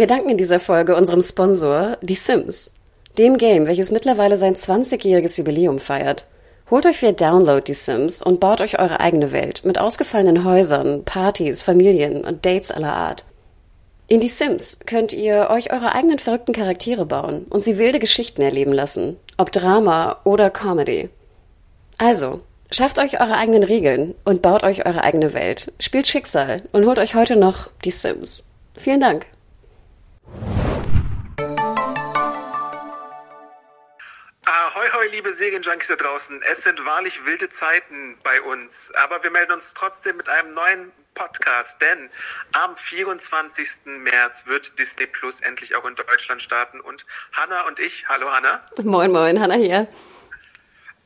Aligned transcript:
Wir 0.00 0.06
danken 0.06 0.30
in 0.30 0.38
dieser 0.38 0.60
Folge 0.60 0.96
unserem 0.96 1.20
Sponsor, 1.20 1.98
Die 2.00 2.14
Sims, 2.14 2.72
dem 3.18 3.36
Game, 3.36 3.66
welches 3.66 3.90
mittlerweile 3.90 4.38
sein 4.38 4.56
20-jähriges 4.56 5.36
Jubiläum 5.36 5.78
feiert. 5.78 6.26
Holt 6.70 6.86
euch 6.86 7.02
via 7.02 7.12
Download 7.12 7.60
die 7.60 7.74
Sims 7.74 8.22
und 8.22 8.40
baut 8.40 8.62
euch 8.62 8.78
eure 8.78 9.00
eigene 9.00 9.30
Welt 9.30 9.62
mit 9.66 9.76
ausgefallenen 9.76 10.42
Häusern, 10.42 11.04
Partys, 11.04 11.60
Familien 11.60 12.24
und 12.24 12.46
Dates 12.46 12.70
aller 12.70 12.94
Art. 12.94 13.26
In 14.08 14.20
die 14.20 14.30
Sims 14.30 14.78
könnt 14.86 15.12
ihr 15.12 15.50
euch 15.50 15.70
eure 15.70 15.94
eigenen 15.94 16.18
verrückten 16.18 16.54
Charaktere 16.54 17.04
bauen 17.04 17.44
und 17.50 17.62
sie 17.62 17.76
wilde 17.76 17.98
Geschichten 17.98 18.40
erleben 18.40 18.72
lassen, 18.72 19.18
ob 19.36 19.52
Drama 19.52 20.16
oder 20.24 20.48
Comedy. 20.48 21.10
Also, 21.98 22.40
schafft 22.72 22.98
euch 22.98 23.20
eure 23.20 23.36
eigenen 23.36 23.64
Regeln 23.64 24.14
und 24.24 24.40
baut 24.40 24.62
euch 24.62 24.86
eure 24.86 25.04
eigene 25.04 25.34
Welt, 25.34 25.70
spielt 25.78 26.08
Schicksal 26.08 26.62
und 26.72 26.86
holt 26.86 26.98
euch 26.98 27.14
heute 27.14 27.36
noch 27.36 27.68
die 27.84 27.90
Sims. 27.90 28.46
Vielen 28.74 29.00
Dank. 29.00 29.26
Ahoi, 34.44 34.88
hoi, 34.94 35.06
liebe 35.08 35.32
Serienjunkies 35.32 35.88
da 35.88 35.96
draußen. 35.96 36.42
Es 36.50 36.62
sind 36.62 36.84
wahrlich 36.84 37.24
wilde 37.24 37.50
Zeiten 37.50 38.18
bei 38.22 38.40
uns, 38.42 38.92
aber 38.94 39.22
wir 39.22 39.30
melden 39.30 39.52
uns 39.52 39.74
trotzdem 39.74 40.16
mit 40.16 40.28
einem 40.28 40.52
neuen 40.52 40.92
Podcast, 41.14 41.80
denn 41.80 42.08
am 42.52 42.76
24. 42.76 43.68
März 43.84 44.46
wird 44.46 44.78
Disney 44.78 45.06
Plus 45.06 45.40
endlich 45.40 45.74
auch 45.76 45.84
in 45.84 45.94
Deutschland 45.94 46.42
starten 46.42 46.80
und 46.80 47.04
Hanna 47.32 47.66
und 47.66 47.80
ich, 47.80 48.08
hallo 48.08 48.32
Hanna. 48.32 48.62
Moin, 48.82 49.10
moin, 49.12 49.40
Hanna 49.40 49.54
hier 49.54 49.88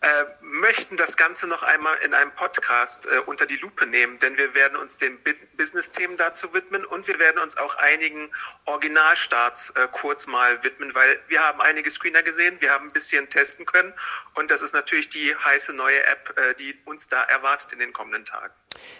äh, 0.05 0.27
möchten 0.43 0.99
das 0.99 1.17
Ganze 1.17 1.49
noch 1.49 1.63
einmal 1.63 1.97
in 2.05 2.13
einem 2.13 2.31
Podcast 2.33 3.07
äh, 3.07 3.21
unter 3.21 3.47
die 3.47 3.57
Lupe 3.57 3.87
nehmen, 3.87 4.19
denn 4.19 4.37
wir 4.37 4.55
werden 4.55 4.77
uns 4.77 4.99
den 4.99 5.19
Business-Themen 5.57 6.19
dazu 6.19 6.53
widmen 6.53 6.85
und 6.85 7.09
wir 7.09 7.19
werden 7.19 7.41
uns 7.41 7.57
auch 7.57 7.77
einigen 7.77 8.31
Originalstarts 8.67 9.71
äh, 9.71 9.89
kurz 9.93 10.27
mal 10.27 10.63
widmen, 10.63 10.95
weil 10.95 11.19
wir 11.29 11.41
haben 11.41 11.63
einige 11.63 11.91
Screener 11.91 12.23
gesehen, 12.23 12.59
wir 12.61 12.71
haben 12.71 12.89
ein 12.89 12.93
bisschen 12.93 13.31
testen 13.31 13.65
können 13.65 13.95
und 14.35 14.51
das 14.51 14.61
ist 14.61 14.75
natürlich 14.75 15.09
die 15.09 15.35
heiße 15.35 15.73
neue 15.73 16.05
App, 16.05 16.35
äh, 16.37 16.55
die 16.57 16.79
uns 16.85 17.09
da 17.09 17.23
erwartet 17.23 17.73
in 17.73 17.79
den 17.79 17.95
kommenden 17.95 18.27
Tagen. 18.27 18.53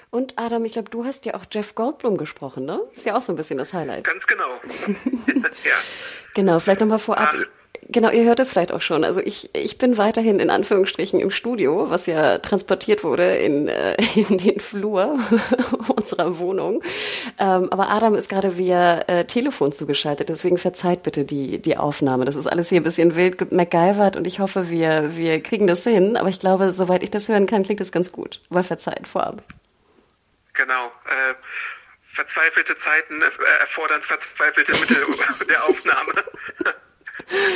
Und 0.09 0.39
Adam, 0.39 0.65
ich 0.65 0.73
glaube, 0.73 0.89
du 0.89 1.05
hast 1.05 1.27
ja 1.27 1.35
auch 1.35 1.45
Jeff 1.53 1.75
Goldblum 1.75 2.17
gesprochen, 2.17 2.65
ne? 2.65 2.81
Ist 2.95 3.05
ja 3.05 3.15
auch 3.15 3.23
so 3.23 3.33
ein 3.33 3.37
bisschen 3.37 3.59
das 3.59 3.75
Highlight. 3.75 4.05
Ganz 4.05 4.27
genau. 4.27 4.59
ja. 5.65 5.77
Genau, 6.33 6.59
vielleicht 6.61 6.81
nochmal 6.81 6.99
vorab. 6.99 7.35
Ach 7.37 7.64
Genau, 7.89 8.11
ihr 8.11 8.25
hört 8.25 8.41
es 8.41 8.51
vielleicht 8.51 8.73
auch 8.73 8.81
schon. 8.81 9.05
Also 9.05 9.21
ich, 9.21 9.51
ich 9.55 9.79
bin 9.79 9.99
weiterhin 9.99 10.41
in 10.41 10.51
Anführungsstrichen 10.51 11.21
im 11.21 11.31
Studio, 11.31 11.91
was 11.91 12.07
ja 12.07 12.39
transportiert 12.39 13.05
wurde 13.05 13.37
in, 13.37 13.69
äh, 13.69 13.97
in 14.15 14.39
den 14.39 14.61
Flur 14.61 15.19
unserer 15.97 16.39
Wohnung. 16.39 16.83
Ähm, 17.39 17.69
aber 17.71 17.91
Adam 17.91 18.15
ist 18.15 18.29
gerade 18.29 18.57
via 18.57 19.01
äh, 19.07 19.25
Telefon 19.25 19.73
zugeschaltet, 19.73 20.29
deswegen 20.29 20.59
verzeiht 20.59 21.03
bitte 21.03 21.25
die, 21.25 21.61
die 21.61 21.77
Aufnahme. 21.77 22.25
Das 22.25 22.37
ist 22.37 22.47
alles 22.47 22.69
hier 22.69 22.81
ein 22.81 22.85
bisschen 22.85 23.17
wild 23.17 23.53
MacGyvert 23.53 24.17
und 24.17 24.27
ich 24.27 24.41
hoffe, 24.41 24.71
wir, 24.71 25.17
wir 25.17 25.43
kriegen 25.43 25.67
das 25.67 25.85
hin. 25.85 26.17
Aber 26.17 26.29
ich 26.29 26.41
glaube, 26.41 26.73
soweit 26.73 27.03
ich 27.03 27.11
das 27.11 27.29
hören 27.29 27.47
kann, 27.47 27.65
klingt 27.65 27.81
das 27.81 27.93
ganz 27.93 28.13
gut. 28.13 28.41
Aber 28.51 28.63
verzeiht 28.63 29.07
vorab. 29.07 29.43
Genau. 30.55 30.87
Äh 30.87 31.35
verzweifelte 32.15 32.77
Zeiten 32.77 33.21
äh, 33.21 33.31
erfordern 33.61 34.01
verzweifelte 34.01 34.73
Mittel 34.73 35.05
der 35.49 35.65
Aufnahme. 35.65 36.13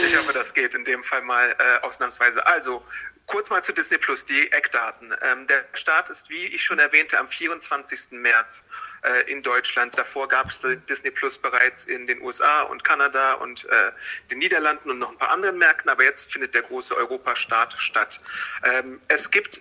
Ich 0.06 0.16
hoffe, 0.16 0.32
das 0.32 0.54
geht 0.54 0.74
in 0.74 0.84
dem 0.84 1.02
Fall 1.02 1.22
mal 1.22 1.54
äh, 1.58 1.84
ausnahmsweise. 1.84 2.46
Also, 2.46 2.84
kurz 3.26 3.50
mal 3.50 3.62
zu 3.62 3.72
Disney 3.72 3.98
Plus, 3.98 4.24
die 4.24 4.50
Eckdaten. 4.52 5.14
Ähm, 5.22 5.46
der 5.46 5.64
Start 5.72 6.08
ist, 6.10 6.30
wie 6.30 6.46
ich 6.46 6.64
schon 6.64 6.78
erwähnte, 6.78 7.19
am 7.19 7.28
24. 7.28 8.12
März 8.12 8.66
äh, 9.02 9.30
in 9.30 9.42
Deutschland. 9.42 9.96
Davor 9.96 10.28
gab 10.28 10.50
es 10.50 10.60
Disney 10.88 11.10
Plus 11.10 11.38
bereits 11.38 11.86
in 11.86 12.06
den 12.06 12.22
USA 12.22 12.62
und 12.62 12.84
Kanada 12.84 13.34
und 13.34 13.64
äh, 13.66 13.92
den 14.30 14.38
Niederlanden 14.38 14.91
und 14.91 14.98
noch 14.98 15.10
ein 15.10 15.19
paar 15.19 15.30
anderen 15.30 15.58
Märkten, 15.58 15.90
aber 15.90 16.04
jetzt 16.04 16.32
findet 16.32 16.54
der 16.54 16.62
große 16.62 16.96
Europastart 16.96 17.75
statt. 17.78 18.20
Ähm, 18.64 19.00
es 19.08 19.30
gibt 19.30 19.60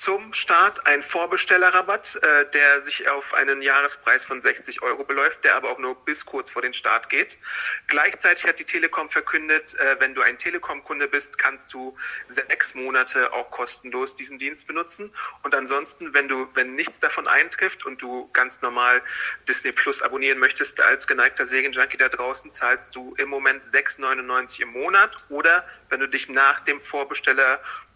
zum 0.00 0.32
Start 0.32 0.86
ein 0.86 1.02
Vorbestellerrabatt, 1.02 2.16
äh, 2.22 2.50
der 2.52 2.80
sich 2.80 3.06
auf 3.10 3.34
einen 3.34 3.60
Jahrespreis 3.60 4.24
von 4.24 4.40
60 4.40 4.80
Euro 4.80 5.04
beläuft, 5.04 5.44
der 5.44 5.56
aber 5.56 5.70
auch 5.70 5.78
nur 5.78 5.94
bis 6.06 6.24
kurz 6.24 6.48
vor 6.48 6.62
den 6.62 6.72
Start 6.72 7.10
geht. 7.10 7.38
Gleichzeitig 7.86 8.46
hat 8.46 8.58
die 8.58 8.64
Telekom 8.64 9.10
verkündet, 9.10 9.74
äh, 9.74 9.96
wenn 9.98 10.14
du 10.14 10.22
ein 10.22 10.38
Telekom-Kunde 10.38 11.06
bist, 11.06 11.36
kannst 11.36 11.74
du 11.74 11.94
sechs 12.28 12.74
Monate 12.74 13.30
auch 13.34 13.50
kostenlos 13.50 14.14
diesen 14.14 14.38
Dienst 14.38 14.66
benutzen. 14.66 15.14
Und 15.42 15.54
ansonsten, 15.54 16.14
wenn 16.14 16.28
du, 16.28 16.48
wenn 16.54 16.74
nichts 16.74 16.98
davon 17.00 17.28
eintrifft 17.28 17.84
und 17.84 18.00
du 18.00 18.30
ganz 18.32 18.62
normal 18.62 19.02
Disney 19.50 19.72
Plus 19.72 20.00
abonnieren 20.00 20.38
möchtest 20.38 20.80
als 20.80 21.06
geneigter 21.06 21.44
Serienjunkie 21.44 21.98
da 21.98 22.08
draußen, 22.08 22.50
zahlst 22.52 22.96
du 22.96 23.14
im 23.18 23.28
Moment 23.28 23.64
6,99 23.64 24.62
im 24.62 24.72
Monat 24.72 25.14
oder 25.28 25.68
wenn 25.90 26.00
du 26.00 26.08
dich 26.08 26.30
nach 26.30 26.60
dem 26.60 26.80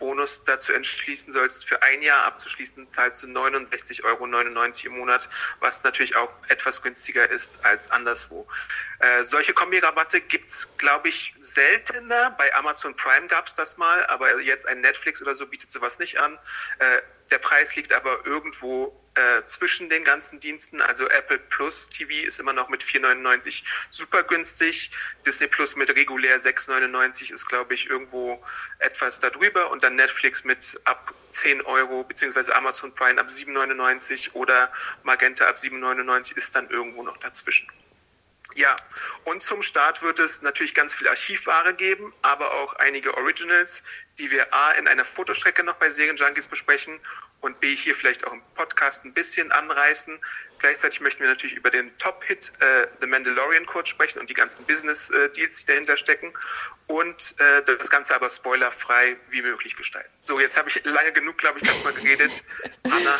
Vorbestellerbonus 0.05 0.45
dazu 0.45 0.73
entschließen 0.73 1.33
sollst, 1.33 1.67
für 1.67 1.83
ein 1.83 2.03
Jahr 2.03 2.25
abzuschließen, 2.25 2.89
zahlst 2.91 3.23
du 3.23 3.27
69,99 3.27 4.05
Euro 4.05 4.95
im 4.95 4.99
Monat, 4.99 5.29
was 5.61 5.83
natürlich 5.83 6.17
auch 6.17 6.31
etwas 6.49 6.83
günstiger 6.83 7.29
ist 7.31 7.65
als 7.65 7.91
anderswo. 7.91 8.47
Äh, 9.01 9.25
solche 9.25 9.55
Kombi-Rabatte 9.55 10.21
gibt's, 10.21 10.69
glaube 10.77 11.09
ich, 11.09 11.35
seltener. 11.41 12.35
Bei 12.39 12.55
Amazon 12.55 12.95
Prime 12.97 13.27
gab's 13.29 13.55
das 13.55 13.77
mal, 13.77 14.05
aber 14.07 14.41
jetzt 14.41 14.67
ein 14.67 14.81
Netflix 14.81 15.23
oder 15.23 15.35
so 15.35 15.47
bietet 15.47 15.71
sowas 15.71 15.99
nicht 15.99 16.19
an. 16.19 16.39
Äh, 16.79 17.01
der 17.31 17.39
Preis 17.39 17.75
liegt 17.77 17.93
aber 17.93 18.25
irgendwo 18.27 19.01
äh, 19.15 19.45
zwischen 19.47 19.89
den 19.89 20.05
ganzen 20.05 20.41
Diensten. 20.41 20.81
Also 20.81 21.09
Apple 21.09 21.39
Plus 21.39 21.89
TV 21.89 22.27
ist 22.27 22.41
immer 22.41 22.53
noch 22.53 22.69
mit 22.69 22.83
4,99 22.83 23.63
super 23.91 24.23
günstig. 24.25 24.91
Disney 25.25 25.47
Plus 25.47 25.77
mit 25.77 25.91
regulär 25.91 26.41
6,99 26.41 27.33
ist, 27.33 27.47
glaube 27.47 27.75
ich, 27.75 27.89
irgendwo 27.89 28.43
etwas 28.81 29.21
darüber. 29.21 29.71
Und 29.71 29.85
dann 29.85 29.97
Netflix 29.97 30.45
mit 30.45 30.81
ab 30.85 31.15
10 31.31 31.63
Euro, 31.63 32.05
beziehungsweise 32.05 32.55
Amazon 32.55 32.95
Prime 32.95 33.21
ab 33.21 33.29
7,99 33.29 34.33
oder 34.33 34.73
Magenta 35.05 35.47
ab 35.47 35.59
7,99 35.59 36.37
ist 36.37 36.55
dann 36.55 36.69
irgendwo 36.71 37.03
noch 37.03 37.17
dazwischen. 37.19 37.71
Ja, 38.55 38.77
und 39.25 39.43
zum 39.43 39.63
Start 39.63 40.03
wird 40.03 40.21
es 40.21 40.43
natürlich 40.43 40.75
ganz 40.75 40.95
viel 40.95 41.09
Archivware 41.09 41.75
geben, 41.75 42.13
aber 42.23 42.53
auch 42.53 42.75
einige 42.75 43.17
Originals, 43.17 43.83
die 44.19 44.31
wir 44.31 44.53
A 44.53 44.73
in 44.73 44.89
einer 44.89 45.05
Fotostrecke 45.05 45.65
noch 45.65 45.77
bei 45.77 45.89
Serienjunkies 45.89 46.47
besprechen 46.47 47.01
und 47.45 47.61
B 47.61 47.75
hier 47.77 47.95
vielleicht 47.95 48.27
auch 48.27 48.33
im 48.33 48.41
Podcast 48.55 49.05
ein 49.05 49.13
bisschen 49.13 49.53
anreißen. 49.53 50.19
Gleichzeitig 50.59 51.01
möchten 51.01 51.23
wir 51.23 51.29
natürlich 51.29 51.55
über 51.55 51.71
den 51.71 51.97
Top-Hit 51.99 52.53
äh, 52.61 52.87
The 53.03 53.07
Mandalorian 53.07 53.67
kurz 53.67 53.91
sprechen 53.91 54.19
und 54.19 54.31
die 54.31 54.35
ganzen 54.35 54.65
Business-Deals, 54.65 55.57
die 55.59 55.67
dahinter 55.67 55.99
stecken 55.99 56.33
und 56.87 57.35
äh, 57.39 57.77
das 57.79 57.91
Ganze 57.91 58.15
aber 58.15 58.29
spoilerfrei 58.29 59.17
wie 59.31 59.41
möglich 59.41 59.77
gestalten. 59.77 60.11
So, 60.21 60.39
jetzt 60.39 60.57
habe 60.59 60.69
ich 60.69 60.85
lange 60.85 61.13
genug, 61.13 61.39
glaube 61.39 61.59
ich, 61.61 61.67
erstmal 61.67 61.95
geredet. 61.95 62.45
Anna, 62.83 63.19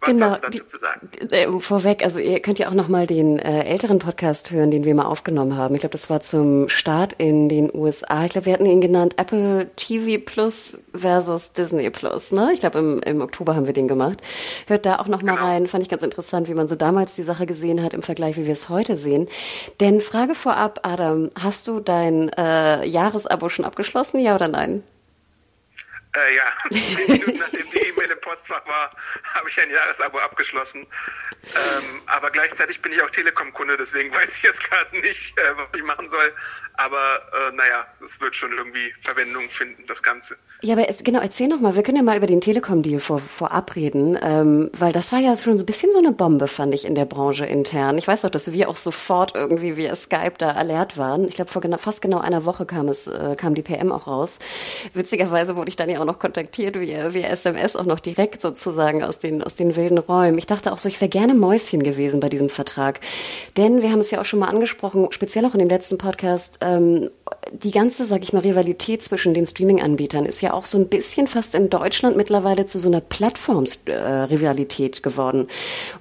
was 0.00 0.10
genau, 0.10 0.26
hast 0.26 0.44
du 0.44 0.46
dazu 0.46 0.58
die, 0.58 0.66
zu 0.66 0.78
sagen? 0.78 1.10
Äh, 1.30 1.60
vorweg, 1.60 2.02
also 2.02 2.18
ihr 2.18 2.40
könnt 2.40 2.58
ja 2.58 2.68
auch 2.68 2.74
nochmal 2.74 3.06
den 3.06 3.38
äh, 3.38 3.64
älteren 3.64 3.98
Podcast 3.98 4.50
hören, 4.50 4.70
den 4.70 4.84
wir 4.84 4.94
mal 4.94 5.04
aufgenommen 5.04 5.56
haben. 5.56 5.74
Ich 5.74 5.80
glaube, 5.80 5.92
das 5.92 6.08
war 6.08 6.20
zum 6.22 6.70
Start 6.70 7.12
in 7.14 7.50
den 7.50 7.70
USA. 7.74 8.24
Ich 8.24 8.32
glaube, 8.32 8.46
wir 8.46 8.54
hatten 8.54 8.66
ihn 8.66 8.80
genannt 8.80 9.14
Apple 9.18 9.70
TV 9.76 10.22
Plus 10.24 10.78
versus 10.94 11.52
Disney 11.52 11.90
Plus. 11.90 12.32
Ne? 12.32 12.50
Ich 12.54 12.60
glaube, 12.60 12.78
im, 12.78 13.00
im 13.02 13.20
Oktober 13.20 13.54
haben 13.54 13.61
wir 13.66 13.72
den 13.72 13.88
gemacht. 13.88 14.20
Hört 14.66 14.86
da 14.86 14.98
auch 14.98 15.08
nochmal 15.08 15.36
genau. 15.36 15.46
rein. 15.46 15.66
Fand 15.66 15.82
ich 15.82 15.88
ganz 15.88 16.02
interessant, 16.02 16.48
wie 16.48 16.54
man 16.54 16.68
so 16.68 16.76
damals 16.76 17.14
die 17.14 17.22
Sache 17.22 17.46
gesehen 17.46 17.82
hat 17.82 17.94
im 17.94 18.02
Vergleich, 18.02 18.36
wie 18.36 18.46
wir 18.46 18.52
es 18.52 18.68
heute 18.68 18.96
sehen. 18.96 19.28
Denn 19.80 20.00
Frage 20.00 20.34
vorab, 20.34 20.80
Adam, 20.82 21.30
hast 21.40 21.66
du 21.68 21.80
dein 21.80 22.28
äh, 22.30 22.84
Jahresabo 22.86 23.48
schon 23.48 23.64
abgeschlossen, 23.64 24.20
ja 24.20 24.34
oder 24.34 24.48
nein? 24.48 24.82
Äh, 26.14 26.36
ja, 26.36 26.52
Minuten 27.08 27.38
nachdem 27.38 27.70
die 27.70 27.78
E-Mail 27.78 28.10
im 28.10 28.20
Postfach 28.20 28.66
war, 28.66 28.90
habe 29.34 29.48
ich 29.48 29.62
ein 29.62 29.70
Jahresabo 29.70 30.18
abgeschlossen. 30.18 30.86
Ähm, 31.44 32.02
aber 32.06 32.30
gleichzeitig 32.30 32.82
bin 32.82 32.92
ich 32.92 33.00
auch 33.00 33.08
Telekom-Kunde, 33.10 33.78
deswegen 33.78 34.14
weiß 34.14 34.36
ich 34.36 34.42
jetzt 34.42 34.62
gerade 34.62 34.94
nicht, 35.00 35.38
äh, 35.38 35.56
was 35.56 35.70
ich 35.74 35.82
machen 35.82 36.08
soll. 36.10 36.32
Aber 36.74 37.20
äh, 37.32 37.54
naja, 37.54 37.86
es 38.02 38.20
wird 38.20 38.34
schon 38.34 38.52
irgendwie 38.52 38.92
Verwendung 39.00 39.48
finden, 39.50 39.84
das 39.86 40.02
Ganze. 40.02 40.36
Ja, 40.62 40.74
aber 40.74 40.86
genau, 41.02 41.20
erzähl 41.20 41.48
noch 41.48 41.60
mal, 41.60 41.74
wir 41.74 41.82
können 41.82 41.98
ja 41.98 42.02
mal 42.02 42.16
über 42.16 42.26
den 42.26 42.40
Telekom-Deal 42.40 43.00
vor, 43.00 43.18
vorab 43.18 43.74
reden, 43.74 44.18
ähm, 44.20 44.70
weil 44.72 44.92
das 44.92 45.12
war 45.12 45.18
ja 45.18 45.34
schon 45.36 45.58
so 45.58 45.64
ein 45.64 45.66
bisschen 45.66 45.92
so 45.92 45.98
eine 45.98 46.12
Bombe, 46.12 46.48
fand 46.48 46.74
ich, 46.74 46.84
in 46.84 46.94
der 46.94 47.04
Branche 47.04 47.46
intern. 47.46 47.98
Ich 47.98 48.08
weiß 48.08 48.22
doch, 48.22 48.30
dass 48.30 48.52
wir 48.52 48.68
auch 48.68 48.76
sofort 48.76 49.34
irgendwie 49.34 49.76
via 49.76 49.96
Skype 49.96 50.34
da 50.38 50.52
alert 50.52 50.98
waren. 50.98 51.26
Ich 51.28 51.34
glaube, 51.34 51.50
vor 51.50 51.62
genau, 51.62 51.78
fast 51.78 52.02
genau 52.02 52.18
einer 52.18 52.44
Woche 52.44 52.66
kam 52.66 52.88
es, 52.88 53.06
äh, 53.06 53.34
kam 53.36 53.54
die 53.54 53.62
PM 53.62 53.92
auch 53.92 54.06
raus. 54.06 54.38
Witzigerweise 54.94 55.56
wurde 55.56 55.68
ich 55.68 55.76
dann 55.76 55.90
ja 55.90 56.01
auch 56.02 56.06
noch 56.06 56.18
kontaktiert 56.18 56.78
via, 56.78 57.14
via 57.14 57.28
SMS, 57.28 57.76
auch 57.76 57.86
noch 57.86 58.00
direkt 58.00 58.42
sozusagen 58.42 59.02
aus 59.02 59.18
den, 59.18 59.42
aus 59.42 59.54
den 59.54 59.74
wilden 59.76 59.98
Räumen. 59.98 60.36
Ich 60.38 60.46
dachte 60.46 60.72
auch 60.72 60.78
so, 60.78 60.88
ich 60.88 61.00
wäre 61.00 61.08
gerne 61.08 61.34
Mäuschen 61.34 61.82
gewesen 61.82 62.20
bei 62.20 62.28
diesem 62.28 62.48
Vertrag. 62.48 63.00
Denn 63.56 63.82
wir 63.82 63.90
haben 63.90 64.00
es 64.00 64.10
ja 64.10 64.20
auch 64.20 64.24
schon 64.24 64.40
mal 64.40 64.48
angesprochen, 64.48 65.08
speziell 65.10 65.46
auch 65.46 65.54
in 65.54 65.60
dem 65.60 65.68
letzten 65.68 65.98
Podcast, 65.98 66.58
ähm, 66.60 67.10
die 67.52 67.70
ganze, 67.70 68.06
sag 68.06 68.22
ich 68.22 68.32
mal, 68.32 68.40
Rivalität 68.40 69.02
zwischen 69.02 69.34
den 69.34 69.46
Streaming-Anbietern 69.46 70.26
ist 70.26 70.42
ja 70.42 70.52
auch 70.52 70.64
so 70.64 70.78
ein 70.78 70.88
bisschen 70.88 71.26
fast 71.26 71.54
in 71.54 71.70
Deutschland 71.70 72.16
mittlerweile 72.16 72.66
zu 72.66 72.78
so 72.78 72.88
einer 72.88 73.00
Plattforms-Rivalität 73.00 74.98
äh, 74.98 75.00
geworden. 75.00 75.48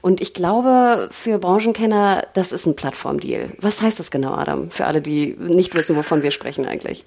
Und 0.02 0.22
ich 0.22 0.34
glaube, 0.34 1.10
für 1.12 1.40
Branchenkenner, 1.40 2.28
das 2.34 2.52
ist 2.52 2.66
ein 2.66 2.76
Plattformdeal. 2.76 3.52
Was 3.60 3.82
heißt 3.82 4.00
das 4.00 4.12
genau, 4.12 4.34
Adam? 4.34 4.70
Für 4.70 4.86
alle, 4.86 5.02
die 5.02 5.36
nicht 5.40 5.76
wissen, 5.76 5.96
wovon 5.96 6.24
wir 6.24 6.32
sprechen 6.32 6.66
eigentlich. 6.66 7.06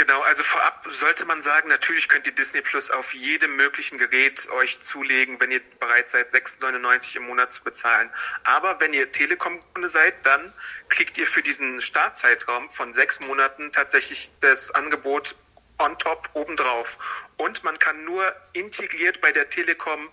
Genau, 0.00 0.22
also 0.22 0.42
vorab 0.42 0.82
sollte 0.88 1.26
man 1.26 1.42
sagen, 1.42 1.68
natürlich 1.68 2.08
könnt 2.08 2.26
ihr 2.26 2.34
Disney 2.34 2.62
Plus 2.62 2.90
auf 2.90 3.12
jedem 3.12 3.56
möglichen 3.56 3.98
Gerät 3.98 4.48
euch 4.48 4.80
zulegen, 4.80 5.38
wenn 5.40 5.50
ihr 5.50 5.60
bereit 5.78 6.08
seid, 6.08 6.30
6,99 6.30 7.16
im 7.16 7.24
Monat 7.24 7.52
zu 7.52 7.62
bezahlen. 7.62 8.08
Aber 8.44 8.80
wenn 8.80 8.94
ihr 8.94 9.12
Telekom-Kunde 9.12 9.90
seid, 9.90 10.24
dann 10.24 10.54
kriegt 10.88 11.18
ihr 11.18 11.26
für 11.26 11.42
diesen 11.42 11.82
Startzeitraum 11.82 12.70
von 12.70 12.94
sechs 12.94 13.20
Monaten 13.20 13.72
tatsächlich 13.72 14.32
das 14.40 14.70
Angebot 14.70 15.34
on 15.76 15.98
top 15.98 16.30
obendrauf. 16.32 16.96
Und 17.36 17.62
man 17.62 17.78
kann 17.78 18.02
nur 18.02 18.34
integriert 18.54 19.20
bei 19.20 19.32
der 19.32 19.50
Telekom 19.50 20.08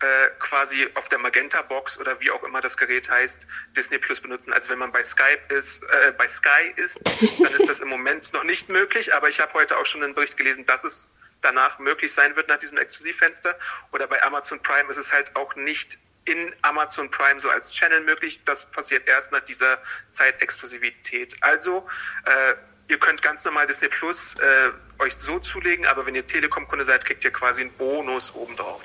äh, 0.00 0.30
quasi 0.38 0.88
auf 0.94 1.08
der 1.08 1.18
Magenta 1.18 1.62
Box 1.62 1.98
oder 1.98 2.20
wie 2.20 2.30
auch 2.30 2.42
immer 2.44 2.60
das 2.60 2.76
Gerät 2.76 3.10
heißt, 3.10 3.46
Disney 3.76 3.98
Plus 3.98 4.20
benutzen. 4.20 4.52
Also 4.52 4.70
wenn 4.70 4.78
man 4.78 4.92
bei 4.92 5.02
Skype 5.02 5.40
ist, 5.48 5.82
äh, 5.82 6.12
bei 6.16 6.28
Sky 6.28 6.72
ist, 6.76 7.04
dann 7.42 7.52
ist 7.52 7.68
das 7.68 7.80
im 7.80 7.88
Moment 7.88 8.32
noch 8.32 8.44
nicht 8.44 8.68
möglich. 8.68 9.14
Aber 9.14 9.28
ich 9.28 9.40
habe 9.40 9.52
heute 9.54 9.76
auch 9.76 9.86
schon 9.86 10.02
einen 10.02 10.14
Bericht 10.14 10.36
gelesen, 10.36 10.66
dass 10.66 10.84
es 10.84 11.08
danach 11.40 11.78
möglich 11.78 12.12
sein 12.12 12.36
wird 12.36 12.48
nach 12.48 12.58
diesem 12.58 12.78
Exklusivfenster. 12.78 13.58
Oder 13.92 14.06
bei 14.06 14.22
Amazon 14.22 14.62
Prime 14.62 14.88
ist 14.88 14.98
es 14.98 15.12
halt 15.12 15.34
auch 15.34 15.56
nicht 15.56 15.98
in 16.24 16.54
Amazon 16.62 17.10
Prime 17.10 17.40
so 17.40 17.48
als 17.48 17.70
Channel 17.70 18.02
möglich. 18.02 18.44
Das 18.44 18.70
passiert 18.70 19.08
erst 19.08 19.32
nach 19.32 19.40
dieser 19.40 19.80
Zeitexklusivität. 20.10 21.36
Also 21.40 21.88
äh, 22.24 22.54
ihr 22.88 22.98
könnt 22.98 23.22
ganz 23.22 23.44
normal 23.44 23.66
Disney 23.66 23.88
Plus 23.88 24.36
äh, 24.36 24.70
euch 25.02 25.16
so 25.16 25.38
zulegen, 25.38 25.86
aber 25.86 26.06
wenn 26.06 26.14
ihr 26.14 26.26
Telekom-Kunde 26.26 26.84
seid, 26.84 27.04
kriegt 27.04 27.24
ihr 27.24 27.32
quasi 27.32 27.62
einen 27.62 27.72
Bonus 27.72 28.34
obendrauf. 28.34 28.82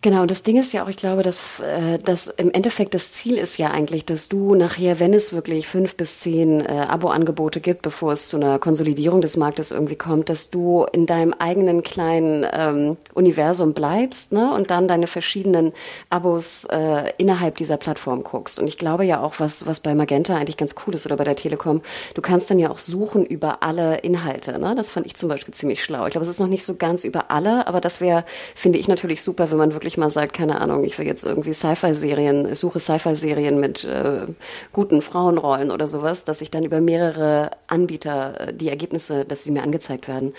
Genau, 0.00 0.22
und 0.22 0.30
das 0.30 0.44
Ding 0.44 0.56
ist 0.56 0.72
ja 0.72 0.84
auch, 0.84 0.88
ich 0.88 0.96
glaube, 0.96 1.24
dass, 1.24 1.58
äh, 1.58 1.98
dass 1.98 2.28
im 2.28 2.52
Endeffekt 2.52 2.94
das 2.94 3.10
Ziel 3.10 3.36
ist 3.36 3.58
ja 3.58 3.72
eigentlich, 3.72 4.06
dass 4.06 4.28
du 4.28 4.54
nachher, 4.54 5.00
wenn 5.00 5.12
es 5.12 5.32
wirklich 5.32 5.66
fünf 5.66 5.96
bis 5.96 6.20
zehn 6.20 6.60
äh, 6.60 6.86
Abo-Angebote 6.88 7.60
gibt, 7.60 7.82
bevor 7.82 8.12
es 8.12 8.28
zu 8.28 8.36
einer 8.36 8.60
Konsolidierung 8.60 9.20
des 9.22 9.36
Marktes 9.36 9.72
irgendwie 9.72 9.96
kommt, 9.96 10.28
dass 10.28 10.50
du 10.50 10.86
in 10.92 11.06
deinem 11.06 11.32
eigenen 11.32 11.82
kleinen 11.82 12.46
ähm, 12.52 12.96
Universum 13.14 13.74
bleibst 13.74 14.30
ne, 14.30 14.52
und 14.54 14.70
dann 14.70 14.86
deine 14.86 15.08
verschiedenen 15.08 15.72
Abos 16.10 16.64
äh, 16.70 17.12
innerhalb 17.18 17.56
dieser 17.56 17.76
Plattform 17.76 18.22
guckst. 18.22 18.60
Und 18.60 18.68
ich 18.68 18.78
glaube 18.78 19.04
ja 19.04 19.20
auch, 19.20 19.34
was, 19.38 19.66
was 19.66 19.80
bei 19.80 19.96
Magenta 19.96 20.36
eigentlich 20.36 20.56
ganz 20.56 20.76
cool 20.86 20.94
ist 20.94 21.06
oder 21.06 21.16
bei 21.16 21.24
der 21.24 21.34
Telekom, 21.34 21.82
du 22.14 22.22
kannst 22.22 22.48
dann 22.50 22.60
ja 22.60 22.70
auch 22.70 22.78
suchen 22.78 23.26
über 23.26 23.64
alle 23.64 23.96
Inhalte. 23.98 24.60
Ne? 24.60 24.76
Das 24.76 24.90
fand 24.90 25.06
ich 25.06 25.16
zum 25.16 25.28
Beispiel 25.28 25.54
ziemlich 25.54 25.82
schlau. 25.82 26.06
Ich 26.06 26.12
glaube, 26.12 26.24
es 26.24 26.30
ist 26.30 26.38
noch 26.38 26.46
nicht 26.46 26.64
so 26.64 26.76
ganz 26.76 27.02
über 27.02 27.32
alle, 27.32 27.66
aber 27.66 27.80
das 27.80 28.00
wäre, 28.00 28.24
finde 28.54 28.78
ich 28.78 28.86
natürlich 28.86 29.24
super, 29.24 29.50
wenn 29.50 29.58
man 29.58 29.72
wirklich 29.72 29.87
wirklich 29.88 29.96
mal 29.96 30.10
sagt, 30.10 30.34
keine 30.36 30.60
Ahnung, 30.60 30.84
ich 30.84 30.98
will 30.98 31.06
jetzt 31.06 31.24
irgendwie 31.24 31.54
Sci-Fi-Serien, 31.54 32.54
suche 32.54 32.78
Sci-Fi-Serien 32.78 33.58
mit 33.58 33.84
äh, 33.84 34.26
guten 34.70 35.00
Frauenrollen 35.00 35.70
oder 35.70 35.88
sowas, 35.88 36.26
dass 36.26 36.42
ich 36.42 36.50
dann 36.50 36.62
über 36.62 36.82
mehrere 36.82 37.52
Anbieter 37.68 38.38
äh, 38.38 38.52
die 38.52 38.68
Ergebnisse, 38.68 39.24
dass 39.24 39.44
sie 39.44 39.50
mir 39.50 39.62
angezeigt 39.62 40.06
werden. 40.06 40.34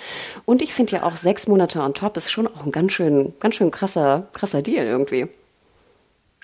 Und 0.45 0.61
ich 0.61 0.75
finde 0.75 0.97
ja 0.97 1.03
auch 1.03 1.17
sechs 1.17 1.47
Monate 1.47 1.79
on 1.79 1.95
top 1.95 2.15
ist 2.17 2.31
schon 2.31 2.45
auch 2.45 2.63
ein 2.63 2.71
ganz 2.71 2.91
schön, 2.93 3.33
ganz 3.39 3.55
schön 3.55 3.71
krasser, 3.71 4.27
krasser 4.33 4.61
Deal 4.61 4.85
irgendwie. 4.85 5.27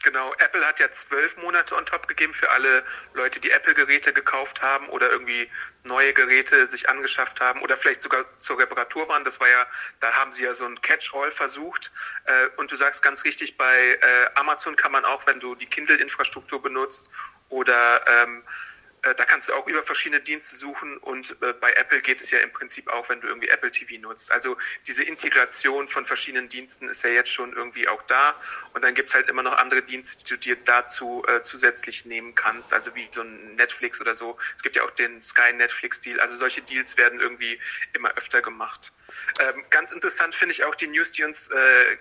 Genau, 0.04 0.32
Apple 0.40 0.66
hat 0.66 0.80
ja 0.80 0.92
zwölf 0.92 1.38
Monate 1.44 1.76
on 1.76 1.86
top 1.86 2.08
gegeben 2.08 2.34
für 2.34 2.50
alle 2.50 2.84
Leute, 3.14 3.40
die 3.40 3.52
Apple-Geräte 3.52 4.14
gekauft 4.14 4.64
haben 4.64 4.90
oder 4.90 5.12
irgendwie 5.12 5.48
neue 5.86 6.14
Geräte 6.14 6.68
sich 6.68 6.90
angeschafft 6.90 7.40
haben 7.42 7.62
oder 7.62 7.78
vielleicht 7.78 8.02
sogar 8.02 8.26
zur 8.40 8.60
Reparatur 8.60 9.08
waren. 9.08 9.24
Das 9.24 9.40
war 9.40 9.50
ja, 9.50 9.66
da 10.00 10.12
haben 10.14 10.34
sie 10.34 10.44
ja 10.44 10.54
so 10.54 10.66
ein 10.66 10.82
Catch-all 10.82 11.32
versucht. 11.32 11.92
Äh, 12.26 12.48
und 12.58 12.72
du 12.72 12.76
sagst 12.76 13.02
ganz 13.02 13.24
richtig, 13.24 13.58
bei 13.58 13.98
äh, 14.02 14.30
Amazon 14.36 14.76
kann 14.76 14.92
man 14.92 15.06
auch, 15.06 15.26
wenn 15.28 15.40
du 15.40 15.56
die 15.56 15.68
Kindle-Infrastruktur 15.68 16.62
benutzt 16.62 17.10
oder 17.50 18.02
ähm, 18.08 18.44
äh, 18.44 18.65
da 19.14 19.26
kannst 19.26 19.50
du 19.50 19.54
auch 19.54 19.68
über 19.68 19.84
verschiedene 19.84 20.22
Dienste 20.22 20.56
suchen 20.56 20.98
und 20.98 21.38
äh, 21.42 21.54
bei 21.54 21.74
Apple 21.74 22.02
geht 22.02 22.20
es 22.20 22.32
ja 22.32 22.40
im 22.40 22.52
Prinzip 22.52 22.88
auch, 22.88 23.08
wenn 23.10 23.22
du 23.22 23.28
irgendwie 23.28 23.50
Apple 23.50 23.70
TV 23.70 24.02
nutzt. 24.02 24.32
Also 24.32 24.58
diese 24.88 25.04
Integration 25.04 25.88
von 25.88 26.06
verschiedenen 26.06 26.50
Diensten 26.50 26.90
ist 26.90 27.04
ja 27.04 27.12
jetzt 27.12 27.32
schon 27.32 27.54
irgendwie 27.54 27.88
auch 27.88 28.02
da 28.04 28.36
und 28.74 28.84
dann 28.84 28.96
gibt's 28.96 29.14
halt 29.14 29.30
immer 29.30 29.44
noch 29.44 29.58
andere 29.58 29.84
Dienste, 29.84 30.24
die 30.24 30.30
du 30.30 30.38
dir 30.38 30.56
dazu 30.56 31.24
äh, 31.28 31.42
zusätzlich 31.42 32.06
nehmen 32.06 32.34
kannst, 32.34 32.74
also 32.74 32.96
wie 32.96 33.08
so 33.12 33.22
ein 33.22 33.56
Netflix 33.56 34.02
oder 34.02 34.16
so. 34.16 34.38
Es 34.56 34.64
gibt 34.64 34.76
ja 34.76 34.84
auch 34.84 34.92
den 34.92 35.22
Sky 35.22 35.54
Netflix 35.54 36.02
Deal, 36.02 36.20
also 36.20 36.36
solche 36.36 36.62
Deals 36.62 36.98
werden 36.98 37.20
irgendwie 37.20 37.60
immer 37.94 38.12
öfter 38.16 38.42
gemacht. 38.42 38.92
Ähm, 39.40 39.64
ganz 39.70 39.92
interessant 39.92 40.34
finde 40.34 40.54
ich 40.54 40.64
auch 40.64 40.76
die 40.76 40.88
News, 40.88 41.12
die 41.12 41.24
uns 41.24 41.50
äh, 41.50 41.98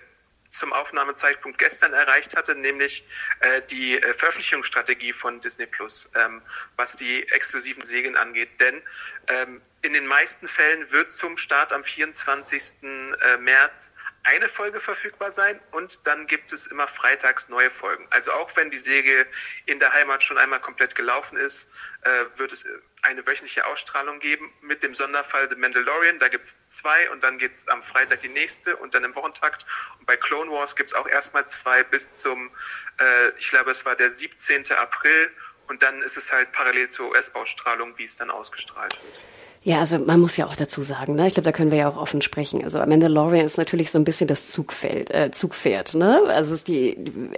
zum 0.57 0.73
Aufnahmezeitpunkt 0.73 1.57
gestern 1.57 1.93
erreicht 1.93 2.35
hatte, 2.35 2.55
nämlich 2.55 3.05
äh, 3.39 3.61
die 3.69 4.01
äh, 4.01 4.13
Veröffentlichungsstrategie 4.13 5.13
von 5.13 5.41
Disney 5.41 5.65
Plus, 5.65 6.09
ähm, 6.15 6.41
was 6.75 6.95
die 6.95 7.27
exklusiven 7.29 7.83
Serien 7.83 8.15
angeht. 8.15 8.49
Denn 8.59 8.81
ähm, 9.27 9.61
in 9.81 9.93
den 9.93 10.07
meisten 10.07 10.47
Fällen 10.47 10.91
wird 10.91 11.11
zum 11.11 11.37
Start 11.37 11.71
am 11.73 11.83
24. 11.83 12.83
Äh, 12.83 13.37
März 13.37 13.93
eine 14.25 14.49
Folge 14.49 14.79
verfügbar 14.79 15.29
sein 15.29 15.59
und 15.71 16.07
dann 16.07 16.25
gibt 16.25 16.51
es 16.51 16.65
immer 16.65 16.87
freitags 16.87 17.47
neue 17.47 17.69
Folgen. 17.69 18.07
Also 18.09 18.31
auch 18.33 18.55
wenn 18.55 18.71
die 18.71 18.79
Serie 18.79 19.27
in 19.67 19.77
der 19.77 19.93
Heimat 19.93 20.23
schon 20.23 20.39
einmal 20.39 20.59
komplett 20.59 20.95
gelaufen 20.95 21.37
ist, 21.37 21.69
äh, 22.01 22.09
wird 22.35 22.51
es 22.51 22.65
eine 23.03 23.25
wöchentliche 23.27 23.67
Ausstrahlung 23.67 24.19
geben 24.19 24.51
mit 24.61 24.81
dem 24.81 24.95
Sonderfall 24.95 25.47
The 25.49 25.55
Mandalorian. 25.55 26.17
Da 26.17 26.27
gibt 26.27 26.45
es 26.45 26.57
zwei 26.67 27.09
und 27.11 27.23
dann 27.23 27.37
geht 27.37 27.53
es 27.53 27.67
am 27.67 27.83
Freitag 27.83 28.21
die 28.21 28.29
nächste 28.29 28.75
und 28.77 28.95
dann 28.95 29.03
im 29.03 29.13
Wochentakt. 29.15 29.67
Und 29.99 30.07
bei 30.07 30.17
Clone 30.17 30.49
Wars 30.49 30.75
gibt 30.75 30.89
es 30.89 30.95
auch 30.95 31.07
erstmal 31.07 31.45
zwei 31.45 31.83
bis 31.83 32.13
zum, 32.19 32.49
äh, 32.99 33.29
ich 33.37 33.49
glaube 33.49 33.69
es 33.69 33.85
war 33.85 33.95
der 33.95 34.09
17. 34.09 34.71
April 34.71 35.31
und 35.67 35.83
dann 35.83 36.01
ist 36.01 36.17
es 36.17 36.31
halt 36.31 36.51
parallel 36.51 36.89
zur 36.89 37.09
US-Ausstrahlung, 37.09 37.95
wie 37.99 38.05
es 38.05 38.15
dann 38.15 38.31
ausgestrahlt 38.31 38.97
wird. 39.03 39.23
Ja, 39.65 39.79
also 39.79 39.97
man 39.97 40.19
muss 40.19 40.37
ja 40.37 40.45
auch 40.45 40.55
dazu 40.55 40.83
sagen, 40.83 41.15
ne? 41.15 41.25
ich 41.25 41.33
glaube, 41.33 41.45
da 41.45 41.51
können 41.51 41.71
wir 41.71 41.79
ja 41.79 41.89
auch 41.89 41.97
offen 41.97 42.21
sprechen. 42.21 42.63
Also 42.63 42.77
Mandalorian 42.77 43.47
ist 43.47 43.57
natürlich 43.57 43.89
so 43.89 43.97
ein 43.97 44.03
bisschen 44.03 44.27
das 44.27 44.51
Zugfeld, 44.51 45.09
äh, 45.09 45.31
Zugpferd. 45.31 45.95
Ne? 45.95 46.21
Also 46.27 46.53
es 46.53 46.59
ist 46.59 46.67
die, 46.67 46.95
die 47.03 47.31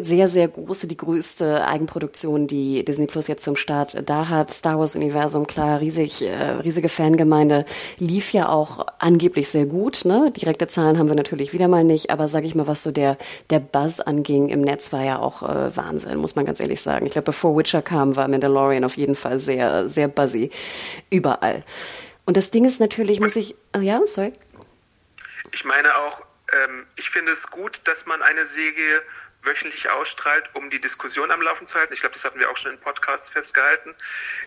sehr, 0.00 0.28
sehr 0.28 0.48
große, 0.48 0.86
die 0.86 0.96
größte 0.96 1.66
Eigenproduktion, 1.66 2.46
die 2.46 2.84
Disney 2.84 3.06
Plus 3.06 3.28
jetzt 3.28 3.44
zum 3.44 3.56
Start 3.56 3.96
da 4.08 4.28
hat. 4.28 4.50
Star 4.50 4.78
Wars 4.78 4.94
Universum, 4.94 5.46
klar, 5.46 5.80
riesig, 5.80 6.22
äh, 6.22 6.50
riesige 6.62 6.88
Fangemeinde, 6.88 7.64
lief 7.98 8.32
ja 8.32 8.48
auch 8.48 8.86
angeblich 8.98 9.48
sehr 9.48 9.66
gut. 9.66 10.04
Ne? 10.04 10.32
Direkte 10.36 10.68
Zahlen 10.68 10.98
haben 10.98 11.08
wir 11.08 11.14
natürlich 11.14 11.52
wieder 11.52 11.68
mal 11.68 11.84
nicht, 11.84 12.10
aber 12.10 12.28
sage 12.28 12.46
ich 12.46 12.54
mal, 12.54 12.66
was 12.66 12.82
so 12.82 12.90
der, 12.90 13.18
der 13.50 13.60
Buzz 13.60 14.00
anging 14.00 14.48
im 14.48 14.60
Netz, 14.60 14.92
war 14.92 15.04
ja 15.04 15.18
auch 15.18 15.42
äh, 15.42 15.76
Wahnsinn, 15.76 16.18
muss 16.18 16.36
man 16.36 16.46
ganz 16.46 16.60
ehrlich 16.60 16.82
sagen. 16.82 17.06
Ich 17.06 17.12
glaube, 17.12 17.26
bevor 17.26 17.56
Witcher 17.56 17.82
kam, 17.82 18.16
war 18.16 18.28
Mandalorian 18.28 18.84
auf 18.84 18.96
jeden 18.96 19.14
Fall 19.14 19.38
sehr, 19.38 19.88
sehr 19.88 20.08
buzzy. 20.08 20.50
Überall. 21.10 21.64
Und 22.24 22.36
das 22.36 22.50
Ding 22.50 22.64
ist 22.64 22.80
natürlich, 22.80 23.20
muss 23.20 23.36
ich, 23.36 23.56
oh 23.76 23.80
ja, 23.80 24.00
sorry. 24.06 24.32
Ich 25.52 25.64
meine 25.64 25.88
auch, 25.96 26.20
ähm, 26.52 26.86
ich 26.96 27.10
finde 27.10 27.32
es 27.32 27.50
gut, 27.50 27.80
dass 27.84 28.06
man 28.06 28.22
eine 28.22 28.46
Serie 28.46 29.02
wöchentlich 29.42 29.90
ausstrahlt, 29.90 30.50
um 30.54 30.70
die 30.70 30.80
Diskussion 30.80 31.30
am 31.30 31.42
Laufen 31.42 31.66
zu 31.66 31.74
halten. 31.74 31.92
Ich 31.92 32.00
glaube, 32.00 32.14
das 32.14 32.24
hatten 32.24 32.38
wir 32.38 32.50
auch 32.50 32.56
schon 32.56 32.72
in 32.72 32.78
Podcasts 32.78 33.28
festgehalten. 33.28 33.94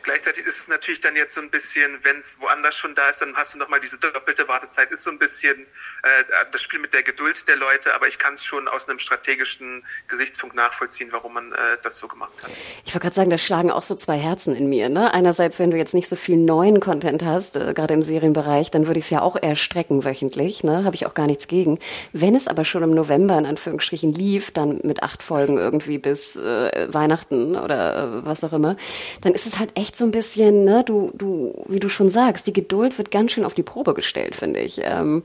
Gleichzeitig 0.04 0.46
ist 0.46 0.58
es 0.60 0.68
natürlich 0.68 1.02
dann 1.02 1.16
jetzt 1.16 1.36
so 1.36 1.42
ein 1.42 1.50
bisschen, 1.50 2.00
wenn 2.04 2.18
es 2.18 2.40
woanders 2.40 2.78
schon 2.78 2.96
da 2.96 3.10
ist, 3.10 3.22
dann 3.22 3.36
hast 3.36 3.54
du 3.54 3.58
nochmal 3.58 3.80
diese 3.82 4.00
doppelte 4.00 4.48
Wartezeit. 4.48 4.92
Ist 4.92 5.04
so 5.04 5.12
ein 5.12 5.20
bisschen 5.20 5.66
äh, 6.04 6.24
das 6.52 6.62
Spiel 6.62 6.80
mit 6.80 6.94
der 6.94 7.04
Geduld 7.04 7.48
der 7.48 7.58
Leute, 7.58 7.94
aber 7.94 8.08
ich 8.08 8.20
kann 8.20 8.36
es 8.36 8.46
schon 8.46 8.68
aus 8.68 8.88
einem 8.88 9.00
strategischen 9.00 9.86
Gesichtspunkt 10.08 10.56
nachvollziehen, 10.56 11.10
warum 11.12 11.34
man 11.34 11.52
äh, 11.52 11.78
das 11.84 11.98
so 11.98 12.08
gemacht 12.08 12.34
hat. 12.42 12.52
Ich 12.86 12.94
wollte 12.94 13.04
gerade 13.04 13.16
sagen, 13.16 13.30
da 13.30 13.38
schlagen 13.38 13.72
auch 13.72 13.84
so 13.84 13.96
zwei 13.96 14.18
Herzen 14.18 14.56
in 14.56 14.70
mir. 14.70 14.88
Ne? 14.88 15.14
Einerseits, 15.14 15.60
wenn 15.60 15.72
du 15.72 15.78
jetzt 15.78 15.94
nicht 15.94 16.08
so 16.08 16.16
viel 16.16 16.38
neuen 16.38 16.80
Content 16.80 17.24
hast, 17.24 17.58
äh, 17.58 17.74
gerade 17.74 17.94
im 17.94 18.02
Serienbereich, 18.02 18.72
dann 18.72 18.88
würde 18.88 19.00
ich 19.00 19.06
es 19.06 19.12
ja 19.12 19.22
auch 19.22 19.36
eher 19.42 19.58
strecken 19.58 20.06
wöchentlich. 20.06 20.64
Ne? 20.64 20.86
Habe 20.86 20.96
ich 20.96 21.06
auch 21.06 21.14
gar 21.14 21.28
nichts 21.28 21.48
gegen. 21.48 21.80
Wenn 22.14 22.36
es 22.36 22.48
aber 22.48 22.64
schon 22.64 22.84
im 22.84 22.92
November 22.92 23.38
in 23.38 23.46
Anführungsstrichen 23.46 24.14
lief, 24.14 24.52
dann 24.52 24.80
mit 24.86 25.04
acht 25.04 25.24
Folgen 25.24 25.58
irgendwie 25.58 25.98
bis 25.98 26.36
äh, 26.36 26.88
Weihnachten 26.92 27.56
oder 27.56 28.04
äh, 28.04 28.26
was 28.26 28.44
auch 28.44 28.54
immer, 28.54 28.76
dann 29.22 29.34
ist 29.34 29.48
es 29.48 29.60
halt 29.60 29.78
echt 29.78 29.96
so 29.96 30.06
ein 30.06 30.12
bisschen, 30.12 30.64
ne, 30.64 30.84
du, 30.86 31.12
du, 31.14 31.54
wie 31.68 31.80
du 31.80 31.90
schon 31.90 32.10
sagst, 32.10 32.48
die 32.48 32.54
Geduld 32.54 32.98
wird 32.98 33.12
ganz 33.12 33.32
schön 33.32 33.46
auf 33.46 33.54
die 33.54 33.64
Probe 33.64 33.94
gestellt, 33.94 34.36
finde 34.36 34.60
ich. 34.60 34.82
Ähm, 34.84 35.24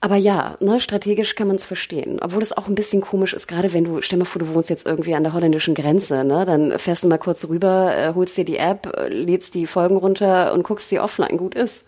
aber 0.00 0.16
ja, 0.16 0.56
ne, 0.58 0.80
strategisch 0.80 1.36
kann 1.36 1.46
man 1.46 1.56
es 1.56 1.64
verstehen. 1.64 2.18
Obwohl 2.20 2.42
es 2.42 2.56
auch 2.56 2.66
ein 2.66 2.74
bisschen 2.74 3.00
komisch 3.00 3.34
ist, 3.34 3.46
gerade 3.46 3.72
wenn 3.72 3.84
du, 3.84 4.02
stell 4.02 4.18
mal 4.18 4.24
vor, 4.24 4.40
du 4.40 4.52
wohnst 4.52 4.68
jetzt 4.68 4.84
irgendwie 4.84 5.14
an 5.14 5.22
der 5.22 5.32
holländischen 5.32 5.76
Grenze, 5.76 6.24
ne? 6.24 6.44
Dann 6.44 6.76
fährst 6.80 7.04
du 7.04 7.08
mal 7.08 7.18
kurz 7.18 7.48
rüber, 7.48 7.96
äh, 7.96 8.12
holst 8.12 8.36
dir 8.36 8.44
die 8.44 8.56
App, 8.56 8.92
äh, 8.96 9.08
lädst 9.08 9.54
die 9.54 9.66
Folgen 9.66 9.96
runter 9.96 10.54
und 10.54 10.64
guckst 10.64 10.88
sie 10.88 10.98
offline. 10.98 11.36
Gut 11.36 11.54
ist. 11.54 11.86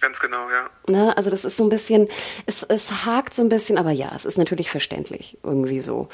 Ganz 0.00 0.20
genau, 0.20 0.48
ja. 0.48 0.70
Ne, 0.86 1.16
also 1.16 1.28
das 1.28 1.44
ist 1.44 1.56
so 1.56 1.64
ein 1.64 1.70
bisschen, 1.70 2.06
es, 2.46 2.62
es 2.62 3.04
hakt 3.04 3.34
so 3.34 3.42
ein 3.42 3.48
bisschen, 3.48 3.78
aber 3.78 3.90
ja, 3.90 4.12
es 4.14 4.24
ist 4.24 4.38
natürlich 4.38 4.70
verständlich, 4.70 5.38
irgendwie 5.42 5.80
so. 5.80 6.08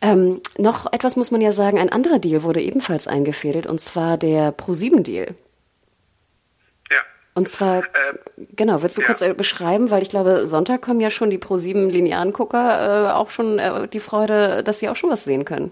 Ähm, 0.00 0.40
noch 0.56 0.90
etwas 0.92 1.16
muss 1.16 1.30
man 1.30 1.42
ja 1.42 1.52
sagen, 1.52 1.78
ein 1.78 1.90
anderer 1.90 2.18
Deal 2.18 2.42
wurde 2.42 2.62
ebenfalls 2.62 3.06
eingefädelt, 3.06 3.66
und 3.66 3.80
zwar 3.82 4.16
der 4.16 4.50
Pro-7-Deal. 4.52 5.34
Ja. 6.90 6.96
Und 7.34 7.50
zwar, 7.50 7.80
äh, 7.82 7.84
genau, 8.56 8.80
willst 8.80 8.96
du 8.96 9.02
ja. 9.02 9.06
kurz 9.08 9.20
äh, 9.20 9.34
beschreiben, 9.34 9.90
weil 9.90 10.00
ich 10.00 10.08
glaube, 10.08 10.46
Sonntag 10.46 10.80
kommen 10.80 11.00
ja 11.00 11.10
schon 11.10 11.28
die 11.28 11.38
Pro-7 11.38 11.90
linearen 11.90 12.32
Gucker 12.32 13.10
äh, 13.10 13.12
auch 13.12 13.28
schon 13.28 13.58
äh, 13.58 13.88
die 13.88 14.00
Freude, 14.00 14.64
dass 14.64 14.78
sie 14.78 14.88
auch 14.88 14.96
schon 14.96 15.10
was 15.10 15.24
sehen 15.24 15.44
können. 15.44 15.70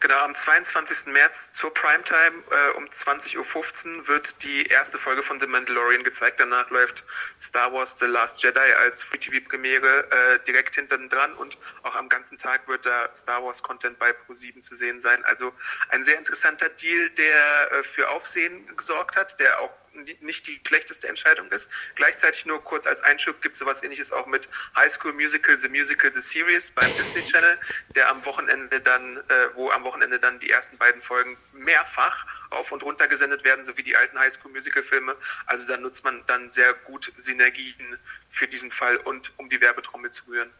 Genau, 0.00 0.18
am 0.18 0.32
22. 0.32 1.06
März 1.06 1.54
zur 1.54 1.74
Primetime 1.74 2.44
äh, 2.50 2.76
um 2.76 2.84
20.15 2.84 3.96
Uhr 3.98 4.08
wird 4.08 4.44
die 4.44 4.66
erste 4.66 4.96
Folge 4.96 5.24
von 5.24 5.40
The 5.40 5.48
Mandalorian 5.48 6.04
gezeigt. 6.04 6.38
Danach 6.38 6.70
läuft 6.70 7.04
Star 7.40 7.72
Wars 7.72 7.98
The 7.98 8.06
Last 8.06 8.40
Jedi 8.40 8.60
als 8.60 9.02
Free-TV-Premiere 9.02 10.08
äh, 10.08 10.38
direkt 10.46 10.76
hinten 10.76 11.08
dran 11.08 11.34
und 11.34 11.58
auch 11.82 11.96
am 11.96 12.08
ganzen 12.08 12.38
Tag 12.38 12.68
wird 12.68 12.86
da 12.86 13.12
Star 13.12 13.42
Wars-Content 13.42 13.98
bei 13.98 14.10
Pro7 14.10 14.60
zu 14.60 14.76
sehen 14.76 15.00
sein. 15.00 15.24
Also 15.24 15.52
ein 15.88 16.04
sehr 16.04 16.16
interessanter 16.16 16.68
Deal, 16.68 17.10
der 17.10 17.72
äh, 17.72 17.82
für 17.82 18.08
Aufsehen 18.08 18.68
gesorgt 18.76 19.16
hat, 19.16 19.40
der 19.40 19.60
auch 19.60 19.72
nicht 20.20 20.46
die 20.46 20.60
schlechteste 20.66 21.08
Entscheidung 21.08 21.50
ist. 21.50 21.70
Gleichzeitig 21.94 22.46
nur 22.46 22.62
kurz 22.62 22.86
als 22.86 23.02
Einschub 23.02 23.40
gibt 23.42 23.54
es 23.54 23.58
sowas 23.58 23.82
ähnliches 23.82 24.12
auch 24.12 24.26
mit 24.26 24.48
High 24.76 24.90
School 24.90 25.12
Musical, 25.12 25.56
The 25.56 25.68
Musical, 25.68 26.12
The 26.12 26.20
Series 26.20 26.70
beim 26.70 26.90
Disney 26.96 27.24
Channel, 27.24 27.58
der 27.94 28.08
am 28.08 28.24
Wochenende 28.24 28.80
dann, 28.80 29.16
äh, 29.16 29.22
wo 29.54 29.70
am 29.70 29.84
Wochenende 29.84 30.18
dann 30.18 30.38
die 30.38 30.50
ersten 30.50 30.78
beiden 30.78 31.02
Folgen 31.02 31.36
mehrfach 31.52 32.26
auf 32.50 32.72
und 32.72 32.82
runter 32.82 33.08
gesendet 33.08 33.44
werden, 33.44 33.64
sowie 33.64 33.82
die 33.82 33.96
alten 33.96 34.18
High 34.18 34.32
School 34.32 34.52
Musical 34.52 34.82
Filme. 34.82 35.16
Also 35.46 35.68
da 35.68 35.76
nutzt 35.76 36.04
man 36.04 36.22
dann 36.26 36.48
sehr 36.48 36.74
gut 36.74 37.12
Synergien 37.16 37.98
für 38.30 38.48
diesen 38.48 38.70
Fall 38.70 38.96
und 38.96 39.32
um 39.36 39.48
die 39.48 39.60
Werbetrommel 39.60 40.10
zu 40.10 40.26
rühren. 40.28 40.50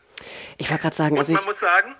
Ich 0.56 0.68
wollte 0.70 0.82
gerade 0.82 0.96
sagen, 0.96 1.12
und 1.12 1.20
also 1.20 1.32
man 1.32 1.44
muss 1.44 1.60
sagen, 1.60 1.94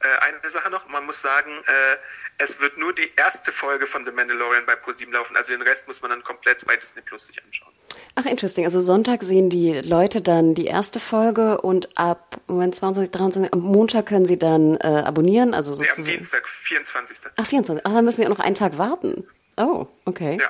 äh, 0.00 0.08
eine 0.24 0.50
Sache 0.50 0.70
noch, 0.70 0.88
man 0.88 1.06
muss 1.06 1.22
sagen, 1.22 1.50
äh, 1.50 1.96
es 2.38 2.60
wird 2.60 2.76
nur 2.76 2.92
die 2.92 3.10
erste 3.16 3.50
Folge 3.50 3.86
von 3.86 4.04
The 4.04 4.12
Mandalorian 4.12 4.66
bei 4.66 4.76
ProSieben 4.76 5.12
laufen, 5.12 5.36
also 5.36 5.52
den 5.52 5.62
Rest 5.62 5.88
muss 5.88 6.02
man 6.02 6.10
dann 6.10 6.22
komplett 6.22 6.66
bei 6.66 6.76
Disney 6.76 7.02
Plus 7.02 7.26
sich 7.26 7.42
anschauen. 7.42 7.72
Ach, 8.14 8.26
interesting. 8.26 8.64
Also 8.64 8.80
Sonntag 8.80 9.22
sehen 9.22 9.48
die 9.48 9.72
Leute 9.80 10.20
dann 10.20 10.54
die 10.54 10.66
erste 10.66 11.00
Folge 11.00 11.60
und 11.60 11.96
ab 11.98 12.40
Moment 12.46 12.74
22, 12.74 13.10
23, 13.10 13.52
am 13.52 13.60
Montag 13.60 14.06
können 14.06 14.26
sie 14.26 14.38
dann 14.38 14.76
äh, 14.76 14.86
abonnieren, 14.86 15.54
also 15.54 15.74
sozusagen. 15.74 16.02
Nee, 16.02 16.12
am 16.12 16.18
Dienstag, 16.18 16.48
24. 16.48 17.18
Ach, 17.36 17.46
24. 17.46 17.86
Ach, 17.86 17.92
dann 17.92 18.04
müssen 18.04 18.18
sie 18.18 18.26
auch 18.26 18.30
noch 18.30 18.40
einen 18.40 18.54
Tag 18.54 18.78
warten. 18.78 19.26
Oh, 19.56 19.86
okay. 20.04 20.36
Ja. 20.38 20.48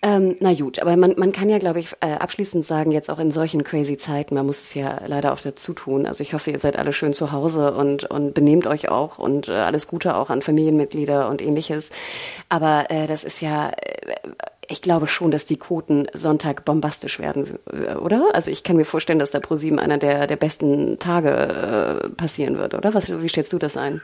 Ähm, 0.00 0.36
na 0.38 0.54
gut, 0.54 0.78
aber 0.78 0.96
man, 0.96 1.14
man 1.16 1.32
kann 1.32 1.48
ja, 1.48 1.58
glaube 1.58 1.80
ich, 1.80 1.92
äh, 2.00 2.12
abschließend 2.12 2.64
sagen, 2.64 2.92
jetzt 2.92 3.10
auch 3.10 3.18
in 3.18 3.32
solchen 3.32 3.64
crazy 3.64 3.96
Zeiten, 3.96 4.34
man 4.34 4.46
muss 4.46 4.62
es 4.62 4.74
ja 4.74 5.00
leider 5.06 5.32
auch 5.32 5.40
dazu 5.40 5.72
tun. 5.72 6.06
Also 6.06 6.22
ich 6.22 6.34
hoffe, 6.34 6.52
ihr 6.52 6.58
seid 6.60 6.78
alle 6.78 6.92
schön 6.92 7.12
zu 7.12 7.32
Hause 7.32 7.72
und, 7.72 8.04
und 8.04 8.32
benehmt 8.32 8.68
euch 8.68 8.88
auch 8.88 9.18
und 9.18 9.48
äh, 9.48 9.52
alles 9.52 9.88
Gute 9.88 10.14
auch 10.14 10.30
an 10.30 10.40
Familienmitglieder 10.40 11.28
und 11.28 11.42
ähnliches. 11.42 11.90
Aber 12.48 12.90
äh, 12.90 13.08
das 13.08 13.24
ist 13.24 13.40
ja, 13.40 13.70
äh, 13.70 14.12
ich 14.68 14.82
glaube 14.82 15.08
schon, 15.08 15.32
dass 15.32 15.46
die 15.46 15.56
Quoten 15.56 16.06
Sonntag 16.12 16.64
bombastisch 16.64 17.18
werden, 17.18 17.58
äh, 17.72 17.94
oder? 17.94 18.28
Also 18.34 18.52
ich 18.52 18.62
kann 18.62 18.76
mir 18.76 18.84
vorstellen, 18.84 19.18
dass 19.18 19.32
da 19.32 19.40
pro 19.40 19.56
sieben 19.56 19.80
einer 19.80 19.98
der, 19.98 20.28
der 20.28 20.36
besten 20.36 21.00
Tage 21.00 21.30
äh, 21.30 22.08
passieren 22.10 22.56
wird, 22.56 22.74
oder? 22.74 22.94
Was, 22.94 23.08
wie 23.08 23.28
stellst 23.28 23.52
du 23.52 23.58
das 23.58 23.76
ein? 23.76 24.00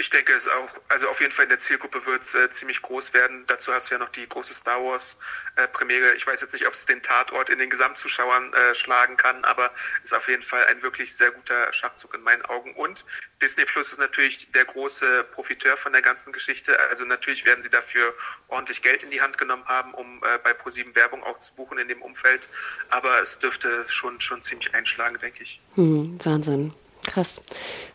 Ich 0.00 0.10
denke 0.10 0.32
es 0.32 0.46
auch, 0.46 0.68
also 0.86 1.08
auf 1.08 1.20
jeden 1.20 1.32
Fall 1.32 1.46
in 1.46 1.48
der 1.48 1.58
Zielgruppe 1.58 2.06
wird 2.06 2.22
es 2.22 2.32
äh, 2.32 2.48
ziemlich 2.50 2.82
groß 2.82 3.14
werden. 3.14 3.42
Dazu 3.48 3.72
hast 3.72 3.90
du 3.90 3.96
ja 3.96 3.98
noch 3.98 4.10
die 4.10 4.28
große 4.28 4.54
Star 4.54 4.80
Wars 4.80 5.18
äh, 5.56 5.66
Premiere. 5.66 6.14
Ich 6.14 6.24
weiß 6.24 6.40
jetzt 6.40 6.52
nicht, 6.52 6.68
ob 6.68 6.74
es 6.74 6.86
den 6.86 7.02
Tatort 7.02 7.50
in 7.50 7.58
den 7.58 7.68
Gesamtzuschauern 7.68 8.54
äh, 8.54 8.76
schlagen 8.76 9.16
kann, 9.16 9.44
aber 9.44 9.72
ist 10.04 10.14
auf 10.14 10.28
jeden 10.28 10.44
Fall 10.44 10.64
ein 10.66 10.84
wirklich 10.84 11.16
sehr 11.16 11.32
guter 11.32 11.72
Schachzug 11.72 12.14
in 12.14 12.22
meinen 12.22 12.42
Augen. 12.42 12.74
Und 12.74 13.04
Disney 13.42 13.64
Plus 13.64 13.90
ist 13.90 13.98
natürlich 13.98 14.52
der 14.52 14.66
große 14.66 15.24
Profiteur 15.32 15.76
von 15.76 15.92
der 15.92 16.02
ganzen 16.02 16.32
Geschichte. 16.32 16.78
Also 16.90 17.04
natürlich 17.04 17.44
werden 17.44 17.62
sie 17.62 17.70
dafür 17.70 18.14
ordentlich 18.46 18.82
Geld 18.82 19.02
in 19.02 19.10
die 19.10 19.20
Hand 19.20 19.36
genommen 19.36 19.64
haben, 19.66 19.94
um 19.94 20.22
äh, 20.22 20.38
bei 20.44 20.54
ProSieben 20.54 20.94
Werbung 20.94 21.24
auch 21.24 21.40
zu 21.40 21.56
buchen 21.56 21.76
in 21.76 21.88
dem 21.88 22.02
Umfeld. 22.02 22.48
Aber 22.90 23.20
es 23.20 23.40
dürfte 23.40 23.84
schon, 23.88 24.20
schon 24.20 24.44
ziemlich 24.44 24.72
einschlagen, 24.74 25.18
denke 25.18 25.42
ich. 25.42 25.60
Hm, 25.74 26.20
Wahnsinn. 26.22 26.72
Krass. 27.08 27.40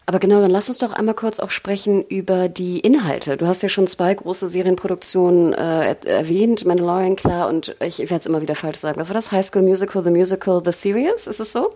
Aber 0.08 0.20
genau, 0.20 0.42
dann 0.42 0.50
lass 0.50 0.70
uns 0.70 0.80
doch 0.80 0.92
einmal 0.92 1.14
kurz 1.14 1.40
auch 1.40 1.52
sprechen 1.52 2.04
über 2.04 2.50
die 2.50 2.80
Inhalte. 2.80 3.38
Du 3.38 3.46
hast 3.46 3.62
ja 3.62 3.70
schon 3.70 3.86
zwei 3.86 4.14
große 4.14 4.50
Serienproduktionen 4.50 5.54
äh, 5.54 5.96
erwähnt, 6.06 6.66
Mandalorian 6.66 7.16
klar 7.16 7.48
und 7.48 7.76
ich 7.80 8.00
werde 8.00 8.16
es 8.16 8.26
immer 8.26 8.42
wieder 8.42 8.56
falsch 8.56 8.80
sagen. 8.80 9.00
Was 9.00 9.10
war 9.10 9.14
das? 9.14 9.32
High 9.32 9.46
School 9.46 9.62
Musical, 9.62 10.04
The 10.04 10.10
Musical, 10.10 10.62
The 10.66 10.72
Series? 10.72 11.28
Ist 11.28 11.40
es 11.40 11.54
so? 11.54 11.76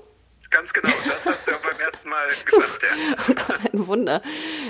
Ganz 0.49 0.73
genau, 0.73 0.89
das 1.05 1.25
hast 1.25 1.47
du 1.47 1.51
ja 1.51 1.57
beim 1.61 1.79
ersten 1.79 2.09
Mal 2.09 2.27
geschafft, 2.45 2.81
ja. 2.83 3.15
oh 3.29 3.33
Gott, 3.33 3.73
ein 3.73 3.87
Wunder. 3.87 4.21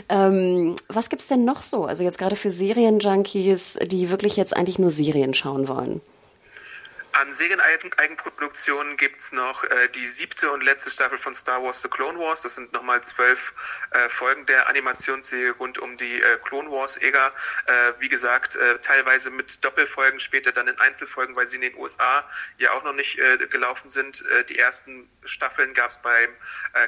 Ähm, 0.10 0.76
was 0.90 1.10
gibt's 1.10 1.28
denn 1.28 1.46
noch 1.46 1.64
so? 1.64 1.86
Also 1.86 2.04
jetzt 2.04 2.18
gerade 2.18 2.36
für 2.36 2.52
Serienjunkies, 2.52 3.80
die 3.86 4.10
wirklich 4.10 4.36
jetzt 4.36 4.58
eigentlich 4.58 4.80
nur 4.80 4.92
Serien 4.92 5.34
schauen 5.34 5.68
wollen. 5.68 6.02
An 7.20 7.34
Serieneigenproduktionen 7.34 8.96
gibt 8.96 9.22
es 9.22 9.32
noch 9.32 9.64
äh, 9.64 9.90
die 9.96 10.06
siebte 10.06 10.52
und 10.52 10.62
letzte 10.62 10.92
Staffel 10.92 11.18
von 11.18 11.34
Star 11.34 11.64
Wars 11.64 11.82
The 11.82 11.90
Clone 11.90 12.20
Wars. 12.20 12.44
Das 12.44 12.54
sind 12.54 12.72
nochmal 12.74 13.04
zwölf 13.04 13.56
äh, 13.90 14.08
Folgen 14.10 14.46
der 14.46 14.70
Animationsserie 14.70 15.54
rund 15.54 15.80
um 15.80 15.98
die 15.98 16.22
äh, 16.22 16.38
Clone 16.44 16.70
Wars-Ära. 16.70 17.34
Äh, 17.66 17.94
wie 17.98 18.10
gesagt, 18.10 18.56
äh, 18.56 18.78
teilweise 18.82 19.32
mit 19.32 19.66
Doppelfolgen, 19.66 20.20
später 20.20 20.52
dann 20.52 20.68
in 20.68 20.80
Einzelfolgen, 20.80 21.36
weil 21.36 21.48
sie 21.48 21.56
in 21.56 21.64
den 21.64 21.76
USA 21.78 22.30
ja 22.60 22.74
auch 22.74 22.84
noch 22.84 22.94
nicht 22.94 23.18
äh, 23.18 23.48
gelaufen 23.48 23.90
sind. 23.90 24.24
Die 24.50 24.60
ersten 24.60 25.10
Staffeln 25.24 25.74
gab 25.74 25.90
es 25.90 25.98
beim 26.02 26.30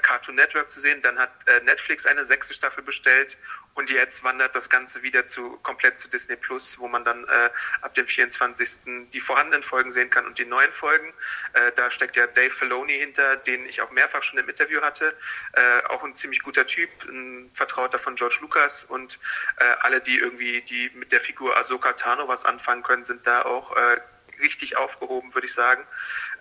Cartoon 0.02 0.36
Network 0.36 0.70
zu 0.70 0.80
sehen. 0.80 1.02
Dann 1.02 1.18
hat 1.18 1.32
Netflix 1.64 2.06
eine 2.06 2.26
sechste 2.26 2.54
Staffel 2.54 2.84
bestellt 2.84 3.38
und 3.80 3.90
jetzt 3.90 4.26
wandert 4.26 4.56
das 4.56 4.70
Ganze 4.70 5.04
wieder 5.04 5.26
zu 5.26 5.58
komplett 5.64 5.98
zu 5.98 6.10
Disney 6.10 6.36
Plus, 6.36 6.80
wo 6.80 6.90
man 6.90 7.06
dann 7.06 7.24
äh, 7.24 7.50
ab 7.82 7.94
dem 7.94 8.06
24. 8.06 9.10
die 9.14 9.22
vorhandenen 9.22 9.64
Folgen 9.64 9.90
sehen 9.92 10.10
kann 10.10 10.26
und 10.26 10.38
die 10.38 10.44
neuen 10.44 10.74
Folgen. 10.74 11.14
Äh, 11.54 11.72
da 11.78 11.90
steckt 11.90 12.18
ja 12.18 12.28
Dave 12.28 12.52
Filoni 12.52 13.00
hinter, 13.00 13.38
den 13.38 13.66
ich 13.66 13.82
auch 13.82 13.90
mehrfach 13.92 14.22
schon 14.22 14.38
im 14.38 14.50
Interview 14.50 14.82
hatte. 14.82 15.16
Äh, 15.54 15.86
auch 15.88 16.04
ein 16.04 16.14
ziemlich 16.14 16.42
guter 16.44 16.66
Typ, 16.66 16.90
ein 17.06 17.50
Vertrauter 17.54 18.00
von 18.00 18.16
George 18.16 18.40
Lucas 18.42 18.84
und 18.84 19.18
äh, 19.60 19.64
alle, 19.80 20.02
die 20.02 20.20
irgendwie 20.20 20.62
die 20.62 20.92
mit 20.94 21.14
der 21.14 21.22
Figur 21.22 21.56
Ahsoka 21.56 21.94
Tano 21.94 22.28
was 22.28 22.44
anfangen 22.44 22.84
können, 22.84 23.06
sind 23.06 23.26
da 23.26 23.44
auch 23.44 23.78
äh, 23.78 24.02
richtig 24.42 24.76
aufgehoben, 24.76 25.34
würde 25.34 25.48
ich 25.48 25.54
sagen. 25.54 25.88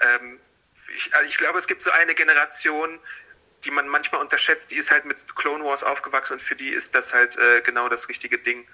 Ähm, 0.00 0.40
ich, 0.96 1.14
also 1.14 1.28
ich 1.28 1.38
glaube, 1.38 1.58
es 1.58 1.68
gibt 1.68 1.82
so 1.82 1.92
eine 1.92 2.16
Generation, 2.16 2.98
die 3.64 3.70
man 3.70 3.88
manchmal 3.88 4.20
unterschätzt, 4.20 4.70
die 4.70 4.76
ist 4.76 4.90
halt 4.90 5.04
mit 5.04 5.34
Clone 5.36 5.64
Wars 5.64 5.82
aufgewachsen 5.82 6.34
und 6.34 6.42
für 6.42 6.56
die 6.56 6.68
ist 6.68 6.94
das 6.94 7.12
halt 7.12 7.36
äh, 7.36 7.60
genau 7.62 7.88
das 7.88 8.08
richtige 8.08 8.38
Ding. 8.38 8.64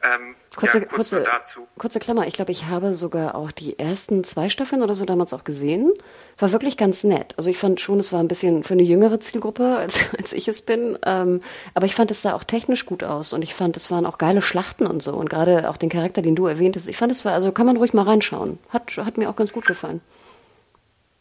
Ähm, 0.00 0.36
kurze, 0.54 0.78
ja, 0.78 0.84
kurz 0.84 1.10
kurze, 1.10 1.24
kurze 1.76 1.98
Klammer, 1.98 2.28
ich 2.28 2.34
glaube, 2.34 2.52
ich 2.52 2.66
habe 2.66 2.94
sogar 2.94 3.34
auch 3.34 3.50
die 3.50 3.80
ersten 3.80 4.22
zwei 4.22 4.48
Staffeln 4.48 4.82
oder 4.82 4.94
so 4.94 5.04
damals 5.04 5.32
auch 5.32 5.42
gesehen. 5.42 5.92
War 6.38 6.52
wirklich 6.52 6.76
ganz 6.76 7.02
nett. 7.02 7.34
Also 7.36 7.50
ich 7.50 7.58
fand 7.58 7.80
schon, 7.80 7.98
es 7.98 8.12
war 8.12 8.20
ein 8.20 8.28
bisschen 8.28 8.62
für 8.62 8.74
eine 8.74 8.84
jüngere 8.84 9.18
Zielgruppe, 9.18 9.76
als, 9.78 10.14
als 10.16 10.32
ich 10.32 10.46
es 10.46 10.62
bin. 10.62 10.96
Ähm, 11.04 11.40
aber 11.74 11.86
ich 11.86 11.96
fand, 11.96 12.12
es 12.12 12.22
sah 12.22 12.34
auch 12.34 12.44
technisch 12.44 12.86
gut 12.86 13.02
aus 13.02 13.32
und 13.32 13.42
ich 13.42 13.54
fand, 13.54 13.76
es 13.76 13.90
waren 13.90 14.06
auch 14.06 14.18
geile 14.18 14.40
Schlachten 14.40 14.86
und 14.86 15.02
so. 15.02 15.14
Und 15.14 15.28
gerade 15.28 15.68
auch 15.68 15.76
den 15.76 15.90
Charakter, 15.90 16.22
den 16.22 16.36
du 16.36 16.46
erwähnt 16.46 16.76
hast, 16.76 16.86
ich 16.86 16.96
fand, 16.96 17.10
es 17.10 17.24
war, 17.24 17.32
also 17.32 17.50
kann 17.50 17.66
man 17.66 17.76
ruhig 17.76 17.92
mal 17.92 18.02
reinschauen. 18.02 18.60
Hat, 18.68 18.96
hat 18.98 19.18
mir 19.18 19.28
auch 19.28 19.36
ganz 19.36 19.52
gut 19.52 19.66
gefallen. 19.66 20.00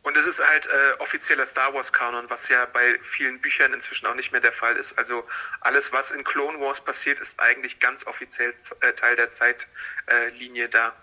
Und 0.08 0.16
es 0.16 0.26
ist 0.26 0.40
halt 0.40 0.66
äh, 0.68 1.00
offizieller 1.00 1.46
Star 1.46 1.74
Wars 1.74 1.92
Kanon, 1.92 2.30
was 2.30 2.48
ja 2.48 2.64
bei 2.68 2.98
vielen 3.02 3.42
Büchern 3.42 3.74
inzwischen 3.74 4.08
auch 4.08 4.16
nicht 4.16 4.32
mehr 4.32 4.40
der 4.40 4.54
Fall 4.54 4.78
ist. 4.78 4.98
Also 4.98 5.28
alles, 5.60 5.92
was 5.92 6.12
in 6.12 6.24
Clone 6.24 6.62
Wars 6.62 6.82
passiert, 6.82 7.20
ist 7.20 7.42
eigentlich 7.42 7.82
ganz 7.82 8.08
offiziell 8.08 8.54
äh, 8.80 8.94
Teil 8.94 9.18
der 9.18 9.32
Zeitlinie 9.32 10.64
äh, 10.64 10.70
da. 10.70 10.96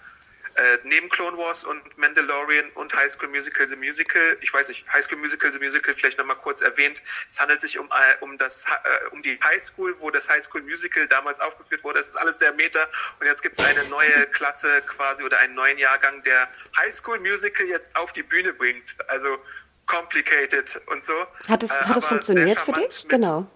Äh, 0.57 0.79
neben 0.85 1.09
Clone 1.09 1.37
Wars 1.37 1.65
und 1.65 1.83
Mandalorian 1.99 2.71
und 2.75 2.95
High 2.95 3.11
School 3.11 3.29
Musical 3.29 3.67
The 3.67 3.77
Musical, 3.77 4.37
ich 4.41 4.55
weiß 4.55 4.69
nicht, 4.69 4.87
High 4.93 5.05
School 5.05 5.19
Musical 5.19 5.51
The 5.53 5.59
Musical 5.59 5.95
vielleicht 5.95 6.19
nochmal 6.19 6.37
kurz 6.37 6.61
erwähnt, 6.61 7.03
es 7.29 7.41
handelt 7.41 7.61
sich 7.61 7.79
um, 7.79 7.89
äh, 7.89 8.23
um, 8.23 8.39
das, 8.39 8.65
äh, 8.67 9.09
um 9.11 9.23
die 9.23 9.39
High 9.43 9.61
School, 9.61 9.97
wo 9.99 10.11
das 10.11 10.29
High 10.29 10.45
School 10.45 10.63
Musical 10.63 11.09
damals 11.09 11.41
aufgeführt 11.41 11.83
wurde. 11.83 11.99
Es 11.99 12.09
ist 12.09 12.17
alles 12.17 12.39
sehr 12.39 12.53
meta 12.53 12.87
und 13.19 13.27
jetzt 13.27 13.43
gibt 13.43 13.59
es 13.59 13.65
eine 13.65 13.85
neue 13.89 14.27
Klasse 14.29 14.83
quasi 14.87 15.25
oder 15.25 15.39
einen 15.39 15.55
neuen 15.55 15.79
Jahrgang, 15.79 16.23
der 16.23 16.49
High 16.77 16.95
School 16.95 17.19
Musical 17.19 17.67
jetzt 17.67 17.95
auf 17.97 18.13
die 18.13 18.23
Bühne 18.23 18.53
bringt. 18.53 18.95
Also 19.09 19.39
complicated 19.87 20.81
und 20.87 21.03
so. 21.03 21.13
Hat 21.49 21.63
es, 21.63 21.71
Äh, 21.71 21.75
hat 21.75 21.97
es 21.97 22.05
funktioniert 22.05 22.61
für 22.61 22.73
dich? 22.73 23.07
Genau. 23.09 23.47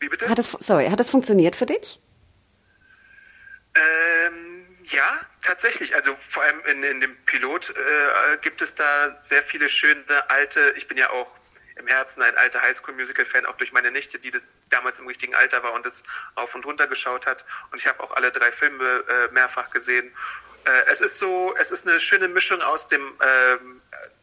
Wie 0.00 0.08
bitte? 0.08 0.28
Hat 0.28 0.38
es, 0.38 0.52
sorry, 0.60 0.88
hat 0.88 1.00
es 1.00 1.10
funktioniert 1.10 1.56
für 1.56 1.66
dich? 1.66 2.00
Ähm, 3.74 4.57
ja, 4.90 5.20
tatsächlich. 5.42 5.94
Also 5.94 6.16
vor 6.16 6.42
allem 6.42 6.60
in, 6.66 6.82
in 6.82 7.00
dem 7.00 7.16
Pilot 7.24 7.70
äh, 7.70 8.36
gibt 8.42 8.62
es 8.62 8.74
da 8.74 9.18
sehr 9.20 9.42
viele 9.42 9.68
schöne 9.68 10.30
alte, 10.30 10.72
ich 10.76 10.88
bin 10.88 10.96
ja 10.96 11.10
auch 11.10 11.28
im 11.76 11.86
Herzen 11.86 12.22
ein 12.22 12.36
alter 12.36 12.60
Highschool-Musical-Fan, 12.62 13.46
auch 13.46 13.56
durch 13.56 13.72
meine 13.72 13.90
Nichte, 13.90 14.18
die 14.18 14.30
das 14.30 14.48
damals 14.68 14.98
im 14.98 15.06
richtigen 15.06 15.34
Alter 15.34 15.62
war 15.62 15.72
und 15.74 15.86
das 15.86 16.02
auf 16.34 16.54
und 16.54 16.66
runter 16.66 16.88
geschaut 16.88 17.26
hat. 17.26 17.44
Und 17.70 17.78
ich 17.78 17.86
habe 17.86 18.02
auch 18.02 18.12
alle 18.16 18.32
drei 18.32 18.50
Filme 18.50 18.84
äh, 19.08 19.32
mehrfach 19.32 19.70
gesehen. 19.70 20.12
Äh, 20.64 20.90
es 20.90 21.00
ist 21.00 21.18
so, 21.18 21.54
es 21.56 21.70
ist 21.70 21.86
eine 21.86 22.00
schöne 22.00 22.28
Mischung 22.28 22.60
aus 22.62 22.88
dem 22.88 23.02
ähm, 23.02 23.77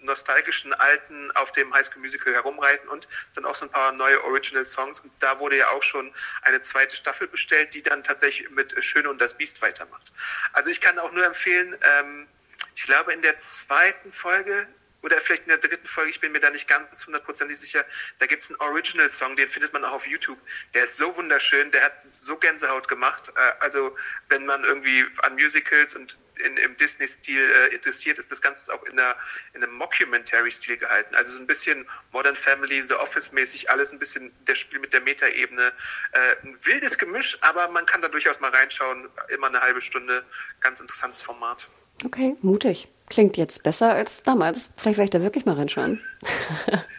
nostalgischen 0.05 0.73
Alten 0.73 1.31
auf 1.31 1.51
dem 1.51 1.73
Highschool 1.73 2.01
Musical 2.01 2.33
herumreiten 2.33 2.87
und 2.89 3.07
dann 3.35 3.45
auch 3.45 3.55
so 3.55 3.65
ein 3.65 3.71
paar 3.71 3.91
neue 3.91 4.23
Original 4.23 4.65
Songs. 4.65 4.99
Und 4.99 5.11
da 5.19 5.39
wurde 5.39 5.57
ja 5.57 5.69
auch 5.69 5.83
schon 5.83 6.13
eine 6.43 6.61
zweite 6.61 6.95
Staffel 6.95 7.27
bestellt, 7.27 7.73
die 7.73 7.81
dann 7.81 8.03
tatsächlich 8.03 8.49
mit 8.51 8.75
Schöne 8.83 9.09
und 9.09 9.19
das 9.19 9.37
Biest 9.37 9.61
weitermacht. 9.61 10.13
Also 10.53 10.69
ich 10.69 10.81
kann 10.81 10.99
auch 10.99 11.11
nur 11.11 11.25
empfehlen, 11.25 11.77
ähm, 11.81 12.27
ich 12.75 12.83
glaube 12.83 13.13
in 13.13 13.21
der 13.21 13.37
zweiten 13.39 14.11
Folge 14.11 14.67
oder 15.05 15.21
vielleicht 15.21 15.43
in 15.43 15.49
der 15.49 15.59
dritten 15.59 15.85
Folge, 15.85 16.09
ich 16.09 16.19
bin 16.19 16.31
mir 16.31 16.39
da 16.39 16.49
nicht 16.49 16.67
ganz 16.67 17.05
hundertprozentig 17.05 17.59
sicher, 17.59 17.85
da 18.17 18.25
gibt's 18.25 18.49
einen 18.49 18.59
Original-Song, 18.59 19.35
den 19.35 19.47
findet 19.47 19.71
man 19.71 19.85
auch 19.85 19.91
auf 19.91 20.07
YouTube. 20.07 20.39
Der 20.73 20.85
ist 20.85 20.97
so 20.97 21.15
wunderschön, 21.15 21.69
der 21.69 21.83
hat 21.83 21.93
so 22.13 22.37
Gänsehaut 22.37 22.87
gemacht. 22.87 23.31
Äh, 23.35 23.53
also 23.59 23.95
wenn 24.29 24.45
man 24.45 24.63
irgendwie 24.63 25.05
an 25.21 25.35
Musicals 25.35 25.95
und 25.95 26.17
in, 26.45 26.57
im 26.57 26.77
Disney-Stil 26.77 27.41
äh, 27.41 27.75
interessiert, 27.75 28.19
ist 28.19 28.31
das 28.31 28.41
Ganze 28.41 28.73
auch 28.73 28.83
in, 28.83 28.93
einer, 28.93 29.15
in 29.53 29.63
einem 29.63 29.73
Mockumentary-Stil 29.73 30.77
gehalten. 30.77 31.15
Also 31.15 31.33
so 31.33 31.39
ein 31.39 31.47
bisschen 31.47 31.85
Modern 32.11 32.35
Family, 32.35 32.81
The 32.81 32.95
Office-mäßig, 32.95 33.69
alles 33.69 33.91
ein 33.91 33.99
bisschen 33.99 34.31
der 34.47 34.55
Spiel 34.55 34.79
mit 34.79 34.93
der 34.93 35.01
Metaebene. 35.01 35.73
Äh, 36.11 36.47
ein 36.47 36.57
wildes 36.63 36.97
Gemisch, 36.97 37.37
aber 37.41 37.67
man 37.69 37.85
kann 37.85 38.01
da 38.01 38.07
durchaus 38.07 38.39
mal 38.39 38.51
reinschauen. 38.51 39.09
Immer 39.29 39.47
eine 39.47 39.61
halbe 39.61 39.81
Stunde. 39.81 40.23
Ganz 40.61 40.79
interessantes 40.79 41.21
Format. 41.21 41.67
Okay, 42.03 42.35
mutig. 42.41 42.87
Klingt 43.09 43.37
jetzt 43.37 43.63
besser 43.63 43.93
als 43.93 44.23
damals. 44.23 44.71
Vielleicht 44.77 44.97
werde 44.97 45.05
ich 45.05 45.11
da 45.11 45.21
wirklich 45.21 45.45
mal 45.45 45.55
reinschauen. 45.55 46.01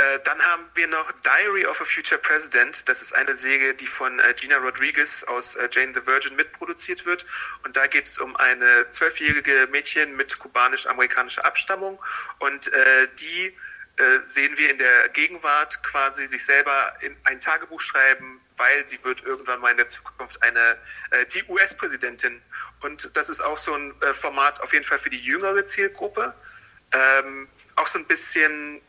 Äh, 0.00 0.20
dann 0.24 0.40
haben 0.40 0.64
wir 0.74 0.86
noch 0.86 1.12
Diary 1.22 1.66
of 1.66 1.78
a 1.80 1.84
Future 1.84 2.18
President. 2.18 2.88
Das 2.88 3.02
ist 3.02 3.14
eine 3.14 3.34
Serie, 3.34 3.74
die 3.74 3.86
von 3.86 4.18
äh, 4.18 4.34
Gina 4.34 4.56
Rodriguez 4.56 5.24
aus 5.24 5.56
äh, 5.56 5.68
Jane 5.70 5.92
the 5.94 6.06
Virgin 6.06 6.36
mitproduziert 6.36 7.04
wird. 7.04 7.26
Und 7.64 7.76
da 7.76 7.86
geht 7.86 8.06
es 8.06 8.18
um 8.18 8.34
eine 8.36 8.88
zwölfjährige 8.88 9.68
Mädchen 9.70 10.16
mit 10.16 10.38
kubanisch-amerikanischer 10.38 11.44
Abstammung. 11.44 12.02
Und 12.38 12.72
äh, 12.72 13.08
die 13.18 13.54
äh, 13.96 14.18
sehen 14.22 14.56
wir 14.56 14.70
in 14.70 14.78
der 14.78 15.10
Gegenwart 15.10 15.82
quasi 15.82 16.24
sich 16.26 16.46
selber 16.46 16.96
in 17.02 17.14
ein 17.24 17.38
Tagebuch 17.38 17.82
schreiben, 17.82 18.40
weil 18.56 18.86
sie 18.86 19.04
wird 19.04 19.22
irgendwann 19.24 19.60
mal 19.60 19.70
in 19.70 19.76
der 19.76 19.86
Zukunft 19.86 20.42
eine 20.42 20.78
die 21.32 21.42
US-Präsidentin. 21.48 22.42
Und 22.82 23.16
das 23.16 23.30
ist 23.30 23.40
auch 23.40 23.56
so 23.56 23.74
ein 23.74 23.94
Format 24.12 24.60
auf 24.60 24.74
jeden 24.74 24.84
Fall 24.84 24.98
für 24.98 25.08
die 25.08 25.18
jüngere 25.18 25.64
Zielgruppe. 25.64 26.34
Ähm, 26.92 27.48
auch 27.76 27.86
so 27.86 27.98
ein 27.98 28.06
bisschen 28.06 28.82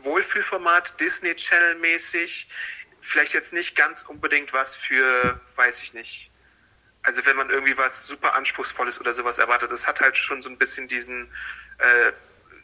Wohlfühlformat, 0.00 1.00
Disney 1.00 1.34
Channel 1.34 1.76
mäßig. 1.76 2.48
Vielleicht 3.00 3.34
jetzt 3.34 3.52
nicht 3.52 3.76
ganz 3.76 4.02
unbedingt 4.02 4.52
was 4.52 4.76
für, 4.76 5.40
weiß 5.56 5.82
ich 5.82 5.94
nicht. 5.94 6.30
Also 7.02 7.24
wenn 7.24 7.36
man 7.36 7.50
irgendwie 7.50 7.76
was 7.78 8.06
super 8.06 8.34
anspruchsvolles 8.34 9.00
oder 9.00 9.14
sowas 9.14 9.38
erwartet, 9.38 9.70
es 9.70 9.86
hat 9.86 10.00
halt 10.00 10.16
schon 10.16 10.42
so 10.42 10.50
ein 10.50 10.58
bisschen 10.58 10.88
diesen 10.88 11.30
äh, 11.78 12.12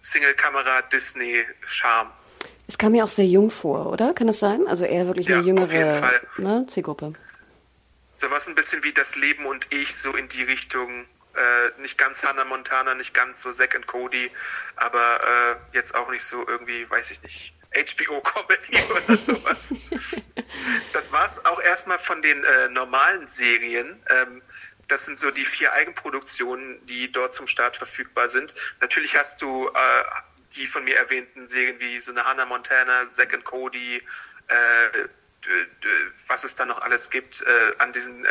Single-Kamera-Disney-Charme. 0.00 2.10
Es 2.66 2.78
kam 2.78 2.92
mir 2.92 3.04
auch 3.04 3.08
sehr 3.08 3.26
jung 3.26 3.50
vor, 3.50 3.86
oder? 3.86 4.14
Kann 4.14 4.26
das 4.26 4.40
sein? 4.40 4.66
Also 4.66 4.84
eher 4.84 5.06
wirklich 5.06 5.28
eine 5.28 5.36
Ja, 5.46 5.62
auf 5.62 5.72
jeden 5.72 5.86
jüngere 5.86 6.00
Fall. 6.00 6.20
ne, 6.38 6.66
Zielgruppe. 6.68 7.12
Sowas 8.16 8.48
ein 8.48 8.54
bisschen 8.54 8.82
wie 8.84 8.92
das 8.92 9.16
Leben 9.16 9.46
und 9.46 9.66
ich, 9.72 9.96
so 9.96 10.14
in 10.14 10.28
die 10.28 10.42
Richtung, 10.42 11.06
äh, 11.34 11.80
nicht 11.80 11.98
ganz 11.98 12.22
Hannah 12.22 12.44
Montana, 12.44 12.94
nicht 12.94 13.14
ganz 13.14 13.40
so 13.40 13.52
Zack 13.52 13.74
and 13.74 13.86
Cody, 13.86 14.30
aber 14.76 15.20
äh, 15.72 15.76
jetzt 15.76 15.94
auch 15.94 16.10
nicht 16.10 16.24
so 16.24 16.46
irgendwie, 16.46 16.88
weiß 16.88 17.10
ich 17.10 17.22
nicht, 17.22 17.54
HBO-Comedy 17.74 18.82
oder 18.90 19.16
sowas. 19.16 19.74
das 20.92 21.12
war's 21.12 21.44
auch 21.44 21.60
erstmal 21.60 21.98
von 21.98 22.20
den 22.22 22.44
äh, 22.44 22.68
normalen 22.68 23.26
Serien. 23.26 24.02
Ähm, 24.10 24.42
das 24.88 25.06
sind 25.06 25.16
so 25.16 25.30
die 25.30 25.46
vier 25.46 25.72
Eigenproduktionen, 25.72 26.84
die 26.86 27.10
dort 27.10 27.32
zum 27.32 27.46
Start 27.46 27.76
verfügbar 27.76 28.28
sind. 28.28 28.54
Natürlich 28.80 29.16
hast 29.16 29.40
du 29.40 29.68
äh, 29.68 30.04
die 30.56 30.66
von 30.66 30.84
mir 30.84 30.96
erwähnten 30.96 31.46
Serien 31.46 31.80
wie 31.80 31.98
so 31.98 32.12
eine 32.12 32.24
Hannah 32.24 32.44
Montana, 32.44 33.08
Zack 33.08 33.32
and 33.32 33.44
Cody, 33.44 34.02
äh, 34.48 35.08
was 36.26 36.44
es 36.44 36.54
da 36.56 36.66
noch 36.66 36.82
alles 36.82 37.10
gibt, 37.10 37.44
an 37.78 37.92
diesen 37.92 38.24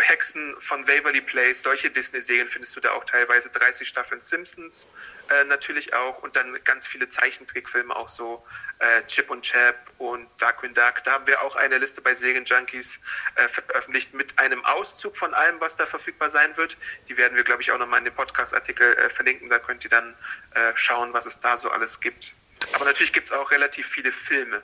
Hexen 0.00 0.56
von 0.60 0.86
Waverly 0.86 1.20
Place, 1.20 1.62
solche 1.62 1.90
Disney-Serien 1.90 2.48
findest 2.48 2.74
du 2.76 2.80
da 2.80 2.92
auch 2.92 3.04
teilweise 3.04 3.50
30 3.50 3.86
Staffeln 3.86 4.20
Simpsons 4.20 4.88
äh, 5.30 5.44
natürlich 5.44 5.94
auch 5.94 6.22
und 6.22 6.36
dann 6.36 6.58
ganz 6.64 6.86
viele 6.86 7.08
Zeichentrickfilme 7.08 7.94
auch 7.94 8.08
so 8.08 8.44
äh, 8.80 9.02
Chip 9.06 9.30
und 9.30 9.42
Chap 9.42 9.76
und 9.98 10.28
Darkwing 10.38 10.74
Duck. 10.74 11.02
Da 11.04 11.12
haben 11.12 11.26
wir 11.26 11.42
auch 11.42 11.56
eine 11.56 11.78
Liste 11.78 12.00
bei 12.00 12.14
Serien 12.14 12.44
Junkies 12.44 13.00
äh, 13.36 13.48
veröffentlicht 13.48 14.14
mit 14.14 14.38
einem 14.38 14.64
Auszug 14.64 15.16
von 15.16 15.32
allem, 15.34 15.60
was 15.60 15.76
da 15.76 15.86
verfügbar 15.86 16.30
sein 16.30 16.56
wird. 16.56 16.76
Die 17.08 17.16
werden 17.16 17.36
wir, 17.36 17.44
glaube 17.44 17.62
ich, 17.62 17.70
auch 17.70 17.78
nochmal 17.78 18.00
in 18.00 18.04
dem 18.04 18.14
Podcast-Artikel 18.14 18.94
äh, 18.94 19.10
verlinken. 19.10 19.48
Da 19.48 19.58
könnt 19.58 19.84
ihr 19.84 19.90
dann 19.90 20.14
äh, 20.54 20.72
schauen, 20.74 21.12
was 21.12 21.26
es 21.26 21.40
da 21.40 21.56
so 21.56 21.70
alles 21.70 22.00
gibt. 22.00 22.34
Aber 22.72 22.84
natürlich 22.84 23.12
gibt 23.12 23.26
es 23.26 23.32
auch 23.32 23.50
relativ 23.50 23.88
viele 23.88 24.12
Filme. 24.12 24.62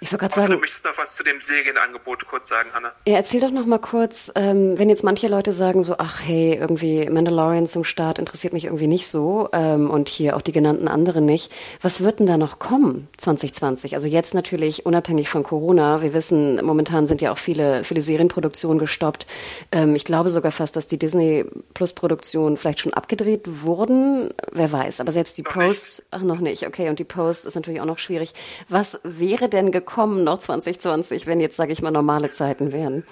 Ich 0.00 0.12
wollte 0.12 0.28
gerade 0.28 0.34
Außer 0.34 0.42
du 0.42 0.48
sagen, 0.48 0.60
möchtest 0.60 0.84
noch 0.84 0.98
was 0.98 1.16
zu 1.16 1.24
dem 1.24 1.40
Serienangebot 1.40 2.26
kurz 2.26 2.48
sagen, 2.48 2.70
Hanna. 2.72 2.92
ja, 3.06 3.14
erzähl 3.16 3.40
doch 3.40 3.50
noch 3.50 3.66
mal 3.66 3.78
kurz, 3.78 4.30
ähm, 4.34 4.78
wenn 4.78 4.88
jetzt 4.88 5.04
manche 5.04 5.28
Leute 5.28 5.52
sagen 5.52 5.82
so, 5.82 5.96
ach 5.98 6.20
hey, 6.22 6.54
irgendwie 6.54 7.08
Mandalorian 7.08 7.66
zum 7.66 7.84
Start 7.84 8.18
interessiert 8.18 8.52
mich 8.52 8.66
irgendwie 8.66 8.86
nicht 8.86 9.08
so 9.08 9.48
ähm, 9.52 9.90
und 9.90 10.08
hier 10.08 10.36
auch 10.36 10.42
die 10.42 10.52
genannten 10.52 10.88
anderen 10.88 11.24
nicht. 11.24 11.52
Was 11.80 12.02
wird 12.02 12.20
denn 12.20 12.26
da 12.26 12.36
noch 12.36 12.58
kommen 12.58 13.08
2020? 13.16 13.94
Also 13.94 14.06
jetzt 14.06 14.34
natürlich 14.34 14.86
unabhängig 14.86 15.28
von 15.28 15.42
Corona. 15.42 16.00
Wir 16.02 16.14
wissen, 16.14 16.64
momentan 16.64 17.06
sind 17.06 17.20
ja 17.20 17.32
auch 17.32 17.38
viele, 17.38 17.84
viele 17.84 18.02
Serienproduktionen 18.02 18.78
gestoppt. 18.78 19.26
Ähm, 19.72 19.94
ich 19.94 20.04
glaube 20.04 20.30
sogar 20.30 20.52
fast, 20.52 20.76
dass 20.76 20.86
die 20.88 20.98
Disney 20.98 21.44
Plus 21.74 21.92
Produktionen 21.92 22.56
vielleicht 22.56 22.80
schon 22.80 22.94
abgedreht 22.94 23.62
wurden. 23.62 24.30
Wer 24.52 24.70
weiß. 24.70 25.00
Aber 25.00 25.12
selbst 25.12 25.36
die 25.38 25.42
Noch 25.42 25.52
Post, 25.52 26.04
ach 26.10 26.22
noch 26.22 26.40
nicht. 26.40 26.66
Okay, 26.66 26.88
und 26.88 26.98
die 26.98 27.04
Post 27.04 27.46
ist 27.46 27.54
natürlich 27.54 27.80
auch 27.80 27.86
noch 27.86 27.98
schwierig. 27.98 28.34
Was 28.68 29.00
wäre 29.02 29.48
denn 29.48 29.57
gekommen 29.66 30.24
noch 30.24 30.38
2020, 30.38 31.26
wenn 31.26 31.40
jetzt, 31.40 31.56
sage 31.56 31.72
ich 31.72 31.82
mal, 31.82 31.90
normale 31.90 32.32
Zeiten 32.32 32.72
wären? 32.72 33.06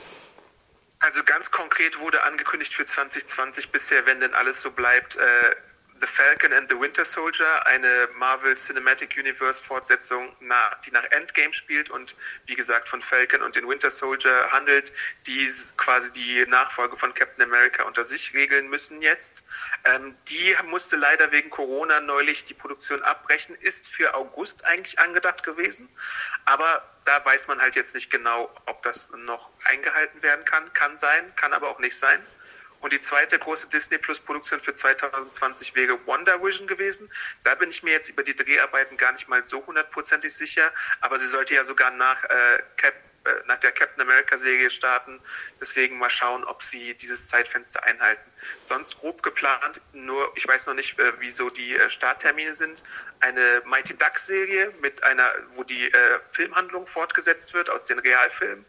Also 1.01 1.23
ganz 1.25 1.51
konkret 1.51 2.01
wurde 2.01 2.23
angekündigt 2.23 2.75
für 2.75 2.87
2020 2.87 3.71
bisher, 3.71 4.07
wenn 4.07 4.21
denn 4.21 4.35
alles 4.35 4.63
so 4.63 4.71
bleibt, 4.71 5.17
äh, 5.17 5.21
The 6.01 6.07
Falcon 6.07 6.53
and 6.53 6.69
the 6.69 6.79
Winter 6.79 7.05
Soldier, 7.05 7.67
eine 7.67 8.09
Marvel 8.17 8.55
Cinematic 8.55 9.17
Universe 9.17 9.63
Fortsetzung, 9.63 10.37
die 10.85 10.91
nach 10.91 11.05
Endgame 11.11 11.53
spielt 11.53 11.91
und 11.91 12.15
wie 12.47 12.55
gesagt 12.55 12.89
von 12.89 13.01
Falcon 13.01 13.43
und 13.43 13.57
den 13.57 13.69
Winter 13.69 13.91
Soldier 13.91 14.51
handelt, 14.51 14.93
die 15.27 15.51
quasi 15.77 16.13
die 16.13 16.45
Nachfolge 16.47 16.97
von 16.97 17.15
Captain 17.15 17.45
America 17.45 17.85
unter 17.85 18.05
sich 18.05 18.35
regeln 18.35 18.69
müssen 18.69 19.01
jetzt. 19.01 19.47
Ähm, 19.85 20.15
die 20.29 20.55
musste 20.67 20.97
leider 20.97 21.33
wegen 21.33 21.51
Corona 21.51 22.01
neulich 22.01 22.45
die 22.45 22.55
Produktion 22.55 23.03
abbrechen, 23.03 23.55
ist 23.57 23.89
für 23.89 24.15
August 24.15 24.65
eigentlich 24.65 24.99
angedacht 24.99 25.43
gewesen, 25.45 25.89
aber 26.45 26.83
da 27.07 27.25
weiß 27.25 27.49
man 27.49 27.61
halt 27.61 27.77
jetzt 27.77 27.95
nicht 27.95 28.11
genau, 28.11 28.51
ob 28.67 28.83
das 28.83 29.11
noch 29.13 29.49
eingehalten 29.65 30.23
werden 30.23 30.45
kann. 30.45 30.73
Kann 30.73 30.99
sein, 30.99 31.35
kann 31.37 31.53
aber 31.53 31.71
auch 31.71 31.79
nicht 31.79 31.97
sein. 31.97 32.21
Und 32.87 32.93
die 32.93 33.01
zweite 33.01 33.37
große 33.37 33.69
Disney 33.69 33.99
Plus 33.99 34.21
Produktion 34.21 34.61
für 34.61 34.73
2020 34.73 35.75
wäre 35.75 35.99
Wonder 36.07 36.41
Vision 36.41 36.69
gewesen. 36.69 37.11
Da 37.43 37.57
bin 37.57 37.69
ich 37.69 37.83
mir 37.83 37.91
jetzt 37.91 38.09
über 38.09 38.23
die 38.23 38.37
Dreharbeiten 38.37 38.97
gar 38.97 39.11
nicht 39.11 39.27
mal 39.27 39.45
so 39.45 39.67
hundertprozentig 39.67 40.33
sicher, 40.33 40.73
aber 41.01 41.19
sie 41.19 41.27
sollte 41.27 41.53
ja 41.53 41.65
sogar 41.65 41.91
nach 41.91 42.23
äh, 42.23 42.63
Cap 42.77 42.95
äh, 43.25 43.43
nach 43.49 43.57
der 43.57 43.73
Captain 43.73 44.01
America 44.01 44.39
Serie 44.39 44.71
starten. 44.71 45.21
Deswegen 45.61 45.99
mal 45.99 46.11
schauen, 46.11 46.45
ob 46.45 46.63
sie 46.63 46.95
dieses 46.95 47.27
Zeitfenster 47.27 47.83
einhalten. 47.83 48.31
Sonst 48.63 49.01
grob 49.01 49.21
geplant, 49.25 49.81
nur 49.93 50.31
ich 50.37 50.47
weiß 50.47 50.69
noch 50.69 50.75
nicht, 50.75 50.97
äh, 51.01 51.13
wieso 51.19 51.51
die 51.51 51.75
äh, 51.75 51.91
Starttermine 51.91 52.55
sind. 52.55 52.85
Eine 53.19 53.63
Mighty 53.65 53.97
Ducks 53.97 54.29
Serie 54.29 54.73
mit 54.81 55.03
einer, 55.03 55.29
wo 55.51 55.65
die 55.65 55.91
äh, 55.91 56.21
Filmhandlung 56.31 56.87
fortgesetzt 56.87 57.53
wird 57.53 57.69
aus 57.69 57.87
den 57.87 57.99
Realfilmen, 57.99 58.65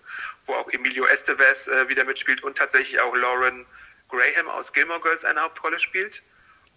wo 0.46 0.56
auch 0.56 0.72
Emilio 0.72 1.06
Estevez 1.06 1.68
äh, 1.68 1.88
wieder 1.88 2.04
mitspielt 2.04 2.42
und 2.42 2.58
tatsächlich 2.58 3.00
auch 3.00 3.16
Lauren 3.16 3.68
Graham 4.10 4.48
aus 4.50 4.74
Gilmore 4.74 5.00
Girls 5.02 5.26
eine 5.26 5.42
Hauptrolle 5.42 5.80
spielt 5.80 6.24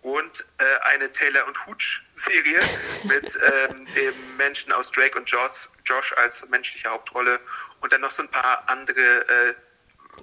und 0.03 0.47
äh, 0.59 0.65
eine 0.95 1.13
Taylor 1.13 1.47
und 1.47 1.67
Hooch 1.67 2.03
Serie 2.13 2.59
mit 3.05 3.39
ähm, 3.71 3.87
dem 3.95 4.15
Menschen 4.37 4.73
aus 4.73 4.91
Drake 4.91 5.19
und 5.19 5.29
Josh, 5.29 5.69
Josh 5.85 6.15
als 6.17 6.49
menschliche 6.49 6.89
Hauptrolle 6.89 7.39
und 7.81 7.93
dann 7.93 8.01
noch 8.01 8.11
so 8.11 8.23
ein 8.23 8.31
paar 8.31 8.65
andere 8.67 9.01
äh, 9.01 9.55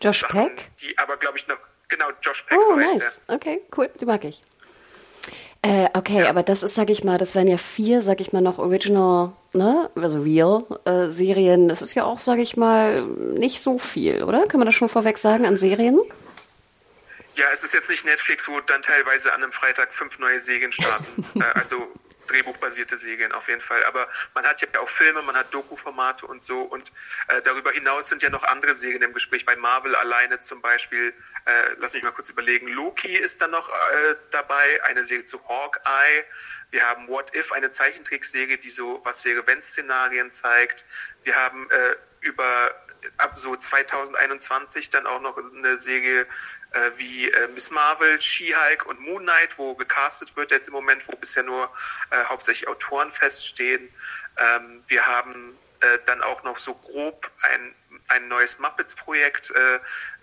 Josh 0.01 0.21
Sachen, 0.21 0.55
Peck? 0.55 0.69
die 0.81 0.97
aber 0.97 1.17
glaube 1.17 1.37
ich 1.37 1.47
noch 1.47 1.57
genau 1.89 2.07
Josh 2.21 2.43
Peck 2.43 2.57
Oh, 2.59 2.75
so 2.75 2.79
heißt 2.79 2.99
nice. 2.99 3.21
er. 3.27 3.35
Okay, 3.35 3.61
cool, 3.77 3.89
die 3.99 4.05
mag 4.05 4.23
ich. 4.25 4.41
Äh, 5.63 5.89
okay, 5.93 6.23
aber 6.27 6.43
das 6.43 6.61
ist, 6.61 6.75
sag 6.75 6.89
ich 6.91 7.03
mal, 7.03 7.17
das 7.17 7.33
wären 7.33 7.47
ja 7.47 7.57
vier, 7.57 8.01
sag 8.03 8.21
ich 8.21 8.31
mal, 8.31 8.41
noch 8.41 8.59
Original, 8.59 9.33
ne, 9.53 9.89
also 9.95 10.21
Real 10.21 10.63
äh, 10.85 11.09
Serien. 11.09 11.67
Das 11.67 11.81
ist 11.81 11.95
ja 11.95 12.03
auch, 12.05 12.19
sag 12.19 12.37
ich 12.37 12.55
mal, 12.57 13.01
nicht 13.03 13.59
so 13.59 13.79
viel, 13.79 14.23
oder? 14.23 14.45
Kann 14.45 14.59
man 14.59 14.67
das 14.67 14.75
schon 14.75 14.87
vorweg 14.87 15.17
sagen 15.17 15.45
an 15.45 15.57
Serien? 15.57 15.99
Ja, 17.37 17.51
es 17.53 17.61
ist 17.61 17.75
jetzt 17.75 17.87
nicht 17.87 18.03
Netflix, 18.03 18.47
wo 18.47 18.59
dann 18.61 18.81
teilweise 18.81 19.31
an 19.31 19.43
einem 19.43 19.51
Freitag 19.51 19.93
fünf 19.93 20.17
neue 20.17 20.39
Serien 20.39 20.71
starten. 20.71 21.23
äh, 21.39 21.43
also 21.53 21.93
drehbuchbasierte 22.25 22.97
Serien 22.97 23.31
auf 23.31 23.47
jeden 23.47 23.61
Fall. 23.61 23.85
Aber 23.85 24.09
man 24.33 24.43
hat 24.43 24.59
ja 24.61 24.67
auch 24.81 24.89
Filme, 24.89 25.21
man 25.21 25.35
hat 25.35 25.53
Doku-Formate 25.53 26.25
und 26.25 26.41
so. 26.41 26.63
Und 26.63 26.91
äh, 27.27 27.43
darüber 27.43 27.71
hinaus 27.71 28.09
sind 28.09 28.23
ja 28.23 28.31
noch 28.31 28.43
andere 28.43 28.73
Serien 28.73 29.03
im 29.03 29.13
Gespräch. 29.13 29.45
Bei 29.45 29.55
Marvel 29.55 29.95
alleine 29.95 30.39
zum 30.39 30.61
Beispiel, 30.63 31.13
äh, 31.45 31.51
lass 31.77 31.93
mich 31.93 32.01
mal 32.01 32.11
kurz 32.11 32.27
überlegen, 32.29 32.69
Loki 32.69 33.15
ist 33.15 33.39
dann 33.39 33.51
noch 33.51 33.69
äh, 33.69 34.15
dabei, 34.31 34.83
eine 34.85 35.03
Serie 35.03 35.23
zu 35.23 35.47
Hawkeye. 35.47 36.25
Wir 36.71 36.87
haben 36.87 37.07
What 37.07 37.35
If, 37.35 37.51
eine 37.51 37.69
Zeichentrickserie, 37.69 38.57
die 38.57 38.69
so 38.71 38.99
was 39.05 39.23
wäre, 39.25 39.45
wenn 39.45 39.61
Szenarien 39.61 40.31
zeigt. 40.31 40.87
Wir 41.23 41.35
haben 41.35 41.69
äh, 41.69 41.95
über 42.21 42.71
ab 43.17 43.37
so 43.37 43.55
2021 43.55 44.89
dann 44.89 45.05
auch 45.05 45.21
noch 45.21 45.37
eine 45.37 45.77
Serie 45.77 46.25
äh, 46.71 46.91
wie 46.97 47.29
äh, 47.29 47.47
Miss 47.49 47.71
Marvel, 47.71 48.21
She-Hulk 48.21 48.85
und 48.85 48.99
Moon 48.99 49.23
Knight, 49.23 49.57
wo 49.57 49.75
gecastet 49.75 50.35
wird 50.35 50.51
jetzt 50.51 50.67
im 50.67 50.73
Moment, 50.73 51.07
wo 51.07 51.15
bisher 51.15 51.43
nur 51.43 51.71
äh, 52.11 52.23
hauptsächlich 52.25 52.67
Autoren 52.67 53.11
feststehen. 53.11 53.89
Ähm, 54.37 54.83
wir 54.87 55.05
haben 55.05 55.57
äh, 55.79 55.99
dann 56.05 56.21
auch 56.21 56.43
noch 56.43 56.57
so 56.57 56.73
grob 56.73 57.29
ein, 57.43 57.75
ein 58.09 58.27
neues 58.27 58.59
Muppets-Projekt, 58.59 59.51
äh, 59.51 59.75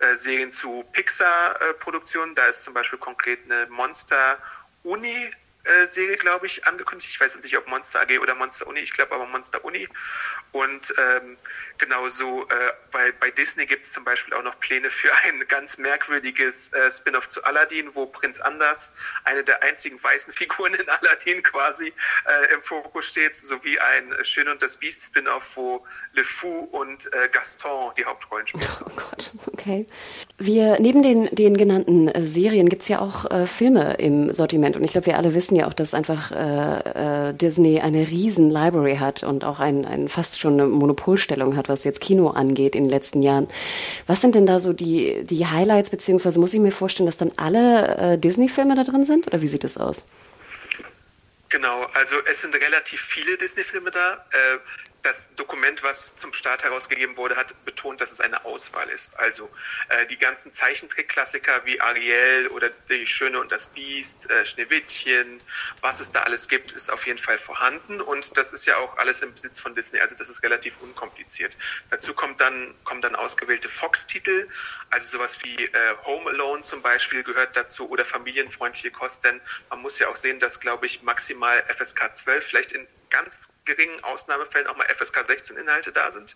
äh, 0.05 0.15
Serien 0.15 0.51
zu 0.51 0.83
Pixar-Produktionen. 0.91 2.35
da 2.35 2.45
ist 2.45 2.63
zum 2.63 2.73
Beispiel 2.73 2.99
konkret 2.99 3.39
eine 3.45 3.67
Monster-Uni 3.67 5.31
Serie, 5.85 6.17
glaube 6.17 6.45
ich, 6.45 6.67
angekündigt. 6.67 7.09
Ich 7.09 7.19
weiß 7.19 7.41
nicht, 7.41 7.57
ob 7.57 7.65
Monster 7.65 8.01
AG 8.01 8.19
oder 8.19 8.35
Monster 8.35 8.67
Uni, 8.67 8.81
ich 8.81 8.93
glaube 8.93 9.15
aber 9.15 9.25
Monster 9.25 9.65
Uni. 9.65 9.89
Und 10.51 10.93
ähm, 10.95 11.39
genauso 11.77 12.43
äh, 12.43 12.71
bei, 12.91 13.11
bei 13.19 13.31
Disney 13.31 13.65
gibt 13.65 13.83
es 13.83 13.91
zum 13.91 14.03
Beispiel 14.03 14.33
auch 14.33 14.43
noch 14.43 14.59
Pläne 14.59 14.89
für 14.89 15.09
ein 15.25 15.43
ganz 15.47 15.77
merkwürdiges 15.77 16.73
äh, 16.73 16.91
Spin-off 16.91 17.27
zu 17.27 17.43
Aladdin, 17.43 17.93
wo 17.93 18.05
Prinz 18.05 18.39
Anders, 18.39 18.93
eine 19.23 19.43
der 19.43 19.61
einzigen 19.63 20.01
weißen 20.01 20.33
Figuren 20.35 20.73
in 20.73 20.87
Aladdin 20.89 21.43
quasi 21.43 21.87
äh, 21.87 22.53
im 22.53 22.61
Fokus 22.61 23.05
steht, 23.05 23.35
sowie 23.35 23.79
ein 23.79 24.13
Schön 24.23 24.47
und 24.47 24.61
das 24.61 24.77
Biest 24.77 25.07
Spin-off, 25.07 25.55
wo 25.55 25.85
Le 26.13 26.23
Fou 26.23 26.67
und 26.71 27.07
äh, 27.13 27.29
Gaston 27.29 27.91
die 27.97 28.05
Hauptrollen 28.05 28.47
spielen. 28.47 28.65
Oh 28.85 28.91
Gott, 28.95 29.31
okay. 29.53 29.85
Wir, 30.37 30.79
neben 30.79 31.03
den, 31.03 31.25
den 31.33 31.57
genannten 31.57 32.07
äh, 32.07 32.25
Serien 32.25 32.69
gibt's 32.69 32.87
ja 32.87 32.99
auch 32.99 33.29
äh, 33.31 33.45
Filme 33.45 33.95
im 33.95 34.33
Sortiment. 34.33 34.75
Und 34.75 34.83
ich 34.83 34.91
glaube, 34.91 35.07
wir 35.07 35.17
alle 35.17 35.33
wissen 35.33 35.55
ja 35.55 35.67
auch, 35.67 35.73
dass 35.73 35.93
einfach 35.93 36.31
äh, 36.31 37.29
äh, 37.29 37.33
Disney 37.33 37.79
eine 37.79 38.07
riesen 38.07 38.49
Library 38.49 38.97
hat 38.97 39.23
und 39.23 39.43
auch 39.43 39.59
ein, 39.59 39.85
ein 39.85 40.09
fast 40.09 40.39
schon 40.39 40.53
eine 40.53 40.67
Monopolstellung 40.67 41.55
hat, 41.55 41.64
was 41.69 41.83
jetzt 41.83 42.01
Kino 42.01 42.29
angeht 42.29 42.75
in 42.75 42.85
den 42.85 42.89
letzten 42.89 43.21
Jahren. 43.21 43.47
Was 44.07 44.21
sind 44.21 44.35
denn 44.35 44.45
da 44.45 44.59
so 44.59 44.73
die, 44.73 45.23
die 45.23 45.45
Highlights, 45.45 45.89
beziehungsweise 45.89 46.39
muss 46.39 46.53
ich 46.53 46.59
mir 46.59 46.71
vorstellen, 46.71 47.07
dass 47.07 47.17
dann 47.17 47.31
alle 47.37 47.97
äh, 47.97 48.17
Disney-Filme 48.17 48.75
da 48.75 48.83
drin 48.83 49.05
sind? 49.05 49.27
Oder 49.27 49.41
wie 49.41 49.47
sieht 49.47 49.63
das 49.63 49.77
aus? 49.77 50.07
Genau, 51.49 51.83
also 51.93 52.15
es 52.29 52.41
sind 52.41 52.53
relativ 52.55 52.99
viele 52.99 53.37
Disney-Filme 53.37 53.91
da. 53.91 54.25
Äh, 54.31 54.57
das 55.05 55.35
Dokument, 55.35 55.83
was 55.83 56.15
zum 56.15 56.33
Start 56.33 56.63
herausgegeben 56.63 57.15
wurde, 57.15 57.35
hat 57.35 57.63
betont, 57.63 58.01
dass 58.01 58.11
es 58.11 58.19
eine 58.19 58.43
Auswahl 58.43 58.89
ist. 58.89 59.17
Also 59.19 59.49
äh, 59.89 60.07
die 60.07 60.17
ganzen 60.17 60.51
Zeichentrick-Klassiker 60.51 61.63
wie 61.65 61.79
Ariel 61.79 62.47
oder 62.47 62.71
Die 62.89 63.05
Schöne 63.05 63.39
und 63.39 63.51
das 63.51 63.67
Biest, 63.67 64.29
äh, 64.31 64.45
Schneewittchen, 64.45 65.39
was 65.81 65.99
es 65.99 66.11
da 66.11 66.23
alles 66.23 66.47
gibt, 66.47 66.71
ist 66.71 66.91
auf 66.91 67.05
jeden 67.05 67.19
Fall 67.19 67.37
vorhanden 67.37 68.01
und 68.01 68.35
das 68.37 68.51
ist 68.51 68.65
ja 68.65 68.77
auch 68.77 68.97
alles 68.97 69.21
im 69.21 69.31
Besitz 69.31 69.59
von 69.59 69.75
Disney. 69.75 69.99
Also 69.99 70.15
das 70.15 70.27
ist 70.27 70.41
relativ 70.41 70.81
unkompliziert. 70.81 71.55
Dazu 71.91 72.15
kommt 72.15 72.41
dann 72.41 72.73
kommen 72.83 73.01
dann 73.01 73.15
ausgewählte 73.15 73.69
Fox-Titel, 73.69 74.47
also 74.89 75.17
sowas 75.17 75.37
wie 75.43 75.65
äh, 75.65 75.95
Home 76.05 76.31
Alone 76.31 76.63
zum 76.63 76.81
Beispiel 76.81 77.23
gehört 77.23 77.55
dazu 77.55 77.87
oder 77.89 78.05
familienfreundliche 78.05 78.89
Kost. 78.89 79.23
Denn 79.23 79.39
man 79.69 79.81
muss 79.81 79.99
ja 79.99 80.07
auch 80.07 80.15
sehen, 80.15 80.39
dass 80.39 80.59
glaube 80.59 80.87
ich 80.87 81.03
maximal 81.03 81.63
FSK 81.69 82.15
12 82.15 82.47
vielleicht 82.47 82.71
in 82.71 82.87
ganz 83.09 83.54
geringen 83.65 84.03
Ausnahmefällen 84.03 84.67
auch 84.67 84.77
mal 84.77 84.87
FSK 84.87 85.25
16 85.25 85.57
Inhalte 85.57 85.91
da 85.91 86.11
sind. 86.11 86.35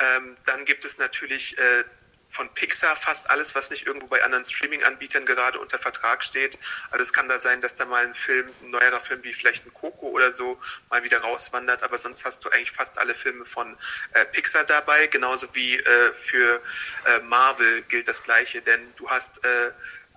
Ähm, 0.00 0.36
dann 0.46 0.64
gibt 0.64 0.84
es 0.84 0.98
natürlich 0.98 1.58
äh, 1.58 1.84
von 2.32 2.52
Pixar 2.54 2.96
fast 2.96 3.30
alles, 3.30 3.54
was 3.54 3.70
nicht 3.70 3.86
irgendwo 3.86 4.06
bei 4.06 4.24
anderen 4.24 4.42
Streaming-Anbietern 4.42 5.26
gerade 5.26 5.58
unter 5.58 5.78
Vertrag 5.78 6.24
steht. 6.24 6.58
Also 6.90 7.02
es 7.02 7.12
kann 7.12 7.28
da 7.28 7.38
sein, 7.38 7.60
dass 7.60 7.76
da 7.76 7.84
mal 7.84 8.06
ein 8.06 8.14
Film, 8.14 8.48
ein 8.62 8.70
neuerer 8.70 9.00
Film 9.00 9.22
wie 9.22 9.34
vielleicht 9.34 9.66
ein 9.66 9.74
Coco 9.74 10.08
oder 10.08 10.32
so 10.32 10.58
mal 10.88 11.04
wieder 11.04 11.18
rauswandert, 11.18 11.82
aber 11.82 11.98
sonst 11.98 12.24
hast 12.24 12.44
du 12.44 12.48
eigentlich 12.48 12.72
fast 12.72 12.98
alle 12.98 13.14
Filme 13.14 13.44
von 13.44 13.76
äh, 14.14 14.24
Pixar 14.24 14.64
dabei, 14.64 15.06
genauso 15.08 15.54
wie 15.54 15.76
äh, 15.76 16.14
für 16.14 16.62
äh, 17.04 17.20
Marvel 17.20 17.82
gilt 17.82 18.08
das 18.08 18.22
gleiche, 18.22 18.62
denn 18.62 18.80
du 18.96 19.10
hast 19.10 19.44
äh, 19.44 19.72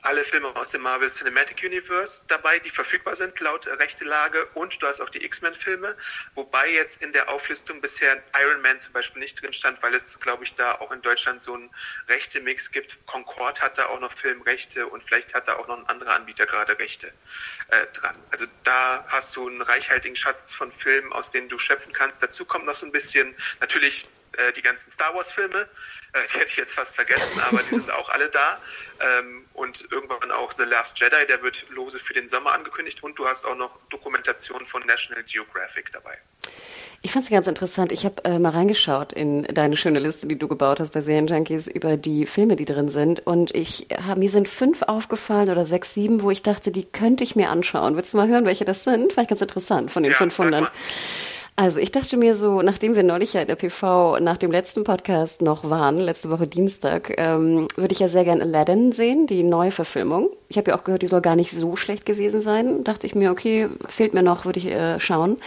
alle 0.05 0.23
Filme 0.23 0.55
aus 0.55 0.69
dem 0.69 0.81
Marvel 0.81 1.09
Cinematic 1.09 1.63
Universe 1.63 2.25
dabei, 2.27 2.59
die 2.59 2.69
verfügbar 2.69 3.15
sind 3.15 3.39
laut 3.39 3.67
rechte 3.67 4.05
Lage 4.05 4.45
und 4.53 4.81
du 4.81 4.87
hast 4.87 5.01
auch 5.01 5.09
die 5.09 5.23
X-Men-Filme, 5.23 5.95
wobei 6.35 6.71
jetzt 6.71 7.01
in 7.01 7.11
der 7.11 7.29
Auflistung 7.29 7.81
bisher 7.81 8.21
Iron 8.39 8.61
Man 8.61 8.79
zum 8.79 8.93
Beispiel 8.93 9.19
nicht 9.19 9.41
drin 9.41 9.53
stand, 9.53 9.81
weil 9.81 9.93
es, 9.95 10.19
glaube 10.19 10.43
ich, 10.43 10.55
da 10.55 10.75
auch 10.79 10.91
in 10.91 11.01
Deutschland 11.01 11.41
so 11.41 11.53
einen 11.53 11.69
Rechte-Mix 12.07 12.71
gibt. 12.71 13.05
Concord 13.05 13.61
hat 13.61 13.77
da 13.77 13.87
auch 13.87 13.99
noch 13.99 14.13
Filmrechte 14.13 14.87
und 14.87 15.03
vielleicht 15.03 15.33
hat 15.33 15.47
da 15.47 15.55
auch 15.55 15.67
noch 15.67 15.77
ein 15.77 15.87
anderer 15.87 16.15
Anbieter 16.15 16.45
gerade 16.45 16.77
Rechte 16.77 17.11
äh, 17.69 17.85
dran. 17.93 18.17
Also 18.31 18.45
da 18.63 19.05
hast 19.07 19.35
du 19.35 19.47
einen 19.47 19.61
reichhaltigen 19.61 20.15
Schatz 20.15 20.53
von 20.53 20.71
Filmen, 20.71 21.11
aus 21.13 21.31
denen 21.31 21.49
du 21.49 21.57
schöpfen 21.57 21.93
kannst. 21.93 22.21
Dazu 22.21 22.45
kommt 22.45 22.65
noch 22.65 22.75
so 22.75 22.85
ein 22.85 22.91
bisschen 22.91 23.35
natürlich 23.59 24.07
äh, 24.37 24.51
die 24.53 24.61
ganzen 24.61 24.89
Star 24.89 25.15
Wars-Filme, 25.15 25.67
äh, 26.13 26.27
die 26.27 26.39
hätte 26.39 26.51
ich 26.51 26.57
jetzt 26.57 26.73
fast 26.73 26.95
vergessen, 26.95 27.39
aber 27.39 27.63
die 27.63 27.69
sind 27.69 27.89
auch 27.91 28.09
alle 28.09 28.29
da. 28.29 28.61
Und 29.55 29.87
irgendwann 29.91 30.31
auch 30.31 30.51
The 30.51 30.63
Last 30.63 30.99
Jedi, 30.99 31.25
der 31.27 31.41
wird 31.41 31.65
lose 31.69 31.99
für 31.99 32.13
den 32.13 32.27
Sommer 32.27 32.53
angekündigt. 32.53 33.03
Und 33.03 33.17
du 33.17 33.25
hast 33.25 33.45
auch 33.45 33.55
noch 33.55 33.71
Dokumentation 33.89 34.65
von 34.65 34.85
National 34.85 35.23
Geographic 35.23 35.91
dabei. 35.91 36.17
Ich 37.01 37.11
fand 37.11 37.23
es 37.23 37.31
ganz 37.31 37.47
interessant. 37.47 37.91
Ich 37.91 38.03
habe 38.03 38.25
äh, 38.25 38.39
mal 38.39 38.49
reingeschaut 38.49 39.13
in 39.13 39.43
deine 39.43 39.77
schöne 39.77 39.99
Liste, 39.99 40.27
die 40.27 40.39
du 40.39 40.47
gebaut 40.47 40.79
hast 40.79 40.91
bei 40.91 41.01
Serienjunkies 41.01 41.67
über 41.67 41.97
die 41.97 42.25
Filme, 42.25 42.55
die 42.55 42.65
drin 42.65 42.89
sind. 42.89 43.25
Und 43.27 43.53
ich 43.53 43.87
hab, 44.07 44.17
mir 44.17 44.29
sind 44.29 44.47
fünf 44.49 44.81
aufgefallen 44.81 45.49
oder 45.49 45.65
sechs, 45.65 45.93
sieben, 45.93 46.23
wo 46.23 46.31
ich 46.31 46.41
dachte, 46.41 46.71
die 46.71 46.83
könnte 46.83 47.23
ich 47.23 47.35
mir 47.35 47.49
anschauen. 47.49 47.95
Willst 47.95 48.13
du 48.13 48.17
mal 48.17 48.27
hören, 48.27 48.45
welche 48.45 48.65
das 48.65 48.83
sind? 48.83 49.13
Fand 49.13 49.25
ich 49.25 49.29
ganz 49.29 49.41
interessant 49.41 49.91
von 49.91 50.03
den 50.03 50.13
Ja, 50.13 50.17
sag 50.17 50.33
500. 50.33 50.71
Also 51.57 51.79
ich 51.79 51.91
dachte 51.91 52.17
mir 52.17 52.35
so, 52.35 52.61
nachdem 52.61 52.95
wir 52.95 53.03
neulich 53.03 53.31
ja 53.31 53.41
in 53.41 53.47
der 53.47 53.55
PV 53.55 54.19
nach 54.19 54.37
dem 54.37 54.51
letzten 54.51 54.83
Podcast 54.83 55.41
noch 55.41 55.69
waren, 55.69 55.97
letzte 55.97 56.29
Woche 56.29 56.47
Dienstag, 56.47 57.13
ähm, 57.17 57.69
würde 57.77 57.93
ich 57.93 57.99
ja 57.99 58.09
sehr 58.09 58.25
gern 58.25 58.41
Aladdin 58.41 58.91
sehen, 58.91 59.25
die 59.25 59.41
Neuverfilmung. 59.41 60.29
Ich 60.49 60.57
habe 60.57 60.71
ja 60.71 60.77
auch 60.77 60.83
gehört, 60.83 61.01
die 61.01 61.07
soll 61.07 61.21
gar 61.21 61.37
nicht 61.37 61.51
so 61.51 61.77
schlecht 61.77 62.05
gewesen 62.05 62.41
sein. 62.41 62.83
Dachte 62.83 63.07
ich 63.07 63.15
mir, 63.15 63.31
okay, 63.31 63.69
fehlt 63.87 64.13
mir 64.13 64.21
noch, 64.21 64.43
würde 64.43 64.59
ich 64.59 64.67
äh, 64.67 64.99
schauen. 64.99 65.37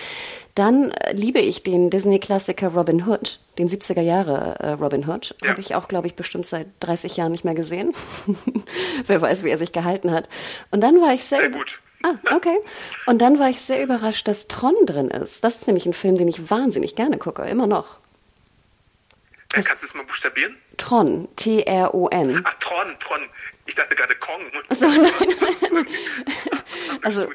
Dann 0.55 0.93
äh, 0.93 1.13
liebe 1.13 1.41
ich 1.41 1.63
den 1.63 1.91
Disney-Klassiker 1.91 2.69
Robin 2.69 3.07
Hood, 3.07 3.39
den 3.59 3.69
70er 3.69 4.01
Jahre 4.01 4.57
äh, 4.61 4.71
Robin 4.73 5.07
Hood. 5.07 5.35
Ja. 5.43 5.51
Habe 5.51 5.61
ich 5.61 5.75
auch, 5.75 5.89
glaube 5.89 6.07
ich, 6.07 6.15
bestimmt 6.15 6.47
seit 6.47 6.69
30 6.81 7.19
Jahren 7.19 7.33
nicht 7.33 7.45
mehr 7.45 7.55
gesehen. 7.55 7.93
Wer 9.07 9.21
weiß, 9.21 9.45
wie 9.45 9.51
er 9.51 9.59
sich 9.59 9.73
gehalten 9.73 10.11
hat. 10.11 10.29
Und 10.71 10.81
dann 10.81 11.03
war 11.03 11.13
ich 11.13 11.25
sehr, 11.25 11.39
Sehr 11.39 11.51
gut. 11.51 11.83
Ah, 12.03 12.15
okay. 12.35 12.59
Und 13.07 13.19
dann 13.19 13.39
war 13.39 13.49
ich 13.49 13.61
sehr 13.61 13.83
überrascht, 13.83 14.29
dass 14.29 14.47
Tron 14.47 14.75
drin 14.87 15.09
ist. 15.09 15.43
Das 15.43 15.57
ist 15.57 15.67
nämlich 15.67 15.87
ein 15.87 15.93
Film, 15.95 16.17
den 16.17 16.29
ich 16.29 16.51
wahnsinnig 16.51 16.95
gerne 16.95 17.19
gucke, 17.19 17.43
immer 17.43 17.67
noch. 17.67 17.97
Äh, 19.55 19.63
kannst 19.63 19.83
du 19.83 19.87
es 19.87 19.95
mal 19.95 20.05
buchstabieren? 20.05 20.57
Tron, 20.77 21.29
T-R-O-N. 21.37 22.45
Ah, 22.45 22.53
Tron, 22.61 22.97
Tron. 23.01 23.21
Ich 23.67 23.75
dachte 23.75 23.95
gerade 23.97 24.15
Kong. 24.17 24.41
So, 24.71 24.87
nein, 24.89 25.13
nein. 25.73 25.87
also 27.03 27.29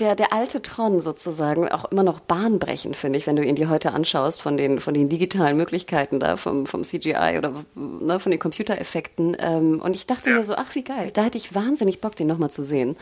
der, 0.00 0.14
der 0.14 0.32
alte 0.32 0.62
Tron 0.62 1.00
sozusagen, 1.00 1.68
auch 1.68 1.86
immer 1.90 2.02
noch 2.02 2.20
bahnbrechend, 2.20 2.96
finde 2.96 3.18
ich, 3.18 3.26
wenn 3.26 3.36
du 3.36 3.44
ihn 3.44 3.56
dir 3.56 3.68
heute 3.68 3.92
anschaust, 3.92 4.40
von 4.40 4.56
den, 4.56 4.80
von 4.80 4.94
den 4.94 5.08
digitalen 5.08 5.56
Möglichkeiten 5.56 6.20
da, 6.20 6.36
vom, 6.36 6.66
vom 6.66 6.84
CGI 6.84 7.36
oder 7.38 7.64
ne, 7.74 8.20
von 8.20 8.30
den 8.30 8.38
Computereffekten. 8.38 9.36
Ähm, 9.38 9.80
und 9.80 9.94
ich 9.94 10.06
dachte 10.06 10.30
ja. 10.30 10.36
mir 10.36 10.44
so, 10.44 10.54
ach 10.56 10.74
wie 10.74 10.84
geil, 10.84 11.10
da 11.12 11.24
hätte 11.24 11.38
ich 11.38 11.54
wahnsinnig 11.54 12.00
Bock, 12.00 12.16
den 12.16 12.26
nochmal 12.26 12.50
zu 12.50 12.64
sehen. 12.64 12.96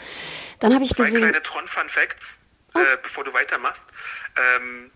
Dann 0.61 0.75
habe 0.75 0.85
ich 0.85 0.91
Zwei 0.91 1.05
gesehen. 1.05 1.19
kleine 1.19 1.43
Tron-Fun-Facts, 1.43 2.41
oh. 2.75 2.79
äh, 2.79 2.83
bevor 3.03 3.25
du 3.25 3.33
weitermachst. 3.33 3.91
Ähm, 4.37 4.91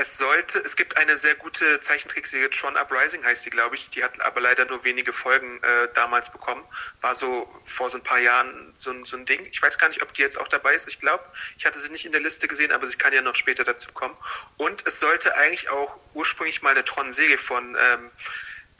es 0.00 0.16
sollte, 0.16 0.58
es 0.60 0.76
gibt 0.76 0.96
eine 0.96 1.14
sehr 1.18 1.34
gute 1.34 1.78
Zeichentrickserie, 1.80 2.48
Tron 2.48 2.74
Uprising 2.74 3.22
heißt 3.22 3.44
die, 3.44 3.50
glaube 3.50 3.74
ich. 3.74 3.90
Die 3.90 4.02
hat 4.02 4.18
aber 4.22 4.40
leider 4.40 4.64
nur 4.64 4.82
wenige 4.82 5.12
Folgen 5.12 5.62
äh, 5.62 5.88
damals 5.92 6.32
bekommen. 6.32 6.64
War 7.02 7.14
so 7.14 7.46
vor 7.64 7.90
so 7.90 7.98
ein 7.98 8.02
paar 8.02 8.18
Jahren 8.18 8.72
so, 8.76 8.92
so 9.04 9.18
ein 9.18 9.26
Ding. 9.26 9.46
Ich 9.50 9.60
weiß 9.60 9.76
gar 9.76 9.88
nicht, 9.88 10.02
ob 10.02 10.14
die 10.14 10.22
jetzt 10.22 10.40
auch 10.40 10.48
dabei 10.48 10.74
ist. 10.74 10.88
Ich 10.88 11.00
glaube, 11.00 11.22
ich 11.58 11.66
hatte 11.66 11.78
sie 11.78 11.92
nicht 11.92 12.06
in 12.06 12.12
der 12.12 12.22
Liste 12.22 12.48
gesehen, 12.48 12.72
aber 12.72 12.86
sie 12.86 12.96
kann 12.96 13.12
ja 13.12 13.20
noch 13.20 13.34
später 13.34 13.62
dazu 13.62 13.92
kommen. 13.92 14.16
Und 14.56 14.86
es 14.86 15.00
sollte 15.00 15.36
eigentlich 15.36 15.68
auch 15.68 15.94
ursprünglich 16.14 16.62
mal 16.62 16.70
eine 16.70 16.84
Tron-Serie 16.84 17.36
von 17.36 17.76
ähm, 17.78 18.10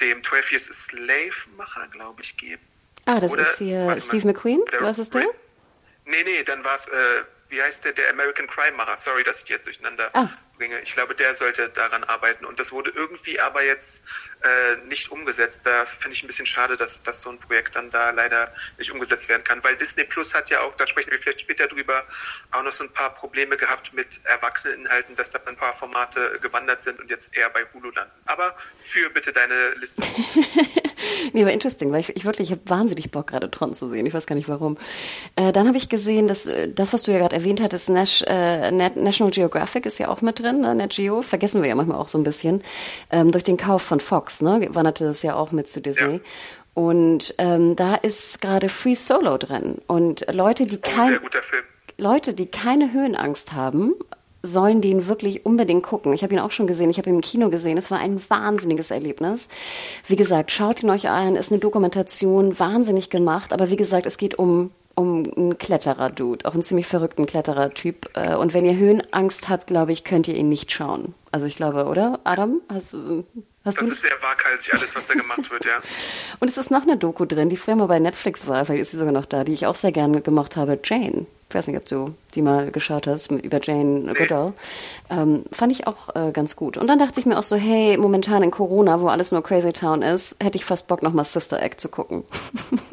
dem 0.00 0.24
12 0.24 0.52
Years 0.52 0.70
a 0.70 0.72
Slave-Macher, 0.72 1.88
glaube 1.88 2.22
ich, 2.22 2.38
geben. 2.38 2.62
Ah, 3.04 3.20
das 3.20 3.33
Oder, 3.33 3.42
ist 3.42 3.59
hier 3.59 3.94
Steve 4.00 4.26
McQueen? 4.26 4.62
Was 4.80 4.98
ist 4.98 5.12
der? 5.12 5.22
Nee, 6.06 6.24
nee, 6.24 6.42
dann 6.44 6.64
war 6.64 6.76
es, 6.76 6.87
äh, 6.87 7.24
wie 7.50 7.61
heißt 7.61 7.85
der, 7.85 7.92
der 7.92 8.09
American 8.09 8.46
Crime-Macher. 8.46 8.96
Sorry, 8.96 9.22
dass 9.22 9.38
ich 9.38 9.44
die 9.44 9.52
jetzt 9.52 9.66
durcheinander 9.66 10.09
ah 10.14 10.30
bringe. 10.60 10.80
Ich 10.82 10.92
glaube, 10.92 11.14
der 11.14 11.34
sollte 11.34 11.70
daran 11.70 12.04
arbeiten. 12.04 12.44
Und 12.44 12.60
das 12.60 12.70
wurde 12.70 12.90
irgendwie 12.90 13.40
aber 13.40 13.64
jetzt 13.64 14.04
äh, 14.42 14.87
nicht 14.87 15.11
umgesetzt. 15.11 15.62
Da 15.64 15.87
finde 15.87 16.16
ich 16.16 16.22
ein 16.22 16.26
bisschen 16.26 16.46
schade, 16.46 16.76
dass, 16.76 17.03
dass 17.03 17.22
so 17.22 17.31
ein 17.31 17.38
Projekt 17.38 17.76
dann 17.76 17.90
da 17.90 18.11
leider 18.11 18.53
nicht 18.79 18.90
umgesetzt 18.90 19.29
werden 19.29 19.44
kann. 19.44 19.62
Weil 19.62 19.76
Disney 19.76 20.05
Plus 20.05 20.35
hat 20.35 20.50
ja 20.50 20.61
auch, 20.62 20.74
da 20.76 20.87
sprechen 20.87 21.11
wir 21.11 21.18
vielleicht 21.18 21.40
später 21.40 21.66
drüber, 21.66 22.05
auch 22.50 22.62
noch 22.62 22.72
so 22.72 22.85
ein 22.85 22.92
paar 22.92 23.14
Probleme 23.14 23.57
gehabt 23.57 23.92
mit 23.92 24.20
Erwachseneninhalten, 24.24 25.16
dass 25.16 25.33
da 25.33 25.40
ein 25.46 25.57
paar 25.57 25.72
Formate 25.72 26.38
gewandert 26.40 26.83
sind 26.83 27.00
und 27.00 27.11
jetzt 27.11 27.37
eher 27.37 27.50
bei 27.50 27.64
Hulu 27.72 27.90
landen. 27.90 28.12
Aber 28.26 28.57
für 28.79 29.11
bitte 29.11 29.33
deine 29.33 29.74
Liste. 29.79 30.03
nee, 31.33 31.44
war 31.44 31.53
interesting, 31.53 31.92
weil 31.92 32.00
ich, 32.00 32.16
ich 32.16 32.24
wirklich, 32.24 32.48
ich 32.48 32.53
habe 32.53 32.68
wahnsinnig 32.68 33.11
Bock, 33.11 33.29
gerade 33.29 33.50
Tron 33.50 33.74
zu 33.74 33.88
sehen. 33.88 34.07
Ich 34.07 34.14
weiß 34.14 34.26
gar 34.26 34.37
nicht 34.37 34.48
warum. 34.48 34.79
Äh, 35.37 35.53
dann 35.53 35.66
habe 35.66 35.76
ich 35.76 35.88
gesehen, 35.88 36.29
dass 36.29 36.46
äh, 36.46 36.72
das, 36.72 36.92
was 36.92 37.03
du 37.03 37.12
ja 37.12 37.18
gerade 37.18 37.37
erwähnt 37.37 37.61
hattest, 37.61 37.88
Nash, 37.88 38.22
äh, 38.26 38.70
National 38.70 39.31
Geographic 39.31 39.87
ist 39.87 39.98
ja 39.98 40.09
auch 40.09 40.20
mit 40.22 40.40
drin, 40.40 40.61
ne? 40.61 40.74
Net 40.74 40.92
Geo, 40.92 41.22
vergessen 41.22 41.62
wir 41.62 41.68
ja 41.68 41.74
manchmal 41.74 41.98
auch 41.98 42.09
so 42.09 42.18
ein 42.18 42.24
bisschen, 42.24 42.62
ähm, 43.11 43.31
durch 43.33 43.44
den 43.44 43.57
Kauf 43.57 43.83
von 43.83 44.00
Fox, 44.00 44.29
ne? 44.42 44.68
Wanderte 44.72 45.04
das 45.04 45.22
ja 45.22 45.34
auch 45.34 45.52
mit 45.52 45.68
zu 45.68 45.80
Disney. 45.80 46.14
Ja. 46.14 46.20
Und 46.74 47.34
ähm, 47.38 47.76
da 47.76 47.94
ist 47.96 48.40
gerade 48.40 48.68
Free 48.68 48.94
Solo 48.94 49.36
drin. 49.36 49.78
Und 49.86 50.26
Leute, 50.32 50.66
die 50.66 50.78
oh, 50.78 50.80
kein, 50.82 51.18
Leute, 51.98 52.32
die 52.32 52.46
keine 52.46 52.92
Höhenangst 52.92 53.52
haben, 53.52 53.94
sollen 54.42 54.80
den 54.80 55.06
wirklich 55.06 55.44
unbedingt 55.44 55.82
gucken. 55.82 56.12
Ich 56.14 56.22
habe 56.22 56.32
ihn 56.32 56.40
auch 56.40 56.50
schon 56.50 56.66
gesehen, 56.66 56.90
ich 56.90 56.98
habe 56.98 57.10
ihn 57.10 57.16
im 57.16 57.20
Kino 57.20 57.50
gesehen. 57.50 57.76
Es 57.76 57.90
war 57.90 57.98
ein 57.98 58.20
wahnsinniges 58.28 58.90
Erlebnis. 58.90 59.48
Wie 60.06 60.16
gesagt, 60.16 60.50
schaut 60.50 60.82
ihn 60.82 60.90
euch 60.90 61.08
an, 61.08 61.36
ist 61.36 61.52
eine 61.52 61.60
Dokumentation, 61.60 62.58
wahnsinnig 62.58 63.10
gemacht, 63.10 63.52
aber 63.52 63.70
wie 63.70 63.76
gesagt, 63.76 64.06
es 64.06 64.16
geht 64.16 64.38
um 64.38 64.70
um 64.96 65.24
einen 65.34 65.56
Kletterer-Dude, 65.56 66.46
auch 66.46 66.52
einen 66.52 66.62
ziemlich 66.62 66.86
verrückten 66.86 67.24
Kletterer-Typ. 67.24 68.10
Äh, 68.14 68.34
und 68.34 68.52
wenn 68.52 68.66
ihr 68.66 68.76
Höhenangst 68.76 69.48
habt, 69.48 69.68
glaube 69.68 69.92
ich, 69.92 70.04
könnt 70.04 70.28
ihr 70.28 70.34
ihn 70.34 70.48
nicht 70.48 70.70
schauen. 70.72 71.14
Also 71.32 71.46
ich 71.46 71.56
glaube, 71.56 71.86
oder? 71.86 72.20
Adam, 72.24 72.60
hast, 72.68 72.94
hast 73.64 73.80
das 73.80 73.88
ist 73.88 74.02
sehr 74.02 74.16
waghalsig, 74.20 74.74
alles, 74.74 74.94
was 74.94 75.06
da 75.06 75.14
gemacht 75.14 75.50
wird, 75.50 75.64
ja. 75.64 75.80
Und 76.40 76.48
es 76.48 76.56
ist 76.56 76.70
noch 76.70 76.82
eine 76.82 76.96
Doku 76.96 77.24
drin, 77.24 77.48
die 77.48 77.56
früher 77.56 77.76
mal 77.76 77.86
bei 77.86 77.98
Netflix 77.98 78.46
war, 78.46 78.64
vielleicht 78.64 78.82
ist 78.82 78.90
sie 78.92 78.96
sogar 78.96 79.12
noch 79.12 79.26
da, 79.26 79.44
die 79.44 79.52
ich 79.52 79.66
auch 79.66 79.74
sehr 79.74 79.92
gerne 79.92 80.20
gemacht 80.20 80.56
habe, 80.56 80.78
Jane. 80.82 81.26
Ich 81.48 81.54
weiß 81.54 81.66
nicht, 81.66 81.78
ob 81.78 81.86
du 81.86 82.14
die 82.36 82.42
mal 82.42 82.70
geschaut 82.70 83.08
hast, 83.08 83.32
über 83.32 83.60
Jane 83.60 83.82
nee. 83.82 84.12
Goodall. 84.14 84.52
Ähm, 85.10 85.42
fand 85.50 85.72
ich 85.72 85.88
auch 85.88 86.14
äh, 86.14 86.30
ganz 86.30 86.54
gut. 86.54 86.76
Und 86.76 86.86
dann 86.86 87.00
dachte 87.00 87.18
ich 87.18 87.26
mir 87.26 87.36
auch 87.36 87.42
so, 87.42 87.56
hey, 87.56 87.96
momentan 87.96 88.44
in 88.44 88.52
Corona, 88.52 89.00
wo 89.00 89.08
alles 89.08 89.32
nur 89.32 89.42
Crazy 89.42 89.72
Town 89.72 90.02
ist, 90.02 90.36
hätte 90.40 90.56
ich 90.56 90.64
fast 90.64 90.86
Bock, 90.86 91.02
nochmal 91.02 91.24
Sister 91.24 91.60
Act 91.60 91.80
zu 91.80 91.88
gucken. 91.88 92.22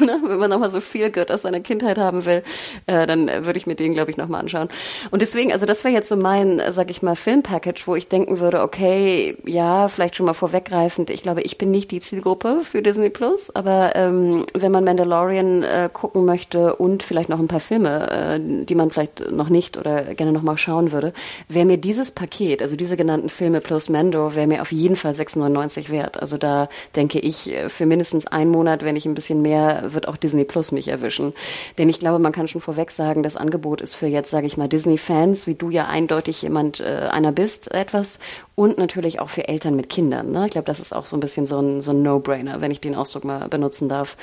ne? 0.04 0.20
Wenn 0.24 0.38
man 0.38 0.50
nochmal 0.50 0.70
so 0.70 0.80
viel 0.80 1.10
Gott 1.10 1.30
aus 1.30 1.42
seiner 1.42 1.60
Kindheit 1.60 1.98
haben 1.98 2.24
will, 2.24 2.42
äh, 2.86 3.06
dann 3.06 3.28
würde 3.28 3.58
ich 3.58 3.66
mir 3.66 3.74
den, 3.74 3.92
glaube 3.92 4.10
ich, 4.10 4.16
nochmal 4.16 4.40
anschauen. 4.40 4.68
Und 5.10 5.22
deswegen, 5.22 5.52
also 5.52 5.66
das 5.66 5.84
wäre 5.84 5.94
jetzt 5.94 6.08
so 6.08 6.16
mein, 6.16 6.60
sag 6.70 6.90
ich 6.90 7.02
mal, 7.02 7.16
Filmpackage, 7.16 7.86
wo 7.86 7.94
ich 7.94 8.08
denken 8.08 8.40
würde, 8.40 8.62
okay, 8.62 9.36
ja, 9.44 9.88
vielleicht 9.88 10.16
schon 10.16 10.26
mal 10.26 10.34
vorweggreifend, 10.34 11.10
ich 11.10 11.22
glaube, 11.22 11.42
ich 11.42 11.58
bin 11.58 11.70
nicht 11.70 11.90
die 11.90 12.00
Zielgruppe 12.00 12.60
für 12.62 12.82
Disney 12.82 13.10
Plus, 13.10 13.54
aber 13.54 13.94
ähm, 13.96 14.46
wenn 14.54 14.72
man 14.72 14.84
Mandalorian 14.84 15.62
äh, 15.62 15.90
gucken 15.92 16.24
möchte 16.24 16.76
und 16.76 17.02
vielleicht 17.02 17.28
noch 17.28 17.38
ein 17.38 17.48
paar 17.48 17.60
Filme, 17.60 18.10
äh, 18.10 18.64
die 18.64 18.74
man 18.74 18.90
vielleicht 18.90 19.30
noch 19.30 19.48
nicht 19.48 19.76
oder 19.76 20.14
gerne 20.14 20.32
nochmal 20.32 20.58
schauen 20.58 20.92
würde, 20.92 21.12
wäre 21.48 21.66
mir 21.66 21.76
dieses 21.76 22.10
Paket, 22.10 22.62
also 22.62 22.76
diese 22.76 22.96
genannten 22.96 23.28
Filme 23.28 23.60
plus 23.60 23.88
Mando, 23.88 24.34
wäre 24.34 24.46
mir 24.46 24.62
auf 24.62 24.72
jeden 24.72 24.96
Fall 24.96 25.12
6,99 25.12 25.90
wert. 25.90 26.20
Also 26.20 26.38
da 26.38 26.68
denke 26.96 27.18
ich, 27.18 27.52
äh, 27.52 27.68
für 27.68 27.86
mindestens 27.86 28.26
einen 28.26 28.50
Monat, 28.50 28.84
wenn 28.84 28.96
ich 28.96 29.06
ein 29.06 29.14
bisschen 29.14 29.42
mehr 29.42 29.89
wird 29.94 30.08
auch 30.08 30.16
Disney 30.16 30.44
Plus 30.44 30.72
mich 30.72 30.88
erwischen. 30.88 31.32
Denn 31.78 31.88
ich 31.88 31.98
glaube, 31.98 32.18
man 32.18 32.32
kann 32.32 32.48
schon 32.48 32.60
vorweg 32.60 32.90
sagen, 32.90 33.22
das 33.22 33.36
Angebot 33.36 33.80
ist 33.80 33.94
für 33.94 34.06
jetzt, 34.06 34.30
sage 34.30 34.46
ich 34.46 34.56
mal, 34.56 34.68
Disney-Fans, 34.68 35.46
wie 35.46 35.54
du 35.54 35.70
ja 35.70 35.86
eindeutig 35.86 36.42
jemand 36.42 36.80
äh, 36.80 37.08
einer 37.10 37.32
bist, 37.32 37.72
etwas 37.72 38.18
und 38.60 38.76
natürlich 38.76 39.20
auch 39.20 39.30
für 39.30 39.48
Eltern 39.48 39.74
mit 39.74 39.88
Kindern. 39.88 40.32
Ne? 40.32 40.44
Ich 40.44 40.50
glaube, 40.50 40.66
das 40.66 40.80
ist 40.80 40.94
auch 40.94 41.06
so 41.06 41.16
ein 41.16 41.20
bisschen 41.20 41.46
so 41.46 41.60
ein, 41.60 41.80
so 41.80 41.92
ein 41.92 42.02
No-Brainer, 42.02 42.60
wenn 42.60 42.70
ich 42.70 42.80
den 42.82 42.94
Ausdruck 42.94 43.24
mal 43.24 43.48
benutzen 43.48 43.88
darf. 43.88 44.18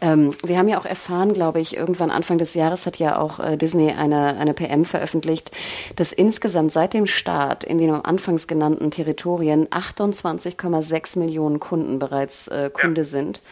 Ähm, 0.00 0.30
wir 0.42 0.56
haben 0.56 0.68
ja 0.68 0.80
auch 0.80 0.86
erfahren, 0.86 1.34
glaube 1.34 1.60
ich, 1.60 1.76
irgendwann 1.76 2.10
Anfang 2.10 2.38
des 2.38 2.54
Jahres 2.54 2.86
hat 2.86 2.98
ja 2.98 3.18
auch 3.18 3.38
äh, 3.38 3.58
Disney 3.58 3.92
eine, 3.92 4.38
eine 4.38 4.54
PM 4.54 4.86
veröffentlicht, 4.86 5.50
dass 5.96 6.12
insgesamt 6.12 6.72
seit 6.72 6.94
dem 6.94 7.06
Start 7.06 7.64
in 7.64 7.76
den 7.76 7.90
anfangs 7.92 8.46
genannten 8.46 8.90
Territorien 8.90 9.68
28,6 9.68 11.18
Millionen 11.18 11.60
Kunden 11.60 11.98
bereits 11.98 12.48
äh, 12.48 12.70
Kunde 12.72 13.04
sind 13.04 13.42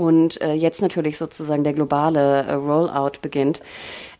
und 0.00 0.40
äh, 0.40 0.54
jetzt 0.54 0.80
natürlich 0.80 1.18
sozusagen 1.18 1.62
der 1.62 1.74
globale 1.74 2.44
äh, 2.44 2.54
Rollout 2.54 3.18
beginnt. 3.20 3.60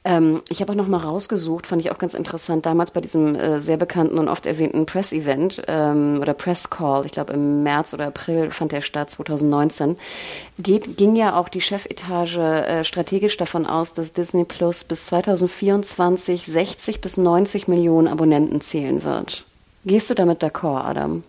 Ähm, 0.05 0.43
ich 0.51 0.61
habe 0.61 0.73
auch 0.73 0.77
noch 0.77 0.89
mal 0.89 0.99
rausgesucht, 0.99 1.67
fand 1.67 1.81
ich 1.81 1.91
auch 1.91 1.99
ganz 1.99 2.13
interessant, 2.13 2.67
damals 2.67 2.91
bei 2.91 3.01
diesem 3.01 3.35
äh, 3.35 3.61
sehr 3.61 3.79
bekannten 3.79 4.19
und 4.19 4.29
oft 4.29 4.45
erwähnten 4.47 4.85
Press-Event 4.85 5.63
ähm, 5.69 6.19
oder 6.21 6.35
Press-Call, 6.35 7.07
ich 7.07 7.13
glaube 7.13 7.33
im 7.33 7.63
März 7.63 7.95
oder 7.95 8.07
April 8.07 8.51
fand 8.51 8.73
der 8.73 8.83
statt, 8.83 9.11
2019, 9.11 9.97
geht, 10.59 10.99
ging 10.99 11.17
ja 11.17 11.39
auch 11.39 11.49
die 11.49 11.63
Chefetage 11.63 12.39
äh, 12.39 12.85
strategisch 12.85 13.39
davon 13.39 13.67
aus, 13.67 13.95
dass 13.95 14.13
Disney 14.13 14.45
Plus 14.45 14.85
bis 14.85 15.07
2024 15.07 16.45
60 16.45 17.01
bis 17.01 17.17
90 17.17 17.69
Millionen 17.69 18.09
Abonnenten 18.09 18.61
zählen 18.61 19.03
wird. 19.03 19.45
Gehst 19.87 20.11
du 20.11 20.15
damit 20.15 20.43
d'accord, 20.43 20.85
Adam? 20.85 21.23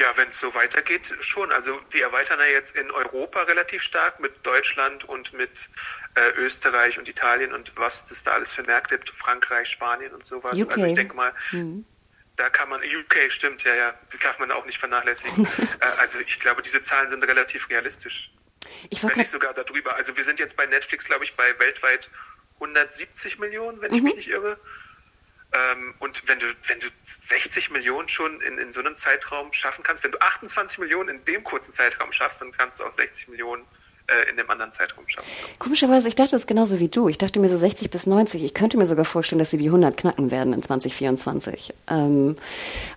Ja, 0.00 0.16
wenn 0.16 0.28
es 0.30 0.40
so 0.40 0.54
weitergeht, 0.54 1.14
schon. 1.20 1.52
Also 1.52 1.78
die 1.92 2.00
erweitern 2.00 2.38
ja 2.40 2.46
jetzt 2.46 2.74
in 2.74 2.90
Europa 2.90 3.42
relativ 3.42 3.82
stark 3.82 4.18
mit 4.18 4.32
Deutschland 4.46 5.04
und 5.04 5.34
mit 5.34 5.68
äh, 6.14 6.30
Österreich 6.38 6.98
und 6.98 7.06
Italien 7.06 7.52
und 7.52 7.72
was 7.76 8.10
es 8.10 8.22
da 8.22 8.32
alles 8.32 8.50
für 8.50 8.62
Märkte 8.62 8.96
gibt, 8.96 9.10
Frankreich, 9.10 9.68
Spanien 9.68 10.14
und 10.14 10.24
sowas. 10.24 10.58
UK. 10.58 10.72
Also 10.72 10.86
ich 10.86 10.94
denke 10.94 11.14
mal, 11.14 11.34
mhm. 11.52 11.84
da 12.36 12.48
kann 12.48 12.70
man, 12.70 12.80
UK 12.80 13.30
stimmt, 13.30 13.62
ja, 13.64 13.74
ja, 13.74 13.94
das 14.10 14.20
darf 14.20 14.38
man 14.38 14.50
auch 14.52 14.64
nicht 14.64 14.78
vernachlässigen. 14.78 15.46
äh, 15.80 15.84
also 15.98 16.18
ich 16.18 16.40
glaube, 16.40 16.62
diese 16.62 16.82
Zahlen 16.82 17.10
sind 17.10 17.22
relativ 17.24 17.68
realistisch. 17.68 18.32
Ich 18.88 19.02
wenn 19.02 19.14
nicht 19.16 19.30
sogar 19.30 19.52
darüber. 19.52 19.96
Also 19.96 20.16
wir 20.16 20.24
sind 20.24 20.40
jetzt 20.40 20.56
bei 20.56 20.64
Netflix, 20.64 21.04
glaube 21.04 21.24
ich, 21.24 21.36
bei 21.36 21.58
weltweit 21.58 22.08
170 22.54 23.38
Millionen, 23.38 23.82
wenn 23.82 23.92
ich 23.92 23.98
mhm. 23.98 24.04
mich 24.04 24.16
nicht 24.16 24.30
irre. 24.30 24.58
Ähm, 25.52 25.94
und 25.98 26.28
wenn 26.28 26.38
du, 26.38 26.46
wenn 26.68 26.78
du 26.78 26.86
60 27.02 27.70
Millionen 27.70 28.08
schon 28.08 28.40
in, 28.40 28.58
in 28.58 28.70
so 28.70 28.80
einem 28.80 28.94
Zeitraum 28.94 29.52
schaffen 29.52 29.82
kannst, 29.82 30.04
wenn 30.04 30.12
du 30.12 30.20
28 30.20 30.78
Millionen 30.78 31.08
in 31.08 31.24
dem 31.24 31.42
kurzen 31.42 31.72
Zeitraum 31.72 32.12
schaffst, 32.12 32.40
dann 32.40 32.52
kannst 32.52 32.78
du 32.78 32.84
auch 32.84 32.92
60 32.92 33.28
Millionen 33.28 33.66
in 34.30 34.36
dem 34.36 34.50
anderen 34.50 34.72
Zeitraum 34.72 35.06
schaffen. 35.06 35.28
Komischerweise, 35.58 36.08
ich 36.08 36.14
dachte 36.14 36.32
das 36.32 36.46
genauso 36.46 36.80
wie 36.80 36.88
du. 36.88 37.08
Ich 37.08 37.18
dachte 37.18 37.38
mir 37.38 37.48
so 37.48 37.56
60 37.56 37.90
bis 37.90 38.06
90. 38.06 38.44
Ich 38.44 38.54
könnte 38.54 38.76
mir 38.76 38.86
sogar 38.86 39.04
vorstellen, 39.04 39.38
dass 39.38 39.50
sie 39.50 39.58
die 39.58 39.66
100 39.66 39.96
knacken 39.96 40.30
werden 40.30 40.52
in 40.52 40.62
2024. 40.62 41.74
Ähm, 41.88 42.34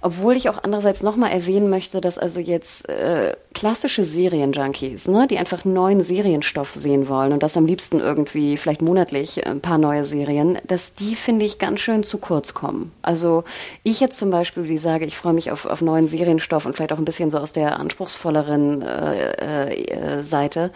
obwohl 0.02 0.36
ich 0.36 0.50
auch 0.50 0.64
andererseits 0.64 1.04
nochmal 1.04 1.32
erwähnen 1.32 1.70
möchte, 1.70 2.02
dass 2.02 2.18
also 2.18 2.40
jetzt 2.40 2.90
äh, 2.90 3.36
klassische 3.54 4.04
Serienjunkies, 4.04 5.08
ne, 5.08 5.28
die 5.28 5.38
einfach 5.38 5.66
neuen 5.66 6.02
Serienstoff 6.02 6.72
sehen 6.72 7.08
wollen 7.08 7.34
und 7.34 7.44
das 7.44 7.58
am 7.58 7.66
liebsten 7.66 8.00
irgendwie 8.00 8.58
vielleicht 8.58 8.82
monatlich 8.82 9.46
ein 9.46 9.62
paar 9.62 9.78
neue 9.78 10.04
Serien, 10.06 10.58
dass 10.68 10.94
die, 10.96 11.16
finde 11.16 11.46
ich, 11.46 11.60
ganz 11.60 11.80
schön 11.80 12.04
zu 12.04 12.18
kurz 12.18 12.54
kommen. 12.54 12.92
Also 13.02 13.44
ich 13.84 14.00
jetzt 14.00 14.18
zum 14.18 14.32
Beispiel, 14.32 14.64
die 14.64 14.78
sage, 14.78 15.06
ich 15.06 15.18
freue 15.18 15.34
mich 15.34 15.52
auf, 15.52 15.66
auf 15.66 15.82
neuen 15.82 16.08
Serienstoff 16.08 16.66
und 16.66 16.76
vielleicht 16.76 16.94
auch 16.94 16.98
ein 16.98 17.06
bisschen 17.06 17.30
so 17.30 17.38
aus 17.38 17.54
der 17.54 17.80
anspruchsvolleren 17.80 18.82
äh, 18.82 19.74
äh, 19.74 20.24
Seite 20.24 20.72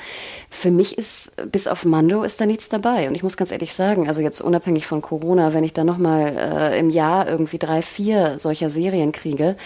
für 0.49 0.71
mich 0.71 0.97
ist, 0.97 1.33
bis 1.51 1.67
auf 1.67 1.85
Mando 1.85 2.23
ist 2.23 2.39
da 2.39 2.45
nichts 2.45 2.69
dabei. 2.69 3.07
Und 3.07 3.15
ich 3.15 3.23
muss 3.23 3.37
ganz 3.37 3.51
ehrlich 3.51 3.73
sagen, 3.73 4.07
also 4.07 4.21
jetzt 4.21 4.41
unabhängig 4.41 4.87
von 4.87 5.01
Corona, 5.01 5.53
wenn 5.53 5.63
ich 5.63 5.73
da 5.73 5.83
nochmal 5.83 6.37
äh, 6.37 6.79
im 6.79 6.89
Jahr 6.89 7.27
irgendwie 7.27 7.59
drei, 7.59 7.81
vier 7.81 8.39
solcher 8.39 8.69
Serien 8.69 9.11
kriege, 9.11 9.57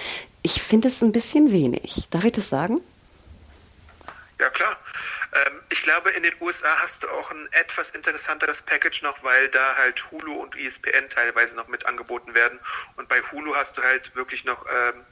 ich 0.44 0.62
finde 0.62 0.88
es 0.88 1.02
ein 1.02 1.12
bisschen 1.12 1.52
wenig. 1.52 2.08
Darf 2.10 2.26
ich 2.26 2.34
das 2.34 2.50
sagen? 2.50 2.82
Ja, 4.40 4.50
klar. 4.50 4.78
Ähm, 5.34 5.62
ich 5.70 5.82
glaube, 5.84 6.10
in 6.12 6.24
den 6.24 6.34
USA 6.42 6.76
hast 6.80 7.04
du 7.04 7.08
auch 7.08 7.32
ein 7.32 7.48
etwas 7.52 7.92
interessanteres 7.92 8.62
Package 8.64 9.04
noch, 9.04 9.24
weil 9.24 9.50
da 9.50 9.76
halt 9.78 10.12
Hulu 10.12 10.34
und 10.34 10.58
ESPN 10.58 11.10
teilweise 11.10 11.56
noch 11.56 11.68
mit 11.68 11.86
angeboten 11.86 12.34
werden. 12.34 12.60
Und 12.98 13.08
bei 13.08 13.22
Hulu 13.22 13.56
hast 13.56 13.78
du 13.78 13.84
halt 13.84 14.16
wirklich 14.16 14.44
noch 14.44 14.66
ähm, 14.66 15.06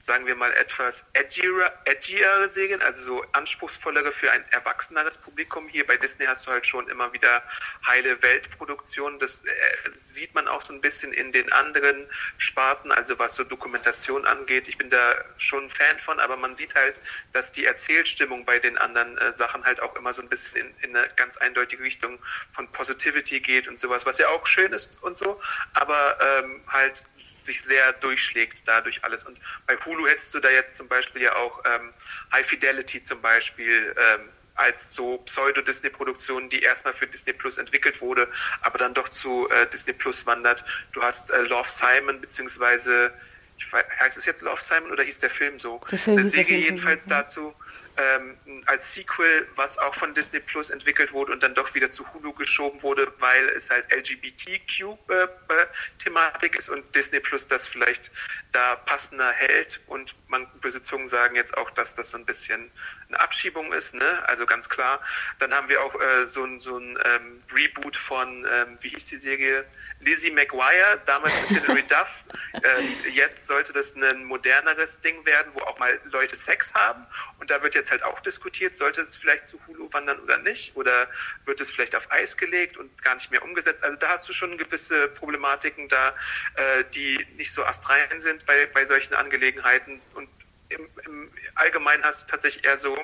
sagen 0.00 0.26
wir 0.26 0.34
mal, 0.34 0.52
etwas 0.54 1.06
edgier, 1.12 1.72
edgiere 1.84 2.48
Serien, 2.48 2.80
also 2.80 3.02
so 3.02 3.24
anspruchsvollere 3.32 4.12
für 4.12 4.32
ein 4.32 4.42
erwachseneres 4.50 5.18
Publikum. 5.18 5.68
Hier 5.68 5.86
bei 5.86 5.98
Disney 5.98 6.24
hast 6.24 6.46
du 6.46 6.50
halt 6.50 6.66
schon 6.66 6.88
immer 6.88 7.12
wieder 7.12 7.42
heile 7.86 8.22
Weltproduktionen. 8.22 9.18
Das 9.18 9.44
äh, 9.44 9.50
sieht 9.92 10.34
man 10.34 10.48
auch 10.48 10.62
so 10.62 10.72
ein 10.72 10.80
bisschen 10.80 11.12
in 11.12 11.32
den 11.32 11.52
anderen 11.52 12.06
Sparten, 12.38 12.90
also 12.92 13.18
was 13.18 13.34
so 13.34 13.44
Dokumentation 13.44 14.26
angeht. 14.26 14.68
Ich 14.68 14.78
bin 14.78 14.88
da 14.88 15.14
schon 15.36 15.70
Fan 15.70 15.98
von, 15.98 16.18
aber 16.18 16.38
man 16.38 16.54
sieht 16.54 16.74
halt, 16.74 16.98
dass 17.32 17.52
die 17.52 17.66
Erzählstimmung 17.66 18.46
bei 18.46 18.58
den 18.58 18.78
anderen 18.78 19.18
äh, 19.18 19.34
Sachen 19.34 19.64
halt 19.64 19.80
auch 19.80 19.96
immer 19.96 20.14
so 20.14 20.22
ein 20.22 20.30
bisschen 20.30 20.60
in, 20.60 20.90
in 20.90 20.96
eine 20.96 21.08
ganz 21.16 21.36
eindeutige 21.36 21.82
Richtung 21.82 22.18
von 22.52 22.72
Positivity 22.72 23.40
geht 23.40 23.68
und 23.68 23.78
sowas, 23.78 24.06
was 24.06 24.16
ja 24.16 24.28
auch 24.28 24.46
schön 24.46 24.72
ist 24.72 25.02
und 25.02 25.18
so, 25.18 25.40
aber 25.74 26.16
ähm, 26.20 26.62
halt 26.68 27.02
sich 27.12 27.62
sehr 27.62 27.92
durchschlägt 27.94 28.66
dadurch 28.66 29.04
alles. 29.04 29.24
Und 29.24 29.38
bei 29.66 29.76
Hulu 29.90 30.06
hättest 30.06 30.32
du 30.34 30.40
da 30.40 30.50
jetzt 30.50 30.76
zum 30.76 30.88
Beispiel 30.88 31.22
ja 31.22 31.36
auch 31.36 31.62
ähm, 31.64 31.92
High 32.32 32.46
Fidelity 32.46 33.02
zum 33.02 33.20
Beispiel 33.20 33.94
ähm, 33.96 34.28
als 34.54 34.94
so 34.94 35.18
Pseudo-Disney-Produktion, 35.18 36.48
die 36.50 36.60
erstmal 36.60 36.94
für 36.94 37.06
Disney 37.06 37.32
Plus 37.32 37.58
entwickelt 37.58 38.00
wurde, 38.00 38.28
aber 38.62 38.78
dann 38.78 38.94
doch 38.94 39.08
zu 39.08 39.48
äh, 39.50 39.66
Disney 39.68 39.94
Plus 39.94 40.26
wandert. 40.26 40.64
Du 40.92 41.02
hast 41.02 41.30
äh, 41.30 41.42
Love 41.42 41.68
Simon, 41.68 42.20
beziehungsweise, 42.20 43.12
ich 43.56 43.72
weiß, 43.72 43.84
heißt 44.00 44.16
es 44.18 44.26
jetzt 44.26 44.42
Love 44.42 44.60
Simon 44.60 44.92
oder 44.92 45.02
hieß 45.02 45.20
der 45.20 45.30
Film 45.30 45.58
so? 45.58 45.80
Der 45.90 45.98
Film 45.98 46.18
Eine 46.18 46.28
Serie 46.28 46.58
jedenfalls 46.58 47.06
dazu 47.06 47.54
ähm, 47.96 48.36
als 48.66 48.94
Sequel, 48.94 49.48
was 49.56 49.78
auch 49.78 49.94
von 49.94 50.14
Disney 50.14 50.38
Plus 50.40 50.70
entwickelt 50.70 51.12
wurde 51.12 51.32
und 51.32 51.42
dann 51.42 51.54
doch 51.54 51.74
wieder 51.74 51.90
zu 51.90 52.10
Hulu 52.12 52.32
geschoben 52.32 52.82
wurde, 52.82 53.12
weil 53.18 53.48
es 53.50 53.70
halt 53.70 53.86
LGBTQ-Thematik 53.92 56.54
äh, 56.54 56.58
ist 56.58 56.68
und 56.68 56.94
Disney 56.94 57.20
Plus 57.20 57.48
das 57.48 57.66
vielleicht 57.66 58.10
da 58.52 58.76
passender 58.76 59.32
hält 59.32 59.80
und 59.86 60.14
man 60.28 60.46
böse 60.60 60.82
Zungen 60.82 61.08
sagen 61.08 61.36
jetzt 61.36 61.56
auch, 61.56 61.70
dass 61.70 61.94
das 61.94 62.10
so 62.10 62.18
ein 62.18 62.26
bisschen 62.26 62.70
eine 63.08 63.20
Abschiebung 63.20 63.72
ist, 63.72 63.94
ne? 63.94 64.22
Also 64.26 64.44
ganz 64.46 64.68
klar. 64.68 65.00
Dann 65.38 65.54
haben 65.54 65.68
wir 65.68 65.82
auch 65.82 65.94
äh, 66.00 66.26
so, 66.26 66.48
so 66.60 66.78
ein 66.78 66.98
ähm, 67.04 67.42
Reboot 67.52 67.96
von, 67.96 68.46
ähm, 68.50 68.78
wie 68.80 68.88
hieß 68.90 69.06
die 69.06 69.18
Serie? 69.18 69.64
Lizzie 70.00 70.30
McGuire, 70.30 71.00
damals 71.04 71.34
mit 71.42 71.60
Hilary 71.60 71.82
Duff. 71.86 72.24
Ähm, 72.54 73.12
jetzt 73.12 73.46
sollte 73.46 73.72
das 73.72 73.94
ein 73.94 74.24
moderneres 74.24 75.00
Ding 75.00 75.24
werden, 75.26 75.52
wo 75.54 75.60
auch 75.60 75.78
mal 75.78 76.00
Leute 76.04 76.36
Sex 76.36 76.74
haben. 76.74 77.06
Und 77.38 77.50
da 77.50 77.62
wird 77.62 77.74
jetzt 77.74 77.90
halt 77.90 78.02
auch 78.02 78.20
diskutiert, 78.20 78.74
sollte 78.74 79.02
es 79.02 79.16
vielleicht 79.16 79.46
zu 79.46 79.60
Hulu 79.66 79.92
wandern 79.92 80.18
oder 80.20 80.38
nicht? 80.38 80.74
Oder 80.76 81.08
wird 81.44 81.60
es 81.60 81.70
vielleicht 81.70 81.94
auf 81.94 82.10
Eis 82.10 82.36
gelegt 82.36 82.78
und 82.78 83.02
gar 83.02 83.14
nicht 83.14 83.30
mehr 83.30 83.42
umgesetzt? 83.42 83.84
Also 83.84 83.96
da 83.98 84.08
hast 84.08 84.28
du 84.28 84.32
schon 84.32 84.56
gewisse 84.56 85.08
Problematiken 85.08 85.88
da, 85.88 86.14
äh, 86.54 86.84
die 86.94 87.26
nicht 87.36 87.52
so 87.52 87.64
astrein 87.64 88.20
sind 88.20 88.46
bei, 88.46 88.66
bei 88.66 88.86
solchen 88.86 89.14
Angelegenheiten. 89.14 90.00
Und 90.14 90.28
im, 90.70 90.88
im 91.04 91.32
Allgemeinen 91.56 92.04
hast 92.04 92.22
du 92.22 92.30
tatsächlich 92.30 92.64
eher 92.64 92.78
so 92.78 92.96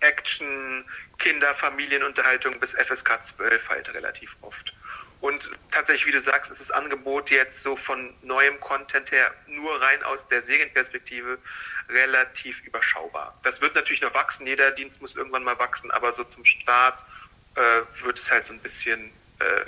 Action, 0.00 0.84
Kinder, 1.18 1.54
Familienunterhaltung 1.54 2.60
bis 2.60 2.74
FSK 2.74 3.22
12 3.22 3.68
halt 3.68 3.94
relativ 3.94 4.36
oft. 4.42 4.74
Und 5.24 5.48
tatsächlich, 5.70 6.06
wie 6.06 6.12
du 6.12 6.20
sagst, 6.20 6.50
ist 6.50 6.60
das 6.60 6.70
Angebot 6.70 7.30
jetzt 7.30 7.62
so 7.62 7.76
von 7.76 8.14
neuem 8.20 8.60
Content 8.60 9.10
her 9.10 9.34
nur 9.46 9.80
rein 9.80 10.02
aus 10.02 10.28
der 10.28 10.42
Serienperspektive 10.42 11.38
relativ 11.88 12.60
überschaubar. 12.66 13.34
Das 13.42 13.62
wird 13.62 13.74
natürlich 13.74 14.02
noch 14.02 14.12
wachsen, 14.12 14.46
jeder 14.46 14.70
Dienst 14.72 15.00
muss 15.00 15.16
irgendwann 15.16 15.42
mal 15.42 15.58
wachsen, 15.58 15.90
aber 15.92 16.12
so 16.12 16.24
zum 16.24 16.44
Start 16.44 17.06
äh, 17.54 17.60
wird 18.02 18.18
es 18.18 18.30
halt 18.30 18.44
so 18.44 18.52
ein 18.52 18.60
bisschen 18.60 19.12
äh, 19.38 19.64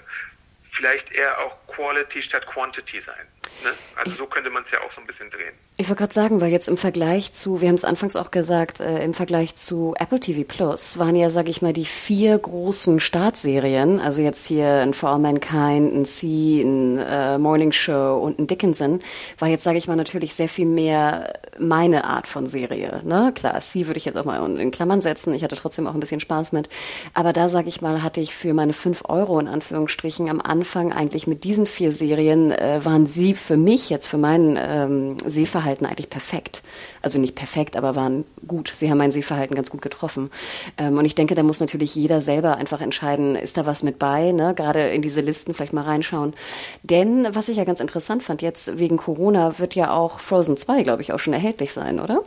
vielleicht 0.62 1.12
eher 1.12 1.38
auch 1.38 1.56
Quality 1.68 2.20
statt 2.20 2.46
Quantity 2.46 3.00
sein. 3.00 3.26
Ne? 3.64 3.72
Also 3.94 4.14
so 4.14 4.26
könnte 4.26 4.50
man 4.50 4.64
es 4.64 4.72
ja 4.72 4.82
auch 4.82 4.92
so 4.92 5.00
ein 5.00 5.06
bisschen 5.06 5.30
drehen. 5.30 5.58
Ich 5.78 5.90
wollte 5.90 5.98
gerade 5.98 6.14
sagen, 6.14 6.40
weil 6.40 6.50
jetzt 6.50 6.68
im 6.68 6.78
Vergleich 6.78 7.32
zu, 7.32 7.60
wir 7.60 7.68
haben 7.68 7.74
es 7.74 7.84
anfangs 7.84 8.16
auch 8.16 8.30
gesagt, 8.30 8.80
äh, 8.80 9.04
im 9.04 9.12
Vergleich 9.12 9.56
zu 9.56 9.94
Apple 9.98 10.18
TV 10.18 10.42
Plus 10.48 10.96
waren 10.96 11.14
ja, 11.14 11.28
sage 11.28 11.50
ich 11.50 11.60
mal, 11.60 11.74
die 11.74 11.84
vier 11.84 12.38
großen 12.38 12.98
Startserien, 12.98 14.00
also 14.00 14.22
jetzt 14.22 14.46
hier 14.46 14.66
ein 14.66 14.94
For 14.94 15.10
All 15.10 15.18
Mankind, 15.18 15.94
ein 15.94 16.06
C, 16.06 16.62
ein 16.62 16.96
äh, 16.96 17.36
Morning 17.36 17.72
Show 17.72 18.18
und 18.22 18.38
ein 18.38 18.46
Dickinson, 18.46 19.00
war 19.38 19.48
jetzt, 19.48 19.64
sage 19.64 19.76
ich 19.76 19.86
mal, 19.86 19.96
natürlich 19.96 20.32
sehr 20.32 20.48
viel 20.48 20.64
mehr 20.64 21.34
meine 21.58 22.04
Art 22.04 22.26
von 22.26 22.46
Serie. 22.46 23.02
Ne? 23.04 23.32
Klar, 23.34 23.60
C 23.60 23.86
würde 23.86 23.98
ich 23.98 24.06
jetzt 24.06 24.16
auch 24.16 24.24
mal 24.24 24.58
in 24.58 24.70
Klammern 24.70 25.02
setzen, 25.02 25.34
ich 25.34 25.44
hatte 25.44 25.56
trotzdem 25.56 25.86
auch 25.86 25.94
ein 25.94 26.00
bisschen 26.00 26.20
Spaß 26.20 26.52
mit, 26.52 26.70
aber 27.12 27.34
da, 27.34 27.50
sage 27.50 27.68
ich 27.68 27.82
mal, 27.82 28.02
hatte 28.02 28.22
ich 28.22 28.34
für 28.34 28.54
meine 28.54 28.72
fünf 28.72 29.02
Euro 29.10 29.38
in 29.40 29.46
Anführungsstrichen 29.46 30.30
am 30.30 30.40
Anfang 30.40 30.94
eigentlich 30.94 31.26
mit 31.26 31.44
diesen 31.44 31.66
vier 31.66 31.92
Serien, 31.92 32.50
äh, 32.50 32.82
waren 32.82 33.06
sie 33.06 33.34
für 33.34 33.58
mich 33.58 33.90
jetzt, 33.90 34.06
für 34.06 34.16
mein 34.16 34.58
ähm, 34.58 35.18
Sehverhalten 35.26 35.65
eigentlich 35.68 36.10
perfekt. 36.10 36.62
Also 37.02 37.18
nicht 37.18 37.34
perfekt, 37.34 37.76
aber 37.76 37.96
waren 37.96 38.24
gut. 38.46 38.72
Sie 38.74 38.90
haben 38.90 38.98
mein 38.98 39.12
Sehverhalten 39.12 39.56
ganz 39.56 39.70
gut 39.70 39.82
getroffen. 39.82 40.30
Ähm, 40.78 40.98
und 40.98 41.04
ich 41.04 41.14
denke, 41.14 41.34
da 41.34 41.42
muss 41.42 41.60
natürlich 41.60 41.94
jeder 41.94 42.20
selber 42.20 42.56
einfach 42.56 42.80
entscheiden, 42.80 43.34
ist 43.36 43.56
da 43.56 43.66
was 43.66 43.82
mit 43.82 43.98
bei, 43.98 44.32
ne? 44.32 44.54
gerade 44.54 44.88
in 44.88 45.02
diese 45.02 45.20
Listen 45.20 45.54
vielleicht 45.54 45.72
mal 45.72 45.84
reinschauen. 45.84 46.34
Denn, 46.82 47.26
was 47.34 47.48
ich 47.48 47.56
ja 47.56 47.64
ganz 47.64 47.80
interessant 47.80 48.22
fand, 48.22 48.42
jetzt 48.42 48.78
wegen 48.78 48.96
Corona 48.96 49.58
wird 49.58 49.74
ja 49.74 49.92
auch 49.92 50.20
Frozen 50.20 50.56
2, 50.56 50.82
glaube 50.82 51.02
ich, 51.02 51.12
auch 51.12 51.18
schon 51.18 51.32
erhältlich 51.32 51.72
sein, 51.72 52.00
oder? 52.00 52.22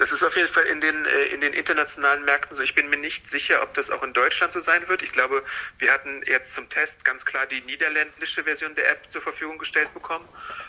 Das 0.00 0.12
ist 0.12 0.24
auf 0.24 0.34
jeden 0.34 0.48
Fall 0.48 0.64
in 0.64 0.80
den, 0.80 1.04
äh, 1.04 1.24
in 1.26 1.42
den 1.42 1.52
internationalen 1.52 2.24
Märkten 2.24 2.56
so. 2.56 2.62
Ich 2.62 2.74
bin 2.74 2.88
mir 2.88 2.96
nicht 2.96 3.28
sicher, 3.28 3.62
ob 3.62 3.74
das 3.74 3.90
auch 3.90 4.02
in 4.02 4.14
Deutschland 4.14 4.50
so 4.50 4.58
sein 4.58 4.88
wird. 4.88 5.02
Ich 5.02 5.12
glaube, 5.12 5.44
wir 5.78 5.92
hatten 5.92 6.22
jetzt 6.24 6.54
zum 6.54 6.70
Test 6.70 7.04
ganz 7.04 7.26
klar 7.26 7.44
die 7.44 7.60
niederländische 7.60 8.44
Version 8.44 8.74
der 8.74 8.88
App 8.88 9.12
zur 9.12 9.20
Verfügung 9.20 9.58
gestellt 9.58 9.92
bekommen. 9.92 10.26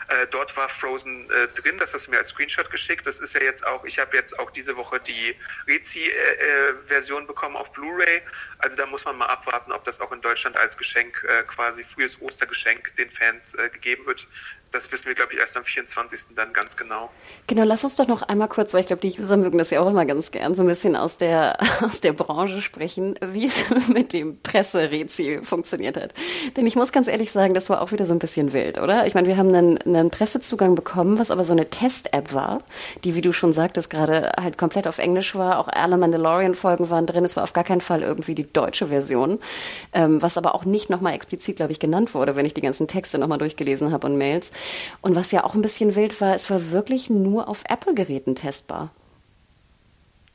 Äh, 0.08 0.26
dort 0.26 0.54
war 0.58 0.68
Frozen 0.68 1.30
äh, 1.30 1.48
drin, 1.48 1.78
das 1.78 1.94
hast 1.94 2.08
du 2.08 2.10
mir 2.10 2.18
als 2.18 2.28
Screenshot 2.28 2.70
geschickt. 2.70 3.06
Das 3.06 3.20
ist 3.20 3.32
ja 3.34 3.40
jetzt 3.40 3.66
auch, 3.66 3.86
ich 3.86 3.98
habe 3.98 4.14
jetzt 4.14 4.38
auch 4.38 4.50
diese 4.50 4.76
Woche 4.76 5.00
die 5.00 5.34
Rezi-Version 5.66 7.22
äh, 7.22 7.26
bekommen 7.26 7.56
auf 7.56 7.72
Blu-ray. 7.72 8.20
Also 8.58 8.76
da 8.76 8.84
muss 8.84 9.06
man 9.06 9.16
mal 9.16 9.28
abwarten, 9.28 9.72
ob 9.72 9.82
das 9.84 9.98
auch 10.02 10.12
in 10.12 10.20
Deutschland 10.20 10.58
als 10.58 10.76
Geschenk, 10.76 11.24
äh, 11.26 11.42
quasi 11.44 11.84
frühes 11.84 12.20
Ostergeschenk 12.20 12.94
den 12.96 13.08
Fans 13.08 13.54
äh, 13.54 13.70
gegeben 13.70 14.04
wird 14.04 14.26
das 14.72 14.90
wissen 14.90 15.06
wir, 15.06 15.14
glaube 15.14 15.34
ich, 15.34 15.38
erst 15.38 15.56
am 15.56 15.64
24. 15.64 16.34
dann 16.34 16.52
ganz 16.52 16.76
genau. 16.76 17.10
Genau, 17.46 17.64
lass 17.64 17.84
uns 17.84 17.96
doch 17.96 18.08
noch 18.08 18.22
einmal 18.22 18.48
kurz, 18.48 18.72
weil 18.72 18.80
ich 18.80 18.86
glaube, 18.86 19.02
die 19.02 19.20
User 19.20 19.36
mögen 19.36 19.58
das 19.58 19.70
ja 19.70 19.80
auch 19.80 19.90
immer 19.90 20.06
ganz 20.06 20.30
gern, 20.30 20.54
so 20.54 20.62
ein 20.62 20.68
bisschen 20.68 20.96
aus 20.96 21.18
der, 21.18 21.58
aus 21.82 22.00
der 22.00 22.12
Branche 22.12 22.62
sprechen, 22.62 23.14
wie 23.20 23.46
es 23.46 23.64
mit 23.88 24.12
dem 24.12 24.40
Presserezi 24.40 25.40
funktioniert 25.42 25.96
hat. 25.96 26.14
Denn 26.56 26.66
ich 26.66 26.74
muss 26.74 26.92
ganz 26.92 27.06
ehrlich 27.06 27.32
sagen, 27.32 27.52
das 27.52 27.68
war 27.68 27.82
auch 27.82 27.92
wieder 27.92 28.06
so 28.06 28.14
ein 28.14 28.18
bisschen 28.18 28.52
wild, 28.52 28.78
oder? 28.78 29.06
Ich 29.06 29.14
meine, 29.14 29.28
wir 29.28 29.36
haben 29.36 29.54
einen, 29.54 29.78
einen 29.78 30.10
Pressezugang 30.10 30.74
bekommen, 30.74 31.18
was 31.18 31.30
aber 31.30 31.44
so 31.44 31.52
eine 31.52 31.68
Test-App 31.68 32.32
war, 32.32 32.62
die, 33.04 33.14
wie 33.14 33.20
du 33.20 33.32
schon 33.32 33.52
sagtest, 33.52 33.90
gerade 33.90 34.32
halt 34.40 34.56
komplett 34.56 34.86
auf 34.86 34.98
Englisch 34.98 35.34
war. 35.34 35.58
Auch 35.58 35.68
alle 35.68 35.98
Mandalorian-Folgen 35.98 36.88
waren 36.88 37.06
drin. 37.06 37.24
Es 37.24 37.36
war 37.36 37.44
auf 37.44 37.52
gar 37.52 37.64
keinen 37.64 37.82
Fall 37.82 38.02
irgendwie 38.02 38.34
die 38.34 38.50
deutsche 38.50 38.86
Version, 38.86 39.38
ähm, 39.92 40.22
was 40.22 40.38
aber 40.38 40.54
auch 40.54 40.64
nicht 40.64 40.88
nochmal 40.88 41.14
explizit, 41.14 41.56
glaube 41.56 41.72
ich, 41.72 41.78
genannt 41.78 42.14
wurde, 42.14 42.36
wenn 42.36 42.46
ich 42.46 42.54
die 42.54 42.62
ganzen 42.62 42.88
Texte 42.88 43.18
nochmal 43.18 43.38
durchgelesen 43.38 43.92
habe 43.92 44.06
und 44.06 44.16
Mails. 44.16 44.52
Und 45.00 45.14
was 45.16 45.32
ja 45.32 45.44
auch 45.44 45.54
ein 45.54 45.62
bisschen 45.62 45.94
wild 45.94 46.20
war, 46.20 46.34
es 46.34 46.50
war 46.50 46.70
wirklich 46.70 47.10
nur 47.10 47.48
auf 47.48 47.62
Apple-Geräten 47.68 48.34
testbar. 48.34 48.94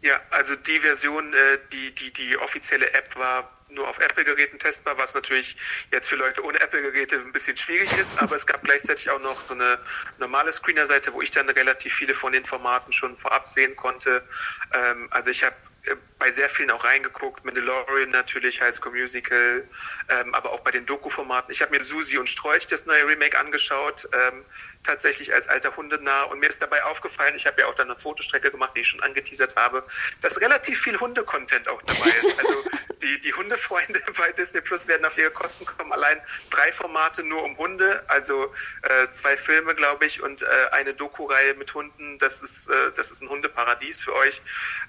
Ja, 0.02 0.20
also 0.32 0.56
die 0.56 0.80
Version, 0.80 1.34
äh, 1.34 1.38
die, 1.72 1.94
die, 1.96 2.14
die 2.14 2.38
offizielle 2.38 2.92
App 2.94 3.16
war 3.18 3.52
nur 3.70 3.88
auf 3.88 4.00
Apple-Geräten 4.00 4.60
testbar, 4.60 4.98
was 4.98 5.14
natürlich 5.14 5.58
jetzt 5.92 6.08
für 6.08 6.16
Leute 6.16 6.44
ohne 6.44 6.60
Apple-Geräte 6.60 7.18
ein 7.18 7.32
bisschen 7.32 7.58
schwierig 7.58 7.92
ist, 7.98 8.22
aber 8.22 8.36
es 8.36 8.46
gab 8.46 8.64
gleichzeitig 8.64 9.10
auch 9.10 9.20
noch 9.20 9.42
so 9.42 9.54
eine 9.54 9.80
normale 10.20 10.52
Screener-Seite, 10.52 11.14
wo 11.14 11.22
ich 11.22 11.32
dann 11.32 11.50
relativ 11.50 11.94
viele 11.94 12.14
von 12.14 12.32
den 12.32 12.46
Formaten 12.46 12.94
schon 12.94 13.18
vorab 13.18 13.50
sehen 13.50 13.76
konnte. 13.76 14.24
Ähm, 14.74 15.08
also 15.12 15.32
ich 15.32 15.44
habe 15.44 15.56
bei 16.20 16.32
sehr 16.32 16.50
vielen 16.50 16.72
auch 16.72 16.84
reingeguckt, 16.84 17.46
Mandalorian 17.46 18.10
natürlich, 18.10 18.62
High 18.62 18.74
School 18.74 18.92
Musical, 18.92 19.64
ähm, 20.10 20.34
aber 20.34 20.52
auch 20.52 20.62
bei 20.62 20.72
den 20.72 20.86
Doku-Formaten. 20.86 21.52
Ich 21.52 21.62
habe 21.62 21.78
mir 21.78 21.84
Susi 21.84 22.18
und 22.18 22.28
Strolch, 22.28 22.66
das 22.68 22.86
neue 22.86 23.08
Remake, 23.08 23.38
angeschaut, 23.38 24.08
ähm, 24.14 24.44
tatsächlich 24.84 25.34
als 25.34 25.48
alter 25.48 25.76
Hundenah. 25.76 26.24
Und 26.24 26.40
mir 26.40 26.48
ist 26.48 26.62
dabei 26.62 26.84
aufgefallen, 26.86 27.36
ich 27.36 27.46
habe 27.46 27.62
ja 27.62 27.68
auch 27.68 27.76
dann 27.76 27.92
eine 27.92 28.00
Fotostrecke 28.00 28.50
gemacht, 28.52 28.72
die 28.76 28.82
ich 28.82 28.88
schon 28.88 29.04
angeteasert 29.04 29.56
habe, 29.56 29.86
dass 30.22 30.42
relativ 30.42 30.82
viel 30.82 31.00
Hunde-Content 31.00 31.70
auch 31.70 31.82
dabei 31.84 32.10
ist. 32.10 32.40
Also 32.40 32.64
die, 33.02 33.20
die 33.20 33.34
Hundefreunde 33.34 34.02
bei 34.18 34.32
Disney 34.32 34.62
Plus 34.62 34.88
werden 34.88 35.06
auf 35.06 35.18
ihre 35.18 35.32
Kosten 35.32 35.66
kommen. 35.66 35.92
Allein 35.92 36.20
drei 36.50 36.72
Formate 36.72 37.24
nur 37.24 37.44
um 37.44 37.58
Hunde, 37.58 38.04
also 38.08 38.54
äh, 38.84 39.12
zwei 39.12 39.38
Filme, 39.38 39.76
glaube 39.76 40.06
ich, 40.06 40.22
und 40.24 40.42
äh, 40.42 40.46
eine 40.72 40.94
Doku-Reihe 40.94 41.54
mit 41.56 41.74
Hunden. 41.74 42.18
Das 42.18 42.42
ist, 42.42 42.70
äh, 42.70 42.92
das 42.96 43.12
ist 43.12 43.22
ein 43.22 43.30
Hundeparadies 43.30 44.02
für 44.02 44.16
euch. 44.16 44.42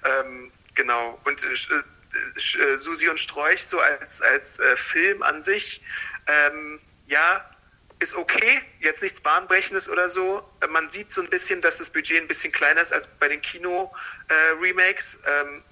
Ähm, 0.03 0.51
genau. 0.79 1.19
Und 1.25 1.43
äh, 1.43 1.49
äh, 1.49 2.77
Susi 2.77 3.09
und 3.09 3.19
Strolch 3.19 3.65
so 3.65 3.79
als, 3.79 4.21
als 4.21 4.59
äh, 4.59 4.77
Film 4.77 5.21
an 5.21 5.43
sich, 5.43 5.81
ähm, 6.27 6.79
ja, 7.07 7.45
ist 7.99 8.15
okay, 8.15 8.61
jetzt 8.79 9.03
nichts 9.03 9.19
Bahnbrechendes 9.19 9.89
oder 9.89 10.09
so. 10.09 10.49
Man 10.69 10.87
sieht 10.87 11.11
so 11.11 11.21
ein 11.21 11.29
bisschen, 11.29 11.61
dass 11.61 11.79
das 11.79 11.89
Budget 11.89 12.21
ein 12.21 12.29
bisschen 12.29 12.53
kleiner 12.53 12.81
ist 12.81 12.93
als 12.93 13.07
bei 13.07 13.27
den 13.27 13.41
Kino-Remakes. 13.41 15.19
Äh, 15.25 15.41
ähm, 15.41 15.63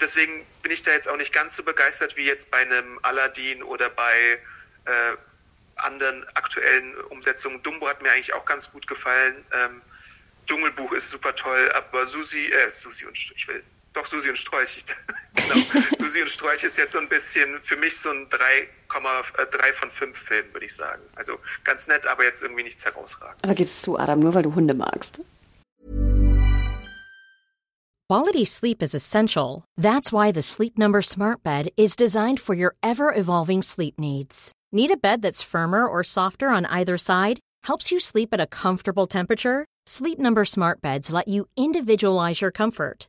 deswegen 0.00 0.46
bin 0.62 0.72
ich 0.72 0.82
da 0.82 0.92
jetzt 0.92 1.06
auch 1.06 1.18
nicht 1.18 1.34
ganz 1.34 1.56
so 1.56 1.62
begeistert 1.62 2.16
wie 2.16 2.24
jetzt 2.24 2.50
bei 2.50 2.58
einem 2.58 2.98
Aladdin 3.02 3.62
oder 3.62 3.90
bei 3.90 4.40
äh, 4.86 5.16
anderen 5.76 6.26
aktuellen 6.34 6.96
Umsetzungen. 7.10 7.62
Dumbo 7.62 7.88
hat 7.88 8.00
mir 8.00 8.10
eigentlich 8.10 8.32
auch 8.32 8.46
ganz 8.46 8.70
gut 8.72 8.86
gefallen. 8.86 9.44
Ähm, 9.52 9.82
Dschungelbuch 10.46 10.92
ist 10.92 11.10
super 11.10 11.34
toll, 11.36 11.70
aber 11.72 12.06
Susi, 12.06 12.46
äh, 12.46 12.70
Susi 12.70 13.04
und 13.04 13.18
ich 13.18 13.46
will 13.46 13.62
doch, 13.92 14.06
Susi 14.06 14.30
und 14.30 14.36
Strolch. 14.36 14.84
Genau. 15.32 15.54
Susi 15.96 16.20
und 16.20 16.28
Strolch 16.28 16.64
ist 16.64 16.76
jetzt 16.76 16.92
so 16.92 16.98
ein 16.98 17.08
bisschen 17.08 17.60
für 17.62 17.76
mich 17.76 17.96
so 17.96 18.10
ein 18.10 18.28
3,3 18.28 19.68
äh, 19.68 19.72
von 19.72 19.90
5 19.90 20.16
Film, 20.16 20.44
würde 20.52 20.66
ich 20.66 20.74
sagen. 20.74 21.02
Also 21.14 21.38
ganz 21.64 21.86
nett, 21.86 22.06
aber 22.06 22.24
jetzt 22.24 22.42
irgendwie 22.42 22.62
nichts 22.62 22.84
herausragendes. 22.84 23.42
Aber 23.42 23.54
gibst 23.54 23.86
du, 23.86 23.96
Adam, 23.96 24.20
nur 24.20 24.34
weil 24.34 24.42
du 24.42 24.54
Hunde 24.54 24.74
magst? 24.74 25.20
Quality 28.08 28.44
sleep 28.44 28.82
is 28.82 28.94
essential. 28.94 29.64
That's 29.76 30.12
why 30.12 30.32
the 30.32 30.42
Sleep 30.42 30.76
Number 30.78 31.00
Smart 31.00 31.42
Bed 31.42 31.68
is 31.76 31.96
designed 31.96 32.40
for 32.40 32.54
your 32.54 32.74
ever-evolving 32.82 33.62
sleep 33.62 33.98
needs. 33.98 34.52
Need 34.72 34.90
a 34.90 34.96
bed 34.96 35.22
that's 35.22 35.42
firmer 35.42 35.86
or 35.86 36.02
softer 36.02 36.48
on 36.48 36.66
either 36.66 36.98
side? 36.98 37.38
Helps 37.64 37.90
you 37.90 38.00
sleep 38.00 38.30
at 38.32 38.40
a 38.40 38.46
comfortable 38.46 39.06
temperature? 39.06 39.64
Sleep 39.86 40.18
Number 40.18 40.44
Smart 40.44 40.82
Beds 40.82 41.12
let 41.12 41.28
you 41.28 41.46
individualize 41.56 42.40
your 42.40 42.50
comfort 42.50 43.08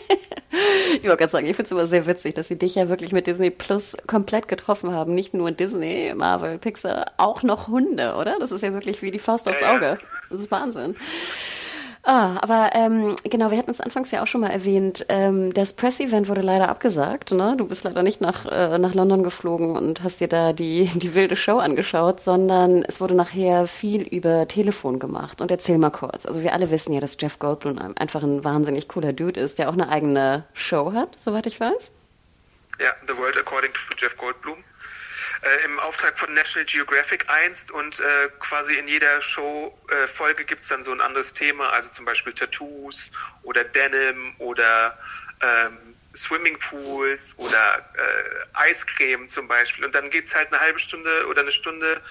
Ich 0.51 1.03
wollte 1.03 1.17
gerade 1.17 1.31
sagen, 1.31 1.47
ich 1.47 1.55
finde 1.55 1.67
es 1.67 1.71
immer 1.71 1.87
sehr 1.87 2.05
witzig, 2.07 2.35
dass 2.35 2.47
sie 2.47 2.57
dich 2.57 2.75
ja 2.75 2.89
wirklich 2.89 3.13
mit 3.13 3.25
Disney 3.27 3.49
Plus 3.49 3.95
komplett 4.05 4.47
getroffen 4.47 4.91
haben. 4.91 5.15
Nicht 5.15 5.33
nur 5.33 5.51
Disney, 5.51 6.13
Marvel, 6.15 6.57
Pixar, 6.57 7.05
auch 7.17 7.43
noch 7.43 7.67
Hunde, 7.69 8.15
oder? 8.15 8.37
Das 8.39 8.51
ist 8.51 8.61
ja 8.61 8.73
wirklich 8.73 9.01
wie 9.01 9.11
die 9.11 9.19
Faust 9.19 9.47
aufs 9.47 9.63
Auge. 9.63 9.97
Das 10.29 10.39
ist 10.41 10.51
Wahnsinn. 10.51 10.95
Ah, 12.03 12.37
aber 12.41 12.71
ähm, 12.73 13.15
genau, 13.23 13.51
wir 13.51 13.59
hatten 13.59 13.69
es 13.69 13.79
anfangs 13.79 14.09
ja 14.09 14.23
auch 14.23 14.27
schon 14.27 14.41
mal 14.41 14.49
erwähnt. 14.49 15.05
Ähm, 15.09 15.53
das 15.53 15.73
Press-Event 15.73 16.29
wurde 16.29 16.41
leider 16.41 16.67
abgesagt. 16.69 17.31
Ne? 17.31 17.55
Du 17.57 17.67
bist 17.67 17.83
leider 17.83 18.01
nicht 18.01 18.21
nach, 18.21 18.45
äh, 18.47 18.79
nach 18.79 18.95
London 18.95 19.21
geflogen 19.23 19.75
und 19.77 20.01
hast 20.01 20.19
dir 20.19 20.27
da 20.27 20.51
die, 20.51 20.85
die 20.95 21.13
wilde 21.13 21.35
Show 21.35 21.59
angeschaut, 21.59 22.19
sondern 22.19 22.83
es 22.83 22.99
wurde 23.01 23.13
nachher 23.13 23.67
viel 23.67 24.01
über 24.01 24.47
Telefon 24.47 24.97
gemacht. 24.97 25.41
Und 25.41 25.51
erzähl 25.51 25.77
mal 25.77 25.91
kurz. 25.91 26.25
Also 26.25 26.41
wir 26.41 26.53
alle 26.53 26.71
wissen 26.71 26.91
ja, 26.91 26.99
dass 26.99 27.17
Jeff 27.19 27.37
Goldblum 27.37 27.77
einfach 27.95 28.23
ein 28.23 28.43
wahnsinnig 28.43 28.87
cooler 28.87 29.13
Dude 29.13 29.39
ist, 29.39 29.59
der 29.59 29.69
auch 29.69 29.73
eine 29.73 29.89
eigene 29.89 30.45
Show 30.53 30.93
hat, 30.93 31.19
soweit 31.19 31.45
ich 31.45 31.59
weiß. 31.59 31.93
Ja, 32.79 32.89
The 33.07 33.15
World 33.15 33.37
According 33.37 33.73
to 33.73 33.79
Jeff 33.97 34.17
Goldblum 34.17 34.55
äh, 35.41 35.65
im 35.65 35.79
Auftrag 35.79 36.17
von 36.17 36.33
National 36.33 36.65
Geographic 36.65 37.29
einst 37.29 37.71
und 37.71 37.99
äh, 37.99 38.29
quasi 38.39 38.75
in 38.75 38.87
jeder 38.87 39.21
Show-Folge 39.21 40.43
äh, 40.43 40.45
gibt 40.45 40.63
es 40.63 40.69
dann 40.69 40.83
so 40.83 40.91
ein 40.91 41.01
anderes 41.01 41.33
Thema, 41.33 41.69
also 41.69 41.89
zum 41.89 42.05
Beispiel 42.05 42.33
Tattoos 42.33 43.11
oder 43.43 43.63
Denim 43.63 44.35
oder 44.37 44.97
ähm, 45.41 45.95
Swimmingpools 46.15 47.35
oder 47.37 47.77
äh, 47.95 48.45
Eiscreme 48.53 49.27
zum 49.27 49.47
Beispiel. 49.47 49.85
Und 49.85 49.95
dann 49.95 50.09
geht's 50.09 50.35
halt 50.35 50.51
eine 50.51 50.59
halbe 50.59 50.79
Stunde 50.79 51.27
oder 51.27 51.41
eine 51.41 51.51
Stunde 51.51 52.01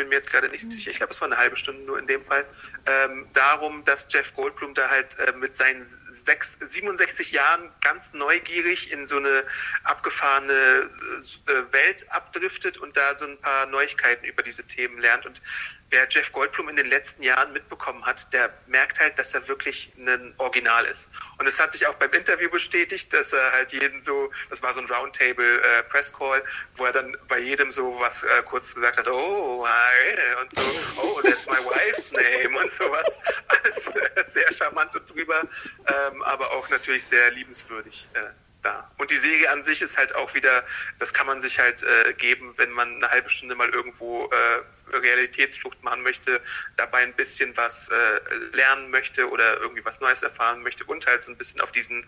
bin 0.00 0.08
mir 0.08 0.14
jetzt 0.14 0.30
gerade 0.30 0.48
nicht 0.48 0.72
sicher, 0.72 0.90
ich 0.90 0.96
glaube, 0.96 1.12
es 1.12 1.20
war 1.20 1.28
eine 1.28 1.36
halbe 1.36 1.58
Stunde 1.58 1.82
nur 1.82 1.98
in 1.98 2.06
dem 2.06 2.22
Fall, 2.22 2.46
ähm, 2.86 3.28
darum, 3.34 3.84
dass 3.84 4.08
Jeff 4.10 4.34
Goldblum 4.34 4.72
da 4.72 4.88
halt 4.88 5.18
äh, 5.18 5.32
mit 5.32 5.54
seinen 5.54 5.86
sechs, 6.08 6.54
67 6.58 7.32
Jahren 7.32 7.70
ganz 7.82 8.14
neugierig 8.14 8.90
in 8.92 9.04
so 9.04 9.18
eine 9.18 9.44
abgefahrene 9.84 10.54
äh, 10.54 11.72
Welt 11.72 12.10
abdriftet 12.10 12.78
und 12.78 12.96
da 12.96 13.14
so 13.14 13.26
ein 13.26 13.38
paar 13.42 13.66
Neuigkeiten 13.66 14.24
über 14.24 14.42
diese 14.42 14.66
Themen 14.66 14.98
lernt. 14.98 15.26
Und 15.26 15.42
wer 15.90 16.08
Jeff 16.08 16.32
Goldblum 16.32 16.68
in 16.68 16.76
den 16.76 16.86
letzten 16.86 17.22
Jahren 17.22 17.52
mitbekommen 17.52 18.04
hat, 18.06 18.32
der 18.32 18.52
merkt 18.66 19.00
halt, 19.00 19.18
dass 19.18 19.34
er 19.34 19.46
wirklich 19.48 19.92
ein 19.98 20.34
Original 20.38 20.84
ist. 20.84 21.10
Und 21.38 21.46
es 21.46 21.58
hat 21.60 21.72
sich 21.72 21.86
auch 21.86 21.94
beim 21.94 22.12
Interview 22.12 22.48
bestätigt, 22.48 23.12
dass 23.12 23.32
er 23.32 23.52
halt 23.52 23.72
jeden 23.72 24.00
so, 24.00 24.30
das 24.48 24.62
war 24.62 24.72
so 24.72 24.80
ein 24.80 24.86
Roundtable 24.86 25.60
äh, 25.60 25.82
Press 25.84 26.12
Call, 26.12 26.42
wo 26.76 26.84
er 26.84 26.92
dann 26.92 27.16
bei 27.28 27.38
jedem 27.38 27.72
so 27.72 27.98
was 27.98 28.22
äh, 28.22 28.42
kurz 28.44 28.74
gesagt 28.74 28.98
hat, 28.98 29.08
oh, 29.08 29.66
hi, 29.66 30.40
und 30.40 30.54
so, 30.54 30.62
oh, 31.02 31.20
that's 31.22 31.46
my 31.46 31.58
wife's 31.58 32.12
name 32.12 32.58
und 32.58 32.70
sowas. 32.70 33.18
Alles 33.48 33.88
äh, 33.88 34.24
sehr 34.24 34.54
charmant 34.54 34.94
und 34.94 35.08
drüber, 35.10 35.42
ähm, 35.86 36.22
aber 36.22 36.52
auch 36.52 36.68
natürlich 36.68 37.04
sehr 37.04 37.30
liebenswürdig. 37.32 38.08
Äh, 38.14 38.20
da. 38.62 38.90
Und 38.98 39.10
die 39.10 39.16
Serie 39.16 39.50
an 39.50 39.62
sich 39.62 39.82
ist 39.82 39.96
halt 39.96 40.14
auch 40.14 40.34
wieder, 40.34 40.64
das 40.98 41.12
kann 41.14 41.26
man 41.26 41.40
sich 41.40 41.58
halt 41.58 41.82
äh, 41.82 42.12
geben, 42.14 42.52
wenn 42.56 42.70
man 42.70 42.96
eine 42.96 43.10
halbe 43.10 43.28
Stunde 43.28 43.54
mal 43.54 43.68
irgendwo 43.68 44.24
äh, 44.26 44.96
Realitätsflucht 44.96 45.82
machen 45.82 46.02
möchte, 46.02 46.40
dabei 46.76 46.98
ein 46.98 47.14
bisschen 47.14 47.56
was 47.56 47.88
äh, 47.88 48.56
lernen 48.56 48.90
möchte 48.90 49.28
oder 49.30 49.60
irgendwie 49.60 49.84
was 49.84 50.00
Neues 50.00 50.22
erfahren 50.22 50.62
möchte 50.62 50.84
und 50.84 51.06
halt 51.06 51.22
so 51.22 51.30
ein 51.30 51.36
bisschen 51.36 51.60
auf 51.60 51.72
diesen 51.72 52.02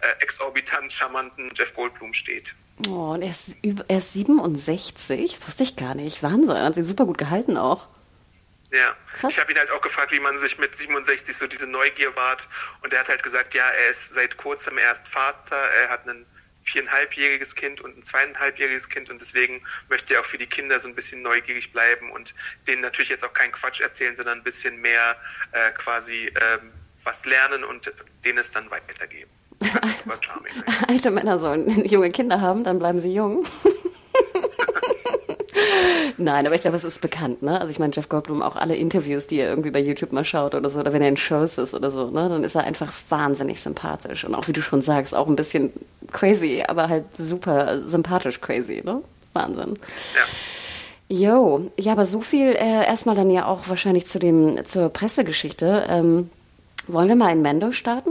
äh, 0.00 0.22
exorbitant 0.22 0.92
charmanten 0.92 1.50
Jeff 1.54 1.74
Goldblum 1.74 2.14
steht. 2.14 2.54
Oh, 2.86 3.12
und 3.12 3.22
er 3.22 3.30
ist, 3.30 3.56
er 3.62 3.98
ist 3.98 4.12
67? 4.12 5.34
Das 5.34 5.48
wusste 5.48 5.62
ich 5.64 5.76
gar 5.76 5.94
nicht. 5.94 6.22
Wahnsinn. 6.22 6.56
Hat 6.56 6.74
sich 6.74 6.86
super 6.86 7.06
gut 7.06 7.18
gehalten 7.18 7.56
auch. 7.56 7.88
Ja, 8.70 8.94
Krass. 9.18 9.32
ich 9.32 9.40
habe 9.40 9.50
ihn 9.52 9.58
halt 9.58 9.70
auch 9.70 9.80
gefragt, 9.80 10.12
wie 10.12 10.20
man 10.20 10.36
sich 10.38 10.58
mit 10.58 10.74
67 10.74 11.36
so 11.36 11.46
diese 11.46 11.66
Neugier 11.66 12.14
wahrt. 12.16 12.48
Und 12.82 12.92
er 12.92 13.00
hat 13.00 13.08
halt 13.08 13.22
gesagt, 13.22 13.54
ja, 13.54 13.66
er 13.66 13.90
ist 13.90 14.10
seit 14.10 14.36
kurzem 14.36 14.76
erst 14.78 15.08
Vater, 15.08 15.56
er 15.56 15.88
hat 15.88 16.06
ein 16.06 16.26
viereinhalbjähriges 16.64 17.54
Kind 17.54 17.80
und 17.80 17.96
ein 17.96 18.02
zweieinhalbjähriges 18.02 18.88
Kind 18.90 19.08
und 19.08 19.20
deswegen 19.20 19.62
möchte 19.88 20.14
er 20.14 20.20
auch 20.20 20.26
für 20.26 20.36
die 20.36 20.46
Kinder 20.46 20.78
so 20.78 20.86
ein 20.86 20.94
bisschen 20.94 21.22
neugierig 21.22 21.72
bleiben 21.72 22.12
und 22.12 22.34
denen 22.66 22.82
natürlich 22.82 23.08
jetzt 23.08 23.24
auch 23.24 23.32
keinen 23.32 23.52
Quatsch 23.52 23.80
erzählen, 23.80 24.14
sondern 24.14 24.38
ein 24.38 24.44
bisschen 24.44 24.80
mehr 24.80 25.16
äh, 25.52 25.70
quasi 25.72 26.26
ähm, 26.26 26.72
was 27.04 27.24
lernen 27.24 27.64
und 27.64 27.90
denen 28.24 28.38
es 28.38 28.50
dann 28.50 28.70
weitergeben. 28.70 29.30
Das 29.60 29.70
ist. 29.72 30.04
Alte 30.88 31.10
Männer 31.10 31.38
sollen 31.38 31.84
junge 31.84 32.10
Kinder 32.10 32.40
haben, 32.40 32.64
dann 32.64 32.78
bleiben 32.78 33.00
sie 33.00 33.14
jung. 33.14 33.46
Nein, 36.16 36.46
aber 36.46 36.56
ich 36.56 36.62
glaube, 36.62 36.76
es 36.76 36.84
ist 36.84 37.00
bekannt, 37.00 37.42
ne? 37.42 37.60
Also 37.60 37.70
ich 37.70 37.78
meine, 37.78 37.92
Jeff 37.94 38.08
Goldblum, 38.08 38.42
auch 38.42 38.56
alle 38.56 38.74
Interviews, 38.76 39.26
die 39.26 39.38
er 39.38 39.48
irgendwie 39.50 39.70
bei 39.70 39.80
YouTube 39.80 40.12
mal 40.12 40.24
schaut 40.24 40.54
oder 40.54 40.68
so, 40.68 40.80
oder 40.80 40.92
wenn 40.92 41.02
er 41.02 41.08
in 41.08 41.16
Shows 41.16 41.58
ist 41.58 41.74
oder 41.74 41.90
so, 41.90 42.10
ne, 42.10 42.28
dann 42.28 42.44
ist 42.44 42.54
er 42.54 42.64
einfach 42.64 42.92
wahnsinnig 43.08 43.60
sympathisch. 43.60 44.24
Und 44.24 44.34
auch 44.34 44.48
wie 44.48 44.52
du 44.52 44.62
schon 44.62 44.80
sagst, 44.80 45.14
auch 45.14 45.28
ein 45.28 45.36
bisschen 45.36 45.72
crazy, 46.10 46.64
aber 46.66 46.88
halt 46.88 47.04
super 47.16 47.78
sympathisch 47.80 48.40
crazy, 48.40 48.82
ne? 48.84 49.02
Wahnsinn. 49.32 49.78
Ja. 50.14 50.22
Jo, 51.10 51.70
ja, 51.78 51.92
aber 51.92 52.04
so 52.04 52.20
viel 52.20 52.48
äh, 52.48 52.86
erstmal 52.86 53.14
dann 53.14 53.30
ja 53.30 53.46
auch 53.46 53.68
wahrscheinlich 53.68 54.04
zu 54.06 54.18
dem, 54.18 54.64
zur 54.66 54.90
Pressegeschichte. 54.90 55.86
Ähm, 55.88 56.30
wollen 56.86 57.08
wir 57.08 57.16
mal 57.16 57.32
in 57.32 57.42
Mendo 57.42 57.72
starten? 57.72 58.10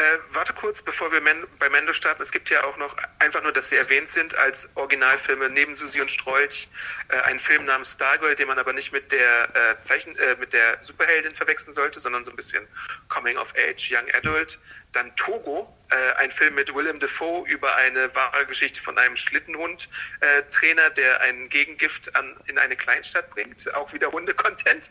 Äh, 0.00 0.18
warte 0.32 0.54
kurz, 0.54 0.80
bevor 0.80 1.12
wir 1.12 1.20
Men 1.20 1.46
bei 1.58 1.68
Mendo 1.68 1.92
starten. 1.92 2.22
Es 2.22 2.32
gibt 2.32 2.48
ja 2.48 2.64
auch 2.64 2.78
noch, 2.78 2.96
einfach 3.18 3.42
nur, 3.42 3.52
dass 3.52 3.68
sie 3.68 3.76
erwähnt 3.76 4.08
sind, 4.08 4.34
als 4.34 4.70
Originalfilme 4.74 5.50
neben 5.50 5.76
Susi 5.76 6.00
und 6.00 6.10
Strolch, 6.10 6.68
äh, 7.08 7.20
einen 7.20 7.38
Film 7.38 7.66
namens 7.66 7.92
Stargirl, 7.92 8.34
den 8.34 8.48
man 8.48 8.58
aber 8.58 8.72
nicht 8.72 8.92
mit 8.92 9.12
der 9.12 9.54
äh, 9.54 9.82
Zeichen, 9.82 10.16
äh, 10.16 10.36
mit 10.36 10.54
der 10.54 10.82
Superheldin 10.82 11.34
verwechseln 11.34 11.74
sollte, 11.74 12.00
sondern 12.00 12.24
so 12.24 12.30
ein 12.30 12.36
bisschen 12.36 12.66
Coming 13.10 13.36
of 13.36 13.52
Age, 13.54 13.90
Young 13.92 14.10
Adult. 14.14 14.58
Dann 14.92 15.14
Togo, 15.16 15.72
äh, 15.90 16.12
ein 16.18 16.30
Film 16.30 16.54
mit 16.54 16.74
Willem 16.74 17.00
Dafoe 17.00 17.48
über 17.48 17.74
eine 17.76 18.14
wahre 18.14 18.46
Geschichte 18.46 18.80
von 18.80 18.96
einem 18.96 19.16
Schlittenhund-Trainer, 19.16 20.86
äh, 20.86 20.94
der 20.94 21.20
ein 21.20 21.48
Gegengift 21.48 22.14
an, 22.14 22.36
in 22.46 22.58
eine 22.58 22.76
Kleinstadt 22.76 23.30
bringt. 23.30 23.72
Auch 23.74 23.92
wieder 23.92 24.10
Hunde-Content. 24.12 24.90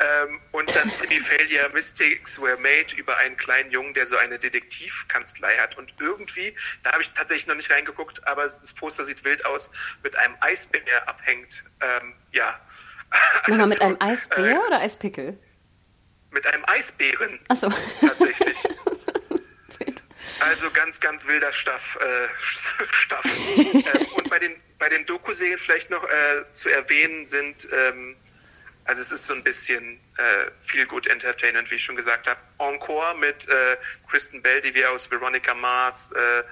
Ähm, 0.00 0.40
und 0.52 0.74
dann 0.74 0.92
Timmy 0.92 1.20
Failure, 1.20 1.68
Mystics 1.72 2.40
Were 2.40 2.56
Made 2.56 2.94
über 2.96 3.16
einen 3.18 3.36
kleinen 3.36 3.70
Jungen, 3.70 3.94
der 3.94 4.06
so 4.06 4.16
eine 4.16 4.38
Detektivkanzlei 4.38 5.56
hat. 5.56 5.78
Und 5.78 5.94
irgendwie, 6.00 6.54
da 6.82 6.92
habe 6.92 7.02
ich 7.02 7.12
tatsächlich 7.12 7.46
noch 7.46 7.56
nicht 7.56 7.70
reingeguckt, 7.70 8.26
aber 8.26 8.44
das 8.44 8.74
Poster 8.74 9.04
sieht 9.04 9.24
wild 9.24 9.44
aus, 9.46 9.70
mit 10.02 10.16
einem 10.16 10.36
Eisbär 10.40 11.08
abhängt. 11.08 11.64
Ähm, 11.80 12.14
ja. 12.32 12.58
Nochmal 13.46 13.68
mit 13.68 13.80
einem 13.80 13.96
Eisbär 14.00 14.54
äh, 14.54 14.66
oder 14.66 14.80
Eispickel? 14.80 15.38
Mit 16.32 16.46
einem 16.46 16.64
Eisbären. 16.66 17.40
Ach 17.48 17.56
so. 17.56 17.72
Tatsächlich. 18.00 18.56
Also 20.40 20.70
ganz, 20.70 21.00
ganz 21.00 21.26
wilder 21.26 21.52
Staff. 21.52 21.98
Äh, 22.00 22.84
Staff. 22.92 23.24
ähm, 23.56 24.06
und 24.14 24.30
bei 24.30 24.38
den, 24.38 24.56
bei 24.78 24.88
den 24.88 25.06
Doku-Serien 25.06 25.58
vielleicht 25.58 25.90
noch 25.90 26.04
äh, 26.04 26.52
zu 26.52 26.68
erwähnen 26.68 27.26
sind 27.26 27.68
ähm, 27.72 28.16
Also 28.84 29.02
es 29.02 29.12
ist 29.12 29.26
so 29.26 29.34
ein 29.34 29.44
bisschen 29.44 30.00
äh, 30.16 30.50
Feel 30.62 30.86
Good 30.86 31.06
Entertainment, 31.06 31.70
wie 31.70 31.76
ich 31.76 31.84
schon 31.84 31.96
gesagt 31.96 32.26
habe. 32.26 32.40
Encore 32.58 33.16
mit 33.18 33.48
äh, 33.48 33.76
Kristen 34.08 34.42
Bell, 34.42 34.60
die 34.60 34.74
wir 34.74 34.90
aus 34.90 35.10
Veronica 35.10 35.54
Mars, 35.54 36.10
äh, 36.12 36.42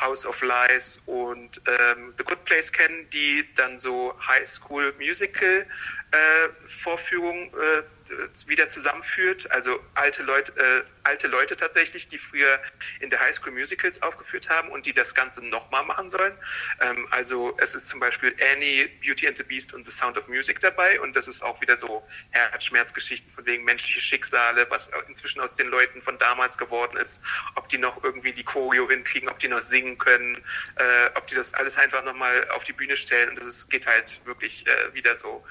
House 0.00 0.26
of 0.26 0.42
Lies 0.42 1.00
und 1.06 1.62
ähm, 1.66 2.12
The 2.18 2.24
Good 2.24 2.44
Place 2.44 2.70
kennen, 2.70 3.08
die 3.10 3.48
dann 3.54 3.78
so 3.78 4.14
High 4.26 4.46
School 4.46 4.92
Musical 4.98 5.66
äh, 6.10 6.48
Vorführungen 6.66 7.50
äh, 7.54 8.48
wieder 8.48 8.68
zusammenführt. 8.68 9.50
Also 9.50 9.80
alte 9.94 10.22
Leute, 10.22 10.52
äh, 10.52 10.82
alte 11.06 11.28
Leute 11.28 11.56
tatsächlich, 11.56 12.08
die 12.08 12.18
früher 12.18 12.60
in 13.00 13.10
der 13.10 13.20
High 13.20 13.34
School 13.34 13.52
Musicals 13.52 14.02
aufgeführt 14.02 14.48
haben 14.48 14.68
und 14.70 14.86
die 14.86 14.92
das 14.92 15.14
Ganze 15.14 15.44
nochmal 15.44 15.84
machen 15.84 16.10
sollen. 16.10 16.36
Ähm, 16.80 17.06
also 17.10 17.56
es 17.58 17.74
ist 17.74 17.88
zum 17.88 18.00
Beispiel 18.00 18.34
Annie, 18.52 18.88
Beauty 19.02 19.26
and 19.28 19.36
the 19.36 19.44
Beast 19.44 19.72
und 19.72 19.86
The 19.86 19.92
Sound 19.92 20.18
of 20.18 20.28
Music 20.28 20.60
dabei 20.60 21.00
und 21.00 21.14
das 21.14 21.28
ist 21.28 21.42
auch 21.42 21.60
wieder 21.60 21.76
so 21.76 22.06
Herzschmerzgeschichten 22.30 23.32
von 23.32 23.46
wegen 23.46 23.64
menschliche 23.64 24.00
Schicksale, 24.00 24.66
was 24.68 24.90
inzwischen 25.08 25.40
aus 25.40 25.54
den 25.54 25.68
Leuten 25.68 26.02
von 26.02 26.18
damals 26.18 26.58
geworden 26.58 26.96
ist, 26.96 27.22
ob 27.54 27.68
die 27.68 27.78
noch 27.78 28.02
irgendwie 28.02 28.32
die 28.32 28.44
Choreo 28.44 28.88
hinkriegen, 28.88 29.28
ob 29.28 29.38
die 29.38 29.48
noch 29.48 29.60
singen 29.60 29.98
können, 29.98 30.36
äh, 30.76 31.10
ob 31.14 31.26
die 31.28 31.34
das 31.34 31.54
alles 31.54 31.76
einfach 31.76 32.04
nochmal 32.04 32.48
auf 32.50 32.64
die 32.64 32.72
Bühne 32.72 32.96
stellen 32.96 33.30
und 33.30 33.38
das 33.38 33.46
ist, 33.46 33.70
geht 33.70 33.86
halt 33.86 34.20
wirklich 34.24 34.66
äh, 34.66 34.94
wieder 34.94 35.16
so 35.16 35.44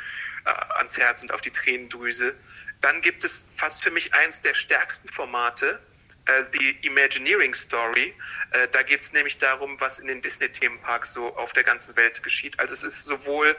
äh, 0.46 0.50
ans 0.78 0.98
Herz 0.98 1.22
und 1.22 1.34
auf 1.34 1.42
die 1.42 1.52
Tränendrüse. 1.52 2.36
Dann 2.82 3.02
gibt 3.02 3.24
es 3.24 3.48
fast 3.56 3.84
für 3.84 3.92
mich 3.92 4.14
eins 4.14 4.42
der 4.42 4.54
stärksten 4.54 5.10
Formate, 5.10 5.80
äh, 6.26 6.44
die 6.54 6.88
Imagineering 6.88 7.54
Story. 7.54 8.14
Äh, 8.52 8.68
da 8.72 8.84
geht 8.84 9.02
es 9.02 9.14
nämlich 9.14 9.38
darum, 9.38 9.80
was 9.80 10.00
in 10.00 10.08
den 10.08 10.22
Disney-Themenparks 10.22 11.14
so 11.14 11.36
auf 11.38 11.54
der 11.54 11.64
ganzen 11.64 11.96
Welt 11.96 12.24
geschieht. 12.24 12.60
Also 12.60 12.74
es 12.74 12.84
ist 12.84 13.04
sowohl 13.06 13.56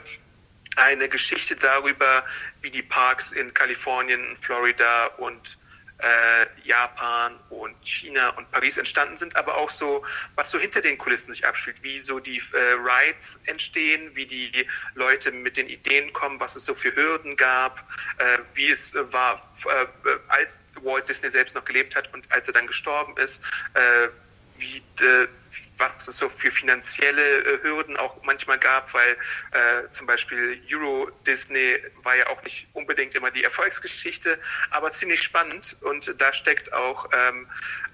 eine 0.75 1.09
Geschichte 1.09 1.55
darüber, 1.55 2.25
wie 2.61 2.69
die 2.69 2.83
Parks 2.83 3.31
in 3.31 3.53
Kalifornien, 3.53 4.37
Florida 4.41 5.07
und 5.17 5.57
äh, 5.99 6.45
Japan 6.63 7.39
und 7.49 7.75
China 7.83 8.29
und 8.29 8.51
Paris 8.51 8.77
entstanden 8.77 9.17
sind, 9.17 9.35
aber 9.35 9.57
auch 9.57 9.71
so, 9.71 10.05
was 10.35 10.51
so 10.51 10.59
hinter 10.59 10.81
den 10.81 10.97
Kulissen 10.97 11.33
sich 11.33 11.45
abspielt, 11.45 11.81
wie 11.81 11.99
so 11.99 12.19
die 12.19 12.41
äh, 12.53 12.73
Rides 12.73 13.39
entstehen, 13.45 14.15
wie 14.15 14.25
die 14.25 14.67
Leute 14.93 15.31
mit 15.31 15.57
den 15.57 15.67
Ideen 15.67 16.13
kommen, 16.13 16.39
was 16.39 16.55
es 16.55 16.65
so 16.65 16.75
für 16.75 16.95
Hürden 16.95 17.35
gab, 17.35 17.79
äh, 18.19 18.37
wie 18.53 18.69
es 18.69 18.93
äh, 18.93 19.11
war, 19.11 19.41
äh, 19.65 20.17
als 20.27 20.59
Walt 20.81 21.09
Disney 21.09 21.29
selbst 21.29 21.55
noch 21.55 21.65
gelebt 21.65 21.95
hat 21.95 22.13
und 22.13 22.31
als 22.31 22.47
er 22.47 22.53
dann 22.53 22.67
gestorben 22.67 23.17
ist, 23.17 23.41
äh, 23.73 24.09
wie 24.59 24.83
was 25.77 26.07
es 26.07 26.17
so 26.17 26.29
für 26.29 26.51
finanzielle 26.51 27.21
äh, 27.21 27.63
Hürden 27.63 27.97
auch 27.97 28.21
manchmal 28.23 28.57
gab, 28.57 28.93
weil 28.93 29.11
äh, 29.51 29.89
zum 29.89 30.07
Beispiel 30.07 30.61
Euro 30.71 31.09
Disney 31.25 31.77
war 32.03 32.15
ja 32.15 32.27
auch 32.27 32.41
nicht 32.43 32.67
unbedingt 32.73 33.15
immer 33.15 33.31
die 33.31 33.43
Erfolgsgeschichte, 33.43 34.39
aber 34.71 34.91
ziemlich 34.91 35.21
spannend 35.21 35.77
und 35.81 36.15
da 36.19 36.33
steckt 36.33 36.73
auch 36.73 37.07
ähm, 37.13 37.47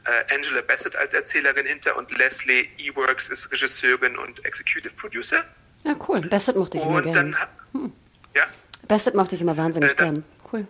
äh, 0.06 0.34
Angela 0.34 0.62
Bassett 0.62 0.96
als 0.96 1.14
Erzählerin 1.14 1.66
hinter 1.66 1.98
und 1.98 2.12
Leslie 2.18 2.68
Eworks 2.78 3.30
ist 3.30 3.52
Regisseurin 3.52 4.18
und 4.18 4.44
Executive 4.46 4.94
Producer. 4.96 5.44
Ja, 5.84 5.94
cool. 6.08 6.22
Bassett 6.22 6.56
mochte 6.56 6.78
ich 6.78 6.84
und 6.84 6.92
immer 6.92 7.02
gern. 7.02 7.38
Hm. 7.74 7.94
Ja. 8.36 8.48
Bassett 8.88 9.16
mochte 9.16 9.36
ich 9.36 9.42
immer 9.42 9.58
wahnsinnig 9.58 9.92
äh, 9.92 9.96
dann, 9.96 10.14
gern. 10.16 10.26
Cool. 10.52 10.68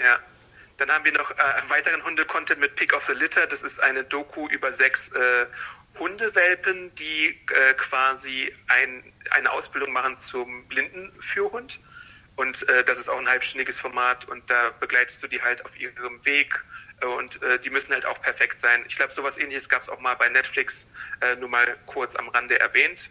Ja. 0.00 0.18
Dann 0.78 0.90
haben 0.90 1.04
wir 1.04 1.12
noch 1.12 1.30
äh, 1.32 1.34
weiteren 1.68 2.04
Hunde-Content 2.04 2.60
mit 2.60 2.76
Pick 2.76 2.92
of 2.94 3.04
the 3.04 3.12
Litter. 3.12 3.48
Das 3.48 3.62
ist 3.62 3.82
eine 3.82 4.04
Doku 4.04 4.46
über 4.48 4.72
sechs 4.72 5.08
äh, 5.08 5.46
Hundewelpen, 5.98 6.94
die 6.94 7.38
äh, 7.52 7.74
quasi 7.74 8.54
ein, 8.68 9.12
eine 9.30 9.50
Ausbildung 9.50 9.92
machen 9.92 10.16
zum 10.16 10.66
Blindenführhund. 10.68 11.80
Und 12.36 12.68
äh, 12.68 12.84
das 12.84 13.00
ist 13.00 13.08
auch 13.08 13.18
ein 13.18 13.28
halbstündiges 13.28 13.80
Format 13.80 14.26
und 14.28 14.48
da 14.48 14.70
begleitest 14.78 15.22
du 15.22 15.26
die 15.26 15.42
halt 15.42 15.64
auf 15.64 15.78
ihrem 15.78 16.24
Weg 16.24 16.64
und 17.00 17.42
äh, 17.42 17.58
die 17.58 17.70
müssen 17.70 17.92
halt 17.92 18.06
auch 18.06 18.20
perfekt 18.22 18.58
sein. 18.58 18.84
Ich 18.86 18.96
glaube, 18.96 19.12
sowas 19.12 19.38
ähnliches 19.38 19.68
gab 19.68 19.82
es 19.82 19.88
auch 19.88 20.00
mal 20.00 20.14
bei 20.14 20.28
Netflix, 20.28 20.88
äh, 21.20 21.36
nur 21.36 21.48
mal 21.48 21.76
kurz 21.86 22.14
am 22.16 22.28
Rande 22.28 22.58
erwähnt. 22.58 23.10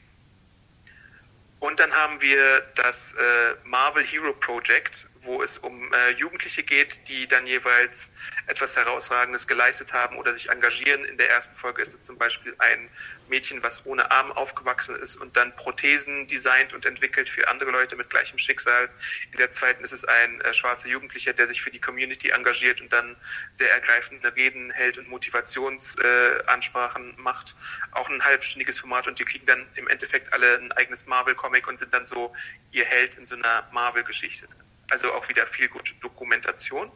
Und 1.59 1.79
dann 1.79 1.91
haben 1.91 2.21
wir 2.21 2.61
das 2.75 3.13
äh, 3.13 3.55
Marvel 3.63 4.05
Hero 4.05 4.33
Project, 4.33 5.09
wo 5.27 5.43
es 5.43 5.59
um 5.59 5.93
äh, 5.93 6.11
Jugendliche 6.11 6.63
geht, 6.63 7.07
die 7.07 7.27
dann 7.27 7.45
jeweils 7.45 8.11
etwas 8.47 8.75
Herausragendes 8.75 9.45
geleistet 9.45 9.93
haben 9.93 10.17
oder 10.17 10.33
sich 10.33 10.49
engagieren. 10.49 11.05
In 11.05 11.17
der 11.17 11.29
ersten 11.29 11.55
Folge 11.55 11.81
ist 11.81 11.93
es 11.93 12.05
zum 12.05 12.17
Beispiel 12.17 12.55
ein 12.59 12.89
Mädchen, 13.27 13.61
was 13.61 13.85
ohne 13.85 14.09
Arm 14.09 14.31
aufgewachsen 14.31 14.95
ist 14.95 15.17
und 15.17 15.35
dann 15.37 15.55
Prothesen 15.55 16.25
designt 16.27 16.73
und 16.73 16.85
entwickelt 16.85 17.29
für 17.29 17.47
andere 17.49 17.71
Leute 17.71 17.97
mit 17.97 18.09
gleichem 18.09 18.39
Schicksal. 18.39 18.89
In 19.31 19.37
der 19.37 19.49
zweiten 19.49 19.83
ist 19.83 19.91
es 19.91 20.05
ein 20.05 20.39
äh, 20.41 20.53
schwarzer 20.53 20.87
Jugendlicher, 20.87 21.33
der 21.33 21.47
sich 21.47 21.61
für 21.61 21.71
die 21.71 21.81
Community 21.81 22.29
engagiert 22.29 22.79
und 22.81 22.93
dann 22.93 23.17
sehr 23.51 23.71
ergreifende 23.71 24.33
Reden 24.35 24.71
hält 24.71 24.97
und 24.97 25.09
Motivationsansprachen 25.09 27.17
äh, 27.17 27.21
macht. 27.21 27.55
Auch 27.91 28.09
ein 28.09 28.23
halbstündiges 28.23 28.79
Format 28.79 29.07
und 29.07 29.19
die 29.19 29.25
kriegen 29.25 29.45
dann 29.45 29.67
im 29.75 29.87
Endeffekt 29.87 30.31
alle 30.31 30.57
ein 30.57 30.71
eigenes 30.71 31.05
Marvel-Comic 31.05 31.67
und 31.67 31.77
sind 31.77 31.93
dann 31.93 32.05
so 32.05 32.33
ihr 32.71 32.85
Held 32.85 33.15
in 33.15 33.25
so 33.25 33.35
einer 33.35 33.67
Marvel-Geschichte. 33.71 34.47
Also 34.89 35.13
auch 35.13 35.27
wieder 35.29 35.45
viel 35.47 35.67
gute 35.67 35.93
Dokumentation. 35.95 36.91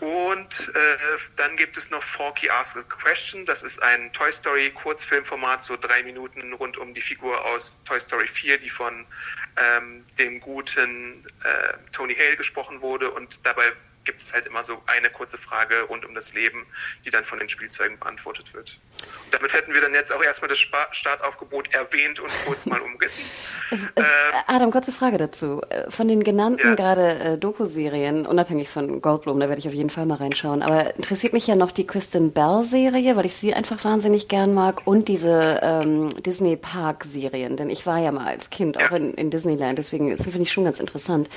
Und 0.00 0.72
äh, 0.74 1.18
dann 1.36 1.56
gibt 1.56 1.76
es 1.76 1.90
noch 1.90 2.02
Forky 2.02 2.48
Ask 2.50 2.76
a 2.76 2.82
Question. 2.82 3.44
Das 3.46 3.64
ist 3.64 3.82
ein 3.82 4.12
Toy 4.12 4.30
Story 4.30 4.70
Kurzfilmformat, 4.70 5.60
so 5.60 5.76
drei 5.76 6.04
Minuten 6.04 6.52
rund 6.52 6.76
um 6.76 6.94
die 6.94 7.00
Figur 7.00 7.44
aus 7.44 7.82
Toy 7.84 7.98
Story 7.98 8.28
4, 8.28 8.58
die 8.58 8.70
von 8.70 9.04
ähm, 9.56 10.06
dem 10.16 10.40
guten 10.40 11.26
äh, 11.42 11.78
Tony 11.90 12.14
Hale 12.14 12.36
gesprochen 12.36 12.80
wurde. 12.80 13.10
Und 13.10 13.44
dabei 13.44 13.72
gibt 14.04 14.22
es 14.22 14.32
halt 14.32 14.46
immer 14.46 14.62
so 14.62 14.80
eine 14.86 15.10
kurze 15.10 15.36
Frage 15.36 15.82
rund 15.82 16.04
um 16.04 16.14
das 16.14 16.32
Leben, 16.32 16.64
die 17.04 17.10
dann 17.10 17.24
von 17.24 17.40
den 17.40 17.48
Spielzeugen 17.48 17.98
beantwortet 17.98 18.54
wird. 18.54 18.78
Damit 19.30 19.52
hätten 19.52 19.74
wir 19.74 19.80
dann 19.80 19.92
jetzt 19.94 20.12
auch 20.12 20.22
erstmal 20.22 20.48
das 20.48 20.58
Startaufgebot 20.58 21.72
erwähnt 21.72 22.20
und 22.20 22.30
kurz 22.46 22.66
mal 22.66 22.80
umrissen. 22.80 23.24
Äh, 23.70 24.02
Adam, 24.46 24.70
kurze 24.70 24.92
Frage 24.92 25.18
dazu. 25.18 25.60
Von 25.90 26.08
den 26.08 26.24
genannten 26.24 26.68
ja. 26.68 26.74
gerade 26.74 27.18
äh, 27.18 27.38
Doku-Serien, 27.38 28.24
unabhängig 28.24 28.70
von 28.70 29.02
Goldblum, 29.02 29.38
da 29.40 29.48
werde 29.48 29.58
ich 29.58 29.68
auf 29.68 29.74
jeden 29.74 29.90
Fall 29.90 30.06
mal 30.06 30.14
reinschauen, 30.14 30.62
aber 30.62 30.96
interessiert 30.96 31.34
mich 31.34 31.46
ja 31.46 31.54
noch 31.54 31.70
die 31.70 31.86
Kristen 31.86 32.32
Bell-Serie, 32.32 33.16
weil 33.16 33.26
ich 33.26 33.36
sie 33.36 33.52
einfach 33.52 33.84
wahnsinnig 33.84 34.28
gern 34.28 34.54
mag 34.54 34.86
und 34.86 35.08
diese 35.08 35.60
ähm, 35.62 36.08
Disney-Park-Serien, 36.22 37.56
denn 37.56 37.68
ich 37.68 37.84
war 37.86 37.98
ja 37.98 38.10
mal 38.10 38.26
als 38.26 38.48
Kind 38.48 38.76
ja. 38.76 38.86
auch 38.86 38.92
in, 38.92 39.12
in 39.14 39.30
Disneyland, 39.30 39.78
deswegen 39.78 40.16
finde 40.16 40.42
ich 40.42 40.52
schon 40.52 40.64
ganz 40.64 40.80
interessant. 40.80 41.28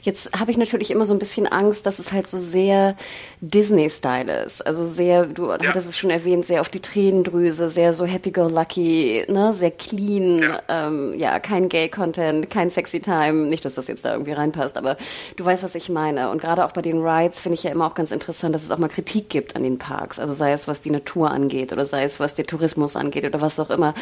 Jetzt 0.00 0.38
habe 0.38 0.50
ich 0.50 0.56
natürlich 0.56 0.90
immer 0.90 1.04
so 1.04 1.12
ein 1.12 1.18
bisschen 1.18 1.46
Angst, 1.46 1.84
dass 1.84 1.98
es 1.98 2.12
halt 2.12 2.26
so 2.26 2.38
sehr 2.38 2.96
Disney-Style 3.40 4.44
ist. 4.44 4.66
Also 4.66 4.84
sehr, 4.84 5.26
du 5.26 5.48
ja. 5.48 5.58
hattest 5.60 5.88
es 5.88 5.98
schon 5.98 6.10
erwähnt, 6.10 6.46
sehr 6.46 6.60
auf 6.60 6.68
die 6.68 6.80
Tränendrüse, 6.96 7.68
sehr 7.68 7.92
so 7.92 8.06
happy-go-lucky, 8.06 9.26
ne, 9.28 9.52
sehr 9.52 9.70
clean, 9.70 10.38
ja, 10.38 10.62
ähm, 10.68 11.14
ja 11.18 11.38
kein 11.40 11.68
Gay-Content, 11.68 12.48
kein 12.48 12.70
Sexy-Time. 12.70 13.48
Nicht, 13.48 13.66
dass 13.66 13.74
das 13.74 13.86
jetzt 13.88 14.06
da 14.06 14.12
irgendwie 14.12 14.32
reinpasst, 14.32 14.78
aber 14.78 14.96
du 15.36 15.44
weißt, 15.44 15.62
was 15.62 15.74
ich 15.74 15.90
meine. 15.90 16.30
Und 16.30 16.40
gerade 16.40 16.64
auch 16.64 16.72
bei 16.72 16.80
den 16.80 17.06
Rides 17.06 17.38
finde 17.38 17.54
ich 17.54 17.64
ja 17.64 17.70
immer 17.70 17.86
auch 17.86 17.94
ganz 17.94 18.12
interessant, 18.12 18.54
dass 18.54 18.62
es 18.62 18.70
auch 18.70 18.78
mal 18.78 18.88
Kritik 18.88 19.28
gibt 19.28 19.56
an 19.56 19.62
den 19.62 19.76
Parks. 19.76 20.18
Also 20.18 20.32
sei 20.32 20.52
es, 20.52 20.68
was 20.68 20.80
die 20.80 20.90
Natur 20.90 21.30
angeht 21.30 21.70
oder 21.70 21.84
sei 21.84 22.04
es, 22.04 22.18
was 22.18 22.34
der 22.34 22.46
Tourismus 22.46 22.96
angeht 22.96 23.26
oder 23.26 23.42
was 23.42 23.60
auch 23.60 23.68
immer. 23.68 23.92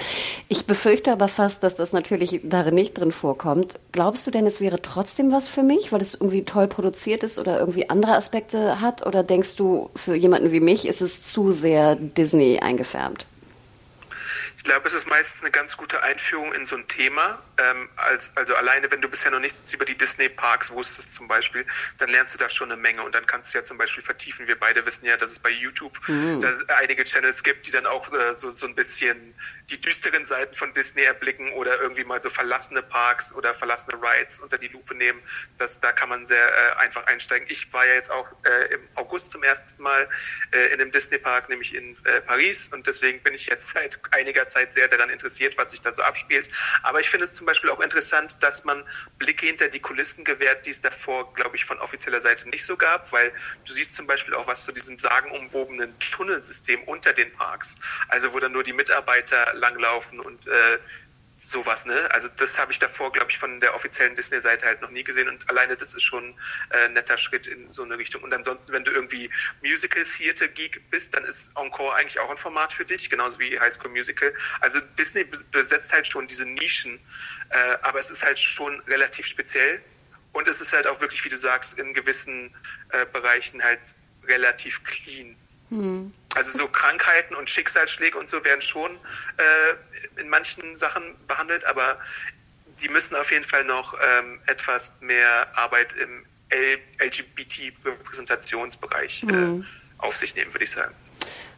Ich 0.46 0.66
befürchte 0.66 1.10
aber 1.10 1.26
fast, 1.26 1.64
dass 1.64 1.74
das 1.74 1.92
natürlich 1.92 2.42
darin 2.44 2.76
nicht 2.76 2.96
drin 2.96 3.10
vorkommt. 3.10 3.80
Glaubst 3.90 4.24
du 4.24 4.30
denn, 4.30 4.46
es 4.46 4.60
wäre 4.60 4.80
trotzdem 4.80 5.32
was 5.32 5.48
für 5.48 5.64
mich, 5.64 5.90
weil 5.90 6.00
es 6.00 6.14
irgendwie 6.14 6.44
toll 6.44 6.68
produziert 6.68 7.24
ist 7.24 7.40
oder 7.40 7.58
irgendwie 7.58 7.90
andere 7.90 8.14
Aspekte 8.14 8.80
hat? 8.80 9.04
Oder 9.04 9.24
denkst 9.24 9.56
du, 9.56 9.90
für 9.96 10.14
jemanden 10.14 10.52
wie 10.52 10.60
mich 10.60 10.86
ist 10.86 11.00
es 11.00 11.24
zu 11.24 11.50
sehr 11.50 11.96
Disney 11.96 12.60
eingefärbt? 12.84 13.26
Ich 14.56 14.64
glaube, 14.64 14.88
es 14.88 14.94
ist 14.94 15.06
meistens 15.06 15.42
eine 15.42 15.50
ganz 15.50 15.76
gute 15.76 16.02
Einführung 16.02 16.54
in 16.54 16.64
so 16.64 16.76
ein 16.76 16.88
Thema. 16.88 17.42
Ähm, 17.58 17.88
als, 17.96 18.30
also 18.34 18.54
alleine, 18.54 18.90
wenn 18.90 19.02
du 19.02 19.08
bisher 19.08 19.30
noch 19.30 19.40
nichts 19.40 19.70
über 19.74 19.84
die 19.84 19.96
Disney-Parks 19.96 20.70
wusstest 20.70 21.14
zum 21.14 21.28
Beispiel, 21.28 21.66
dann 21.98 22.08
lernst 22.08 22.34
du 22.34 22.38
da 22.38 22.48
schon 22.48 22.72
eine 22.72 22.80
Menge 22.80 23.02
und 23.02 23.14
dann 23.14 23.26
kannst 23.26 23.52
du 23.52 23.58
ja 23.58 23.64
zum 23.64 23.76
Beispiel 23.76 24.02
vertiefen. 24.02 24.46
Wir 24.46 24.58
beide 24.58 24.86
wissen 24.86 25.04
ja, 25.04 25.18
dass 25.18 25.32
es 25.32 25.38
bei 25.38 25.50
YouTube 25.50 25.98
mhm. 26.08 26.42
einige 26.78 27.04
Channels 27.04 27.42
gibt, 27.42 27.66
die 27.66 27.72
dann 27.72 27.84
auch 27.84 28.10
äh, 28.12 28.32
so, 28.32 28.50
so 28.52 28.66
ein 28.66 28.74
bisschen 28.74 29.34
die 29.70 29.80
düsteren 29.80 30.24
Seiten 30.24 30.54
von 30.54 30.72
Disney 30.72 31.02
erblicken 31.02 31.52
oder 31.54 31.80
irgendwie 31.80 32.04
mal 32.04 32.20
so 32.20 32.28
verlassene 32.28 32.82
Parks 32.82 33.32
oder 33.34 33.54
verlassene 33.54 33.98
Rides 34.02 34.40
unter 34.40 34.58
die 34.58 34.68
Lupe 34.68 34.94
nehmen. 34.94 35.22
Das, 35.56 35.80
da 35.80 35.92
kann 35.92 36.08
man 36.08 36.26
sehr 36.26 36.46
äh, 36.46 36.76
einfach 36.76 37.06
einsteigen. 37.06 37.46
Ich 37.50 37.72
war 37.72 37.86
ja 37.86 37.94
jetzt 37.94 38.10
auch 38.10 38.26
äh, 38.44 38.74
im 38.74 38.80
August 38.94 39.30
zum 39.30 39.42
ersten 39.42 39.82
Mal 39.82 40.08
äh, 40.52 40.66
in 40.66 40.80
einem 40.80 40.90
Disney-Park, 40.90 41.48
nämlich 41.48 41.74
in 41.74 41.96
äh, 42.04 42.20
Paris 42.20 42.68
und 42.68 42.86
deswegen 42.86 43.22
bin 43.22 43.32
ich 43.32 43.46
jetzt 43.46 43.68
seit 43.74 44.00
einiger 44.10 44.46
Zeit 44.46 44.72
sehr 44.74 44.88
daran 44.88 45.08
interessiert, 45.08 45.56
was 45.56 45.70
sich 45.70 45.80
da 45.80 45.92
so 45.92 46.02
abspielt. 46.02 46.50
Aber 46.82 47.00
ich 47.00 47.08
finde 47.08 47.24
es 47.24 47.34
zum 47.34 47.46
Beispiel 47.46 47.70
auch 47.70 47.80
interessant, 47.80 48.42
dass 48.42 48.64
man 48.64 48.84
Blicke 49.18 49.46
hinter 49.46 49.68
die 49.68 49.80
Kulissen 49.80 50.24
gewährt, 50.24 50.66
die 50.66 50.70
es 50.70 50.82
davor, 50.82 51.32
glaube 51.32 51.56
ich, 51.56 51.64
von 51.64 51.78
offizieller 51.78 52.20
Seite 52.20 52.48
nicht 52.50 52.66
so 52.66 52.76
gab, 52.76 53.12
weil 53.12 53.32
du 53.64 53.72
siehst 53.72 53.94
zum 53.94 54.06
Beispiel 54.06 54.34
auch 54.34 54.46
was 54.46 54.64
zu 54.64 54.72
diesem 54.72 54.98
sagenumwobenen 54.98 55.98
Tunnelsystem 55.98 56.82
unter 56.84 57.14
den 57.14 57.32
Parks, 57.32 57.76
also 58.08 58.32
wo 58.34 58.40
dann 58.40 58.52
nur 58.52 58.62
die 58.62 58.72
Mitarbeiter 58.72 59.53
langlaufen 59.54 60.20
und 60.20 60.46
äh, 60.46 60.78
sowas, 61.36 61.84
ne? 61.84 62.08
Also 62.12 62.28
das 62.36 62.58
habe 62.58 62.72
ich 62.72 62.78
davor, 62.78 63.12
glaube 63.12 63.30
ich, 63.30 63.38
von 63.38 63.60
der 63.60 63.74
offiziellen 63.74 64.14
Disney-Seite 64.14 64.66
halt 64.66 64.82
noch 64.82 64.90
nie 64.90 65.04
gesehen 65.04 65.28
und 65.28 65.48
alleine 65.50 65.76
das 65.76 65.94
ist 65.94 66.02
schon 66.02 66.34
äh, 66.70 66.86
ein 66.86 66.92
netter 66.92 67.18
Schritt 67.18 67.46
in 67.46 67.70
so 67.72 67.82
eine 67.82 67.98
Richtung. 67.98 68.22
Und 68.22 68.32
ansonsten, 68.32 68.72
wenn 68.72 68.84
du 68.84 68.92
irgendwie 68.92 69.30
Musical 69.62 70.04
Theater 70.04 70.48
Geek 70.48 70.90
bist, 70.90 71.14
dann 71.14 71.24
ist 71.24 71.52
Encore 71.56 71.94
eigentlich 71.94 72.20
auch 72.20 72.30
ein 72.30 72.36
Format 72.36 72.72
für 72.72 72.84
dich, 72.84 73.10
genauso 73.10 73.40
wie 73.40 73.58
High 73.58 73.72
School 73.72 73.90
Musical. 73.90 74.32
Also 74.60 74.80
Disney 74.98 75.24
besetzt 75.50 75.92
halt 75.92 76.06
schon 76.06 76.26
diese 76.26 76.46
Nischen, 76.46 77.00
äh, 77.50 77.76
aber 77.82 77.98
es 77.98 78.10
ist 78.10 78.24
halt 78.24 78.38
schon 78.38 78.80
relativ 78.82 79.26
speziell 79.26 79.82
und 80.32 80.48
es 80.48 80.60
ist 80.60 80.72
halt 80.72 80.86
auch 80.86 81.00
wirklich, 81.00 81.24
wie 81.24 81.28
du 81.28 81.36
sagst, 81.36 81.78
in 81.78 81.94
gewissen 81.94 82.54
äh, 82.90 83.06
Bereichen 83.06 83.62
halt 83.62 83.80
relativ 84.26 84.82
clean. 84.84 85.36
Hm. 85.70 86.12
Also 86.34 86.58
so 86.58 86.68
Krankheiten 86.68 87.34
und 87.34 87.48
Schicksalsschläge 87.48 88.18
und 88.18 88.28
so 88.28 88.44
werden 88.44 88.60
schon 88.60 88.98
äh, 89.36 89.74
in 90.20 90.28
manchen 90.28 90.76
Sachen 90.76 91.14
behandelt, 91.26 91.64
aber 91.64 91.98
die 92.82 92.88
müssen 92.88 93.16
auf 93.16 93.30
jeden 93.30 93.44
Fall 93.44 93.64
noch 93.64 93.94
ähm, 93.94 94.40
etwas 94.46 95.00
mehr 95.00 95.56
Arbeit 95.56 95.94
im 95.94 96.26
LGBT-Repräsentationsbereich 96.50 99.22
äh, 99.24 99.28
hm. 99.28 99.64
auf 99.98 100.16
sich 100.16 100.34
nehmen, 100.34 100.52
würde 100.52 100.64
ich 100.64 100.72
sagen. 100.72 100.94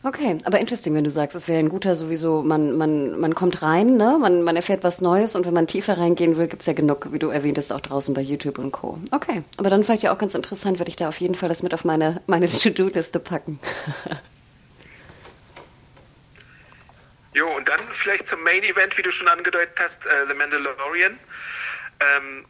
Okay, 0.03 0.39
aber 0.45 0.61
interesting, 0.61 0.95
wenn 0.95 1.05
du 1.05 1.11
sagst, 1.11 1.35
es 1.35 1.49
wäre 1.49 1.59
ein 1.59 1.69
guter 1.69 1.97
sowieso, 1.97 2.43
man, 2.43 2.77
man, 2.77 3.19
man 3.19 3.35
kommt 3.35 3.63
rein, 3.63 3.97
ne? 3.97 4.19
man, 4.21 4.43
man 4.43 4.55
erfährt 4.55 4.85
was 4.85 5.01
Neues 5.01 5.35
und 5.35 5.47
wenn 5.47 5.55
man 5.55 5.67
tiefer 5.67 5.99
reingehen 5.99 6.37
will, 6.37 6.47
gibt's 6.47 6.67
ja 6.67 6.75
genug, 6.75 7.13
wie 7.13 7.19
du 7.19 7.29
erwähntest, 7.29 7.73
auch 7.73 7.81
draußen 7.81 8.15
bei 8.15 8.21
YouTube 8.21 8.59
und 8.59 8.73
Co. 8.73 9.01
Okay, 9.11 9.43
aber 9.57 9.71
dann 9.71 9.83
vielleicht 9.83 10.03
ja 10.03 10.13
auch 10.13 10.19
ganz 10.19 10.35
interessant, 10.35 10.79
werde 10.79 10.91
ich 10.91 10.97
da 10.97 11.09
auf 11.09 11.21
jeden 11.21 11.35
Fall 11.35 11.49
das 11.49 11.63
mit 11.63 11.75
auf 11.75 11.85
meine, 11.85 12.23
meine 12.27 12.49
To-Do-Liste 12.49 13.19
packen. 13.19 13.59
jo, 17.35 17.49
und 17.57 17.69
dann 17.69 17.81
vielleicht 17.91 18.27
zum 18.27 18.43
Main 18.45 18.63
Event, 18.63 18.97
wie 18.99 19.03
du 19.03 19.11
schon 19.11 19.29
angedeutet 19.29 19.79
hast, 19.81 20.07
äh, 20.07 20.27
The 20.29 20.35
Mandalorian. 20.35 21.19
Ähm, 22.01 22.45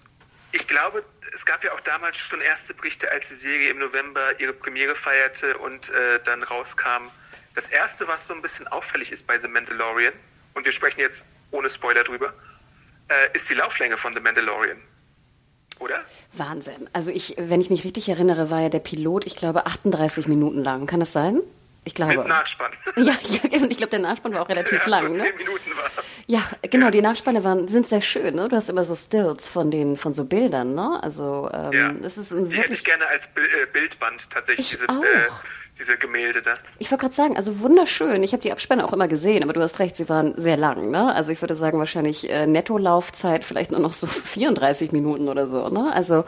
ich 0.52 0.66
glaube, 0.66 1.04
es 1.34 1.44
gab 1.44 1.62
ja 1.64 1.72
auch 1.72 1.80
damals 1.80 2.16
schon 2.16 2.40
erste 2.40 2.74
Berichte, 2.74 3.10
als 3.10 3.28
die 3.28 3.36
Serie 3.36 3.70
im 3.70 3.78
November 3.78 4.40
ihre 4.40 4.52
Premiere 4.52 4.94
feierte 4.94 5.58
und 5.58 5.88
äh, 5.90 6.20
dann 6.24 6.42
rauskam. 6.42 7.10
Das 7.56 7.68
erste, 7.68 8.06
was 8.06 8.26
so 8.26 8.34
ein 8.34 8.42
bisschen 8.42 8.68
auffällig 8.68 9.10
ist 9.10 9.26
bei 9.26 9.38
The 9.40 9.48
Mandalorian, 9.48 10.12
und 10.54 10.64
wir 10.64 10.72
sprechen 10.72 11.00
jetzt 11.00 11.26
ohne 11.50 11.68
Spoiler 11.68 12.04
drüber, 12.04 12.32
äh, 13.08 13.34
ist 13.34 13.48
die 13.50 13.54
Lauflänge 13.54 13.96
von 13.96 14.14
The 14.14 14.20
Mandalorian. 14.20 14.78
Oder? 15.78 16.04
Wahnsinn. 16.32 16.88
Also 16.92 17.10
ich, 17.10 17.34
wenn 17.38 17.60
ich 17.60 17.70
mich 17.70 17.84
richtig 17.84 18.08
erinnere, 18.08 18.50
war 18.50 18.60
ja 18.60 18.68
der 18.68 18.78
Pilot, 18.78 19.26
ich 19.26 19.36
glaube, 19.36 19.66
38 19.66 20.28
Minuten 20.28 20.62
lang. 20.62 20.86
Kann 20.86 21.00
das 21.00 21.12
sein? 21.12 21.40
Ich 21.84 21.94
glaube. 21.94 22.16
Mit 22.16 22.26
Nachspann. 22.26 22.72
Ja, 22.96 23.12
ja 23.12 23.66
ich 23.68 23.76
glaube, 23.76 23.90
der 23.90 24.00
Nachspann 24.00 24.34
war 24.34 24.42
auch 24.42 24.48
relativ 24.48 24.80
ja, 24.80 24.88
lang. 24.88 25.14
So 25.14 25.22
ne? 25.22 25.32
Minuten 25.36 25.76
war. 25.76 25.90
Ja, 26.26 26.42
genau, 26.62 26.86
ja. 26.86 26.90
die 26.90 27.02
Nachspanne 27.02 27.44
waren, 27.44 27.68
sind 27.68 27.86
sehr 27.86 28.00
schön, 28.00 28.34
ne? 28.34 28.48
Du 28.48 28.56
hast 28.56 28.68
immer 28.68 28.84
so 28.84 28.96
Stills 28.96 29.46
von 29.46 29.70
den, 29.70 29.96
von 29.96 30.12
so 30.12 30.24
Bildern, 30.24 30.74
ne? 30.74 30.98
Also, 31.02 31.48
ähm, 31.52 31.72
ja. 31.72 31.92
das 31.92 32.18
ist 32.18 32.32
ein 32.32 32.48
Die 32.48 32.56
hätte 32.56 32.72
ich 32.72 32.84
gerne 32.84 33.06
als 33.06 33.26
äh, 33.26 33.66
Bildband 33.72 34.28
tatsächlich, 34.30 34.72
ich 34.72 34.78
diese, 34.78 34.88
auch. 34.88 35.04
Äh, 35.04 35.28
diese 35.78 35.98
Gemälde 35.98 36.40
da. 36.40 36.54
Ich 36.78 36.90
wollte 36.90 37.02
gerade 37.02 37.14
sagen, 37.14 37.36
also 37.36 37.60
wunderschön. 37.60 38.22
Ich 38.22 38.32
habe 38.32 38.42
die 38.42 38.50
Abspanne 38.50 38.84
auch 38.84 38.94
immer 38.94 39.08
gesehen, 39.08 39.42
aber 39.42 39.52
du 39.52 39.60
hast 39.60 39.78
recht, 39.78 39.94
sie 39.94 40.08
waren 40.08 40.32
sehr 40.36 40.56
lang. 40.56 40.90
Ne? 40.90 41.14
Also 41.14 41.32
ich 41.32 41.42
würde 41.42 41.54
sagen, 41.54 41.78
wahrscheinlich 41.78 42.30
äh, 42.30 42.46
Netto-Laufzeit 42.46 43.44
vielleicht 43.44 43.72
nur 43.72 43.80
noch 43.80 43.92
so 43.92 44.06
34 44.06 44.92
Minuten 44.92 45.28
oder 45.28 45.46
so. 45.46 45.68
Ne? 45.68 45.92
Also 45.92 46.24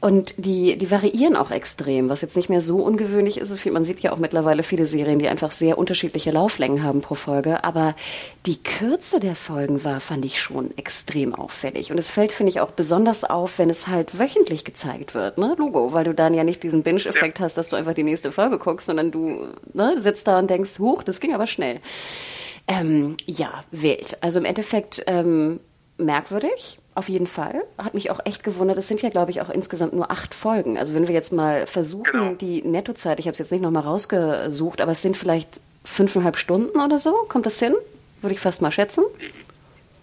und 0.00 0.34
die, 0.36 0.76
die 0.76 0.90
variieren 0.90 1.36
auch 1.36 1.52
extrem, 1.52 2.08
was 2.08 2.22
jetzt 2.22 2.34
nicht 2.34 2.48
mehr 2.48 2.60
so 2.60 2.78
ungewöhnlich 2.78 3.38
ist. 3.38 3.50
ist 3.50 3.64
man 3.66 3.84
sieht 3.84 4.00
ja 4.00 4.12
auch 4.12 4.18
mittlerweile 4.18 4.64
viele 4.64 4.86
Serien, 4.86 5.20
die 5.20 5.28
einfach 5.28 5.52
sehr 5.52 5.78
unterschiedliche 5.78 6.32
Lauflängen 6.32 6.82
haben 6.82 7.02
pro 7.02 7.14
Folge. 7.14 7.62
Aber 7.62 7.94
die 8.46 8.60
Kürze 8.60 9.20
der 9.20 9.36
Folgen 9.36 9.84
war, 9.84 10.00
fand 10.00 10.24
ich 10.24 10.42
schon 10.42 10.76
extrem 10.76 11.36
auffällig. 11.36 11.92
Und 11.92 11.98
es 11.98 12.08
fällt, 12.08 12.32
finde 12.32 12.50
ich, 12.50 12.60
auch 12.60 12.72
besonders 12.72 13.22
auf, 13.22 13.58
wenn 13.60 13.70
es 13.70 13.86
halt 13.86 14.18
wöchentlich 14.18 14.64
gezeigt 14.64 15.14
wird. 15.14 15.38
Ne? 15.38 15.54
Logo, 15.56 15.92
weil 15.92 16.02
du 16.02 16.14
dann 16.14 16.34
ja 16.34 16.42
nicht 16.42 16.64
diesen 16.64 16.82
Binge-Effekt 16.82 17.38
ja. 17.38 17.44
hast, 17.44 17.56
dass 17.56 17.68
du 17.68 17.76
einfach 17.76 17.94
die 17.94 18.02
nächste 18.02 18.32
Folge 18.32 18.58
guckst 18.58 18.71
guckst, 18.72 18.86
sondern 18.86 19.10
du 19.10 19.48
ne, 19.74 20.00
sitzt 20.00 20.26
da 20.26 20.38
und 20.38 20.48
denkst, 20.48 20.78
huch, 20.78 21.02
das 21.02 21.20
ging 21.20 21.34
aber 21.34 21.46
schnell. 21.46 21.80
Ähm, 22.66 23.16
ja, 23.26 23.64
wild. 23.70 24.16
Also 24.22 24.38
im 24.38 24.44
Endeffekt 24.44 25.02
ähm, 25.06 25.60
merkwürdig, 25.98 26.78
auf 26.94 27.08
jeden 27.08 27.26
Fall. 27.26 27.62
Hat 27.78 27.94
mich 27.94 28.10
auch 28.10 28.20
echt 28.24 28.44
gewundert. 28.44 28.78
Es 28.78 28.88
sind 28.88 29.02
ja, 29.02 29.10
glaube 29.10 29.30
ich, 29.30 29.40
auch 29.40 29.50
insgesamt 29.50 29.94
nur 29.94 30.10
acht 30.10 30.34
Folgen. 30.34 30.78
Also 30.78 30.94
wenn 30.94 31.08
wir 31.08 31.14
jetzt 31.14 31.32
mal 31.32 31.66
versuchen, 31.66 32.12
genau. 32.12 32.34
die 32.34 32.62
Nettozeit, 32.62 33.18
ich 33.18 33.26
habe 33.26 33.32
es 33.32 33.38
jetzt 33.38 33.52
nicht 33.52 33.62
nochmal 33.62 33.82
rausgesucht, 33.82 34.80
aber 34.80 34.92
es 34.92 35.02
sind 35.02 35.16
vielleicht 35.16 35.60
fünfeinhalb 35.84 36.36
Stunden 36.36 36.78
oder 36.80 36.98
so. 36.98 37.12
Kommt 37.28 37.46
das 37.46 37.58
hin? 37.58 37.74
Würde 38.20 38.34
ich 38.34 38.40
fast 38.40 38.62
mal 38.62 38.70
schätzen. 38.70 39.04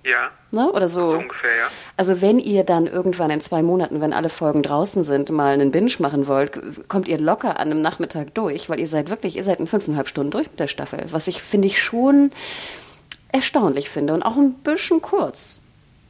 Ja. 0.05 0.31
Ne? 0.51 0.71
Oder 0.71 0.87
so. 0.87 1.09
so. 1.09 1.17
ungefähr, 1.17 1.55
ja. 1.55 1.67
Also 1.97 2.21
wenn 2.21 2.39
ihr 2.39 2.63
dann 2.63 2.87
irgendwann 2.87 3.29
in 3.31 3.41
zwei 3.41 3.61
Monaten, 3.61 4.01
wenn 4.01 4.13
alle 4.13 4.29
Folgen 4.29 4.63
draußen 4.63 5.03
sind, 5.03 5.29
mal 5.29 5.53
einen 5.53 5.71
Binge 5.71 5.91
machen 5.99 6.27
wollt, 6.27 6.87
kommt 6.87 7.07
ihr 7.07 7.19
locker 7.19 7.59
an 7.59 7.71
einem 7.71 7.81
Nachmittag 7.81 8.33
durch, 8.33 8.69
weil 8.69 8.79
ihr 8.79 8.87
seid 8.87 9.09
wirklich, 9.09 9.35
ihr 9.35 9.43
seid 9.43 9.59
in 9.59 9.67
fünfeinhalb 9.67 10.07
Stunden 10.07 10.31
durch 10.31 10.47
mit 10.47 10.59
der 10.59 10.67
Staffel. 10.67 11.05
Was 11.11 11.27
ich, 11.27 11.41
finde 11.41 11.67
ich, 11.67 11.81
schon 11.81 12.31
erstaunlich 13.31 13.89
finde 13.89 14.13
und 14.13 14.23
auch 14.23 14.37
ein 14.37 14.53
bisschen 14.53 15.01
kurz. 15.01 15.61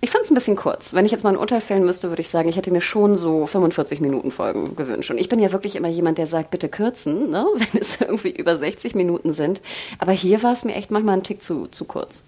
Ich 0.02 0.12
fand 0.12 0.24
es 0.24 0.32
ein 0.32 0.36
bisschen 0.36 0.56
kurz. 0.56 0.94
Wenn 0.94 1.06
ich 1.06 1.12
jetzt 1.12 1.26
mal 1.26 1.32
ein 1.32 1.38
Urteil 1.38 1.60
fällen 1.60 1.84
müsste, 1.84 2.08
würde 2.08 2.22
ich 2.22 2.30
sagen, 2.30 2.48
ich 2.48 2.56
hätte 2.56 2.72
mir 2.72 2.80
schon 2.80 3.18
so 3.18 3.46
45 3.46 4.00
Minuten 4.00 4.32
Folgen 4.32 4.78
gewünscht. 4.78 5.12
Und 5.12 5.18
ich 5.18 5.28
bin 5.28 5.40
ja 5.40 5.52
wirklich 5.52 5.76
immer 5.76 5.90
jemand, 5.90 6.18
der 6.18 6.28
sagt, 6.28 6.52
bitte 6.52 6.70
kürzen, 6.70 7.30
ne? 7.30 7.46
wenn 7.56 7.82
es 7.82 8.00
irgendwie 8.00 8.32
über 8.32 8.58
60 8.58 8.96
Minuten 8.96 9.34
sind. 9.34 9.60
Aber 9.98 10.14
hier 10.14 10.42
war 10.42 10.54
es 10.54 10.64
mir 10.64 10.76
echt 10.76 10.90
manchmal 10.90 11.18
ein 11.18 11.24
Tick 11.24 11.42
zu, 11.42 11.68
zu 11.68 11.84
kurz. 11.84 12.24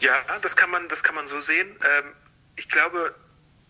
Ja, 0.00 0.22
das 0.42 0.56
kann 0.56 0.70
man, 0.70 0.88
das 0.88 1.02
kann 1.02 1.14
man 1.14 1.26
so 1.26 1.40
sehen. 1.40 1.68
Ähm, 1.84 2.14
ich 2.56 2.68
glaube, 2.68 3.14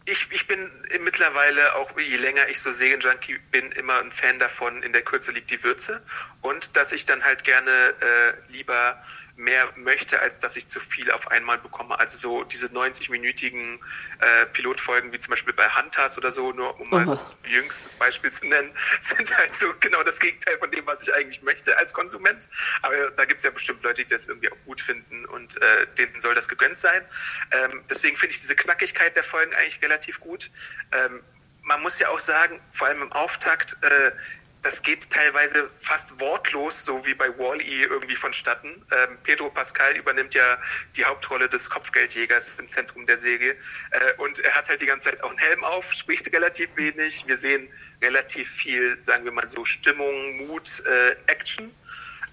ich, 0.04 0.26
ich 0.30 0.46
bin 0.46 0.70
mittlerweile 1.00 1.74
auch, 1.74 1.98
je 1.98 2.16
länger 2.16 2.48
ich 2.48 2.60
so 2.60 2.72
Serienjunkie 2.72 3.38
bin, 3.50 3.72
immer 3.72 3.98
ein 3.98 4.10
Fan 4.10 4.38
davon, 4.38 4.82
in 4.82 4.92
der 4.92 5.02
Kürze 5.02 5.32
liegt 5.32 5.50
die 5.50 5.62
Würze. 5.62 6.02
Und 6.40 6.76
dass 6.76 6.92
ich 6.92 7.04
dann 7.04 7.24
halt 7.24 7.44
gerne 7.44 7.70
äh, 7.70 8.52
lieber 8.52 9.02
mehr 9.38 9.72
möchte, 9.76 10.20
als 10.20 10.40
dass 10.40 10.56
ich 10.56 10.66
zu 10.66 10.80
viel 10.80 11.10
auf 11.12 11.30
einmal 11.30 11.58
bekomme. 11.58 11.98
Also 11.98 12.18
so 12.18 12.44
diese 12.44 12.66
90-minütigen 12.66 13.78
äh, 14.18 14.46
Pilotfolgen, 14.46 15.12
wie 15.12 15.18
zum 15.20 15.30
Beispiel 15.30 15.54
bei 15.54 15.68
Hunters 15.68 16.18
oder 16.18 16.32
so, 16.32 16.52
nur 16.52 16.78
um 16.80 16.90
mal 16.90 17.06
so 17.06 17.14
ein 17.14 17.50
jüngstes 17.50 17.94
Beispiel 17.94 18.32
zu 18.32 18.46
nennen, 18.46 18.72
sind 19.00 19.34
halt 19.36 19.54
so 19.54 19.72
genau 19.78 20.02
das 20.02 20.18
Gegenteil 20.18 20.58
von 20.58 20.70
dem, 20.72 20.84
was 20.86 21.02
ich 21.02 21.14
eigentlich 21.14 21.42
möchte 21.42 21.76
als 21.78 21.92
Konsument. 21.92 22.48
Aber 22.82 23.10
da 23.12 23.24
gibt 23.24 23.38
es 23.38 23.44
ja 23.44 23.50
bestimmt 23.50 23.82
Leute, 23.84 24.02
die 24.02 24.10
das 24.10 24.26
irgendwie 24.26 24.50
auch 24.50 24.58
gut 24.66 24.80
finden 24.80 25.24
und 25.26 25.56
äh, 25.62 25.86
denen 25.96 26.18
soll 26.18 26.34
das 26.34 26.48
gegönnt 26.48 26.76
sein. 26.76 27.02
Ähm, 27.52 27.84
deswegen 27.88 28.16
finde 28.16 28.34
ich 28.34 28.40
diese 28.40 28.56
Knackigkeit 28.56 29.14
der 29.14 29.24
Folgen 29.24 29.54
eigentlich 29.54 29.80
relativ 29.82 30.18
gut. 30.18 30.50
Ähm, 30.92 31.22
man 31.68 31.82
muss 31.82 31.98
ja 31.98 32.08
auch 32.08 32.20
sagen, 32.20 32.60
vor 32.70 32.88
allem 32.88 33.02
im 33.02 33.12
Auftakt, 33.12 33.76
äh, 33.82 34.10
das 34.62 34.82
geht 34.82 35.10
teilweise 35.10 35.70
fast 35.78 36.18
wortlos, 36.20 36.84
so 36.84 37.04
wie 37.06 37.14
bei 37.14 37.36
Wall-E 37.38 37.82
irgendwie 37.84 38.16
vonstatten. 38.16 38.68
Ähm, 38.90 39.18
Pedro 39.22 39.50
Pascal 39.50 39.96
übernimmt 39.96 40.34
ja 40.34 40.58
die 40.96 41.04
Hauptrolle 41.04 41.48
des 41.48 41.70
Kopfgeldjägers 41.70 42.58
im 42.58 42.68
Zentrum 42.68 43.06
der 43.06 43.18
Serie. 43.18 43.52
Äh, 43.90 44.12
und 44.18 44.40
er 44.40 44.54
hat 44.54 44.68
halt 44.68 44.80
die 44.80 44.86
ganze 44.86 45.10
Zeit 45.10 45.22
auch 45.22 45.30
einen 45.30 45.38
Helm 45.38 45.64
auf, 45.64 45.92
spricht 45.92 46.32
relativ 46.32 46.70
wenig. 46.76 47.26
Wir 47.26 47.36
sehen 47.36 47.68
relativ 48.02 48.50
viel, 48.50 49.02
sagen 49.02 49.24
wir 49.24 49.32
mal 49.32 49.48
so, 49.48 49.64
Stimmung, 49.64 50.46
Mut, 50.46 50.82
äh, 50.86 51.16
Action. 51.26 51.72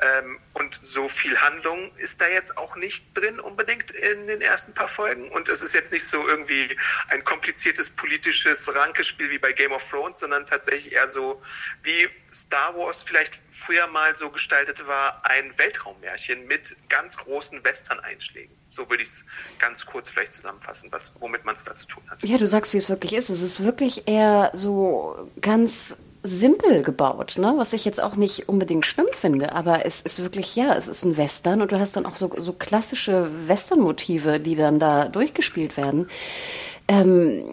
Ähm, 0.02 0.40
und 0.54 0.78
so 0.82 1.08
viel 1.08 1.38
Handlung 1.38 1.96
ist 1.98 2.20
da 2.22 2.28
jetzt 2.28 2.58
auch 2.58 2.76
nicht 2.76 3.06
drin 3.18 3.40
unbedingt 3.40 3.92
in 3.92 4.28
den 4.28 4.42
ersten 4.42 4.74
paar 4.74 4.88
Folgen. 4.88 5.30
Und 5.32 5.50
es 5.50 5.62
ist 5.62 5.74
jetzt 5.74 5.94
nicht 5.94 6.06
so 6.06 6.28
irgendwie 6.28 6.76
ein 7.10 7.24
kompliziertes 7.24 7.90
politisches 7.90 8.74
Rankespiel 8.74 9.30
wie 9.30 9.40
bei 9.40 9.54
Game 9.54 9.72
of 9.72 9.90
Thrones, 9.90 10.20
sondern 10.20 10.46
tatsächlich 10.46 10.94
eher 10.94 11.08
so 11.10 11.42
wie 11.84 12.10
Star 12.34 12.76
Wars 12.76 13.04
vielleicht 13.04 13.42
früher 13.50 13.88
mal 13.88 14.16
so 14.16 14.30
gestaltet 14.30 14.86
war, 14.88 15.26
ein 15.26 15.58
Weltraummärchen 15.58 16.46
mit 16.48 16.76
ganz 16.90 17.18
großen 17.18 17.64
Western-Einschlägen. 17.64 18.56
So 18.70 18.90
würde 18.90 19.04
ich 19.04 19.10
es 19.10 19.26
ganz 19.58 19.86
kurz 19.86 20.10
vielleicht 20.10 20.34
zusammenfassen, 20.34 20.92
was, 20.92 21.14
womit 21.20 21.46
man 21.46 21.56
es 21.56 21.64
da 21.64 21.76
zu 21.76 21.88
tun 21.88 22.04
hat. 22.10 22.24
Ja, 22.24 22.38
du 22.38 22.48
sagst, 22.48 22.74
wie 22.74 22.78
es 22.78 22.90
wirklich 22.90 23.14
ist. 23.14 23.30
Es 23.30 23.42
ist 23.42 23.64
wirklich 23.64 24.08
eher 24.08 24.52
so 24.54 25.32
ganz 25.40 25.98
simpel 26.26 26.82
gebaut, 26.82 27.36
ne? 27.38 27.54
was 27.58 27.74
ich 27.74 27.86
jetzt 27.86 28.02
auch 28.02 28.16
nicht 28.16 28.50
unbedingt 28.50 28.86
schlimm 28.86 29.08
finde, 29.12 29.54
aber 29.54 29.86
es 29.86 30.02
ist 30.02 30.22
wirklich, 30.22 30.56
ja, 30.56 30.74
es 30.76 30.88
ist 30.88 31.06
ein 31.06 31.18
Western 31.18 31.62
und 31.62 31.72
du 31.72 31.80
hast 31.80 31.96
dann 31.96 32.06
auch 32.06 32.16
so, 32.16 32.32
so 32.38 32.54
klassische 32.54 33.30
Western-Motive, 33.48 34.40
die 34.40 34.56
dann 34.56 34.80
da 34.80 35.06
durchgespielt 35.06 35.78
werden. 35.78 36.08
Ähm, 36.88 37.44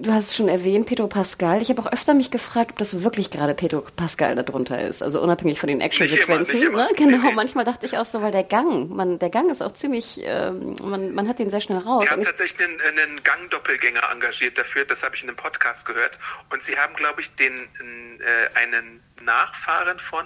du 0.00 0.10
hast 0.10 0.30
es 0.30 0.36
schon 0.36 0.48
erwähnt, 0.48 0.86
Pedro 0.86 1.06
Pascal. 1.06 1.60
Ich 1.60 1.68
habe 1.68 1.82
auch 1.82 1.92
öfter 1.92 2.14
mich 2.14 2.30
gefragt, 2.30 2.72
ob 2.72 2.78
das 2.78 3.02
wirklich 3.02 3.30
gerade 3.30 3.54
Pedro 3.54 3.82
Pascal 3.94 4.34
da 4.34 4.42
drunter 4.42 4.80
ist. 4.80 5.02
Also 5.02 5.20
unabhängig 5.20 5.60
von 5.60 5.68
den 5.68 5.82
Action-Sequenzen. 5.82 6.72
Ne? 6.72 6.88
Genau, 6.96 7.30
manchmal 7.32 7.66
dachte 7.66 7.84
ich 7.84 7.98
auch 7.98 8.06
so, 8.06 8.22
weil 8.22 8.32
der 8.32 8.42
Gang, 8.42 8.88
man, 8.88 9.18
der 9.18 9.28
Gang 9.28 9.50
ist 9.50 9.62
auch 9.62 9.74
ziemlich, 9.74 10.22
ähm, 10.24 10.76
man, 10.82 11.12
man 11.12 11.28
hat 11.28 11.38
den 11.38 11.50
sehr 11.50 11.60
schnell 11.60 11.78
raus. 11.78 12.04
Die 12.04 12.10
haben 12.10 12.24
tatsächlich 12.24 12.66
einen, 12.66 12.80
einen 12.80 13.22
Gang-Doppelgänger 13.22 14.02
engagiert 14.10 14.56
dafür, 14.56 14.86
das 14.86 15.02
habe 15.02 15.14
ich 15.14 15.22
in 15.24 15.28
einem 15.28 15.36
Podcast 15.36 15.84
gehört. 15.84 16.18
Und 16.48 16.62
sie 16.62 16.78
haben, 16.78 16.94
glaube 16.94 17.20
ich, 17.20 17.34
den 17.34 17.52
äh, 17.52 18.58
einen 18.58 19.02
Nachfahren 19.22 19.98
von 19.98 20.24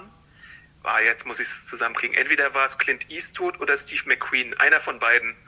ah, 0.83 0.99
jetzt 1.01 1.25
muss 1.25 1.39
ich 1.39 1.47
es 1.47 1.65
zusammenkriegen. 1.65 2.15
Entweder 2.15 2.53
war 2.53 2.67
es 2.67 2.77
Clint 2.77 3.09
Eastwood 3.09 3.59
oder 3.59 3.75
Steve 3.75 4.03
McQueen, 4.05 4.53
einer 4.59 4.79
von 4.79 4.99
beiden 4.99 5.31
Äh, 5.31 5.44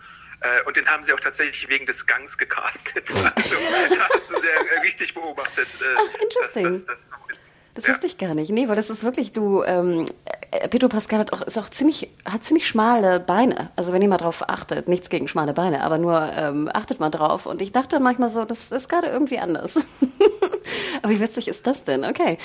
und 0.66 0.78
den 0.78 0.88
haben 0.88 1.04
sie 1.04 1.14
auch 1.14 1.20
tatsächlich 1.20 1.68
wegen 1.70 1.86
des 1.86 2.06
Gangs 2.06 2.38
gecastet. 2.38 3.10
Also, 3.36 3.56
da 3.96 4.10
hast 4.14 4.32
du 4.32 4.40
sehr 4.40 4.56
äh, 4.56 4.80
richtig 4.80 5.14
beobachtet, 5.14 5.70
äh, 5.82 5.86
Ach, 5.98 6.22
interesting. 6.22 6.64
dass 6.64 6.86
das, 6.86 7.06
das 7.06 7.10
so 7.10 7.16
ist. 7.30 7.54
Das 7.78 7.86
ja. 7.86 7.94
wusste 7.94 8.08
ich 8.08 8.18
gar 8.18 8.34
nicht. 8.34 8.50
Nee, 8.50 8.68
weil 8.68 8.76
das 8.76 8.90
ist 8.90 9.04
wirklich, 9.04 9.34
du, 9.34 9.62
ähm, 9.62 10.06
äh, 10.50 10.68
Pedro 10.68 10.90
Pascal 10.90 11.20
hat 11.20 11.32
auch, 11.32 11.44
ist 11.44 11.60
auch 11.60 11.70
ziemlich, 11.70 12.10
hat 12.26 12.44
ziemlich 12.44 12.66
schmale 12.66 13.20
Beine. 13.20 13.70
Also 13.76 13.94
wenn 13.94 14.02
ihr 14.02 14.08
mal 14.08 14.18
drauf 14.18 14.50
achtet, 14.50 14.88
nichts 14.88 15.10
gegen 15.10 15.28
schmale 15.28 15.54
Beine, 15.54 15.84
aber 15.84 16.00
nur 16.00 16.20
ähm, 16.20 16.72
achtet 16.74 17.00
mal 17.00 17.12
drauf. 17.12 17.46
Und 17.46 17.62
ich 17.62 17.72
dachte 17.72 18.00
manchmal 18.00 18.32
so, 18.32 18.46
das 18.46 18.72
ist 18.72 18.90
gerade 18.90 19.10
irgendwie 19.10 19.38
anders. 19.38 19.76
aber 21.04 21.14
wie 21.14 21.20
witzig 21.20 21.48
ist 21.48 21.68
das 21.68 21.84
denn? 21.84 22.04
Okay. 22.04 22.40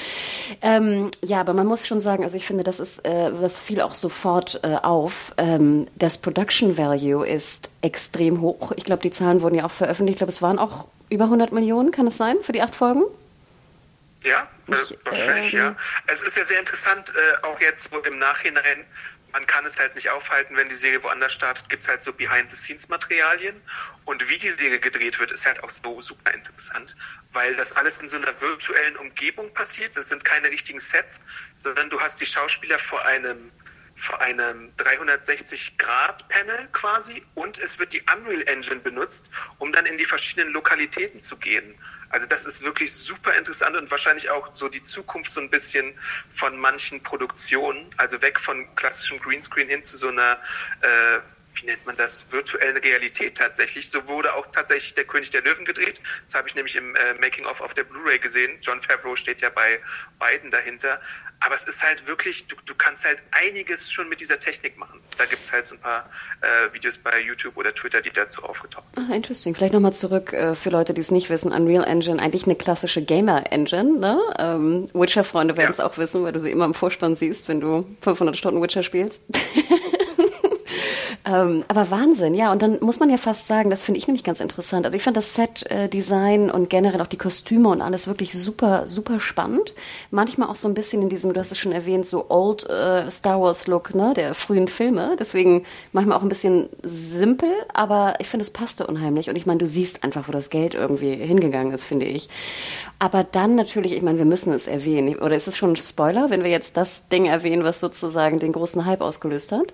Ähm, 0.61 1.11
ja, 1.25 1.41
aber 1.41 1.55
man 1.55 1.67
muss 1.67 1.87
schon 1.87 2.01
sagen, 2.01 2.25
also 2.25 2.37
ich 2.37 2.45
finde, 2.45 2.63
das 2.63 2.79
ist, 2.79 2.99
äh, 3.07 3.33
das 3.33 3.59
fiel 3.59 3.81
auch 3.81 3.95
sofort 3.95 4.61
äh, 4.63 4.77
auf. 4.83 5.33
Ähm, 5.39 5.87
das 5.97 6.19
Production 6.19 6.77
Value 6.77 7.27
ist 7.27 7.71
extrem 7.81 8.43
hoch. 8.43 8.73
Ich 8.77 8.85
glaube, 8.85 9.01
die 9.01 9.11
Zahlen 9.11 9.41
wurden 9.41 9.55
ja 9.55 9.65
auch 9.65 9.71
veröffentlicht. 9.71 10.17
Ich 10.17 10.19
glaube, 10.19 10.33
es 10.33 10.43
waren 10.43 10.59
auch 10.59 10.89
über 11.09 11.25
100 11.25 11.53
Millionen, 11.53 11.91
kann 11.91 12.07
es 12.07 12.19
sein, 12.19 12.37
für 12.43 12.53
die 12.53 12.61
acht 12.61 12.75
Folgen? 12.75 13.05
Ja, 14.23 14.49
ich, 14.67 14.99
wahrscheinlich, 15.05 15.53
ähm, 15.55 15.59
ja. 15.59 15.77
Es 16.07 16.21
ist 16.21 16.37
ja 16.37 16.47
sehr 16.47 16.61
interessant, 16.61 17.11
äh, 17.11 17.45
auch 17.45 17.61
jetzt 17.61 17.91
so 17.91 17.99
im 18.01 18.19
Nachhinein, 18.19 18.87
man 19.33 19.47
kann 19.47 19.65
es 19.65 19.79
halt 19.79 19.95
nicht 19.95 20.11
aufhalten, 20.11 20.57
wenn 20.57 20.69
die 20.69 20.75
Serie 20.75 21.03
woanders 21.03 21.33
startet, 21.33 21.69
gibt 21.71 21.83
es 21.83 21.89
halt 21.89 22.03
so 22.03 22.13
Behind-the-Scenes-Materialien. 22.13 23.61
Und 24.05 24.29
wie 24.29 24.39
die 24.39 24.51
Serie 24.51 24.79
gedreht 24.79 25.19
wird, 25.19 25.31
ist 25.33 25.47
halt 25.47 25.63
auch 25.63 25.71
so 25.71 26.01
super 26.01 26.35
interessant, 26.35 26.97
weil 27.33 27.57
das 27.57 27.77
alles 27.77 27.99
in 27.99 28.09
so 28.09 28.17
einer 28.17 28.41
virtuellen 28.41 28.97
Umgebung 28.97 29.53
passiert. 29.55 29.97
Das 29.97 30.09
sind 30.09 30.25
keine 30.25 30.51
richtigen 30.51 30.81
Sets, 30.81 31.23
sondern 31.57 31.89
du 31.89 32.01
hast 32.01 32.21
die 32.21 32.27
Schauspieler 32.27 32.79
vor 32.79 33.05
einem 33.05 33.51
vor 33.95 34.21
einem 34.21 34.73
360-Grad-Panel 34.79 36.69
quasi 36.73 37.25
und 37.35 37.59
es 37.59 37.79
wird 37.79 37.93
die 37.93 38.03
Unreal 38.13 38.43
Engine 38.49 38.81
benutzt, 38.81 39.31
um 39.59 39.71
dann 39.71 39.87
in 39.87 39.97
die 39.97 40.07
verschiedenen 40.07 40.53
Lokalitäten 40.53 41.21
zu 41.21 41.37
gehen. 41.37 41.79
Also 42.13 42.27
das 42.27 42.45
ist 42.45 42.63
wirklich 42.63 42.93
super 42.95 43.35
interessant 43.35 43.75
und 43.75 43.91
wahrscheinlich 43.91 44.31
auch 44.31 44.53
so 44.53 44.69
die 44.69 44.83
Zukunft 44.83 45.33
so 45.33 45.41
ein 45.41 45.49
bisschen 45.49 45.95
von 46.31 46.59
manchen 46.59 47.03
Produktionen, 47.03 47.91
also 47.97 48.21
weg 48.21 48.39
von 48.39 48.67
klassischem 48.75 49.19
Greenscreen 49.19 49.69
hin 49.69 49.83
zu 49.83 49.97
so 49.97 50.09
einer 50.09 50.39
äh, 50.83 51.21
wie 51.63 51.67
nennt 51.67 51.87
man 51.87 51.97
das, 51.97 52.27
virtuelle 52.31 52.83
Realität 52.83 53.37
tatsächlich. 53.37 53.89
So 53.89 54.07
wurde 54.09 54.35
auch 54.35 54.47
tatsächlich 54.53 54.95
der 54.95 55.05
König 55.05 55.31
der 55.31 55.43
Löwen 55.43 55.65
gedreht. 55.65 56.01
Das 56.27 56.35
habe 56.35 56.49
ich 56.49 56.55
nämlich 56.55 56.77
im 56.77 56.95
äh, 56.95 57.15
Making-of 57.21 57.61
auf 57.61 57.75
der 57.75 57.85
Blu-ray 57.85 58.19
gesehen. 58.19 58.59
John 58.61 58.81
Favreau 58.81 59.17
steht 59.17 59.41
ja 59.41 59.51
bei 59.51 59.81
beiden 60.19 60.51
dahinter. 60.51 61.01
Aber 61.41 61.55
es 61.55 61.65
ist 61.65 61.83
halt 61.83 62.07
wirklich, 62.07 62.47
du, 62.47 62.57
du 62.67 62.75
kannst 62.75 63.05
halt 63.05 63.19
einiges 63.33 63.91
schon 63.91 64.09
mit 64.09 64.21
dieser 64.21 64.39
Technik 64.39 64.77
machen. 64.79 65.01
Da 65.19 65.25
gibt 65.27 65.45
es 65.45 65.53
halt 65.53 65.67
so 65.67 65.75
ein 65.75 65.81
paar 65.81 66.09
äh, 66.41 66.73
Videos 66.73 66.99
bei 66.99 67.21
YouTube 67.21 67.57
oder 67.57 67.75
Twitter, 67.75 68.01
die 68.01 68.11
dazu 68.11 68.45
aufgetaucht 68.45 68.95
sind. 68.95 69.11
Ah, 69.11 69.15
interesting. 69.15 69.55
Vielleicht 69.55 69.73
nochmal 69.73 69.93
zurück 69.93 70.33
äh, 70.33 70.55
für 70.55 70.71
Leute, 70.71 70.95
die 70.95 71.01
es 71.01 71.11
nicht 71.11 71.31
wissen. 71.31 71.53
Unreal 71.53 71.85
Engine, 71.85 72.21
eigentlich 72.21 72.45
eine 72.45 72.55
klassische 72.55 73.03
Gamer-Engine. 73.03 73.99
Ne? 73.99 74.21
Ähm, 74.39 74.89
Witcher-Freunde 74.95 75.57
werden 75.57 75.73
es 75.73 75.79
ja. 75.79 75.87
auch 75.87 75.99
wissen, 75.99 76.25
weil 76.25 76.33
du 76.33 76.41
sie 76.41 76.51
immer 76.51 76.65
im 76.65 76.75
Vorspann 76.75 77.17
siehst, 77.17 77.49
wenn 77.49 77.61
du 77.61 77.97
500 78.03 78.37
Stunden 78.37 78.63
Witcher 78.63 78.83
spielst. 78.83 79.25
Ähm, 81.25 81.65
aber 81.69 81.91
Wahnsinn, 81.91 82.35
ja. 82.35 82.51
Und 82.51 82.63
dann 82.63 82.79
muss 82.81 82.99
man 82.99 83.09
ja 83.09 83.17
fast 83.17 83.47
sagen, 83.47 83.71
das 83.71 83.85
finde 83.85 83.99
ich 83.99 84.09
nämlich 84.09 84.25
ganz 84.25 84.41
interessant. 84.41 84.85
Also 84.85 84.97
ich 84.97 85.05
fand 85.05 85.17
das 85.17 85.35
Set-Design 85.35 86.51
und 86.51 86.69
generell 86.69 87.01
auch 87.01 87.07
die 87.07 87.19
Kostüme 87.19 87.69
und 87.69 87.81
alles 87.81 88.09
wirklich 88.09 88.33
super, 88.33 88.89
super 88.89 89.21
spannend. 89.21 89.73
Manchmal 90.11 90.49
auch 90.49 90.57
so 90.57 90.67
ein 90.67 90.75
bisschen 90.75 91.03
in 91.03 91.09
diesem, 91.09 91.33
du 91.33 91.39
hast 91.39 91.53
es 91.53 91.59
schon 91.59 91.71
erwähnt, 91.71 92.07
so 92.07 92.27
Old 92.29 92.69
äh, 92.69 93.09
Star 93.11 93.41
Wars-Look, 93.41 93.95
ne, 93.95 94.15
der 94.17 94.35
frühen 94.35 94.67
Filme. 94.67 95.15
Deswegen 95.19 95.65
manchmal 95.93 96.19
auch 96.19 96.23
ein 96.23 96.29
bisschen 96.29 96.69
simpel, 96.83 97.51
aber 97.73 98.15
ich 98.19 98.29
finde, 98.29 98.43
es 98.43 98.51
passte 98.51 98.87
unheimlich. 98.89 99.31
Und 99.31 99.37
ich 99.37 99.47
meine, 99.47 99.59
du 99.59 99.69
siehst 99.69 100.03
einfach, 100.03 100.27
wo 100.27 100.33
das 100.33 100.51
Geld 100.51 100.75
irgendwie 100.75 101.15
hingegangen 101.15 101.73
ist, 101.73 101.85
finde 101.85 102.07
ich. 102.07 102.29
Aber 102.99 103.23
dann 103.23 103.55
natürlich, 103.55 103.93
ich 103.93 104.03
meine, 104.03 104.19
wir 104.19 104.25
müssen 104.25 104.53
es 104.53 104.67
erwähnen. 104.67 105.17
Oder 105.19 105.37
ist 105.37 105.47
es 105.47 105.57
schon 105.57 105.73
ein 105.73 105.77
Spoiler, 105.77 106.31
wenn 106.31 106.43
wir 106.43 106.51
jetzt 106.51 106.77
das 106.77 107.09
Ding 107.09 107.27
erwähnen, 107.27 107.63
was 107.63 107.79
sozusagen 107.79 108.41
den 108.41 108.53
großen 108.53 108.85
Hype 108.87 109.03
ausgelöst 109.03 109.53
hat? 109.53 109.73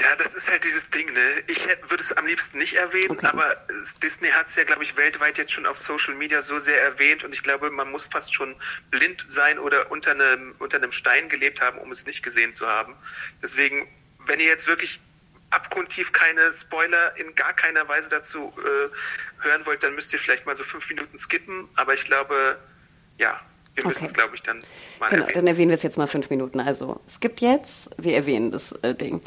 Ja, 0.00 0.16
das 0.16 0.34
ist 0.34 0.50
halt 0.50 0.64
dieses 0.64 0.90
Ding, 0.90 1.12
ne? 1.12 1.42
Ich 1.48 1.66
würde 1.66 2.02
es 2.02 2.12
am 2.12 2.26
liebsten 2.26 2.58
nicht 2.58 2.74
erwähnen, 2.74 3.10
okay. 3.10 3.26
aber 3.26 3.44
Disney 4.02 4.28
hat 4.28 4.48
es 4.48 4.56
ja, 4.56 4.64
glaube 4.64 4.82
ich, 4.82 4.96
weltweit 4.96 5.36
jetzt 5.36 5.52
schon 5.52 5.66
auf 5.66 5.76
Social 5.76 6.14
Media 6.14 6.40
so 6.40 6.58
sehr 6.58 6.80
erwähnt 6.80 7.24
und 7.24 7.34
ich 7.34 7.42
glaube, 7.42 7.70
man 7.70 7.90
muss 7.90 8.06
fast 8.06 8.34
schon 8.34 8.56
blind 8.90 9.24
sein 9.28 9.58
oder 9.58 9.90
unter 9.90 10.12
einem, 10.12 10.54
unter 10.58 10.78
einem 10.78 10.92
Stein 10.92 11.28
gelebt 11.28 11.60
haben, 11.60 11.78
um 11.78 11.90
es 11.90 12.06
nicht 12.06 12.22
gesehen 12.22 12.52
zu 12.52 12.66
haben. 12.66 12.94
Deswegen, 13.42 13.86
wenn 14.26 14.40
ihr 14.40 14.46
jetzt 14.46 14.66
wirklich 14.66 15.00
abgrundtief 15.50 16.12
keine 16.12 16.52
Spoiler 16.52 17.14
in 17.18 17.34
gar 17.34 17.52
keiner 17.52 17.86
Weise 17.86 18.08
dazu 18.08 18.54
äh, 18.58 19.44
hören 19.44 19.66
wollt, 19.66 19.82
dann 19.82 19.94
müsst 19.94 20.12
ihr 20.14 20.18
vielleicht 20.18 20.46
mal 20.46 20.56
so 20.56 20.64
fünf 20.64 20.88
Minuten 20.88 21.18
skippen, 21.18 21.68
aber 21.76 21.92
ich 21.92 22.06
glaube, 22.06 22.58
ja, 23.18 23.38
wir 23.74 23.86
müssen 23.86 24.04
es, 24.04 24.12
glaube 24.12 24.34
ich, 24.34 24.42
dann 24.42 24.62
mal 24.98 25.08
genau, 25.08 25.22
erwähnen. 25.22 25.34
Dann 25.34 25.46
erwähnen 25.46 25.70
wir 25.70 25.76
es 25.76 25.82
jetzt 25.82 25.96
mal 25.96 26.06
fünf 26.06 26.28
Minuten. 26.30 26.60
Also, 26.60 27.00
es 27.06 27.20
gibt 27.20 27.40
jetzt, 27.40 27.90
wir 27.98 28.14
erwähnen 28.14 28.50
das 28.50 28.72
äh, 28.82 28.94
Ding. 28.94 29.22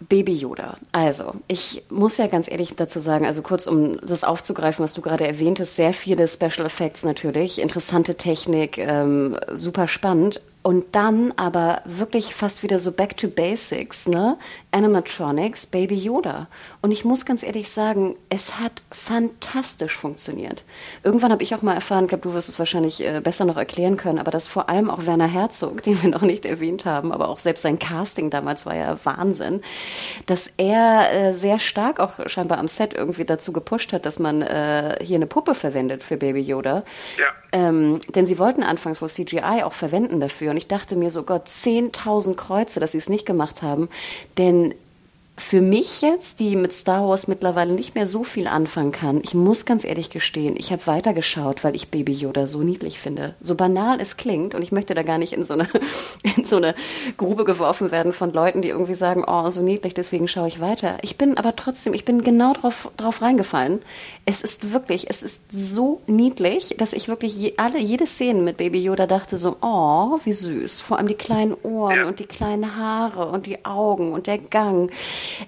Baby 0.00 0.34
Yoda. 0.34 0.76
Also, 0.92 1.32
ich 1.48 1.84
muss 1.90 2.18
ja 2.18 2.26
ganz 2.26 2.50
ehrlich 2.50 2.74
dazu 2.76 2.98
sagen, 2.98 3.26
also 3.26 3.42
kurz 3.42 3.66
um 3.66 3.98
das 4.00 4.24
aufzugreifen, 4.24 4.82
was 4.82 4.94
du 4.94 5.02
gerade 5.02 5.26
erwähnt 5.26 5.60
hast, 5.60 5.76
sehr 5.76 5.92
viele 5.92 6.28
Special 6.28 6.66
Effects 6.66 7.04
natürlich, 7.04 7.60
interessante 7.60 8.16
Technik, 8.16 8.78
ähm, 8.78 9.38
super 9.56 9.88
spannend. 9.88 10.40
Und 10.64 10.94
dann 10.94 11.32
aber 11.36 11.82
wirklich 11.84 12.36
fast 12.36 12.62
wieder 12.62 12.78
so 12.78 12.92
back 12.92 13.16
to 13.16 13.26
basics, 13.26 14.06
ne? 14.06 14.38
Animatronics, 14.72 15.66
Baby 15.66 15.96
Yoda. 15.96 16.48
Und 16.80 16.90
ich 16.90 17.04
muss 17.04 17.24
ganz 17.24 17.42
ehrlich 17.42 17.70
sagen, 17.70 18.16
es 18.30 18.58
hat 18.58 18.82
fantastisch 18.90 19.96
funktioniert. 19.96 20.64
Irgendwann 21.04 21.30
habe 21.30 21.42
ich 21.42 21.54
auch 21.54 21.62
mal 21.62 21.74
erfahren, 21.74 22.04
ich 22.04 22.08
glaube, 22.08 22.22
du 22.22 22.34
wirst 22.34 22.48
es 22.48 22.58
wahrscheinlich 22.58 23.06
äh, 23.06 23.20
besser 23.22 23.44
noch 23.44 23.56
erklären 23.56 23.96
können, 23.96 24.18
aber 24.18 24.30
dass 24.30 24.48
vor 24.48 24.70
allem 24.70 24.90
auch 24.90 25.06
Werner 25.06 25.26
Herzog, 25.26 25.82
den 25.84 26.02
wir 26.02 26.10
noch 26.10 26.22
nicht 26.22 26.44
erwähnt 26.46 26.86
haben, 26.86 27.12
aber 27.12 27.28
auch 27.28 27.38
selbst 27.38 27.62
sein 27.62 27.78
Casting 27.78 28.30
damals 28.30 28.66
war 28.66 28.74
ja 28.74 28.96
Wahnsinn, 29.04 29.60
dass 30.26 30.50
er 30.56 31.12
äh, 31.12 31.34
sehr 31.34 31.58
stark 31.58 32.00
auch 32.00 32.12
scheinbar 32.26 32.58
am 32.58 32.68
Set 32.68 32.94
irgendwie 32.94 33.24
dazu 33.24 33.52
gepusht 33.52 33.92
hat, 33.92 34.06
dass 34.06 34.18
man 34.18 34.40
äh, 34.40 34.96
hier 35.02 35.16
eine 35.16 35.26
Puppe 35.26 35.54
verwendet 35.54 36.02
für 36.02 36.16
Baby 36.16 36.40
Yoda. 36.40 36.82
Ja. 37.18 37.26
Ähm, 37.54 38.00
denn 38.14 38.24
sie 38.24 38.38
wollten 38.38 38.62
anfangs 38.62 39.02
wohl 39.02 39.10
CGI 39.10 39.62
auch 39.64 39.74
verwenden 39.74 40.20
dafür. 40.20 40.52
Und 40.52 40.56
ich 40.56 40.68
dachte 40.68 40.96
mir 40.96 41.10
so, 41.10 41.22
Gott, 41.22 41.46
10.000 41.46 42.34
Kreuze, 42.34 42.80
dass 42.80 42.92
sie 42.92 42.98
es 42.98 43.10
nicht 43.10 43.26
gemacht 43.26 43.60
haben. 43.60 43.90
Denn 44.38 44.61
für 45.42 45.60
mich 45.60 46.00
jetzt, 46.00 46.40
die 46.40 46.56
mit 46.56 46.72
Star 46.72 47.06
Wars 47.06 47.26
mittlerweile 47.26 47.74
nicht 47.74 47.94
mehr 47.94 48.06
so 48.06 48.24
viel 48.24 48.46
anfangen 48.46 48.92
kann, 48.92 49.20
ich 49.22 49.34
muss 49.34 49.66
ganz 49.66 49.84
ehrlich 49.84 50.08
gestehen, 50.08 50.54
ich 50.56 50.72
habe 50.72 50.86
weitergeschaut, 50.86 51.64
weil 51.64 51.74
ich 51.74 51.90
Baby 51.90 52.12
Yoda 52.12 52.46
so 52.46 52.60
niedlich 52.60 52.98
finde. 52.98 53.34
So 53.40 53.54
banal 53.54 54.00
es 54.00 54.16
klingt 54.16 54.54
und 54.54 54.62
ich 54.62 54.72
möchte 54.72 54.94
da 54.94 55.02
gar 55.02 55.18
nicht 55.18 55.32
in 55.32 55.44
so 55.44 55.54
eine, 55.54 55.68
in 56.36 56.44
so 56.44 56.56
eine 56.56 56.74
Grube 57.16 57.44
geworfen 57.44 57.90
werden 57.90 58.12
von 58.12 58.32
Leuten, 58.32 58.62
die 58.62 58.68
irgendwie 58.68 58.94
sagen, 58.94 59.24
oh, 59.26 59.50
so 59.50 59.62
niedlich, 59.62 59.94
deswegen 59.94 60.28
schaue 60.28 60.48
ich 60.48 60.60
weiter. 60.60 60.98
Ich 61.02 61.18
bin 61.18 61.36
aber 61.36 61.56
trotzdem, 61.56 61.92
ich 61.92 62.04
bin 62.04 62.22
genau 62.22 62.54
drauf, 62.54 62.90
drauf 62.96 63.20
reingefallen. 63.20 63.80
Es 64.24 64.42
ist 64.42 64.72
wirklich, 64.72 65.10
es 65.10 65.22
ist 65.22 65.50
so 65.50 66.00
niedlich, 66.06 66.76
dass 66.78 66.92
ich 66.92 67.08
wirklich 67.08 67.36
je, 67.36 67.54
alle, 67.56 67.78
jede 67.78 68.06
Szene 68.06 68.40
mit 68.40 68.58
Baby 68.58 68.80
Yoda 68.82 69.06
dachte 69.06 69.36
so, 69.36 69.56
oh, 69.60 70.18
wie 70.24 70.32
süß. 70.32 70.80
Vor 70.80 70.98
allem 70.98 71.08
die 71.08 71.14
kleinen 71.14 71.54
Ohren 71.62 72.04
und 72.04 72.20
die 72.20 72.26
kleinen 72.26 72.76
Haare 72.76 73.26
und 73.26 73.46
die 73.46 73.64
Augen 73.64 74.12
und 74.12 74.28
der 74.28 74.38
Gang. 74.38 74.90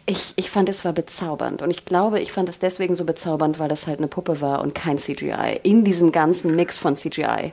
Ich, 0.07 0.35
ich 0.37 0.51
fand 0.51 0.68
es 0.68 0.85
war 0.85 0.93
bezaubernd 0.93 1.62
und 1.62 1.70
ich 1.70 1.85
glaube, 1.85 2.20
ich 2.20 2.32
fand 2.32 2.49
es 2.49 2.59
deswegen 2.59 2.95
so 2.95 3.05
bezaubernd, 3.05 3.59
weil 3.59 3.68
das 3.68 3.87
halt 3.87 3.99
eine 3.99 4.09
Puppe 4.09 4.41
war 4.41 4.61
und 4.61 4.74
kein 4.74 4.99
CGI. 4.99 5.61
In 5.62 5.85
diesem 5.85 6.12
ganzen 6.12 6.55
Mix 6.55 6.76
von 6.78 6.97
CGI. 6.97 7.53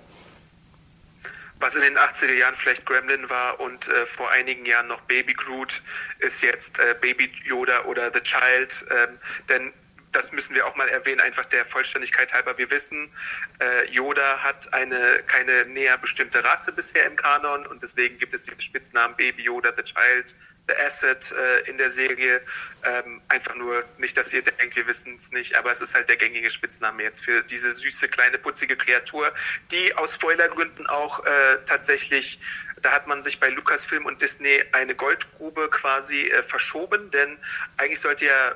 Was 1.59 1.75
in 1.75 1.82
den 1.82 1.97
80er 1.97 2.34
Jahren 2.34 2.55
vielleicht 2.55 2.86
Gremlin 2.86 3.29
war 3.29 3.59
und 3.59 3.88
äh, 3.88 4.05
vor 4.07 4.32
einigen 4.32 4.65
Jahren 4.65 4.88
noch 4.88 5.01
Baby 5.01 5.34
Groot, 5.34 5.84
ist 6.19 6.41
jetzt 6.41 6.79
äh, 6.79 6.95
Baby 6.99 7.32
Yoda 7.45 7.86
oder 7.86 8.11
The 8.11 8.21
Child. 8.21 8.86
Ähm, 8.89 9.19
denn 9.47 9.73
das 10.11 10.32
müssen 10.32 10.55
wir 10.55 10.65
auch 10.65 10.75
mal 10.75 10.89
erwähnen, 10.89 11.21
einfach 11.21 11.45
der 11.45 11.65
Vollständigkeit 11.65 12.34
halber. 12.34 12.57
Wir 12.57 12.69
wissen, 12.69 13.11
äh, 13.59 13.86
Yoda 13.91 14.39
hat 14.39 14.73
eine 14.73 15.21
keine 15.27 15.65
näher 15.65 15.97
bestimmte 15.97 16.43
Rasse 16.43 16.71
bisher 16.73 17.05
im 17.05 17.15
Kanon 17.15 17.65
und 17.67 17.82
deswegen 17.84 18.17
gibt 18.17 18.34
es 18.34 18.43
diesen 18.43 18.61
Spitznamen 18.61 19.15
Baby 19.15 19.43
Yoda, 19.43 19.73
The 19.75 19.84
Child, 19.84 20.36
The 20.72 20.84
Asset 20.86 21.32
äh, 21.32 21.69
in 21.69 21.78
der 21.78 21.91
Serie. 21.91 22.41
Ähm, 22.84 23.22
einfach 23.28 23.55
nur 23.55 23.84
nicht, 23.97 24.17
dass 24.17 24.34
ihr 24.34 24.41
denkt, 24.41 24.76
wir 24.76 24.88
wissen 24.88 25.15
es 25.15 25.32
nicht, 25.32 25.55
aber 25.55 25.72
es 25.72 25.82
ist 25.82 25.93
halt 25.93 26.09
der 26.09 26.17
gängige 26.17 26.49
Spitzname 26.49 27.03
jetzt 27.03 27.24
für 27.24 27.43
diese 27.43 27.72
süße, 27.72 28.07
kleine, 28.07 28.39
putzige 28.39 28.76
Kreatur, 28.76 29.32
die 29.72 29.95
aus 29.95 30.15
Spoilergründen 30.15 30.88
auch 30.88 31.24
äh, 31.24 31.57
tatsächlich 31.67 32.39
da 32.82 32.91
hat 32.91 33.07
man 33.07 33.22
sich 33.22 33.39
bei 33.39 33.49
Lucasfilm 33.49 34.05
und 34.05 34.22
Disney 34.22 34.63
eine 34.72 34.95
Goldgrube 34.95 35.69
quasi 35.69 36.28
äh, 36.28 36.43
verschoben, 36.43 37.11
denn 37.11 37.38
eigentlich 37.78 37.99
sollte 37.99 38.26
ja 38.26 38.55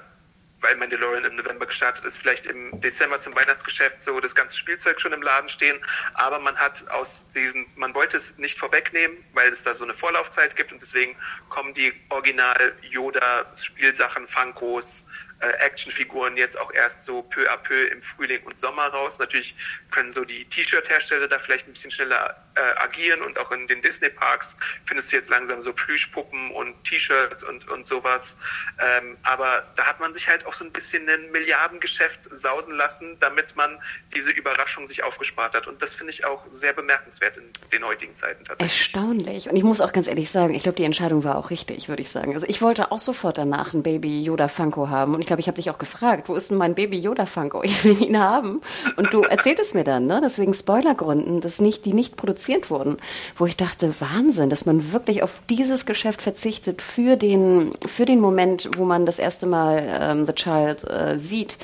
weil 0.65 0.75
Mandalorian 0.77 1.25
im 1.25 1.35
November 1.35 1.67
gestartet 1.67 2.03
ist, 2.05 2.17
vielleicht 2.17 2.47
im 2.47 2.81
Dezember 2.81 3.19
zum 3.19 3.35
Weihnachtsgeschäft 3.35 4.01
so 4.01 4.19
das 4.19 4.33
ganze 4.33 4.57
Spielzeug 4.57 4.99
schon 4.99 5.13
im 5.13 5.21
Laden 5.21 5.47
stehen. 5.47 5.79
Aber 6.15 6.39
man 6.39 6.55
hat 6.55 6.89
aus 6.89 7.27
diesen, 7.35 7.67
man 7.75 7.93
wollte 7.93 8.17
es 8.17 8.39
nicht 8.39 8.57
vorwegnehmen, 8.57 9.15
weil 9.33 9.49
es 9.49 9.63
da 9.63 9.75
so 9.75 9.83
eine 9.83 9.93
Vorlaufzeit 9.93 10.55
gibt 10.55 10.71
und 10.71 10.81
deswegen 10.81 11.15
kommen 11.49 11.75
die 11.75 11.93
Original 12.09 12.73
Yoda 12.81 13.45
Spielsachen, 13.55 14.27
Funkos, 14.27 15.05
Actionfiguren 15.39 16.37
jetzt 16.37 16.59
auch 16.59 16.71
erst 16.73 17.05
so 17.05 17.21
peu 17.23 17.49
à 17.49 17.57
peu 17.57 17.87
im 17.87 18.01
Frühling 18.01 18.43
und 18.43 18.57
Sommer 18.57 18.87
raus. 18.87 19.19
Natürlich 19.19 19.55
können 19.91 20.11
so 20.11 20.25
die 20.25 20.45
T-Shirt-Hersteller 20.45 21.27
da 21.27 21.39
vielleicht 21.39 21.67
ein 21.67 21.73
bisschen 21.73 21.91
schneller 21.91 22.35
äh, 22.55 22.79
agieren 22.79 23.21
und 23.21 23.37
auch 23.37 23.51
in 23.51 23.67
den 23.67 23.81
Disney-Parks 23.81 24.57
findest 24.85 25.11
du 25.11 25.17
jetzt 25.17 25.29
langsam 25.29 25.61
so 25.63 25.73
Plüschpuppen 25.73 26.51
und 26.51 26.83
T-Shirts 26.83 27.43
und, 27.43 27.69
und 27.69 27.85
sowas. 27.85 28.37
Ähm, 28.79 29.17
aber 29.23 29.67
da 29.75 29.85
hat 29.85 29.99
man 29.99 30.13
sich 30.13 30.27
halt 30.29 30.45
auch 30.45 30.53
so 30.53 30.63
ein 30.63 30.71
bisschen 30.71 31.07
ein 31.09 31.31
Milliardengeschäft 31.31 32.21
sausen 32.31 32.75
lassen, 32.75 33.17
damit 33.19 33.55
man 33.55 33.77
diese 34.15 34.31
Überraschung 34.31 34.85
sich 34.85 35.03
aufgespart 35.03 35.53
hat. 35.53 35.67
Und 35.67 35.81
das 35.81 35.93
finde 35.93 36.11
ich 36.11 36.25
auch 36.25 36.43
sehr 36.49 36.73
bemerkenswert 36.73 37.37
in 37.37 37.51
den 37.71 37.85
heutigen 37.85 38.15
Zeiten 38.15 38.45
tatsächlich. 38.45 38.79
Erstaunlich. 38.79 39.49
Und 39.49 39.55
ich 39.55 39.63
muss 39.63 39.81
auch 39.81 39.91
ganz 39.91 40.07
ehrlich 40.07 40.31
sagen, 40.31 40.53
ich 40.53 40.63
glaube, 40.63 40.77
die 40.77 40.85
Entscheidung 40.85 41.23
war 41.23 41.37
auch 41.37 41.49
richtig, 41.49 41.89
würde 41.89 42.01
ich 42.01 42.11
sagen. 42.11 42.33
Also 42.33 42.47
ich 42.47 42.61
wollte 42.61 42.91
auch 42.91 42.99
sofort 42.99 43.37
danach 43.37 43.73
ein 43.73 43.83
Baby 43.83 44.23
Yoda 44.23 44.47
Funko 44.47 44.89
haben. 44.89 45.13
Und 45.13 45.24
ich 45.25 45.27
glaube, 45.27 45.39
ich 45.39 45.47
habe 45.47 45.55
dich 45.55 45.71
auch 45.71 45.79
gefragt, 45.79 46.29
wo 46.29 46.35
ist 46.35 46.51
denn 46.51 46.57
mein 46.57 46.75
Baby 46.75 46.99
Yoda 46.99 47.25
Funko? 47.25 47.63
Ich 47.63 47.83
will 47.83 47.99
ihn 47.99 48.19
haben. 48.19 48.61
Und 48.95 49.11
du 49.11 49.23
erzähltest 49.23 49.73
mir 49.73 49.83
dann, 49.83 50.05
ne? 50.05 50.21
Deswegen 50.23 50.53
Spoilergründen, 50.53 51.41
dass 51.41 51.59
nicht, 51.59 51.83
die 51.85 51.93
nicht 51.93 52.15
produziert 52.15 52.69
wurden. 52.69 52.97
Wo 53.35 53.47
ich 53.47 53.57
dachte, 53.57 53.95
Wahnsinn, 53.99 54.51
dass 54.51 54.67
man 54.67 54.93
wirklich 54.93 55.23
auf 55.23 55.41
dieses 55.49 55.87
Geschäft 55.87 56.21
verzichtet 56.21 56.83
für 56.83 57.15
den, 57.15 57.73
für 57.87 58.05
den 58.05 58.19
Moment, 58.19 58.69
wo 58.77 58.85
man 58.85 59.07
das 59.07 59.17
erste 59.17 59.47
Mal 59.47 59.83
ähm, 59.99 60.25
The 60.25 60.33
Child 60.33 60.83
äh, 60.83 61.17
sieht. 61.17 61.57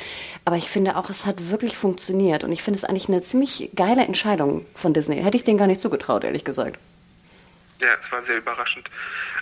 Aber 0.43 0.57
ich 0.57 0.68
finde 0.68 0.97
auch, 0.97 1.12
es 1.12 1.28
hat 1.28 1.51
wirklich 1.51 1.78
funktioniert. 1.78 2.43
Und 2.43 2.51
ich 2.51 2.64
finde 2.64 2.80
es 2.80 2.84
eigentlich 2.84 3.09
eine 3.09 3.22
ziemlich 3.22 3.70
geile 3.76 4.03
Entscheidung 4.05 4.66
von 4.74 4.91
Disney. 4.91 5.18
Hätte 5.22 5.38
ich 5.38 5.43
denen 5.43 5.59
gar 5.59 5.68
nicht 5.68 5.82
zugetraut, 5.82 6.24
ehrlich 6.24 6.45
gesagt. 6.45 6.80
Ja, 7.82 7.96
es 8.00 8.12
war 8.12 8.22
sehr 8.22 8.38
überraschend. 8.38 8.90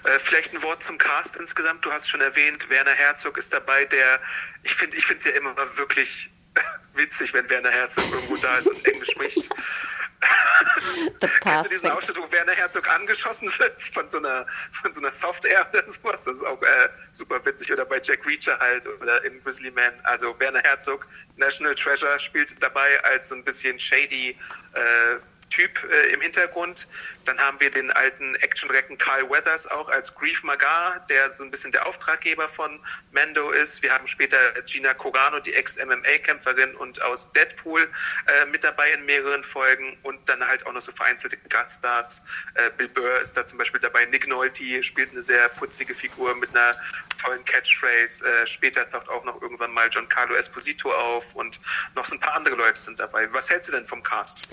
Äh, 0.05 0.17
vielleicht 0.19 0.53
ein 0.53 0.63
Wort 0.63 0.81
zum 0.81 0.97
Cast 0.97 1.35
insgesamt. 1.35 1.83
Du 1.83 1.91
hast 1.91 2.09
schon 2.09 2.21
erwähnt, 2.21 2.69
Werner 2.69 2.91
Herzog 2.91 3.37
ist 3.37 3.51
dabei, 3.51 3.85
der, 3.85 4.21
ich 4.63 4.73
finde, 4.73 4.95
ich 4.95 5.05
finde 5.05 5.19
es 5.19 5.25
ja 5.25 5.31
immer 5.31 5.55
wirklich 5.77 6.29
witzig, 6.93 7.33
wenn 7.33 7.49
Werner 7.49 7.71
Herzog 7.71 8.05
irgendwo 8.11 8.37
da 8.37 8.57
ist 8.57 8.67
und 8.67 8.85
Englisch 8.85 9.11
spricht. 9.11 9.49
Kennst 11.41 11.65
du 11.65 11.69
diesen 11.69 11.91
Ausschnitt, 11.91 12.17
wo 12.17 12.31
Werner 12.31 12.53
Herzog 12.53 12.89
angeschossen 12.89 13.51
wird 13.57 13.81
von 13.81 14.09
so 14.09 14.17
einer, 14.19 14.45
von 14.71 14.91
so 14.93 15.01
einer 15.01 15.11
Software 15.11 15.67
oder 15.69 15.87
sowas? 15.87 16.23
Das 16.23 16.35
ist 16.35 16.43
auch 16.43 16.61
äh, 16.61 16.89
super 17.11 17.43
witzig. 17.45 17.71
Oder 17.71 17.85
bei 17.85 18.01
Jack 18.01 18.25
Reacher 18.25 18.57
halt 18.59 18.85
oder 18.87 19.23
in 19.23 19.41
Grizzly 19.43 19.71
Man. 19.71 19.93
Also 20.03 20.37
Werner 20.39 20.61
Herzog, 20.61 21.07
National 21.37 21.75
Treasure, 21.75 22.19
spielt 22.19 22.61
dabei 22.61 23.01
als 23.03 23.29
so 23.29 23.35
ein 23.35 23.43
bisschen 23.43 23.79
shady 23.79 24.37
äh, 24.73 25.15
Typ 25.49 25.83
äh, 25.83 26.13
im 26.13 26.21
Hintergrund. 26.21 26.87
Dann 27.25 27.37
haben 27.39 27.59
wir 27.59 27.69
den 27.71 27.91
alten 27.91 28.35
Action-Recken 28.35 28.97
Carl 28.97 29.29
Weathers 29.29 29.67
auch 29.67 29.89
als 29.89 30.15
Grief 30.15 30.43
Magar, 30.43 31.05
der 31.09 31.29
so 31.31 31.43
ein 31.43 31.51
bisschen 31.51 31.71
der 31.71 31.85
Auftraggeber 31.85 32.47
von 32.47 32.79
Mando 33.11 33.51
ist. 33.51 33.81
Wir 33.83 33.93
haben 33.93 34.07
später 34.07 34.37
Gina 34.65 34.93
Corano, 34.93 35.39
die 35.39 35.53
Ex-MMA-Kämpferin 35.53 36.75
und 36.75 37.01
aus 37.01 37.31
Deadpool 37.33 37.81
äh, 37.81 38.45
mit 38.47 38.63
dabei 38.63 38.91
in 38.93 39.05
mehreren 39.05 39.43
Folgen 39.43 39.97
und 40.03 40.27
dann 40.29 40.45
halt 40.45 40.65
auch 40.65 40.73
noch 40.73 40.81
so 40.81 40.91
vereinzelte 40.91 41.37
Gaststars. 41.49 42.23
Äh, 42.55 42.69
Bill 42.77 42.89
Burr 42.89 43.19
ist 43.19 43.35
da 43.35 43.45
zum 43.45 43.57
Beispiel 43.57 43.79
dabei. 43.79 44.05
Nick 44.05 44.27
Nolte 44.27 44.83
spielt 44.83 45.11
eine 45.11 45.21
sehr 45.21 45.49
putzige 45.49 45.95
Figur 45.95 46.35
mit 46.35 46.49
einer 46.55 46.75
tollen 47.21 47.43
Catchphrase. 47.45 48.25
Äh, 48.25 48.47
später 48.47 48.89
taucht 48.89 49.09
auch 49.09 49.23
noch 49.23 49.41
irgendwann 49.41 49.71
mal 49.71 49.89
Giancarlo 49.89 50.35
Esposito 50.35 50.91
auf 50.93 51.35
und 51.35 51.59
noch 51.95 52.05
so 52.05 52.15
ein 52.15 52.19
paar 52.19 52.35
andere 52.35 52.55
Leute 52.55 52.79
sind 52.79 52.99
dabei. 52.99 53.31
Was 53.33 53.49
hältst 53.49 53.69
du 53.69 53.73
denn 53.73 53.85
vom 53.85 54.03
Cast? 54.03 54.49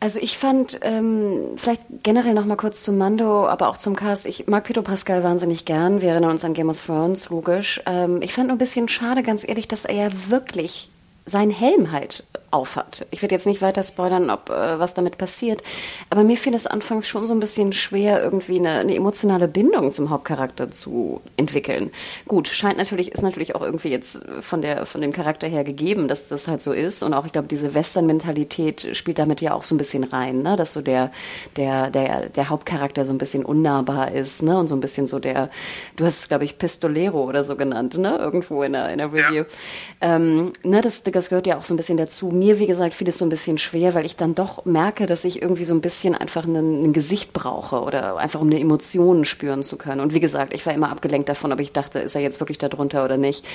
Also 0.00 0.18
ich 0.20 0.36
fand, 0.36 0.78
ähm, 0.82 1.54
vielleicht 1.56 1.82
generell 2.02 2.34
noch 2.34 2.44
mal 2.44 2.56
kurz 2.56 2.82
zum 2.82 2.98
Mando, 2.98 3.46
aber 3.48 3.68
auch 3.68 3.76
zum 3.76 3.96
Cast. 3.96 4.26
Ich 4.26 4.46
mag 4.46 4.64
Pedro 4.64 4.82
Pascal 4.82 5.22
wahnsinnig 5.22 5.64
gern. 5.64 6.02
Wir 6.02 6.10
erinnern 6.10 6.32
uns 6.32 6.44
an 6.44 6.52
Game 6.52 6.68
of 6.68 6.84
Thrones, 6.84 7.30
logisch. 7.30 7.80
Ähm, 7.86 8.20
ich 8.20 8.32
fand 8.34 8.48
nur 8.48 8.56
ein 8.56 8.58
bisschen 8.58 8.88
schade, 8.88 9.22
ganz 9.22 9.46
ehrlich, 9.48 9.66
dass 9.66 9.84
er 9.84 9.94
ja 9.94 10.08
wirklich 10.28 10.90
seinen 11.26 11.50
Helm 11.50 11.90
halt 11.90 12.24
aufhat. 12.54 13.06
Ich 13.10 13.20
werde 13.20 13.34
jetzt 13.34 13.46
nicht 13.46 13.60
weiter 13.62 13.82
spoilern, 13.82 14.30
ob 14.30 14.48
äh, 14.48 14.78
was 14.78 14.94
damit 14.94 15.18
passiert, 15.18 15.62
aber 16.08 16.22
mir 16.22 16.36
fiel 16.36 16.54
es 16.54 16.68
anfangs 16.68 17.08
schon 17.08 17.26
so 17.26 17.34
ein 17.34 17.40
bisschen 17.40 17.72
schwer, 17.72 18.22
irgendwie 18.22 18.58
eine, 18.60 18.78
eine, 18.78 18.94
emotionale 18.94 19.48
Bindung 19.48 19.90
zum 19.90 20.08
Hauptcharakter 20.08 20.68
zu 20.70 21.20
entwickeln. 21.36 21.90
Gut, 22.28 22.46
scheint 22.46 22.78
natürlich, 22.78 23.10
ist 23.10 23.22
natürlich 23.22 23.56
auch 23.56 23.62
irgendwie 23.62 23.88
jetzt 23.88 24.20
von 24.40 24.62
der 24.62 24.86
von 24.86 25.00
dem 25.00 25.12
Charakter 25.12 25.48
her 25.48 25.64
gegeben, 25.64 26.06
dass 26.06 26.28
das 26.28 26.46
halt 26.46 26.62
so 26.62 26.72
ist 26.72 27.02
und 27.02 27.12
auch 27.12 27.26
ich 27.26 27.32
glaube, 27.32 27.48
diese 27.48 27.74
Western-Mentalität 27.74 28.96
spielt 28.96 29.18
damit 29.18 29.40
ja 29.40 29.52
auch 29.52 29.64
so 29.64 29.74
ein 29.74 29.78
bisschen 29.78 30.04
rein, 30.04 30.42
ne? 30.42 30.54
dass 30.54 30.72
so 30.72 30.80
der 30.80 31.10
der 31.56 31.90
der 31.90 32.28
der 32.28 32.50
Hauptcharakter 32.50 33.04
so 33.04 33.12
ein 33.12 33.18
bisschen 33.18 33.44
unnahbar 33.44 34.12
ist, 34.12 34.44
ne 34.44 34.56
und 34.56 34.68
so 34.68 34.76
ein 34.76 34.80
bisschen 34.80 35.08
so 35.08 35.18
der, 35.18 35.50
du 35.96 36.04
hast 36.04 36.20
es 36.20 36.28
glaube 36.28 36.44
ich 36.44 36.56
Pistolero 36.56 37.24
oder 37.24 37.42
so 37.42 37.56
genannt, 37.56 37.98
ne 37.98 38.16
irgendwo 38.16 38.62
in 38.62 38.74
der 38.74 38.90
in 38.90 38.98
der 38.98 39.12
Review, 39.12 39.42
ja. 39.42 40.16
ähm, 40.16 40.52
ne 40.62 40.80
das 40.82 41.02
das 41.02 41.30
gehört 41.30 41.48
ja 41.48 41.58
auch 41.58 41.64
so 41.64 41.74
ein 41.74 41.76
bisschen 41.76 41.96
dazu. 41.96 42.28
Mir, 42.44 42.58
wie 42.58 42.66
gesagt, 42.66 42.92
fiel 42.92 43.08
es 43.08 43.16
so 43.16 43.24
ein 43.24 43.30
bisschen 43.30 43.56
schwer, 43.56 43.94
weil 43.94 44.04
ich 44.04 44.16
dann 44.16 44.34
doch 44.34 44.66
merke, 44.66 45.06
dass 45.06 45.24
ich 45.24 45.40
irgendwie 45.40 45.64
so 45.64 45.72
ein 45.72 45.80
bisschen 45.80 46.14
einfach 46.14 46.44
ein, 46.44 46.92
Gesicht 46.92 47.32
brauche 47.32 47.80
oder 47.80 48.18
einfach 48.18 48.42
um 48.42 48.48
eine 48.48 48.60
Emotion 48.60 49.24
spüren 49.24 49.62
zu 49.62 49.78
können. 49.78 50.02
Und 50.02 50.12
wie 50.12 50.20
gesagt, 50.20 50.52
ich 50.52 50.66
war 50.66 50.74
immer 50.74 50.90
abgelenkt 50.90 51.30
davon, 51.30 51.52
ob 51.54 51.60
ich 51.60 51.72
dachte, 51.72 52.00
ist 52.00 52.14
er 52.14 52.20
jetzt 52.20 52.40
wirklich 52.40 52.58
darunter 52.58 53.02
oder 53.02 53.16
nicht. 53.16 53.46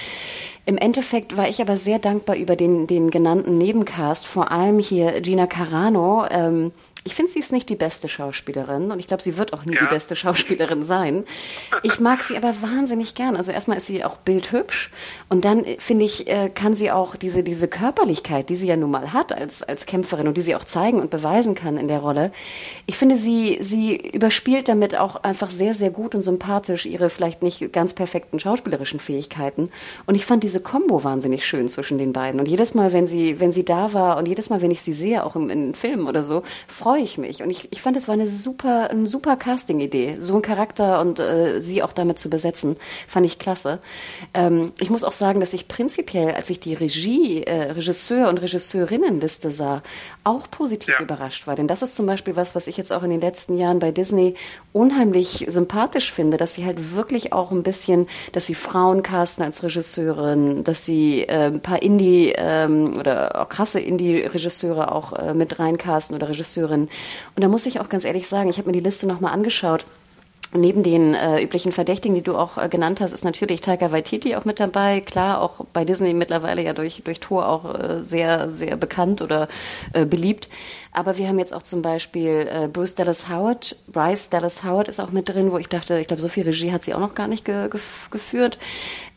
Im 0.65 0.75
Endeffekt 0.75 1.37
war 1.37 1.47
ich 1.47 1.61
aber 1.61 1.77
sehr 1.77 1.99
dankbar 1.99 2.35
über 2.35 2.55
den, 2.55 2.87
den 2.87 3.11
genannten 3.11 3.59
Nebencast, 3.59 4.25
vor 4.25 4.51
allem 4.51 4.79
hier 4.79 5.21
Gina 5.21 5.45
Carano, 5.45 6.25
ähm, 6.31 6.71
ich 7.06 7.16
finde, 7.16 7.32
sie 7.32 7.39
ist 7.39 7.54
nicht 7.54 7.70
die 7.70 7.76
beste 7.76 8.10
Schauspielerin 8.10 8.91
und 8.91 9.00
ich 9.00 9.08
glaube, 9.08 9.24
sie 9.24 9.38
wird 9.38 9.54
auch 9.54 9.66
nie 9.66 9.76
ja. 9.76 9.82
die 9.82 9.88
beste 9.88 10.16
Schauspielerin 10.16 10.84
sein. 10.84 11.24
Ich 11.82 12.00
mag 12.00 12.22
sie 12.22 12.36
aber 12.36 12.62
wahnsinnig 12.62 13.16
gern. 13.16 13.38
Also 13.38 13.52
erstmal 13.52 13.78
ist 13.78 13.86
sie 13.86 14.04
auch 14.04 14.18
bildhübsch 14.18 14.91
und 15.30 15.45
dann 15.45 15.64
äh, 15.64 15.78
finde 15.80 16.06
ich, 16.06 16.28
äh, 16.28 16.50
kann 16.50 16.76
sie 16.76 16.91
auch 16.91 17.16
diese, 17.16 17.41
diese 17.41 17.68
Körperlichkeit, 17.70 18.50
die 18.50 18.58
sie 18.58 18.68
ja 18.68 18.76
nun 18.76 18.91
mal 18.91 19.14
hat 19.14 19.32
als, 19.32 19.64
als 19.64 19.86
Kämpferin 19.86 20.28
und 20.28 20.36
die 20.36 20.41
sie 20.41 20.56
auch 20.56 20.66
zeigen 20.66 21.00
und 21.00 21.10
beweisen 21.10 21.56
kann 21.56 21.78
in 21.78 21.88
der 21.88 22.00
Rolle. 22.00 22.32
Ich 22.86 22.97
finde, 22.97 23.18
sie, 23.18 23.60
sie 23.62 23.95
überspielt 23.95 24.68
damit 24.68 24.97
auch 24.97 25.24
einfach 25.24 25.52
sehr, 25.52 25.74
sehr 25.74 25.91
gut 25.91 26.16
und 26.16 26.22
sympathisch 26.22 26.86
ihre 26.86 27.10
vielleicht 27.10 27.43
nicht 27.43 27.72
ganz 27.72 27.93
perfekten 27.93 28.39
schauspielerischen 28.39 29.00
Fähigkeiten. 29.00 29.70
Und 30.06 30.16
ich 30.16 30.26
fand 30.26 30.43
diese 30.43 30.60
Combo 30.60 31.04
wahnsinnig 31.04 31.47
schön 31.47 31.70
zwischen 31.70 31.97
den 31.97 32.12
beiden. 32.12 32.41
Und 32.41 32.47
jedes 32.47 32.74
Mal, 32.74 32.91
wenn 32.91 33.08
sie, 33.08 33.39
wenn 33.39 33.54
sie 33.54 33.64
da 33.64 33.93
war 33.93 34.18
und 34.18 34.28
jedes 34.28 34.50
Mal, 34.50 34.62
wenn 34.62 34.72
ich 34.72 34.82
sie 34.82 34.93
sehe, 34.93 35.24
auch 35.24 35.38
im, 35.38 35.50
in 35.50 35.74
Filmen 35.74 36.08
oder 36.08 36.24
so, 36.24 36.43
freue 36.68 36.88
ich 36.97 37.17
mich. 37.17 37.43
Und 37.43 37.49
ich, 37.49 37.71
ich 37.71 37.81
fand, 37.81 37.97
es 37.97 38.07
war 38.07 38.13
eine 38.13 38.27
super, 38.27 38.89
eine 38.89 39.07
super 39.07 39.35
Casting-Idee. 39.35 40.17
So 40.21 40.35
ein 40.35 40.41
Charakter 40.41 40.99
und 41.01 41.19
äh, 41.19 41.61
sie 41.61 41.83
auch 41.83 41.93
damit 41.93 42.19
zu 42.19 42.29
besetzen, 42.29 42.77
fand 43.07 43.25
ich 43.25 43.39
klasse. 43.39 43.79
Ähm, 44.33 44.71
ich 44.79 44.89
muss 44.89 45.03
auch 45.03 45.13
sagen, 45.13 45.39
dass 45.39 45.53
ich 45.53 45.67
prinzipiell, 45.67 46.33
als 46.33 46.49
ich 46.49 46.59
die 46.59 46.73
Regie, 46.73 47.43
äh, 47.43 47.71
Regisseur 47.71 48.29
und 48.29 48.39
Regisseurinnenliste 48.39 49.51
sah, 49.51 49.81
auch 50.23 50.49
positiv 50.51 50.95
ja. 50.99 51.03
überrascht 51.03 51.47
war. 51.47 51.55
Denn 51.55 51.67
das 51.67 51.81
ist 51.81 51.95
zum 51.95 52.05
Beispiel 52.05 52.35
was, 52.35 52.55
was 52.55 52.67
ich 52.67 52.77
jetzt 52.77 52.91
auch 52.91 53.03
in 53.03 53.09
den 53.09 53.21
letzten 53.21 53.57
Jahren 53.57 53.79
bei 53.79 53.91
Disney 53.91 54.35
unheimlich 54.73 55.45
sympathisch 55.49 56.11
finde, 56.11 56.37
dass 56.37 56.53
sie 56.53 56.65
halt 56.65 56.95
wirklich 56.95 57.33
auch 57.33 57.51
ein 57.51 57.63
bisschen, 57.63 58.07
dass 58.31 58.45
sie 58.45 58.55
Frauen 58.55 59.03
casten 59.03 59.43
als 59.43 59.63
Regisseurin, 59.63 60.63
dass 60.63 60.85
sie 60.85 61.23
äh, 61.23 61.47
ein 61.47 61.61
paar 61.61 61.81
Indie 61.81 62.33
ähm, 62.35 62.97
oder 62.97 63.41
auch 63.41 63.49
krasse 63.49 63.79
Indie-Regisseure 63.79 64.91
auch 64.91 65.13
äh, 65.13 65.33
mit 65.33 65.59
reincasten 65.59 66.15
oder 66.15 66.29
Regisseurinnen. 66.80 66.89
Und 67.36 67.43
da 67.43 67.47
muss 67.47 67.65
ich 67.65 67.80
auch 67.80 67.89
ganz 67.89 68.05
ehrlich 68.05 68.27
sagen, 68.27 68.49
ich 68.49 68.57
habe 68.57 68.67
mir 68.67 68.73
die 68.73 68.80
Liste 68.80 69.07
nochmal 69.07 69.34
angeschaut. 69.34 69.86
Neben 70.52 70.82
den 70.82 71.14
äh, 71.14 71.43
üblichen 71.43 71.72
Verdächtigen, 71.72 72.16
die 72.16 72.24
du 72.24 72.36
auch 72.36 72.58
äh, 72.58 72.70
genannt 72.70 73.02
hast, 73.02 73.14
ist 73.14 73.24
natürlich 73.24 73.62
Taika 73.62 73.91
Waititi 73.91 74.36
auch 74.36 74.45
mit 74.45 74.60
dabei. 74.60 75.00
Klar, 75.00 75.41
auch 75.41 75.66
bei 75.74 75.86
Disney 75.86 76.16
mittlerweile 76.16 76.64
ja 76.64 76.74
durch, 76.74 77.04
durch 77.04 77.20
Tor 77.20 77.47
auch 77.47 77.76
äh, 77.76 78.04
sehr, 78.04 78.50
sehr 78.50 78.76
bekannt 78.76 79.22
oder 79.22 79.47
äh, 79.93 80.06
beliebt. 80.06 80.50
Aber 80.91 81.18
wir 81.18 81.28
haben 81.28 81.38
jetzt 81.38 81.54
auch 81.54 81.62
zum 81.62 81.84
Beispiel 81.84 82.50
äh, 82.52 82.68
Bruce 82.68 82.95
Dallas 82.95 83.30
Howard, 83.30 83.76
Bryce 83.88 84.32
Dallas 84.32 84.64
Howard 84.64 84.88
ist 84.88 85.00
auch 85.00 85.12
mit 85.12 85.30
drin, 85.30 85.52
wo 85.52 85.60
ich 85.60 85.68
dachte, 85.68 86.00
ich 86.00 86.08
glaube, 86.08 86.24
so 86.24 86.28
viel 86.28 86.43
Regie 86.45 86.72
hat 86.72 86.84
sie 86.84 86.95
auch 86.95 87.00
noch 87.00 87.14
gar 87.14 87.28
nicht 87.28 87.45
ge 87.45 87.70
gef 87.70 88.10
geführt. 88.10 88.58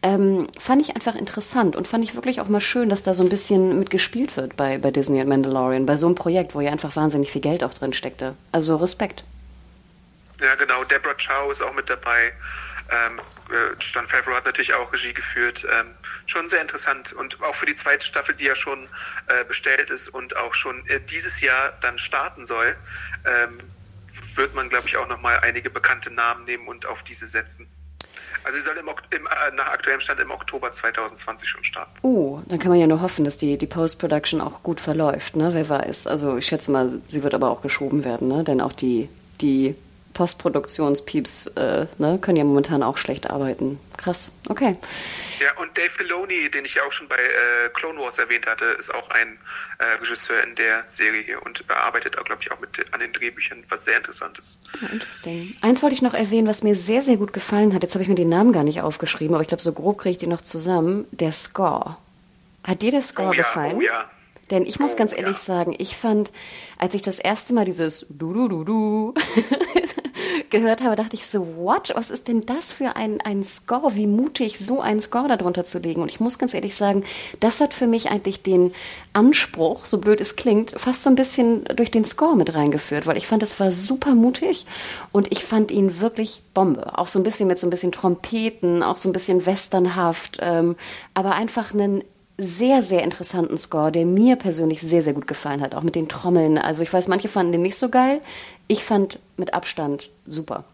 Ähm, 0.02 0.48
fand 0.58 0.82
ich 0.82 0.94
einfach 0.96 1.14
interessant 1.14 1.76
und 1.76 1.88
fand 1.88 2.04
ich 2.04 2.14
wirklich 2.14 2.42
auch 2.42 2.48
mal 2.48 2.60
schön, 2.60 2.90
dass 2.90 3.04
da 3.04 3.14
so 3.14 3.22
ein 3.22 3.30
bisschen 3.30 3.78
mitgespielt 3.78 4.36
wird 4.36 4.56
bei, 4.56 4.76
bei 4.76 4.90
Disney 4.90 5.22
und 5.22 5.28
Mandalorian, 5.28 5.86
bei 5.86 5.96
so 5.96 6.04
einem 6.04 6.14
Projekt, 6.14 6.54
wo 6.54 6.60
ja 6.60 6.72
einfach 6.72 6.94
wahnsinnig 6.94 7.30
viel 7.30 7.40
Geld 7.40 7.64
auch 7.64 7.72
drin 7.72 7.94
steckte. 7.94 8.34
Also 8.50 8.76
Respekt. 8.76 9.24
Ja, 10.42 10.56
genau. 10.56 10.82
Deborah 10.84 11.14
Chow 11.14 11.50
ist 11.52 11.62
auch 11.62 11.72
mit 11.72 11.88
dabei. 11.88 12.32
Ähm, 12.90 13.20
äh, 13.48 13.74
John 13.78 14.06
Favreau 14.08 14.34
hat 14.34 14.44
natürlich 14.44 14.74
auch 14.74 14.92
Regie 14.92 15.14
geführt. 15.14 15.64
Ähm, 15.70 15.94
schon 16.26 16.48
sehr 16.48 16.60
interessant. 16.60 17.12
Und 17.12 17.40
auch 17.42 17.54
für 17.54 17.66
die 17.66 17.76
zweite 17.76 18.04
Staffel, 18.04 18.34
die 18.34 18.46
ja 18.46 18.56
schon 18.56 18.88
äh, 19.28 19.44
bestellt 19.44 19.90
ist 19.90 20.08
und 20.08 20.36
auch 20.36 20.52
schon 20.52 20.84
äh, 20.88 21.00
dieses 21.00 21.40
Jahr 21.40 21.72
dann 21.80 21.96
starten 21.98 22.44
soll, 22.44 22.76
ähm, 23.24 23.58
wird 24.34 24.54
man, 24.54 24.68
glaube 24.68 24.88
ich, 24.88 24.96
auch 24.96 25.08
nochmal 25.08 25.38
einige 25.42 25.70
bekannte 25.70 26.12
Namen 26.12 26.44
nehmen 26.44 26.66
und 26.66 26.86
auf 26.86 27.04
diese 27.04 27.26
setzen. 27.26 27.68
Also 28.44 28.58
sie 28.58 28.64
soll 28.64 28.76
im, 28.76 28.88
im, 28.88 29.26
äh, 29.26 29.56
nach 29.56 29.68
aktuellem 29.68 30.00
Stand 30.00 30.18
im 30.18 30.32
Oktober 30.32 30.72
2020 30.72 31.48
schon 31.48 31.62
starten. 31.62 31.92
Oh, 32.02 32.40
dann 32.48 32.58
kann 32.58 32.70
man 32.70 32.80
ja 32.80 32.88
nur 32.88 33.00
hoffen, 33.00 33.24
dass 33.24 33.38
die, 33.38 33.56
die 33.56 33.68
Post-Production 33.68 34.40
auch 34.40 34.64
gut 34.64 34.80
verläuft, 34.80 35.36
ne? 35.36 35.54
Wer 35.54 35.68
weiß. 35.68 36.08
Also 36.08 36.36
ich 36.36 36.46
schätze 36.46 36.72
mal, 36.72 37.00
sie 37.08 37.22
wird 37.22 37.34
aber 37.34 37.50
auch 37.50 37.62
geschoben 37.62 38.04
werden, 38.04 38.26
ne? 38.26 38.42
Denn 38.42 38.60
auch 38.60 38.72
die, 38.72 39.08
die 39.40 39.76
Postproduktionspieps 40.14 41.46
äh, 41.48 41.86
ne, 41.98 42.18
können 42.20 42.36
ja 42.36 42.44
momentan 42.44 42.82
auch 42.82 42.96
schlecht 42.96 43.30
arbeiten. 43.30 43.78
Krass, 43.96 44.30
okay. 44.48 44.76
Ja, 45.40 45.60
und 45.60 45.76
Dave 45.76 45.90
Filoni, 45.90 46.50
den 46.50 46.64
ich 46.64 46.74
ja 46.74 46.82
auch 46.84 46.92
schon 46.92 47.08
bei 47.08 47.16
äh, 47.16 47.68
Clone 47.74 47.98
Wars 47.98 48.18
erwähnt 48.18 48.46
hatte, 48.46 48.64
ist 48.78 48.94
auch 48.94 49.10
ein 49.10 49.38
äh, 49.78 49.84
Regisseur 50.00 50.42
in 50.44 50.54
der 50.54 50.84
Serie 50.88 51.22
hier 51.22 51.42
und 51.44 51.68
arbeitet 51.70 52.18
auch, 52.18 52.24
glaube 52.24 52.42
ich, 52.42 52.52
auch 52.52 52.60
mit 52.60 52.68
an 52.92 53.00
den 53.00 53.12
Drehbüchern, 53.12 53.64
was 53.68 53.84
sehr 53.84 53.96
interessant 53.96 54.38
ist. 54.38 54.58
Ja, 54.80 54.88
interesting. 54.88 55.56
Eins 55.60 55.82
wollte 55.82 55.94
ich 55.94 56.02
noch 56.02 56.14
erwähnen, 56.14 56.46
was 56.46 56.62
mir 56.62 56.76
sehr, 56.76 57.02
sehr 57.02 57.16
gut 57.16 57.32
gefallen 57.32 57.74
hat. 57.74 57.82
Jetzt 57.82 57.94
habe 57.94 58.02
ich 58.02 58.08
mir 58.08 58.14
den 58.14 58.28
Namen 58.28 58.52
gar 58.52 58.64
nicht 58.64 58.82
aufgeschrieben, 58.82 59.34
aber 59.34 59.42
ich 59.42 59.48
glaube, 59.48 59.62
so 59.62 59.72
grob 59.72 59.98
kriege 59.98 60.12
ich 60.12 60.18
die 60.18 60.26
noch 60.26 60.42
zusammen. 60.42 61.06
Der 61.10 61.32
Score. 61.32 61.96
Hat 62.64 62.82
dir 62.82 62.92
der 62.92 63.02
Score 63.02 63.30
oh, 63.30 63.32
ja, 63.32 63.38
gefallen? 63.38 63.76
Oh 63.76 63.80
ja. 63.80 64.10
Denn 64.50 64.66
ich 64.66 64.78
muss 64.78 64.92
Oh, 64.92 64.96
ganz 64.96 65.12
ehrlich 65.12 65.38
ja. 65.38 65.42
sagen, 65.42 65.74
ich 65.78 65.96
fand, 65.96 66.30
als 66.78 66.94
ich 66.94 67.00
das 67.02 67.18
erste 67.18 67.54
Mal 67.54 67.64
dieses 67.64 68.06
Du-Du-Du-Du 68.10 69.14
gehört 70.52 70.82
habe, 70.82 70.94
dachte 70.94 71.16
ich 71.16 71.26
so, 71.26 71.56
what? 71.56 71.90
Was 71.96 72.10
ist 72.10 72.28
denn 72.28 72.46
das 72.46 72.70
für 72.70 72.94
ein, 72.94 73.20
ein 73.22 73.42
Score? 73.42 73.96
Wie 73.96 74.06
mutig, 74.06 74.60
so 74.60 74.80
einen 74.80 75.00
Score 75.00 75.26
darunter 75.26 75.64
zu 75.64 75.80
legen? 75.80 76.00
Und 76.00 76.10
ich 76.10 76.20
muss 76.20 76.38
ganz 76.38 76.54
ehrlich 76.54 76.76
sagen, 76.76 77.02
das 77.40 77.60
hat 77.60 77.74
für 77.74 77.88
mich 77.88 78.10
eigentlich 78.10 78.44
den 78.44 78.72
Anspruch, 79.12 79.86
so 79.86 79.98
blöd 79.98 80.20
es 80.20 80.36
klingt, 80.36 80.72
fast 80.76 81.02
so 81.02 81.10
ein 81.10 81.16
bisschen 81.16 81.64
durch 81.76 81.90
den 81.90 82.04
Score 82.04 82.36
mit 82.36 82.54
reingeführt, 82.54 83.06
weil 83.06 83.16
ich 83.16 83.26
fand, 83.26 83.42
das 83.42 83.58
war 83.58 83.72
super 83.72 84.14
mutig 84.14 84.66
und 85.10 85.32
ich 85.32 85.42
fand 85.44 85.72
ihn 85.72 85.98
wirklich 85.98 86.42
Bombe. 86.54 86.96
Auch 86.96 87.08
so 87.08 87.18
ein 87.18 87.24
bisschen 87.24 87.48
mit 87.48 87.58
so 87.58 87.66
ein 87.66 87.70
bisschen 87.70 87.90
Trompeten, 87.90 88.84
auch 88.84 88.96
so 88.96 89.08
ein 89.08 89.12
bisschen 89.12 89.44
westernhaft, 89.44 90.38
ähm, 90.40 90.76
aber 91.14 91.32
einfach 91.32 91.74
einen 91.74 92.04
sehr, 92.38 92.82
sehr 92.82 93.02
interessanten 93.02 93.58
Score, 93.58 93.92
der 93.92 94.06
mir 94.06 94.36
persönlich 94.36 94.80
sehr, 94.80 95.02
sehr 95.02 95.12
gut 95.12 95.26
gefallen 95.26 95.60
hat, 95.60 95.74
auch 95.74 95.82
mit 95.82 95.94
den 95.94 96.08
Trommeln. 96.08 96.58
Also 96.58 96.82
ich 96.82 96.92
weiß, 96.92 97.08
manche 97.08 97.28
fanden 97.28 97.52
den 97.52 97.62
nicht 97.62 97.76
so 97.76 97.88
geil. 97.88 98.20
Ich 98.72 98.84
fand 98.84 99.18
mit 99.36 99.52
Abstand 99.52 100.08
super. 100.24 100.64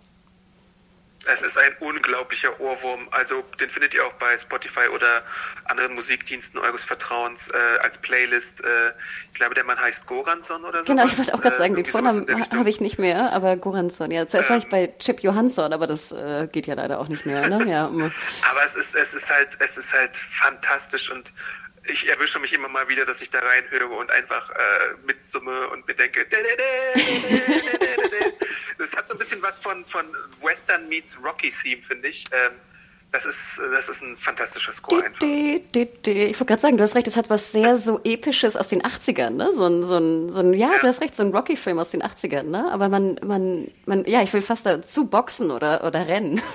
Es 1.26 1.42
ist 1.42 1.58
ein 1.58 1.72
unglaublicher 1.80 2.60
Ohrwurm. 2.60 3.08
Also 3.10 3.42
den 3.60 3.68
findet 3.68 3.92
ihr 3.92 4.06
auch 4.06 4.12
bei 4.12 4.38
Spotify 4.38 4.86
oder 4.94 5.24
anderen 5.64 5.96
Musikdiensten 5.96 6.60
eures 6.60 6.84
Vertrauens 6.84 7.48
äh, 7.48 7.78
als 7.80 7.98
Playlist. 7.98 8.60
Äh, 8.60 8.92
ich 9.32 9.38
glaube, 9.40 9.56
der 9.56 9.64
Mann 9.64 9.80
heißt 9.80 10.06
Goranson 10.06 10.64
oder 10.64 10.84
so. 10.84 10.84
Genau, 10.84 11.06
ich 11.06 11.18
wollte 11.18 11.34
auch 11.34 11.40
gerade 11.40 11.58
sagen, 11.58 11.74
den 11.74 11.84
irgendwie 11.84 11.90
sowas 11.90 12.16
in 12.18 12.28
Vornamen 12.28 12.58
habe 12.60 12.70
ich 12.70 12.80
nicht 12.80 13.00
mehr, 13.00 13.32
aber 13.32 13.56
Goransson, 13.56 14.12
ja. 14.12 14.28
Zuerst 14.28 14.48
war 14.48 14.58
ich 14.58 14.70
bei 14.70 14.94
Chip 15.00 15.24
Johansson, 15.24 15.72
aber 15.72 15.88
das 15.88 16.12
äh, 16.12 16.46
geht 16.52 16.68
ja 16.68 16.74
leider 16.74 17.00
auch 17.00 17.08
nicht 17.08 17.26
mehr, 17.26 17.48
ne? 17.48 17.68
Ja. 17.68 17.86
Aber 18.50 18.64
es 18.64 18.76
ist, 18.76 18.94
es 18.94 19.12
ist 19.12 19.28
halt, 19.28 19.58
es 19.58 19.76
ist 19.76 19.92
halt 19.92 20.16
fantastisch 20.16 21.10
und 21.10 21.32
ich 21.88 22.08
erwische 22.08 22.38
mich 22.38 22.52
immer 22.52 22.68
mal 22.68 22.88
wieder, 22.88 23.04
dass 23.04 23.20
ich 23.20 23.30
da 23.30 23.38
reinhöre 23.40 23.86
und 23.94 24.10
einfach 24.10 24.50
äh, 24.50 24.54
mitsumme 25.06 25.68
und 25.70 25.86
mir 25.86 25.94
denke, 25.94 26.26
das 28.78 28.94
hat 28.96 29.06
so 29.06 29.14
ein 29.14 29.18
bisschen 29.18 29.42
was 29.42 29.58
von, 29.58 29.84
von 29.86 30.06
Western 30.42 30.88
meets 30.88 31.16
Rocky 31.22 31.50
Theme, 31.50 31.82
finde 31.82 32.08
ich. 32.08 32.24
Ähm, 32.32 32.52
das 33.10 33.24
ist, 33.24 33.58
das 33.72 33.88
ist 33.88 34.02
ein 34.02 34.18
fantastischer 34.18 34.70
Score 34.72 35.02
einfach. 35.02 35.22
Ich 35.22 35.64
wollte 35.72 36.44
gerade 36.44 36.60
sagen, 36.60 36.76
du 36.76 36.82
hast 36.82 36.94
recht, 36.94 37.06
es 37.06 37.16
hat 37.16 37.30
was 37.30 37.52
sehr 37.52 37.78
so 37.78 38.00
Episches 38.04 38.54
aus 38.54 38.68
den 38.68 38.82
80ern, 38.82 39.30
ne? 39.30 39.50
So 39.54 39.64
ein, 39.66 39.82
so 39.82 39.96
ein, 39.96 40.28
so 40.28 40.40
ein 40.40 40.52
ja, 40.52 40.72
Ja. 40.72 40.78
du 40.80 40.88
hast 40.88 41.00
recht, 41.00 41.16
so 41.16 41.22
ein 41.22 41.34
Rocky-Film 41.34 41.78
aus 41.78 41.90
den 41.90 42.02
80ern, 42.02 42.42
ne? 42.42 42.70
Aber 42.70 42.90
man, 42.90 43.18
man, 43.24 43.68
man, 43.86 44.04
ja, 44.04 44.20
ich 44.22 44.30
will 44.34 44.42
fast 44.42 44.66
dazu 44.66 45.06
boxen 45.06 45.50
oder, 45.50 45.84
oder 45.84 46.06
rennen. 46.06 46.42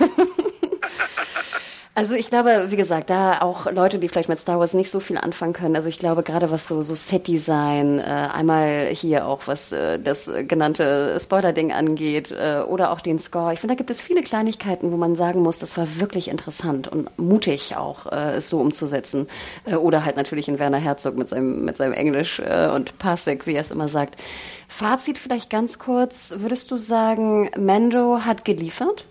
Also 1.96 2.16
ich 2.16 2.32
glaube, 2.32 2.72
wie 2.72 2.76
gesagt, 2.76 3.12
da 3.12 3.42
auch 3.42 3.72
Leute, 3.72 4.00
die 4.00 4.10
vielleicht 4.10 4.30
mit 4.30 4.40
Star 4.40 4.60
Wars 4.60 4.74
nicht 4.74 4.90
so 4.90 5.00
viel 5.00 5.20
anfangen 5.20 5.54
können. 5.54 5.76
Also 5.76 5.90
ich 5.90 6.00
glaube, 6.00 6.24
gerade 6.24 6.50
was 6.50 6.68
so, 6.68 6.82
so 6.82 6.96
Set-Design, 6.96 8.00
äh, 8.00 8.02
einmal 8.02 8.88
hier 8.88 9.28
auch 9.28 9.46
was 9.46 9.72
äh, 9.72 10.00
das 10.00 10.28
äh, 10.28 10.44
genannte 10.44 11.20
Spoiler-Ding 11.22 11.72
angeht 11.72 12.32
äh, 12.32 12.62
oder 12.68 12.92
auch 12.92 13.00
den 13.00 13.20
Score. 13.20 13.54
Ich 13.54 13.60
finde, 13.60 13.76
da 13.76 13.78
gibt 13.78 13.92
es 13.92 14.02
viele 14.02 14.22
Kleinigkeiten, 14.22 14.92
wo 14.92 14.98
man 14.98 15.16
sagen 15.16 15.42
muss, 15.42 15.60
das 15.60 15.78
war 15.78 16.00
wirklich 16.00 16.30
interessant 16.30 16.88
und 16.88 17.16
mutig 17.20 17.76
auch, 17.76 18.12
äh, 18.12 18.38
es 18.38 18.50
so 18.50 18.60
umzusetzen. 18.60 19.28
Äh, 19.66 19.76
oder 19.76 20.04
halt 20.04 20.18
natürlich 20.18 20.48
in 20.48 20.58
Werner 20.58 20.80
Herzog 20.80 21.16
mit 21.16 21.30
seinem, 21.30 21.64
mit 21.64 21.78
seinem 21.78 21.94
Englisch 21.94 22.40
äh, 22.40 22.70
und 22.74 22.98
Parsec, 22.98 23.46
wie 23.46 23.54
er 23.54 23.62
es 23.62 23.70
immer 23.70 23.88
sagt. 23.88 24.16
Fazit 24.68 25.20
vielleicht 25.20 25.52
ganz 25.52 25.78
kurz. 25.78 26.34
Würdest 26.38 26.72
du 26.72 26.78
sagen, 26.78 27.52
Mando 27.56 28.22
hat 28.26 28.46
geliefert? 28.46 29.06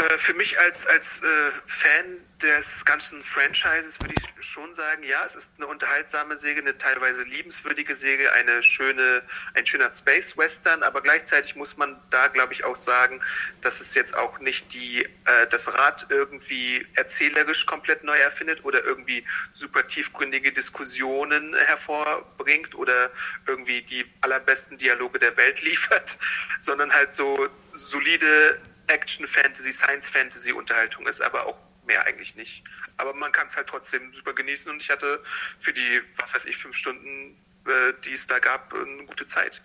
Äh, 0.00 0.18
für 0.18 0.34
mich 0.34 0.58
als, 0.58 0.86
als 0.86 1.22
äh, 1.22 1.26
Fan 1.66 2.16
des 2.42 2.86
ganzen 2.86 3.22
Franchises 3.22 4.00
würde 4.00 4.14
ich 4.16 4.44
schon 4.46 4.72
sagen, 4.72 5.02
ja, 5.02 5.24
es 5.26 5.34
ist 5.34 5.58
eine 5.58 5.66
unterhaltsame 5.66 6.38
Säge, 6.38 6.62
eine 6.62 6.78
teilweise 6.78 7.22
liebenswürdige 7.24 7.94
Säge, 7.94 8.32
eine 8.32 8.62
schöne, 8.62 9.22
ein 9.52 9.66
schöner 9.66 9.90
Space 9.90 10.38
Western, 10.38 10.82
aber 10.82 11.02
gleichzeitig 11.02 11.54
muss 11.54 11.76
man 11.76 12.00
da, 12.08 12.28
glaube 12.28 12.54
ich, 12.54 12.64
auch 12.64 12.76
sagen, 12.76 13.20
dass 13.60 13.80
es 13.80 13.94
jetzt 13.94 14.16
auch 14.16 14.38
nicht 14.38 14.72
die, 14.72 15.04
äh, 15.04 15.46
das 15.50 15.74
Rad 15.74 16.06
irgendwie 16.08 16.86
erzählerisch 16.94 17.66
komplett 17.66 18.02
neu 18.02 18.16
erfindet 18.16 18.64
oder 18.64 18.82
irgendwie 18.82 19.26
super 19.52 19.86
tiefgründige 19.86 20.52
Diskussionen 20.52 21.54
hervorbringt 21.54 22.74
oder 22.74 23.10
irgendwie 23.46 23.82
die 23.82 24.06
allerbesten 24.22 24.78
Dialoge 24.78 25.18
der 25.18 25.36
Welt 25.36 25.60
liefert, 25.62 26.16
sondern 26.60 26.90
halt 26.90 27.12
so 27.12 27.48
solide 27.72 28.58
Action-Fantasy, 28.90 29.72
Science-Fantasy-Unterhaltung 29.72 31.06
ist, 31.06 31.20
aber 31.20 31.46
auch 31.46 31.56
mehr 31.86 32.04
eigentlich 32.06 32.34
nicht. 32.36 32.64
Aber 32.96 33.14
man 33.14 33.32
kann 33.32 33.46
es 33.46 33.56
halt 33.56 33.68
trotzdem 33.68 34.12
super 34.12 34.34
genießen 34.34 34.70
und 34.70 34.82
ich 34.82 34.90
hatte 34.90 35.22
für 35.58 35.72
die, 35.72 36.02
was 36.18 36.34
weiß 36.34 36.46
ich, 36.46 36.56
fünf 36.56 36.76
Stunden, 36.76 37.36
äh, 37.66 37.92
die 38.04 38.12
es 38.12 38.26
da 38.26 38.38
gab, 38.38 38.74
eine 38.74 39.04
gute 39.06 39.26
Zeit. 39.26 39.62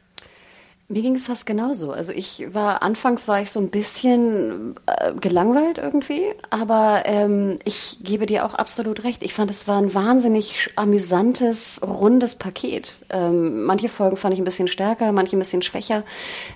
Mir 0.88 1.02
ging 1.02 1.16
es 1.16 1.24
fast 1.24 1.48
genauso. 1.48 1.92
Also 1.92 2.12
ich 2.12 2.46
war, 2.54 2.84
anfangs 2.84 3.28
war 3.28 3.42
ich 3.42 3.50
so 3.50 3.60
ein 3.60 3.72
bisschen 3.72 4.76
äh, 4.86 5.16
gelangweilt 5.16 5.80
irgendwie, 5.80 6.22
aber 6.52 7.02
ähm, 7.06 7.58
ich 7.64 7.98
gebe 8.04 8.28
dir 8.28 8.46
auch 8.46 8.54
absolut 8.54 9.04
recht. 9.04 9.24
Ich 9.24 9.34
fand, 9.34 9.50
es 9.50 9.68
war 9.68 9.82
ein 9.82 9.96
wahnsinnig 9.96 10.70
amüsantes, 10.76 11.82
rundes 11.82 12.36
Paket. 12.36 12.98
Ähm, 13.10 13.64
manche 13.64 13.90
Folgen 13.90 14.16
fand 14.16 14.36
ich 14.36 14.40
ein 14.40 14.46
bisschen 14.46 14.68
stärker, 14.68 15.12
manche 15.12 15.36
ein 15.36 15.40
bisschen 15.40 15.64
schwächer. 15.64 16.04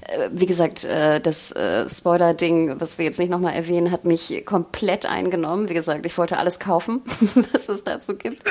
Äh, 0.01 0.29
wie 0.31 0.45
gesagt, 0.45 0.83
äh, 0.83 1.19
das 1.19 1.51
äh, 1.53 1.89
Spoiler-Ding, 1.89 2.79
was 2.79 2.99
wir 2.99 3.05
jetzt 3.05 3.17
nicht 3.17 3.31
nochmal 3.31 3.55
erwähnen, 3.55 3.89
hat 3.89 4.05
mich 4.05 4.43
komplett 4.45 5.07
eingenommen. 5.07 5.69
Wie 5.69 5.73
gesagt, 5.73 6.05
ich 6.05 6.15
wollte 6.19 6.37
alles 6.37 6.59
kaufen, 6.59 7.01
was 7.51 7.67
es 7.67 7.83
dazu 7.83 8.15
gibt. 8.15 8.43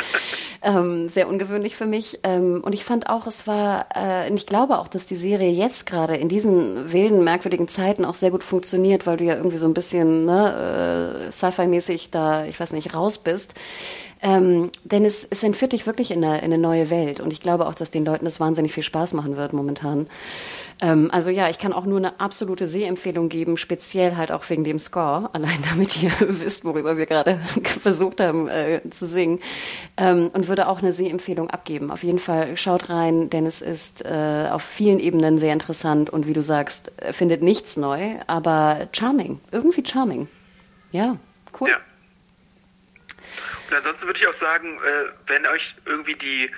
Ähm, 0.60 1.08
sehr 1.08 1.28
ungewöhnlich 1.28 1.76
für 1.76 1.86
mich. 1.86 2.18
Ähm, 2.24 2.62
und 2.64 2.72
ich 2.72 2.84
fand 2.84 3.08
auch, 3.08 3.28
es 3.28 3.46
war, 3.46 3.86
äh, 3.94 4.28
und 4.28 4.36
ich 4.36 4.46
glaube 4.46 4.80
auch, 4.80 4.88
dass 4.88 5.06
die 5.06 5.14
Serie 5.14 5.52
jetzt 5.52 5.67
gerade 5.86 6.16
in 6.16 6.28
diesen 6.28 6.92
wilden, 6.92 7.24
merkwürdigen 7.24 7.68
Zeiten 7.68 8.04
auch 8.04 8.14
sehr 8.14 8.30
gut 8.30 8.44
funktioniert, 8.44 9.06
weil 9.06 9.16
du 9.16 9.24
ja 9.24 9.34
irgendwie 9.36 9.58
so 9.58 9.66
ein 9.66 9.74
bisschen 9.74 10.24
ne, 10.24 11.28
äh, 11.28 11.32
Sci-Fi-mäßig 11.32 12.10
da, 12.10 12.44
ich 12.44 12.58
weiß 12.58 12.72
nicht, 12.72 12.94
raus 12.94 13.18
bist. 13.18 13.54
Ähm, 14.20 14.70
denn 14.84 15.04
es, 15.04 15.26
es 15.30 15.42
entführt 15.42 15.72
dich 15.72 15.86
wirklich 15.86 16.10
in 16.10 16.24
eine, 16.24 16.38
in 16.38 16.44
eine 16.44 16.58
neue 16.58 16.90
Welt. 16.90 17.20
Und 17.20 17.32
ich 17.32 17.40
glaube 17.40 17.66
auch, 17.66 17.74
dass 17.74 17.90
den 17.90 18.04
Leuten 18.04 18.24
das 18.24 18.40
wahnsinnig 18.40 18.72
viel 18.72 18.82
Spaß 18.82 19.12
machen 19.12 19.36
wird 19.36 19.52
momentan. 19.52 20.08
Ähm, 20.80 21.10
also 21.12 21.30
ja, 21.30 21.48
ich 21.48 21.58
kann 21.58 21.72
auch 21.72 21.84
nur 21.84 21.98
eine 21.98 22.20
absolute 22.20 22.66
Sehempfehlung 22.66 23.28
geben, 23.28 23.56
speziell 23.56 24.16
halt 24.16 24.32
auch 24.32 24.48
wegen 24.48 24.64
dem 24.64 24.78
Score, 24.78 25.30
allein 25.32 25.58
damit 25.68 26.02
ihr 26.02 26.12
wisst, 26.20 26.64
worüber 26.64 26.96
wir 26.96 27.06
gerade 27.06 27.40
versucht 27.64 28.20
haben 28.20 28.48
äh, 28.48 28.80
zu 28.90 29.06
singen. 29.06 29.38
Ähm, 29.96 30.30
und 30.32 30.48
würde 30.48 30.68
auch 30.68 30.80
eine 30.82 30.92
Sehempfehlung 30.92 31.50
abgeben. 31.50 31.90
Auf 31.90 32.02
jeden 32.02 32.18
Fall 32.18 32.56
schaut 32.56 32.90
rein, 32.90 33.30
denn 33.30 33.46
es 33.46 33.62
ist 33.62 34.04
äh, 34.04 34.48
auf 34.50 34.62
vielen 34.62 34.98
Ebenen 34.98 35.38
sehr 35.38 35.52
interessant 35.52 36.10
und 36.10 36.26
wie 36.26 36.32
du 36.32 36.42
sagst, 36.42 36.92
äh, 37.00 37.12
findet 37.12 37.42
nichts 37.42 37.76
neu, 37.76 38.14
aber 38.26 38.88
charming. 38.92 39.40
Irgendwie 39.52 39.84
charming. 39.86 40.28
Ja, 40.90 41.16
cool. 41.60 41.68
Ja. 41.68 41.76
Und 43.68 43.76
ansonsten 43.76 44.06
würde 44.06 44.18
ich 44.20 44.26
auch 44.26 44.32
sagen, 44.32 44.78
äh, 44.78 45.10
wenn 45.26 45.46
euch 45.46 45.74
irgendwie 45.84 46.14
die 46.14 46.50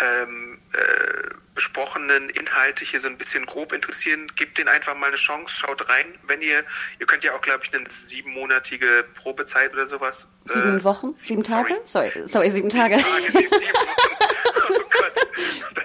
ähm, 0.00 0.58
äh, 0.72 1.34
besprochenen 1.54 2.30
Inhalte 2.30 2.84
hier 2.84 2.98
so 2.98 3.08
ein 3.08 3.16
bisschen 3.16 3.46
grob 3.46 3.72
interessieren, 3.72 4.26
gebt 4.34 4.58
denen 4.58 4.68
einfach 4.68 4.96
mal 4.96 5.06
eine 5.06 5.16
Chance, 5.16 5.54
schaut 5.54 5.88
rein. 5.88 6.06
Wenn 6.26 6.42
ihr, 6.42 6.64
ihr 6.98 7.06
könnt 7.06 7.22
ja 7.22 7.34
auch, 7.34 7.40
glaube 7.40 7.64
ich, 7.64 7.74
eine 7.74 7.88
siebenmonatige 7.88 9.04
Probezeit 9.14 9.72
oder 9.72 9.86
sowas. 9.86 10.28
Sieben 10.46 10.78
äh, 10.78 10.84
Wochen? 10.84 11.14
Sieben, 11.14 11.44
Tage? 11.44 11.78
Sorry, 11.82 12.10
Sorry, 12.10 12.28
sorry, 12.28 12.50
sieben 12.50 12.70
Tage. 12.70 12.96
Sieben 12.96 13.08
Tage, 13.32 13.38
nicht 13.38 13.54
sieben 13.54 13.72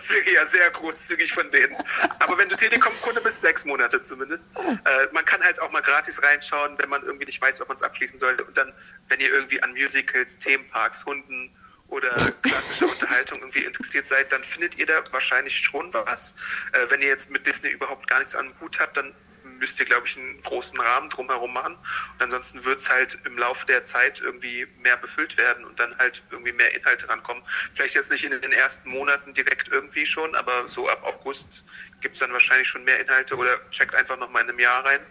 wäre 0.10 0.32
ja 0.32 0.45
sehr 0.45 0.70
großzügig 0.70 1.34
von 1.34 1.50
denen. 1.50 1.76
Aber 2.20 2.38
wenn 2.38 2.47
du 2.50 2.56
Telekom-Kunde 2.56 3.22
bist, 3.22 3.41
sechs 3.41 3.66
Monate 3.66 4.02
zumindest. 4.02 4.47
Äh, 4.58 5.08
man 5.12 5.26
kann 5.26 5.43
halt 5.43 5.60
auch 5.62 5.72
mal 5.72 5.82
gratis 5.82 6.22
reinschauen, 6.22 6.78
wenn 6.78 6.89
man 6.89 7.04
irgendwie 7.04 7.26
nicht 7.26 7.41
weiß, 7.41 7.62
ob 7.62 7.68
man 7.68 7.78
es 7.78 7.84
abschließen 7.84 8.20
sollte. 8.20 8.43
Und 8.43 8.56
dann, 8.58 8.74
wenn 9.08 9.20
ihr 9.20 9.30
irgendwie 9.30 9.62
an 9.62 9.72
Musicals, 9.72 10.38
Themenparks, 10.38 11.06
Hunden 11.06 11.56
oder 11.88 12.10
klassische 12.43 12.86
Unterhaltung 12.88 13.39
irgendwie 13.39 13.64
interessiert 13.64 14.06
seid, 14.06 14.32
dann 14.32 14.43
findet 14.43 14.78
ihr 14.78 14.86
da 14.86 15.04
wahrscheinlich 15.12 15.58
schon 15.58 15.93
was. 15.93 16.36
Äh, 16.74 16.89
wenn 16.89 17.02
ihr 17.02 17.08
jetzt 17.08 17.32
mit 17.32 17.45
Disney 17.45 17.70
überhaupt 17.70 18.08
gar 18.08 18.20
nichts 18.20 18.36
am 18.36 18.54
Hut 18.60 18.80
habt, 18.80 18.97
dann 18.97 19.14
müsst 19.60 19.80
ihr, 19.80 19.86
glaube 19.86 20.07
ich, 20.07 20.18
einen 20.18 20.41
großen 20.41 20.80
Rahmen 20.80 21.10
drumherum 21.10 21.53
machen. 21.53 21.76
Und 21.76 22.22
ansonsten 22.22 22.66
wird 22.66 22.80
es 22.80 22.89
halt 22.89 23.20
im 23.26 23.38
Laufe 23.38 23.66
der 23.66 23.84
Zeit 23.84 24.22
irgendwie 24.22 24.68
mehr 24.82 24.97
befüllt 24.97 25.38
werden 25.38 25.66
und 25.66 25.80
dann 25.80 25.95
halt 25.97 26.24
irgendwie 26.32 26.51
mehr 26.51 26.74
Inhalte 26.74 27.07
rankommen. 27.10 27.43
Vielleicht 27.74 27.95
jetzt 27.95 28.12
nicht 28.12 28.24
in 28.24 28.32
den 28.32 28.51
ersten 28.51 28.89
Monaten 28.89 29.34
direkt 29.34 29.68
irgendwie 29.70 30.05
schon, 30.05 30.34
aber 30.36 30.68
so 30.68 30.89
ab 30.89 31.03
August 31.03 31.66
gibt 32.01 32.16
es 32.16 32.20
dann 32.20 32.32
wahrscheinlich 32.32 32.68
schon 32.68 32.84
mehr 32.84 32.99
Inhalte 32.99 33.36
oder 33.36 33.60
checkt 33.70 33.95
einfach 33.95 34.18
nochmal 34.18 34.43
in 34.43 34.49
einem 34.49 34.60
Jahr 34.60 34.86
rein, 34.86 35.01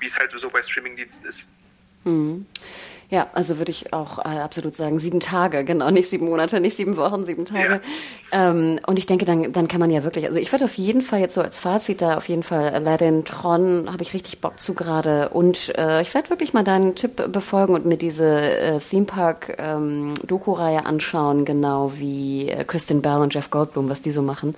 wie 0.00 0.06
es 0.06 0.18
halt 0.18 0.30
so 0.32 0.50
bei 0.50 0.62
Streamingdiensten 0.62 1.26
ist. 1.26 1.48
Mhm. 2.04 2.46
Ja, 3.14 3.28
also 3.32 3.58
würde 3.58 3.70
ich 3.70 3.92
auch 3.92 4.18
äh, 4.18 4.40
absolut 4.40 4.74
sagen, 4.74 4.98
sieben 4.98 5.20
Tage, 5.20 5.62
genau, 5.62 5.88
nicht 5.92 6.10
sieben 6.10 6.26
Monate, 6.26 6.58
nicht 6.58 6.76
sieben 6.76 6.96
Wochen, 6.96 7.24
sieben 7.24 7.44
Tage. 7.44 7.80
Ja. 8.32 8.50
Ähm, 8.50 8.80
und 8.88 8.98
ich 8.98 9.06
denke, 9.06 9.24
dann, 9.24 9.52
dann 9.52 9.68
kann 9.68 9.78
man 9.78 9.90
ja 9.90 10.02
wirklich, 10.02 10.26
also 10.26 10.40
ich 10.40 10.50
würde 10.50 10.64
auf 10.64 10.76
jeden 10.76 11.00
Fall 11.00 11.20
jetzt 11.20 11.34
so 11.34 11.40
als 11.40 11.56
Fazit 11.60 12.02
da 12.02 12.16
auf 12.16 12.28
jeden 12.28 12.42
Fall 12.42 12.70
Aladdin, 12.70 13.24
Tron, 13.24 13.88
habe 13.92 14.02
ich 14.02 14.14
richtig 14.14 14.40
Bock 14.40 14.58
zu 14.58 14.74
gerade. 14.74 15.28
Und 15.28 15.78
äh, 15.78 16.02
ich 16.02 16.12
werde 16.12 16.28
wirklich 16.28 16.54
mal 16.54 16.64
deinen 16.64 16.96
Tipp 16.96 17.30
befolgen 17.30 17.74
und 17.74 17.86
mir 17.86 17.96
diese 17.96 18.26
äh, 18.26 18.80
Theme 18.80 19.06
Park 19.06 19.54
ähm, 19.58 20.14
Doku-Reihe 20.26 20.84
anschauen, 20.84 21.44
genau 21.44 21.92
wie 21.94 22.48
äh, 22.48 22.64
Kristen 22.64 23.00
Bell 23.00 23.18
und 23.18 23.32
Jeff 23.32 23.48
Goldblum, 23.50 23.88
was 23.88 24.02
die 24.02 24.10
so 24.10 24.22
machen. 24.22 24.56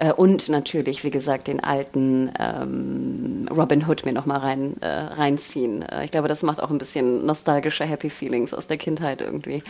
Äh, 0.00 0.12
und 0.12 0.48
natürlich, 0.48 1.04
wie 1.04 1.10
gesagt, 1.10 1.46
den 1.46 1.62
alten 1.62 2.32
ähm, 2.36 3.48
Robin 3.48 3.86
Hood 3.86 4.04
mir 4.04 4.12
nochmal 4.12 4.40
rein, 4.40 4.74
äh, 4.80 4.88
reinziehen. 4.88 5.82
Äh, 5.82 6.04
ich 6.04 6.10
glaube, 6.10 6.26
das 6.26 6.42
macht 6.42 6.60
auch 6.60 6.72
ein 6.72 6.78
bisschen 6.78 7.24
nostalgische 7.24 7.91
Happy 7.92 8.10
Feelings 8.10 8.52
aus 8.52 8.66
der 8.66 8.78
Kindheit 8.78 9.20
irgendwie. 9.20 9.62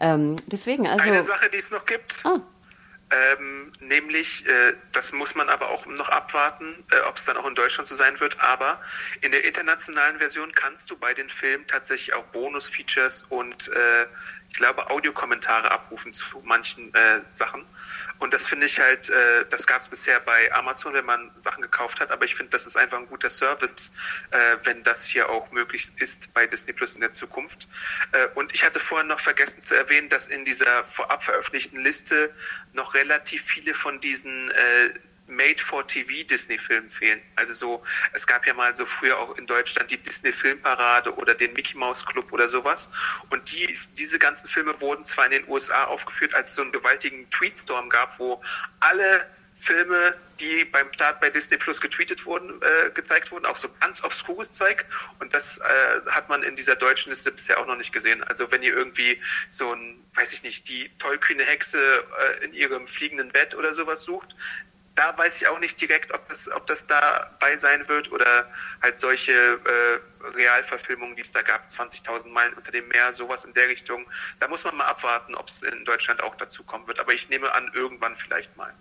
Ähm, 0.00 0.36
deswegen, 0.46 0.86
also. 0.86 1.08
Eine 1.08 1.22
Sache, 1.22 1.48
die 1.50 1.58
es 1.58 1.70
noch 1.70 1.86
gibt. 1.86 2.24
Oh. 2.24 2.40
Ähm, 3.10 3.72
nämlich, 3.80 4.46
äh, 4.46 4.74
das 4.92 5.12
muss 5.12 5.34
man 5.34 5.48
aber 5.48 5.70
auch 5.70 5.86
noch 5.86 6.10
abwarten, 6.10 6.84
äh, 6.90 7.00
ob 7.08 7.16
es 7.16 7.24
dann 7.24 7.38
auch 7.38 7.46
in 7.46 7.54
Deutschland 7.54 7.88
so 7.88 7.94
sein 7.94 8.20
wird, 8.20 8.38
aber 8.40 8.82
in 9.22 9.32
der 9.32 9.44
internationalen 9.44 10.18
Version 10.18 10.52
kannst 10.52 10.90
du 10.90 10.98
bei 10.98 11.14
den 11.14 11.30
Filmen 11.30 11.66
tatsächlich 11.66 12.12
auch 12.12 12.24
Bonus-Features 12.24 13.24
und 13.30 13.68
äh, 13.68 14.06
ich 14.50 14.56
glaube 14.56 14.90
Audiokommentare 14.90 15.70
abrufen 15.70 16.12
zu 16.12 16.26
manchen 16.44 16.92
äh, 16.94 17.22
Sachen. 17.30 17.64
Und 18.18 18.32
das 18.32 18.46
finde 18.46 18.66
ich 18.66 18.78
halt, 18.80 19.08
äh, 19.08 19.46
das 19.48 19.66
gab 19.66 19.80
es 19.80 19.88
bisher 19.88 20.20
bei 20.20 20.52
Amazon, 20.52 20.94
wenn 20.94 21.04
man 21.04 21.30
Sachen 21.38 21.62
gekauft 21.62 22.00
hat, 22.00 22.10
aber 22.10 22.24
ich 22.24 22.34
finde, 22.34 22.50
das 22.50 22.66
ist 22.66 22.76
einfach 22.76 22.98
ein 22.98 23.06
guter 23.06 23.30
Service, 23.30 23.92
äh, 24.30 24.56
wenn 24.64 24.82
das 24.82 25.04
hier 25.04 25.28
auch 25.28 25.50
möglich 25.52 25.90
ist 25.96 26.32
bei 26.34 26.46
Disney 26.46 26.72
Plus 26.72 26.94
in 26.94 27.00
der 27.00 27.10
Zukunft. 27.10 27.68
Äh, 28.12 28.28
und 28.34 28.54
ich 28.54 28.64
hatte 28.64 28.80
vorhin 28.80 29.08
noch 29.08 29.20
vergessen 29.20 29.60
zu 29.60 29.74
erwähnen, 29.74 30.08
dass 30.08 30.26
in 30.26 30.44
dieser 30.44 30.84
vorab 30.84 31.22
veröffentlichten 31.22 31.80
Liste 31.80 32.34
noch 32.72 32.94
relativ 32.94 33.42
viele 33.42 33.74
von 33.74 34.00
diesen 34.00 34.50
äh, 34.50 34.90
Made-for-TV-Disney-Filmen 35.28 36.90
fehlen. 36.90 37.20
Also 37.36 37.52
so, 37.52 37.82
es 38.12 38.26
gab 38.26 38.46
ja 38.46 38.54
mal 38.54 38.74
so 38.74 38.84
früher 38.86 39.18
auch 39.18 39.36
in 39.36 39.46
Deutschland 39.46 39.90
die 39.90 39.98
Disney-Filmparade 39.98 41.14
oder 41.14 41.34
den 41.34 41.52
Mickey 41.52 41.76
Mouse 41.76 42.04
Club 42.04 42.32
oder 42.32 42.48
sowas. 42.48 42.90
Und 43.30 43.52
die, 43.52 43.78
diese 43.96 44.18
ganzen 44.18 44.48
Filme 44.48 44.80
wurden 44.80 45.04
zwar 45.04 45.26
in 45.26 45.32
den 45.32 45.48
USA 45.48 45.84
aufgeführt, 45.84 46.34
als 46.34 46.50
es 46.50 46.54
so 46.56 46.62
einen 46.62 46.72
gewaltigen 46.72 47.28
Tweetstorm 47.30 47.88
gab, 47.88 48.18
wo 48.18 48.42
alle 48.80 49.26
Filme, 49.60 50.14
die 50.38 50.64
beim 50.66 50.92
Start 50.92 51.20
bei 51.20 51.30
Disney 51.30 51.56
Plus 51.56 51.80
getweetet 51.80 52.24
wurden, 52.24 52.62
äh, 52.62 52.90
gezeigt 52.90 53.32
wurden, 53.32 53.44
auch 53.44 53.56
so 53.56 53.68
ganz 53.80 54.04
obskures 54.04 54.54
Zeug. 54.54 54.86
Und 55.18 55.34
das 55.34 55.58
äh, 55.58 56.10
hat 56.10 56.28
man 56.28 56.44
in 56.44 56.54
dieser 56.54 56.76
deutschen 56.76 57.10
Liste 57.10 57.32
bisher 57.32 57.58
auch 57.58 57.66
noch 57.66 57.76
nicht 57.76 57.92
gesehen. 57.92 58.22
Also 58.22 58.50
wenn 58.52 58.62
ihr 58.62 58.72
irgendwie 58.72 59.20
so 59.48 59.72
ein, 59.72 60.00
weiß 60.14 60.32
ich 60.32 60.44
nicht, 60.44 60.68
die 60.68 60.90
tollkühne 60.98 61.42
Hexe 61.42 61.80
äh, 61.80 62.44
in 62.44 62.52
ihrem 62.54 62.86
fliegenden 62.86 63.30
Bett 63.30 63.56
oder 63.56 63.74
sowas 63.74 64.02
sucht, 64.02 64.36
da 64.98 65.16
weiß 65.16 65.40
ich 65.40 65.46
auch 65.46 65.60
nicht 65.60 65.80
direkt, 65.80 66.12
ob 66.12 66.28
das, 66.28 66.50
ob 66.50 66.66
das 66.66 66.88
dabei 66.88 67.56
sein 67.56 67.88
wird 67.88 68.10
oder 68.10 68.50
halt 68.82 68.98
solche 68.98 69.32
äh, 69.32 70.26
Realverfilmungen, 70.36 71.14
die 71.14 71.22
es 71.22 71.30
da 71.30 71.42
gab, 71.42 71.68
20.000 71.68 72.28
Meilen 72.30 72.52
unter 72.54 72.72
dem 72.72 72.88
Meer, 72.88 73.12
sowas 73.12 73.44
in 73.44 73.52
der 73.52 73.68
Richtung. 73.68 74.04
Da 74.40 74.48
muss 74.48 74.64
man 74.64 74.76
mal 74.76 74.86
abwarten, 74.86 75.36
ob 75.36 75.46
es 75.46 75.62
in 75.62 75.84
Deutschland 75.84 76.20
auch 76.20 76.34
dazu 76.34 76.64
kommen 76.64 76.88
wird. 76.88 76.98
Aber 76.98 77.12
ich 77.12 77.28
nehme 77.28 77.52
an, 77.52 77.70
irgendwann 77.74 78.16
vielleicht 78.16 78.56
mal. 78.56 78.74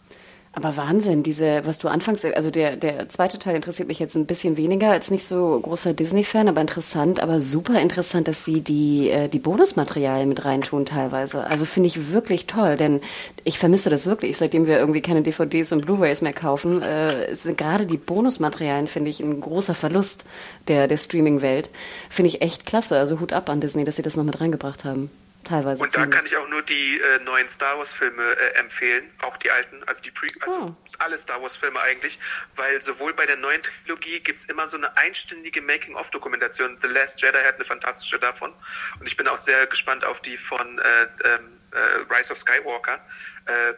Aber 0.54 0.76
Wahnsinn, 0.76 1.22
diese, 1.22 1.66
was 1.66 1.78
du 1.78 1.88
anfangs, 1.88 2.26
also 2.26 2.50
der, 2.50 2.78
der 2.78 3.10
zweite 3.10 3.38
Teil 3.38 3.56
interessiert 3.56 3.88
mich 3.88 4.00
jetzt 4.00 4.16
ein 4.16 4.26
bisschen 4.26 4.58
weniger, 4.58 4.90
als 4.90 5.12
nicht 5.12 5.24
so 5.24 5.60
großer 5.60 5.94
Disney-Fan, 5.94 6.48
aber 6.48 6.62
interessant, 6.62 7.20
aber 7.20 7.40
super 7.42 7.80
interessant, 7.80 8.28
dass 8.28 8.44
sie 8.44 8.62
die, 8.62 9.10
äh, 9.10 9.28
die 9.28 9.40
Bonusmaterialien 9.40 10.28
mit 10.28 10.46
reintun 10.46 10.86
teilweise. 10.86 11.46
Also 11.46 11.66
finde 11.66 11.88
ich 11.88 12.12
wirklich 12.12 12.48
toll, 12.48 12.76
denn 12.76 13.02
ich 13.44 13.60
vermisse 13.60 13.90
das 13.92 14.08
wirklich, 14.08 14.38
seitdem 14.38 14.66
wir 14.66 14.80
irgendwie 14.80 15.02
keine 15.02 15.22
DVDs 15.22 15.72
und 15.72 15.86
Blu-rays 15.86 16.22
mehr 16.22 16.34
kaufen. 16.34 16.82
Äh, 16.82 17.36
sind 17.36 17.58
gerade 17.58 17.86
die 17.86 17.98
Bonusmaterialien, 17.98 18.88
finde 18.88 19.12
ich, 19.12 19.20
ein 19.20 19.40
großer 19.40 19.76
Verlust 19.76 20.26
der, 20.68 20.88
der 20.88 20.98
Streaming-Welt. 20.98 21.70
Finde 22.10 22.30
ich 22.30 22.42
echt 22.42 22.66
klasse. 22.66 22.98
Also 22.98 23.20
Hut 23.20 23.32
ab 23.32 23.50
an 23.50 23.62
Disney, 23.62 23.84
dass 23.84 23.98
sie 23.98 24.02
das 24.02 24.16
noch 24.16 24.24
mit 24.24 24.42
reingebracht 24.42 24.86
haben 24.86 25.12
teilweise. 25.48 25.84
Und 25.84 25.96
da 25.96 26.06
kann 26.06 26.26
ich 26.26 26.36
auch 26.38 26.48
nur 26.48 26.62
die 26.62 27.00
äh, 27.00 27.24
neuen 27.24 27.48
Star 27.50 27.78
Wars 27.78 27.94
Filme 27.94 28.24
äh, 28.24 28.60
empfehlen, 28.60 29.10
auch 29.22 29.38
die 29.38 29.50
alten, 29.52 29.84
also 29.86 30.02
die 30.02 30.12
Pre 30.12 30.28
also 30.42 30.60
oh. 30.60 30.76
alle 31.00 31.18
Star 31.18 31.42
Wars 31.42 31.56
Filme 31.56 31.80
eigentlich, 31.80 32.20
weil 32.56 32.82
sowohl 32.82 33.14
bei 33.14 33.26
der 33.26 33.38
neuen 33.38 33.62
Trilogie 33.64 34.20
gibt 34.20 34.42
es 34.42 34.48
immer 34.48 34.68
so 34.68 34.78
eine 34.78 34.96
einstündige 34.98 35.62
Making-of-Dokumentation. 35.62 36.78
The 36.82 36.88
Last 36.90 37.22
Jedi 37.22 37.40
hat 37.40 37.56
eine 37.56 37.66
fantastische 37.66 38.20
davon. 38.20 38.54
Und 39.00 39.08
ich 39.08 39.18
bin 39.18 39.28
auch 39.28 39.38
sehr 39.38 39.66
gespannt 39.68 40.06
auf 40.06 40.22
die 40.22 40.38
von 40.38 40.80
äh, 40.80 41.08
ähm, 41.24 41.60
äh, 41.72 42.14
Rise 42.14 42.32
of 42.32 42.40
Skywalker. 42.40 43.00
Äh, 43.46 43.74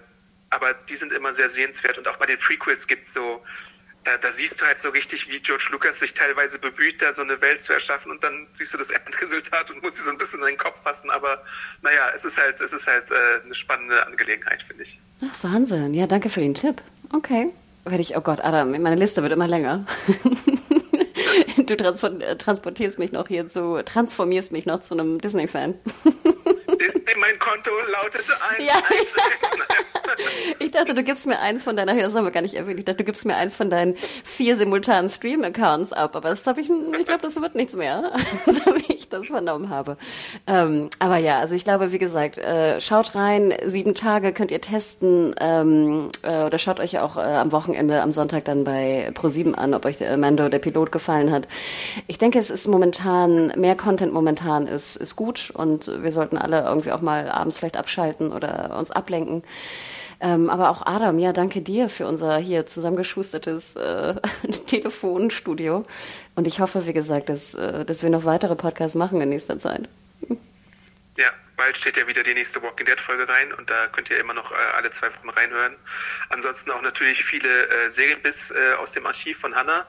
aber 0.52 0.74
die 0.90 0.96
sind 0.96 1.12
immer 1.12 1.34
sehr 1.34 1.50
sehenswert 1.50 1.98
und 1.98 2.08
auch 2.08 2.18
bei 2.18 2.26
den 2.26 2.40
Prequels 2.40 2.88
gibt 2.88 3.06
es 3.06 3.14
so 3.14 3.44
da, 4.04 4.18
da 4.18 4.32
siehst 4.32 4.62
du 4.62 4.66
halt 4.66 4.80
so 4.80 4.90
richtig, 4.90 5.30
wie 5.30 5.40
George 5.40 5.68
Lucas 5.72 6.00
sich 6.00 6.14
teilweise 6.14 6.60
bemüht, 6.60 7.02
da 7.02 7.14
so 7.14 7.22
eine 7.22 7.40
Welt 7.42 7.62
zu 7.62 7.74
erschaffen 7.74 8.12
und 8.12 8.24
dann 8.24 8.48
siehst 8.54 8.74
du 8.74 8.78
das 8.78 8.90
Endresultat 9.06 9.72
und 9.72 9.84
musst 9.84 9.98
sie 9.98 10.04
so 10.04 10.12
ein 10.12 10.18
bisschen 10.18 10.40
in 10.40 10.48
den 10.48 10.58
Kopf 10.58 10.82
fassen. 10.82 11.10
Aber 11.10 11.42
naja, 11.82 12.12
es 12.16 12.26
ist 12.26 12.38
halt, 12.38 12.60
es 12.62 12.74
ist 12.74 12.88
halt 12.88 13.12
äh, 13.12 13.44
eine 13.44 13.56
spannende 13.56 14.06
Angelegenheit, 14.06 14.64
finde 14.64 14.84
ich. 14.84 15.00
Ach, 15.22 15.44
Wahnsinn. 15.44 15.94
Ja, 15.94 16.08
danke 16.08 16.30
für 16.30 16.42
den 16.42 16.56
Tipp. 16.56 16.82
Okay. 17.14 17.52
Werde 17.86 18.02
ich, 18.02 18.16
oh 18.16 18.22
Gott, 18.22 18.40
Adam, 18.42 18.72
meine 18.72 18.96
Liste 18.96 19.24
wird 19.24 19.32
immer 19.32 19.48
länger. 19.48 19.86
du 21.66 21.76
transportierst 21.76 23.00
mich 23.00 23.12
noch 23.12 23.28
hier 23.28 23.50
zu, 23.50 23.82
transformierst 23.84 24.52
mich 24.52 24.66
noch 24.66 24.82
zu 24.82 24.94
einem 24.94 25.20
Disney-Fan. 25.20 25.76
Disney, 26.80 27.16
mein 27.18 27.38
Konto 27.40 27.72
lautete 27.92 28.34
ein. 28.42 28.62
Ja, 28.66 28.82
ich 30.60 30.72
dachte, 30.72 30.94
du 30.94 31.04
gibst 31.04 31.26
mir 31.26 31.40
eins 31.40 31.64
von 31.64 31.76
deiner, 31.76 31.96
das 31.96 32.16
haben 32.16 32.26
wir 32.26 32.32
gar 32.32 32.42
nicht 32.42 32.56
erwähnt, 32.56 32.80
ich 32.80 32.86
dachte, 32.86 32.98
du 32.98 33.04
gibst 33.04 33.26
mir 33.26 33.36
eins 33.36 33.56
von 33.56 33.70
deinen 33.70 33.96
vier 34.24 34.56
simultanen 34.56 35.10
Stream-Accounts 35.10 35.94
ab, 35.94 36.16
aber 36.16 36.30
das 36.30 36.46
habe 36.48 36.62
ich, 36.62 36.70
ich 36.70 37.06
glaube, 37.06 37.22
das 37.22 37.40
wird 37.40 37.56
nichts 37.56 37.76
mehr, 37.76 38.12
so 38.46 38.76
wie 38.76 38.94
ich 38.94 39.10
das 39.10 39.28
vernommen 39.28 39.70
habe. 39.70 39.98
Ähm, 40.48 40.90
aber 41.00 41.18
ja, 41.18 41.40
also 41.40 41.56
ich 41.56 41.64
glaube, 41.64 41.92
wie 41.92 42.00
gesagt, 42.00 42.38
äh, 42.38 42.80
schaut 42.82 43.16
rein, 43.16 43.54
sieben 43.66 43.96
Tage 43.96 44.34
könnt 44.34 44.52
ihr 44.52 44.62
testen 44.62 45.36
ähm, 45.40 46.10
äh, 46.24 46.44
oder 46.44 46.60
schaut 46.60 46.80
euch 46.80 47.00
auch 47.00 47.18
äh, 47.18 47.22
am 47.22 47.52
Wochenende, 47.52 48.02
am 48.02 48.12
Sonntag 48.12 48.46
dann 48.46 48.64
bei 48.64 49.12
Pro7 49.14 49.54
an, 49.54 49.74
ob 49.74 49.86
euch 49.86 49.98
der 49.98 50.18
Mando, 50.18 50.50
der 50.50 50.60
Pilot, 50.60 50.92
gefallen 50.92 51.32
hat. 51.32 51.48
Ich 52.08 52.18
denke, 52.18 52.40
es 52.40 52.50
ist 52.50 52.68
momentan, 52.68 53.54
mehr 53.58 53.76
Content 53.76 54.14
momentan 54.14 54.68
ist, 54.68 54.96
ist 54.96 55.16
gut 55.16 55.52
und 55.54 55.92
wir 56.02 56.12
sollten 56.12 56.38
alle 56.38 56.62
irgendwie 56.62 56.92
auch 56.92 57.02
mal 57.02 57.30
abends 57.30 57.58
vielleicht 57.58 57.78
abschalten 57.78 58.32
oder 58.32 58.78
uns 58.78 58.92
ablenken. 58.92 59.44
Ähm, 60.22 60.50
aber 60.50 60.70
auch 60.70 60.86
Adam, 60.86 61.18
ja, 61.18 61.32
danke 61.32 61.62
dir 61.62 61.88
für 61.88 62.06
unser 62.06 62.38
hier 62.38 62.66
zusammengeschustertes 62.66 63.78
äh, 63.78 64.16
Telefonstudio. 64.68 65.86
Und 66.36 66.48
ich 66.48 66.60
hoffe, 66.60 66.86
wie 66.88 66.94
gesagt, 66.94 67.30
dass, 67.30 67.54
äh, 67.54 67.86
dass 67.86 68.04
wir 68.04 68.10
noch 68.10 68.26
weitere 68.26 68.56
Podcasts 68.56 68.96
machen 68.96 69.22
in 69.22 69.30
nächster 69.30 69.60
Zeit. 69.60 69.88
Ja, 71.18 71.32
bald 71.56 71.78
steht 71.78 71.96
ja 71.96 72.06
wieder 72.08 72.24
die 72.24 72.34
nächste 72.34 72.62
Walking 72.62 72.86
Dead 72.86 73.00
Folge 73.00 73.28
rein 73.30 73.54
und 73.54 73.70
da 73.70 73.88
könnt 73.88 74.10
ihr 74.10 74.20
immer 74.20 74.34
noch 74.34 74.52
äh, 74.52 74.56
alle 74.76 74.92
zwei 74.92 75.08
Wochen 75.08 75.30
reinhören. 75.30 75.76
Ansonsten 76.30 76.72
auch 76.72 76.82
natürlich 76.82 77.24
viele 77.24 77.68
äh, 77.70 77.90
Serienbiss 77.90 78.52
äh, 78.52 78.74
aus 78.76 78.92
dem 78.92 79.06
Archiv 79.06 79.40
von 79.40 79.56
Hannah. 79.56 79.88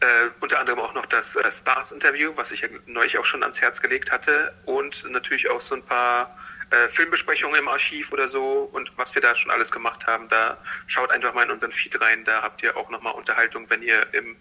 Äh, 0.00 0.30
unter 0.40 0.58
anderem 0.58 0.80
auch 0.80 0.92
noch 0.92 1.06
das 1.06 1.36
äh, 1.36 1.50
Stars-Interview, 1.50 2.32
was 2.36 2.50
ich 2.50 2.60
ja 2.60 2.68
neulich 2.86 3.16
auch 3.16 3.24
schon 3.24 3.42
ans 3.42 3.60
Herz 3.62 3.80
gelegt 3.80 4.12
hatte. 4.12 4.52
Und 4.66 5.08
natürlich 5.10 5.48
auch 5.48 5.60
so 5.60 5.74
ein 5.74 5.82
paar 5.82 6.36
äh, 6.70 6.88
Filmbesprechungen 6.88 7.56
im 7.56 7.68
Archiv 7.68 8.12
oder 8.12 8.28
so 8.28 8.68
und 8.72 8.92
was 8.96 9.14
wir 9.14 9.22
da 9.22 9.34
schon 9.34 9.50
alles 9.50 9.70
gemacht 9.70 10.06
haben, 10.06 10.28
da 10.28 10.58
schaut 10.86 11.10
einfach 11.10 11.34
mal 11.34 11.44
in 11.44 11.50
unseren 11.50 11.72
Feed 11.72 12.00
rein. 12.00 12.24
Da 12.24 12.42
habt 12.42 12.62
ihr 12.62 12.76
auch 12.76 12.90
nochmal 12.90 13.14
Unterhaltung, 13.14 13.68
wenn 13.70 13.82
ihr 13.82 14.06
im, 14.12 14.36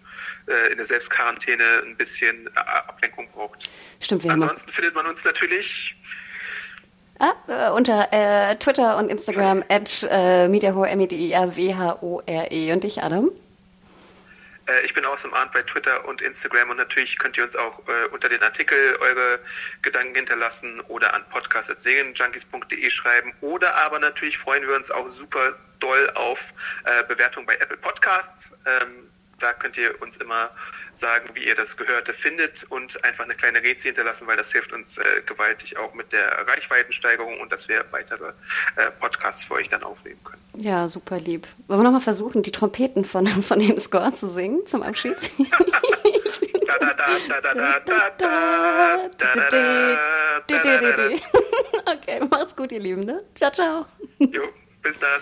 äh, 0.47 0.71
in 0.71 0.77
der 0.77 0.85
Selbstquarantäne 0.85 1.83
ein 1.85 1.95
bisschen 1.95 2.47
äh, 2.47 2.59
Ablenkung 2.59 3.29
braucht. 3.31 3.69
Stimmt, 3.99 4.23
wir 4.23 4.31
Ansonsten 4.31 4.67
haben 4.67 4.73
findet 4.73 4.95
man 4.95 5.05
uns 5.07 5.23
natürlich 5.23 5.95
Ah, 7.19 7.33
äh, 7.47 7.69
unter 7.69 8.11
äh, 8.11 8.55
Twitter 8.57 8.97
und 8.97 9.09
Instagram 9.09 9.63
at 9.69 10.05
äh, 10.09 10.47
mediahore, 10.49 10.89
M-E-D-I-A-W-H-O-R-E. 10.89 12.73
Und 12.73 12.83
dich, 12.83 13.03
Adam? 13.03 13.29
Äh, 14.67 14.85
ich 14.85 14.93
bin 14.93 15.05
Awesome 15.05 15.35
Arndt 15.35 15.51
bei 15.51 15.61
Twitter 15.63 16.05
und 16.05 16.21
Instagram 16.21 16.69
und 16.69 16.77
natürlich 16.77 17.17
könnt 17.17 17.37
ihr 17.37 17.43
uns 17.43 17.55
auch 17.55 17.79
äh, 17.87 18.07
unter 18.11 18.29
den 18.29 18.41
Artikel 18.41 18.97
eure 18.99 19.39
Gedanken 19.81 20.15
hinterlassen 20.15 20.81
oder 20.81 21.13
an 21.13 21.23
podcast.serienjunkies.de 21.29 22.89
schreiben 22.89 23.33
oder 23.41 23.75
aber 23.75 23.99
natürlich 23.99 24.37
freuen 24.37 24.67
wir 24.67 24.75
uns 24.75 24.91
auch 24.91 25.09
super 25.09 25.57
doll 25.79 26.09
auf 26.15 26.53
äh, 26.85 27.03
Bewertungen 27.07 27.45
bei 27.45 27.55
Apple 27.55 27.77
Podcasts. 27.77 28.53
Ähm, 28.65 29.09
da 29.43 29.53
könnt 29.53 29.77
ihr 29.77 30.01
uns 30.01 30.17
immer 30.17 30.49
sagen, 30.93 31.29
wie 31.33 31.45
ihr 31.45 31.55
das 31.55 31.75
Gehörte 31.75 32.13
findet 32.13 32.63
und 32.69 33.03
einfach 33.03 33.25
eine 33.25 33.35
kleine 33.35 33.61
Rätsel 33.61 33.89
hinterlassen, 33.89 34.25
weil 34.25 34.37
das 34.37 34.51
hilft 34.51 34.71
uns 34.71 34.97
äh, 34.97 35.03
gewaltig 35.25 35.77
auch 35.77 35.93
mit 35.93 36.13
der 36.13 36.47
Reichweitensteigerung 36.47 37.41
und 37.41 37.51
dass 37.51 37.67
wir 37.67 37.83
weitere 37.91 38.29
äh, 38.77 38.91
Podcasts 38.99 39.43
für 39.43 39.55
euch 39.55 39.67
dann 39.67 39.83
aufnehmen 39.83 40.19
können. 40.23 40.41
Ja, 40.55 40.87
super 40.87 41.19
lieb. 41.19 41.47
Wollen 41.67 41.79
wir 41.81 41.83
nochmal 41.83 41.99
versuchen, 41.99 42.41
die 42.41 42.51
Trompeten 42.51 43.03
von, 43.05 43.27
von 43.27 43.59
dem 43.59 43.77
Score 43.79 44.13
zu 44.13 44.29
singen 44.29 44.65
zum 44.65 44.81
Abschied? 44.81 45.15
Okay, 51.85 52.21
macht's 52.29 52.55
gut, 52.55 52.71
ihr 52.71 52.79
Lieben. 52.79 53.01
Ne? 53.01 53.23
Ciao, 53.35 53.51
ciao. 53.51 53.85
Jo, 54.19 54.43
bis 54.81 54.99
dann. 54.99 55.21